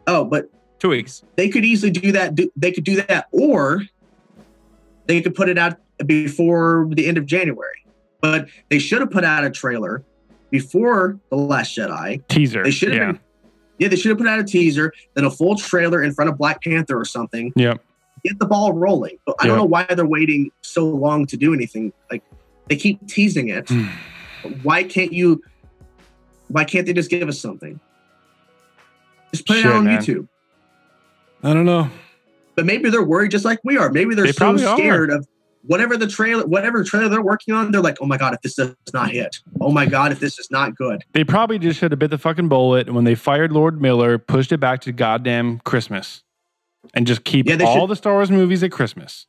[0.06, 1.22] Oh, but two weeks.
[1.36, 2.34] they could easily do that.
[2.34, 3.82] Do, they could do that, or
[5.06, 7.84] they could put it out before the end of January.
[8.20, 10.04] But they should have put out a trailer
[10.50, 12.26] before the Last Jedi.
[12.28, 12.62] teaser.
[12.62, 13.12] They should have yeah.
[13.12, 13.20] been
[13.78, 16.38] Yeah, they should have put out a teaser, then a full trailer in front of
[16.38, 17.52] Black Panther or something.
[17.56, 17.82] Yep.
[18.24, 19.18] Get the ball rolling.
[19.26, 21.92] But I don't know why they're waiting so long to do anything.
[22.10, 22.22] Like
[22.68, 23.70] they keep teasing it.
[24.62, 25.42] Why can't you?
[26.48, 27.80] Why can't they just give us something?
[29.32, 30.00] Just put it out on man.
[30.00, 30.28] YouTube.
[31.42, 31.90] I don't know.
[32.54, 33.90] But maybe they're worried just like we are.
[33.90, 34.76] Maybe they're They so probably are.
[34.76, 35.26] scared of
[35.62, 37.70] whatever the trailer, whatever trailer they're working on.
[37.70, 40.38] They're like, oh my god, if this does not hit, oh my god, if this
[40.38, 41.04] is not good.
[41.12, 44.52] They probably just should have bit the fucking bullet when they fired Lord Miller, pushed
[44.52, 46.22] it back to goddamn Christmas,
[46.94, 49.26] and just keep Yeah, all should- the Star Wars movies at Christmas.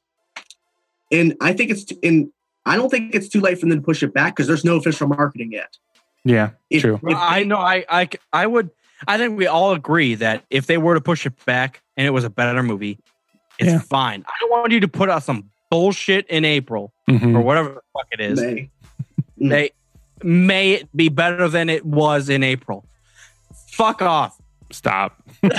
[1.11, 2.31] And I think it's in.
[2.65, 4.75] I don't think it's too late for them to push it back because there's no
[4.75, 5.77] official marketing yet.
[6.25, 6.99] Yeah, If- true.
[7.03, 7.57] if I they- know.
[7.57, 8.69] I, I c- I would.
[9.07, 12.11] I think we all agree that if they were to push it back and it
[12.11, 12.97] was a better movie,
[13.59, 13.79] it's Yeah.
[13.79, 14.23] fine.
[14.27, 17.35] I don't want you to put out some bullshit in April Mhm.
[17.35, 18.39] or whatever the fuck it is.
[18.41, 18.69] May.
[19.39, 19.71] They
[20.23, 22.85] may it be better than it was in April.
[23.71, 24.35] Fuck off.
[24.71, 25.21] Stop.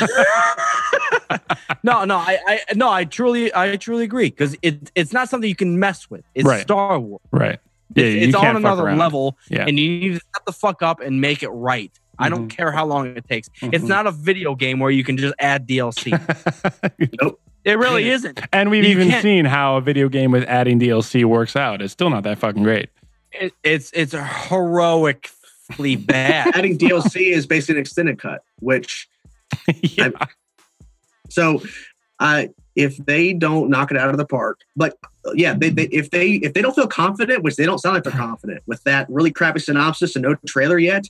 [1.85, 5.49] No, no, I, I no, I truly, I truly agree because it, it's not something
[5.49, 6.25] you can mess with.
[6.35, 6.63] It's Right.
[6.63, 7.21] Star Wars.
[7.31, 7.61] Right.
[7.95, 9.65] Yeah, It's, it's on another level, Yeah.
[9.67, 11.93] and you need to step the fuck up and make it right.
[12.19, 13.49] I don't care how long it takes.
[13.63, 13.89] It's Mhm.
[13.89, 16.13] not a video game where you can just add DLC.
[17.23, 17.41] Nope.
[17.65, 18.41] it really isn't.
[18.53, 21.81] and we've You even can't- seen how a video game with adding DLC works out.
[21.83, 22.89] It's still not that fucking great.
[23.33, 26.57] It, it's it's heroically bad.
[26.57, 29.09] Adding DLC is basically an extended cut, which
[29.83, 30.11] yeah.
[31.29, 31.63] So,
[32.21, 34.97] uh, if they don't knock it out of the park, but
[35.35, 38.05] yeah, they, they if they if they don't feel confident, which they don't sound like
[38.05, 41.09] they're confident with that really crappy synopsis and no trailer yet,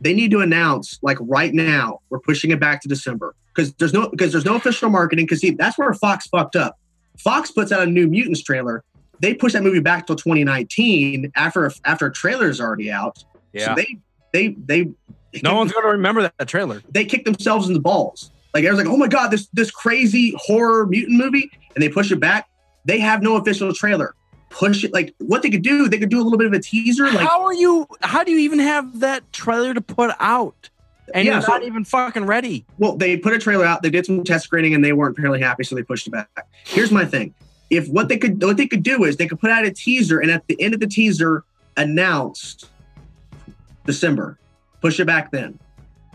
[0.00, 3.92] they need to announce like right now we're pushing it back to December because there's
[3.92, 6.78] no because there's no official marketing because see that's where Fox fucked up.
[7.18, 8.82] Fox puts out a new Mutants trailer.
[9.20, 13.22] They push that movie back till 2019 after after a trailer is already out.
[13.52, 13.66] Yeah.
[13.66, 13.98] So they
[14.32, 14.90] they they
[15.42, 16.82] no one's going to remember that, that trailer.
[16.90, 18.32] they kick themselves in the balls.
[18.52, 22.10] Like everyone's like, oh my god, this this crazy horror mutant movie, and they push
[22.10, 22.48] it back.
[22.84, 24.14] They have no official trailer.
[24.50, 25.88] Push it like what they could do.
[25.88, 27.06] They could do a little bit of a teaser.
[27.06, 27.86] Like how are you?
[28.02, 30.68] How do you even have that trailer to put out?
[31.14, 32.64] And Yeah, you're so- not even fucking ready.
[32.78, 33.82] well, they put a trailer out.
[33.82, 36.28] They did some test screening, and they weren't fairly happy, so they pushed it back.
[36.64, 37.32] Here's my thing:
[37.70, 40.18] if what they could what they could do is they could put out a teaser,
[40.20, 41.44] and at the end of the teaser,
[41.76, 42.64] announce
[43.86, 44.38] December.
[44.80, 45.58] Push it back then.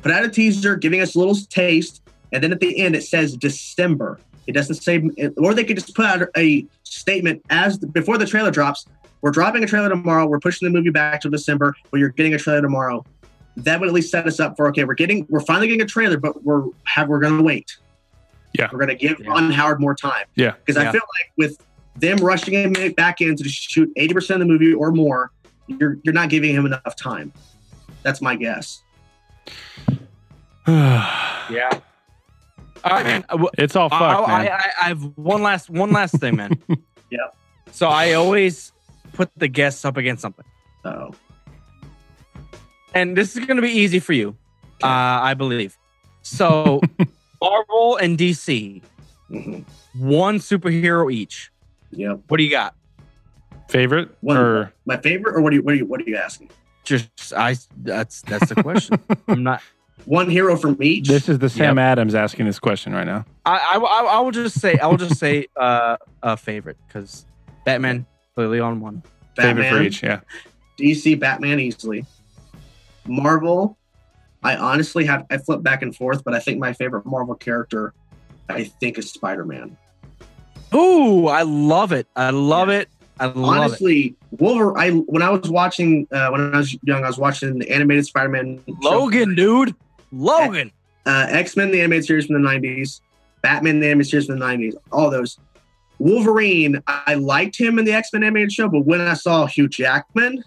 [0.01, 3.03] Put out a teaser, giving us a little taste, and then at the end it
[3.03, 4.19] says December.
[4.47, 5.03] It doesn't say,
[5.37, 8.85] or they could just put out a statement as before the trailer drops.
[9.21, 10.27] We're dropping a trailer tomorrow.
[10.27, 13.03] We're pushing the movie back to December, but you're getting a trailer tomorrow.
[13.57, 14.83] That would at least set us up for okay.
[14.83, 17.77] We're getting, we're finally getting a trailer, but we're have we're going to wait.
[18.53, 18.69] Yeah.
[18.71, 19.29] we're going to give Yeah.
[19.29, 20.25] Ron Howard more time.
[20.35, 20.53] Yeah.
[20.63, 20.89] because Yeah.
[20.89, 21.57] I feel like with
[21.95, 25.31] them rushing him back in to shoot eighty percent of the movie or more,
[25.67, 27.33] you're you're not giving him enough time.
[28.03, 28.81] That's my guess.
[30.67, 31.79] Yeah.
[32.85, 33.25] All right, man.
[33.57, 34.51] It's all I, fucked, I, man.
[34.51, 36.51] I, I have one last one last thing, man.
[37.09, 37.17] yeah.
[37.71, 38.71] So I always
[39.13, 40.45] put the guests up against something,
[40.85, 41.13] Oh,
[42.93, 44.35] and this is going to be easy for you,
[44.83, 45.77] uh, I believe.
[46.21, 46.79] So
[47.41, 48.81] Marvel and DC,
[49.29, 49.59] hmm
[49.97, 51.51] one superhero each.
[51.91, 52.19] yep.
[52.27, 52.75] What do you got?
[53.69, 56.17] Favorite One, or my favorite, or what are you what are you what are you
[56.17, 56.49] asking?
[56.83, 57.55] Just I.
[57.77, 58.99] That's that's the question.
[59.27, 59.61] I'm not.
[60.03, 61.07] One hero from each.
[61.07, 63.25] this is the Sam Adams asking this question right now.
[63.45, 67.25] I, I, I I will just say I will just say uh, a favorite because
[67.65, 69.01] Batman clearly on one.
[69.35, 70.19] Favorite for Batman, each, yeah.
[70.79, 72.05] DC, Batman easily.
[73.07, 73.77] Marvel,
[74.43, 77.93] I honestly have I flip back and forth, but I think my favorite Marvel character,
[78.47, 79.75] I think, is Spider Man.
[80.73, 82.07] Ooh, I love it.
[82.15, 82.89] I love it.
[83.19, 83.59] I love it.
[83.59, 84.77] Honestly, Wolverine.
[84.77, 88.05] I when I was watching uh, when I was young, I was watching the animated
[88.05, 88.61] Spider Man.
[88.81, 89.75] Logan, dude.
[90.11, 90.71] Logan.
[91.05, 93.01] uh, X Men, the animated series from the 90s,
[93.41, 95.37] Batman, the animated series from the 90s, all those.
[95.99, 99.67] Wolverine, I liked him in the X Men animated show, but when I saw Hugh
[99.69, 100.43] Jackman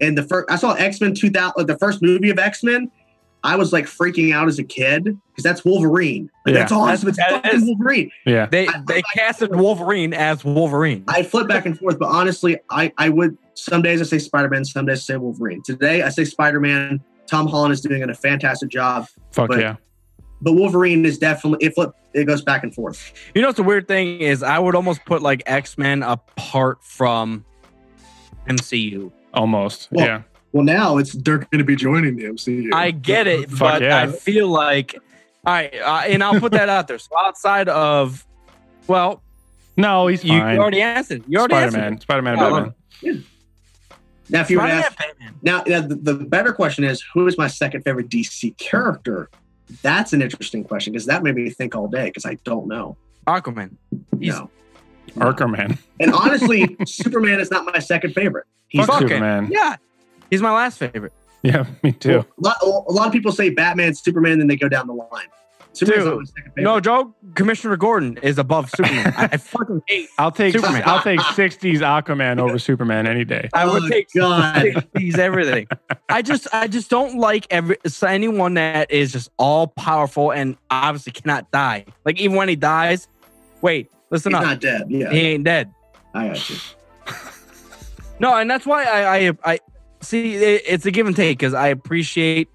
[0.00, 2.90] and the first, I saw X Men 2000, like the first movie of X Men,
[3.42, 6.30] I was like freaking out as a kid because that's Wolverine.
[6.44, 6.60] Like, Yeah.
[6.60, 7.08] That's awesome.
[7.08, 8.10] It's That fucking is- Wolverine.
[8.24, 8.46] Yeah.
[8.46, 11.04] They I- they casted Wolverine as Wolverine.
[11.08, 14.48] I flip back and forth, but honestly, I, I would some days I say Spider
[14.48, 15.62] Man, some days I say Wolverine.
[15.62, 17.00] Today I say Spider Man.
[17.28, 19.76] Tom Holland is doing a fantastic job, Fuck but- yeah.
[20.42, 23.12] but Wolverine is definitely it flip it goes back and forth.
[23.34, 26.82] You know what's the weird thing is I would almost put like X Men apart
[26.82, 27.44] from
[28.48, 29.10] MCU.
[29.34, 29.88] Almost.
[29.90, 30.22] Well, yeah.
[30.52, 32.72] Well, now it's they're going to be joining the MCU.
[32.72, 33.98] I get it, Fuck but yeah.
[34.02, 34.94] I feel like
[35.44, 36.98] all right, uh, and I'll put that out there.
[36.98, 38.26] So outside of,
[38.88, 39.22] well,
[39.76, 40.54] No, he's you, fine.
[40.56, 41.22] you already answered.
[41.28, 41.78] You already Spider answered.
[41.80, 42.00] Man.
[42.00, 42.50] Spider Man and Oh,
[43.02, 43.24] Batman.
[44.28, 44.98] Now, if you were to ask,
[45.42, 49.28] now, now the, the better question is, who is my second favorite DC character?
[49.82, 52.96] That's an interesting question because that made me think all day because I don't know.
[53.26, 53.72] Aquaman.
[54.20, 54.50] He's No.
[55.16, 55.78] Arkerman.
[56.00, 58.46] And honestly, Superman is not my second favorite.
[58.68, 59.48] He's Fuck fucking- Superman.
[59.50, 59.76] yeah.
[60.30, 61.12] He's my last favorite.
[61.42, 62.18] Yeah, me too.
[62.20, 65.26] a lot, a lot of people say Batman, Superman, then they go down the line.
[65.76, 66.62] Superman's Dude, not my second favorite.
[66.62, 67.14] No joke.
[67.34, 69.12] Commissioner Gordon is above Superman.
[69.16, 70.08] I, I fucking hate.
[70.18, 70.82] I'll take Superman.
[70.86, 73.48] I'll take 60s Aquaman over Superman any day.
[73.52, 74.86] I would Oh, take God.
[74.94, 75.66] these everything.
[76.08, 80.56] I just I just don't like every so anyone that is just all powerful and
[80.70, 81.84] obviously cannot die.
[82.04, 83.08] Like even when he dies,
[83.60, 84.42] wait, listen up.
[84.42, 84.50] He's up.
[84.54, 84.82] not dead.
[84.88, 85.72] Yeah, he ain't dead.
[86.14, 86.56] I got you.
[88.18, 89.58] No, and that's why I I, I
[90.00, 92.48] see it, it's a give and take because I appreciate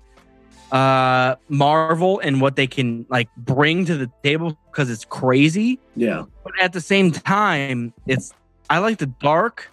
[0.71, 5.79] uh Marvel and what they can like bring to the table because it's crazy.
[5.95, 6.25] Yeah.
[6.43, 8.33] but at the same time, it's
[8.69, 9.69] I like the dark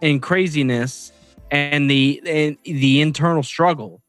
[0.00, 1.12] and craziness
[1.50, 4.00] and the and the internal struggle.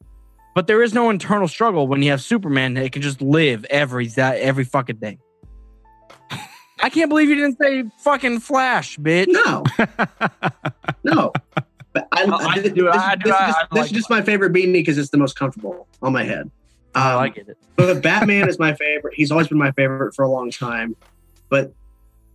[0.54, 4.08] But there is no internal struggle when you have Superman that can just live every
[4.08, 5.18] that every fucking day.
[6.82, 9.28] I can't believe you didn't say fucking Flash, bitch.
[9.28, 9.64] No.
[11.04, 11.32] no.
[11.92, 13.84] But I, I- I this, do- this, I do- is I- just, I this like
[13.86, 16.50] is just my favorite beanie because it's the most comfortable on my head.
[16.94, 17.56] I Um, like it.
[17.76, 19.14] But Batman is my favorite.
[19.14, 20.96] He's always been my favorite for a long time.
[21.48, 21.72] But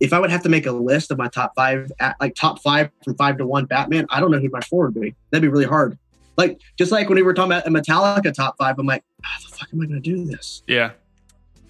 [0.00, 2.90] if I would have to make a list of my top five, like top five
[3.04, 5.14] from five to one Batman, I don't know who my four would be.
[5.30, 5.96] That'd be really hard.
[6.36, 9.38] Like just like when we were talking about a Metallica top five, I'm like, how
[9.48, 10.62] the fuck am I going to do this?
[10.66, 10.90] Yeah.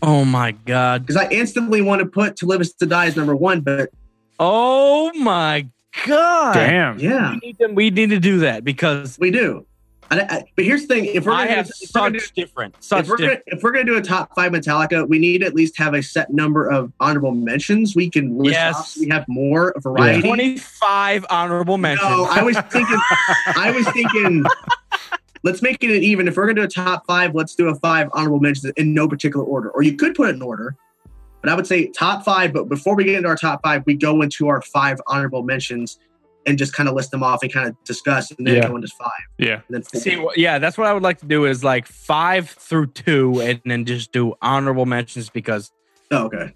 [0.03, 1.03] Oh my god.
[1.07, 3.91] Because I instantly want to put To Live Is to Die as number one, but
[4.39, 5.67] Oh my
[6.05, 6.55] god.
[6.55, 6.99] Damn.
[6.99, 9.67] yeah, We need, to, we need to do that because we do.
[10.11, 12.21] I, I, uh, but here's the thing: if we're gonna, have do, if we're gonna
[12.21, 13.45] such do- different, such if we're, different.
[13.47, 16.03] gonna, if we're gonna do a top five Metallica, we need at least have a
[16.03, 17.97] set number of honorable mentions.
[17.97, 18.77] We can list Yes.
[18.77, 18.87] off.
[18.89, 20.23] so We have more variety.
[20.23, 22.09] 25 honorable mentions.
[22.09, 22.99] No, I was thinking.
[23.57, 24.45] I was thinking.
[25.43, 26.29] Let's make it an even.
[26.29, 29.09] If we're gonna do a top five, let's do a five honorable mentions in no
[29.09, 30.77] particular order, or you could put it in order.
[31.47, 32.53] But I would say top five.
[32.53, 35.99] But before we get into our top five, we go into our five honorable mentions
[36.45, 38.69] and just kind of list them off and kind of discuss, and then Yeah.
[38.69, 39.11] go into five.
[39.39, 39.55] Yeah.
[39.55, 40.01] And then four.
[40.01, 43.41] See, wh- yeah, that's what I would like to do is like five through two,
[43.41, 45.71] and then just do honorable mentions because,
[46.11, 46.53] Oh, okay.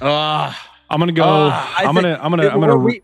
[0.00, 0.52] uh,
[0.90, 1.24] I'm gonna go.
[1.24, 2.18] Uh, I I'm gonna.
[2.22, 2.48] I'm gonna.
[2.48, 2.76] I'm gonna.
[2.76, 3.02] we,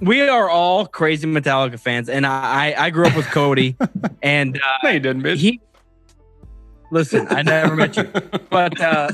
[0.00, 3.76] we are all crazy Metallica fans, and I I grew up with Cody,
[4.22, 5.36] and uh, no, you didn't, bitch.
[5.36, 5.60] he.
[6.92, 8.04] Listen, I never met you,
[8.50, 9.10] but uh,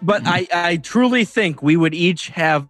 [0.00, 2.66] but I I truly think we would each have.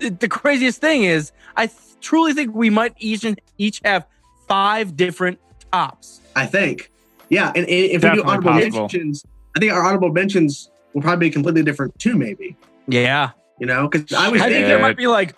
[0.00, 3.24] The, the craziest thing is, I th- truly think we might each
[3.56, 4.04] each have
[4.48, 5.38] five different
[5.70, 6.20] tops.
[6.34, 6.90] I think.
[7.28, 8.80] Yeah, and, and if we do honorable possible.
[8.80, 9.24] mentions,
[9.56, 12.16] I think our honorable mentions will probably be completely different too.
[12.16, 12.56] Maybe
[12.88, 15.36] Yeah, you know, because I was I think there might be like,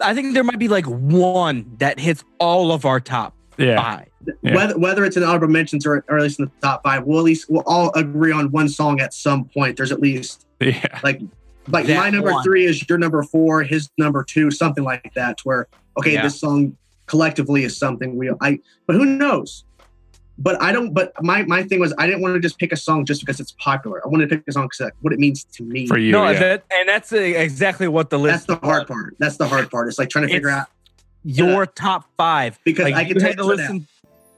[0.00, 3.82] I think there might be like one that hits all of our top yeah.
[3.82, 4.08] five.
[4.42, 4.54] Yeah.
[4.54, 7.18] Whether whether it's in honorable mentions or, or at least in the top five, we'll
[7.18, 9.76] at least we'll all agree on one song at some point.
[9.76, 10.82] There's at least Yeah.
[11.02, 11.20] like
[11.68, 12.42] like That my number one.
[12.44, 15.38] three is your number four, his number two, something like that.
[15.44, 16.22] Where okay, Yeah.
[16.22, 16.76] this song
[17.06, 18.58] collectively is something we I.
[18.86, 19.64] But who knows?
[20.40, 20.94] But I don't.
[20.94, 23.40] But my my thing was I didn't want to just pick a song just because
[23.40, 24.00] it's popular.
[24.04, 25.86] I wanted to pick a song because what it means to me.
[25.88, 26.12] For you.
[26.12, 26.38] no, yeah.
[26.38, 28.46] that, and that's uh, exactly what the list.
[28.46, 29.16] That's the hard part.
[29.18, 29.88] That's the hard part.
[29.88, 30.68] It's like trying to figure It's- out
[31.24, 33.86] Your top five, because Like, I can you tell had to you listen.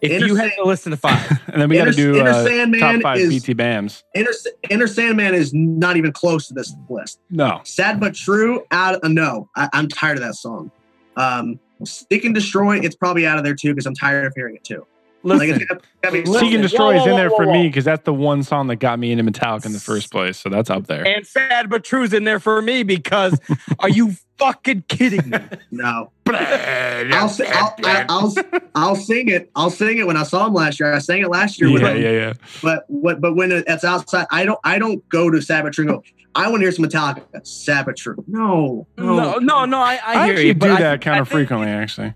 [0.03, 2.19] If Inner you had Sa- to listen to five, and then we got to do
[2.19, 4.03] Enter uh, Sandman top five is- BT Bams.
[4.15, 4.33] Enter,
[4.70, 7.20] Enter Sandman is not even close to this list.
[7.31, 7.61] No.
[7.65, 8.65] Sad but true.
[8.70, 9.03] Out.
[9.05, 10.70] Uh, no, I, I'm tired of that song.
[11.17, 12.79] Um, Seek and Destroy.
[12.79, 14.87] It's probably out of there too because I'm tired of hearing it too.
[15.23, 15.57] Like listen.
[15.57, 16.41] it's gotta, gotta Listen.
[16.41, 18.43] Seek and Destroy is whoa, in there whoa, for whoa, me because that's the one
[18.43, 20.39] song that got me into Metallica in the first place.
[20.39, 21.07] So that's up there.
[21.07, 23.39] and sad but true's in there for me because
[23.81, 25.39] are you fucking kidding me?
[25.70, 28.34] No, I'll, I'll, I- I'll
[28.75, 29.50] I'll sing it.
[29.57, 30.92] I'll sing it when I saw him last year.
[30.92, 32.02] I sang it last year with Yeah, him.
[32.02, 32.33] yeah, yeah.
[32.62, 33.20] But what?
[33.20, 34.59] But when it's outside, I don't.
[34.65, 36.02] I don't go to Sabbath and go.
[36.34, 37.44] I want to hear some Metallica.
[37.47, 37.97] Sabbath
[38.28, 39.78] No, No, no, no.
[39.78, 40.55] I, I, I, hear actually you.
[40.55, 42.15] do but I that think- kind I of think- frequently, actually.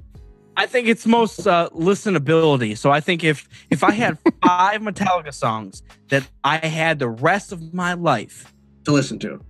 [0.56, 2.78] I think it's most uh, listenability.
[2.78, 7.50] So I think if if I had five Metallica songs that I had the rest
[7.50, 8.52] of my life,
[8.84, 9.40] to listen to.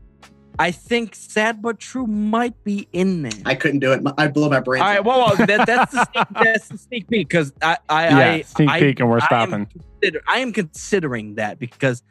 [0.58, 3.33] I think "Sad but True" might be in there.
[3.44, 4.02] I couldn't do it.
[4.16, 4.83] I blew my brain.
[4.83, 5.05] All right, out.
[5.05, 8.42] well, well that, that's the sneak, that's the sneak peek because I I Yeah, I,
[8.42, 9.66] sneak I, peek, and we're I am stopping.
[9.66, 12.02] consider- I am considering that because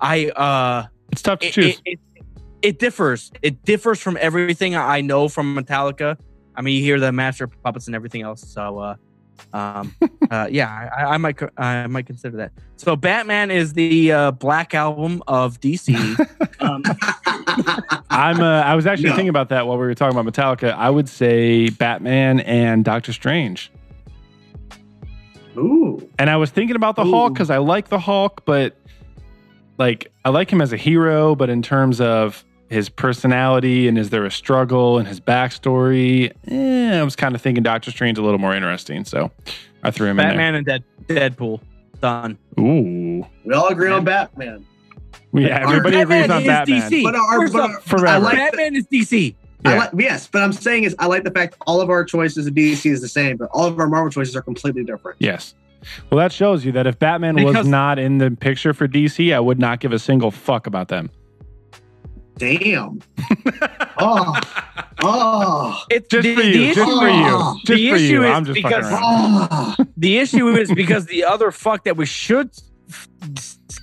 [0.00, 1.82] I uh It's tough to it, choose.
[1.84, 2.24] it, it,
[2.62, 3.30] it differs.
[3.42, 6.16] It differs from everything I know from Metallica.
[6.56, 8.42] I mean, you hear the Master of Puppets and everything else.
[8.46, 8.96] So, uh,
[9.54, 9.94] um,
[10.30, 12.52] uh, yeah, I, I might, I might consider that.
[12.76, 15.94] So, Batman is the uh, Black Album of DC.
[16.60, 16.82] um,
[18.10, 18.40] I'm.
[18.40, 19.14] Uh, I was actually No.
[19.16, 20.72] thinking about that while we were talking about Metallica.
[20.74, 23.70] I would say Batman and Doctor Strange.
[25.56, 26.08] Ooh.
[26.18, 27.10] And I was thinking about the Ooh.
[27.10, 28.76] Hulk because I like the Hulk, but
[29.78, 34.10] like I like him as a hero, but in terms of his personality and is
[34.10, 38.22] there a struggle and his backstory, eh, I was kind of thinking Doctor Strange a
[38.22, 39.04] little more interesting.
[39.04, 39.30] So
[39.82, 40.26] I threw him in.
[40.28, 41.60] Batman and Dead, Deadpool.
[42.00, 42.38] Done.
[42.56, 42.64] in.
[42.64, 43.26] Ooh.
[43.44, 44.64] We all agree on Batman.
[45.32, 46.90] Yeah, everybody Batman agrees on is Batman.
[46.90, 47.02] DC.
[47.04, 48.06] But our, but off, our- Forever.
[48.06, 49.34] I like the- Batman is DC.
[49.64, 49.78] I Yeah.
[49.78, 52.54] like, yes, but I'm saying is I like the fact all of our choices of
[52.54, 55.18] DC is the same, but all of our Marvel choices are completely different.
[55.20, 55.54] Yes.
[56.10, 59.40] Well, that shows you that if Batman was not in the picture for DC, I
[59.40, 61.10] would not give a single fuck about them.
[62.38, 63.00] Damn.
[63.98, 64.40] oh.
[65.02, 65.82] Oh.
[65.90, 66.62] It's Just the, for you.
[66.62, 67.24] issue, Just for you.
[67.24, 68.24] Just the for issue you.
[68.24, 69.48] is I'm just fucking because- around.
[69.50, 69.74] Oh.
[69.96, 72.50] the issue is because the other fuck that we should
[72.88, 73.08] f-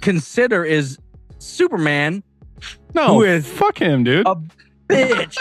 [0.02, 0.98] consider is
[1.48, 2.24] Superman,
[2.94, 4.28] No, who is- fuck him, dude.
[4.28, 4.36] a
[4.90, 5.38] bitch.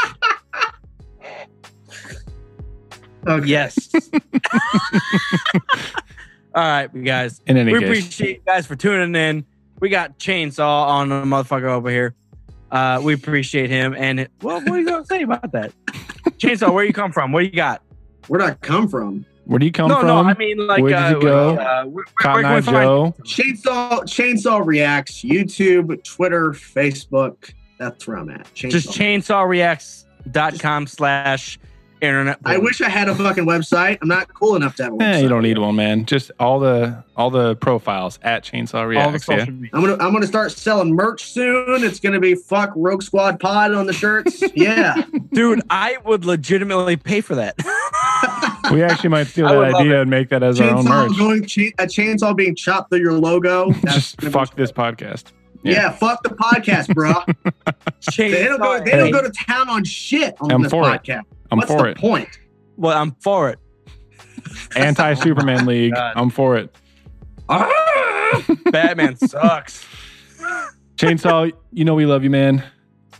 [3.27, 3.47] Okay.
[3.49, 3.91] yes.
[6.55, 7.43] All right, you guys.
[7.47, 9.45] in any we case, appreciate you guys for tuning in.
[9.81, 12.15] We got Chainsaw on the motherfucker over here.
[12.71, 13.95] Uh, we appreciate him.
[13.99, 15.73] And it, well, what are you gonna say about that?
[16.39, 17.33] Chainsaw, where you come from?
[17.33, 17.83] What do you got?
[18.29, 19.27] Where'd I come from?
[19.47, 20.09] Where do you come no, from?
[20.09, 21.51] no, I mean like Where did uh, you go?
[21.51, 23.15] Uh, where, where, where Eye can we find Joe.
[23.23, 27.53] Chainsaw Chainsaw Reacts, YouTube, Twitter, Facebook.
[27.79, 28.53] That's where I'm at.
[28.55, 28.71] Chainsaw.
[28.71, 31.59] just chainsawreacts.com slash
[32.01, 32.39] internet.
[32.45, 33.99] I wish I had a fucking website.
[34.03, 35.15] I'm not cool enough to have a website.
[35.15, 36.05] Eh, you don't need one, man.
[36.07, 39.29] Just all the all the profiles at Chainsaw all the Reacts.
[39.29, 39.39] Yeah.
[39.39, 39.71] social media.
[39.73, 41.85] I'm gonna I'm gonna start selling merch soon.
[41.85, 44.43] It's gonna be fuck Rogue Squad Pod on the shirts.
[44.57, 45.03] Yeah.
[45.33, 47.57] Dude, I would legitimately pay for that.
[48.73, 51.17] We actually might steal that would love idea and make that as our own merch.
[51.17, 53.73] going cha- a chainsaw being chopped through your logo.
[53.87, 55.33] Just fuck this podcast.
[55.63, 55.73] Yeah.
[55.73, 55.91] yeah.
[55.91, 57.13] fuck the podcast, bro.
[58.17, 58.81] they don't go.
[58.81, 61.09] They don't go to town on shit on I'm this for it.
[61.09, 61.99] I'm What's for the it.
[61.99, 62.29] point?
[62.77, 63.59] Well, I'm for it.
[64.77, 65.95] Anti Superman League.
[65.95, 66.13] God.
[66.17, 66.75] I'm for it.
[68.71, 69.85] Batman sucks.
[70.97, 72.65] Chainsaw, you know we love you, man.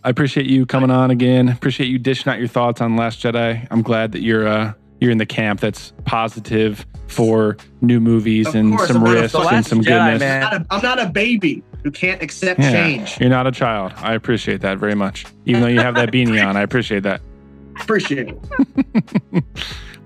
[0.03, 1.49] I appreciate you coming on again.
[1.49, 3.67] Appreciate you dishing out your thoughts on Last Jedi.
[3.71, 8.55] I'm glad that you're uh you're in the camp that's positive for new movies Of
[8.57, 10.21] and course, some I'm not risks and some Jedi, goodness.
[10.21, 10.43] man.
[10.43, 13.21] I'm not, a, I'm not a baby who can't accept Yeah, change.
[13.21, 13.93] You're not a child.
[13.99, 15.25] I appreciate that very much.
[15.45, 17.21] Even though you have that beanie on, I appreciate that.
[17.81, 19.45] Appreciate it.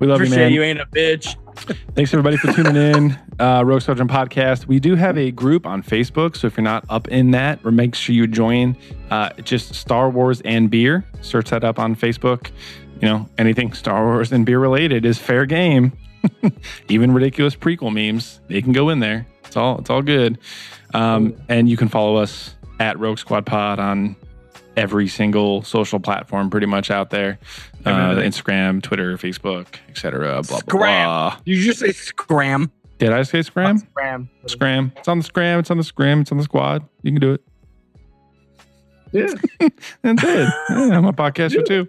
[0.00, 0.50] We love you, man.
[0.50, 1.36] you ain't a bitch.
[1.94, 3.18] Thanks everybody for tuning in.
[3.38, 4.64] Uh, Rogue Squadron podcast.
[4.66, 7.70] We do have a group on Facebook, so if you're not up in that, or
[7.70, 8.78] make sure you join.
[9.10, 11.04] Uh, just Star Wars and beer.
[11.20, 12.50] Search that up on Facebook.
[13.00, 15.92] You know anything Star Wars and beer related is fair game.
[16.88, 19.26] Even ridiculous prequel memes, they can go in there.
[19.44, 20.38] It's all it's all good.
[20.92, 24.16] Um, and you can follow us at Rogue Squad Pod on
[24.76, 27.38] every single social platform, pretty much out there.
[27.86, 30.18] Uh, Instagram, Twitter, Facebook, etc.
[30.18, 31.06] Blah blah Scram.
[31.08, 31.36] blah.
[31.44, 32.70] Did you just say scram?
[32.98, 33.78] Did I say scram?
[33.78, 34.28] Scram.
[34.46, 34.92] Scram.
[34.96, 35.58] It's on the scram.
[35.60, 36.20] It's on the scram.
[36.20, 36.86] It's on the squad.
[37.02, 37.42] You can do it.
[39.12, 39.26] Yeah.
[40.02, 40.48] That's it.
[40.70, 41.88] Yeah, I'm a podcaster too.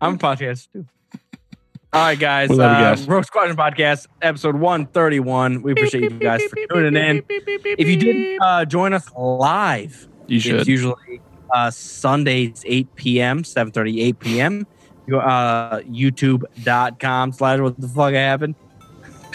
[0.00, 0.86] I'm a podcast too.
[1.92, 2.50] All right, guys.
[2.50, 3.08] We love you uh, guys.
[3.08, 5.62] Rogue Squadron Podcast, episode 131.
[5.62, 7.24] We appreciate you guys for tuning in.
[7.28, 10.60] If you didn't uh, join us live, You should.
[10.60, 14.66] It's usually uh, Sundays, 8 p.m., 7.30, 8 p.m.
[15.06, 18.54] You go, uh, YouTube.com slash what the fuck happened.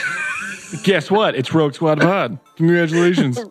[0.83, 1.35] Guess what?
[1.35, 2.39] It's Rogue Squad Pod.
[2.55, 3.39] Congratulations.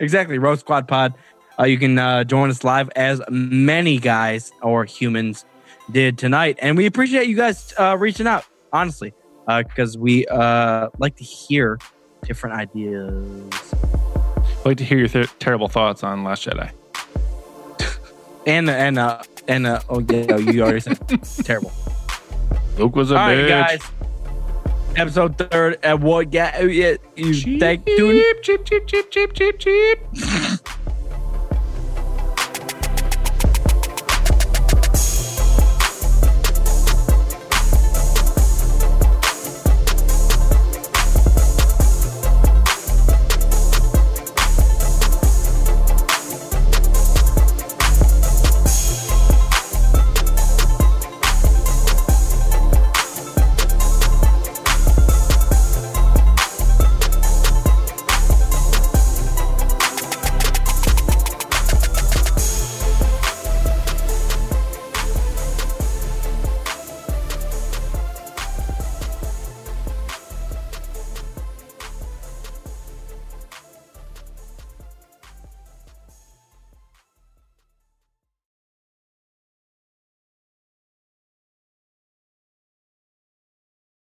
[0.00, 1.12] Exactly, Rogue Squad Pod.
[1.58, 5.44] Uh, you can uh, join us live as many guys or humans
[5.90, 6.58] did tonight.
[6.60, 9.12] And we appreciate you guys uh, reaching out, honestly,
[9.46, 11.78] Uh because we uh, like to hear
[12.24, 13.74] different ideas.
[14.60, 16.70] I'd like to hear your th- terrible thoughts on Last Jedi.
[18.46, 21.00] And, and, uh, and, uh, oh, yeah, you already said
[21.44, 21.72] terrible.
[22.78, 23.48] Luke was a All right, bitch.
[23.48, 23.80] guys.
[24.96, 25.84] Episode third.
[25.84, 26.32] Uh, what?
[26.32, 28.22] Yeah, yeah, you thank, dude.
[28.44, 29.98] cheap, cheap, cheap, cheap, cheap, cheap.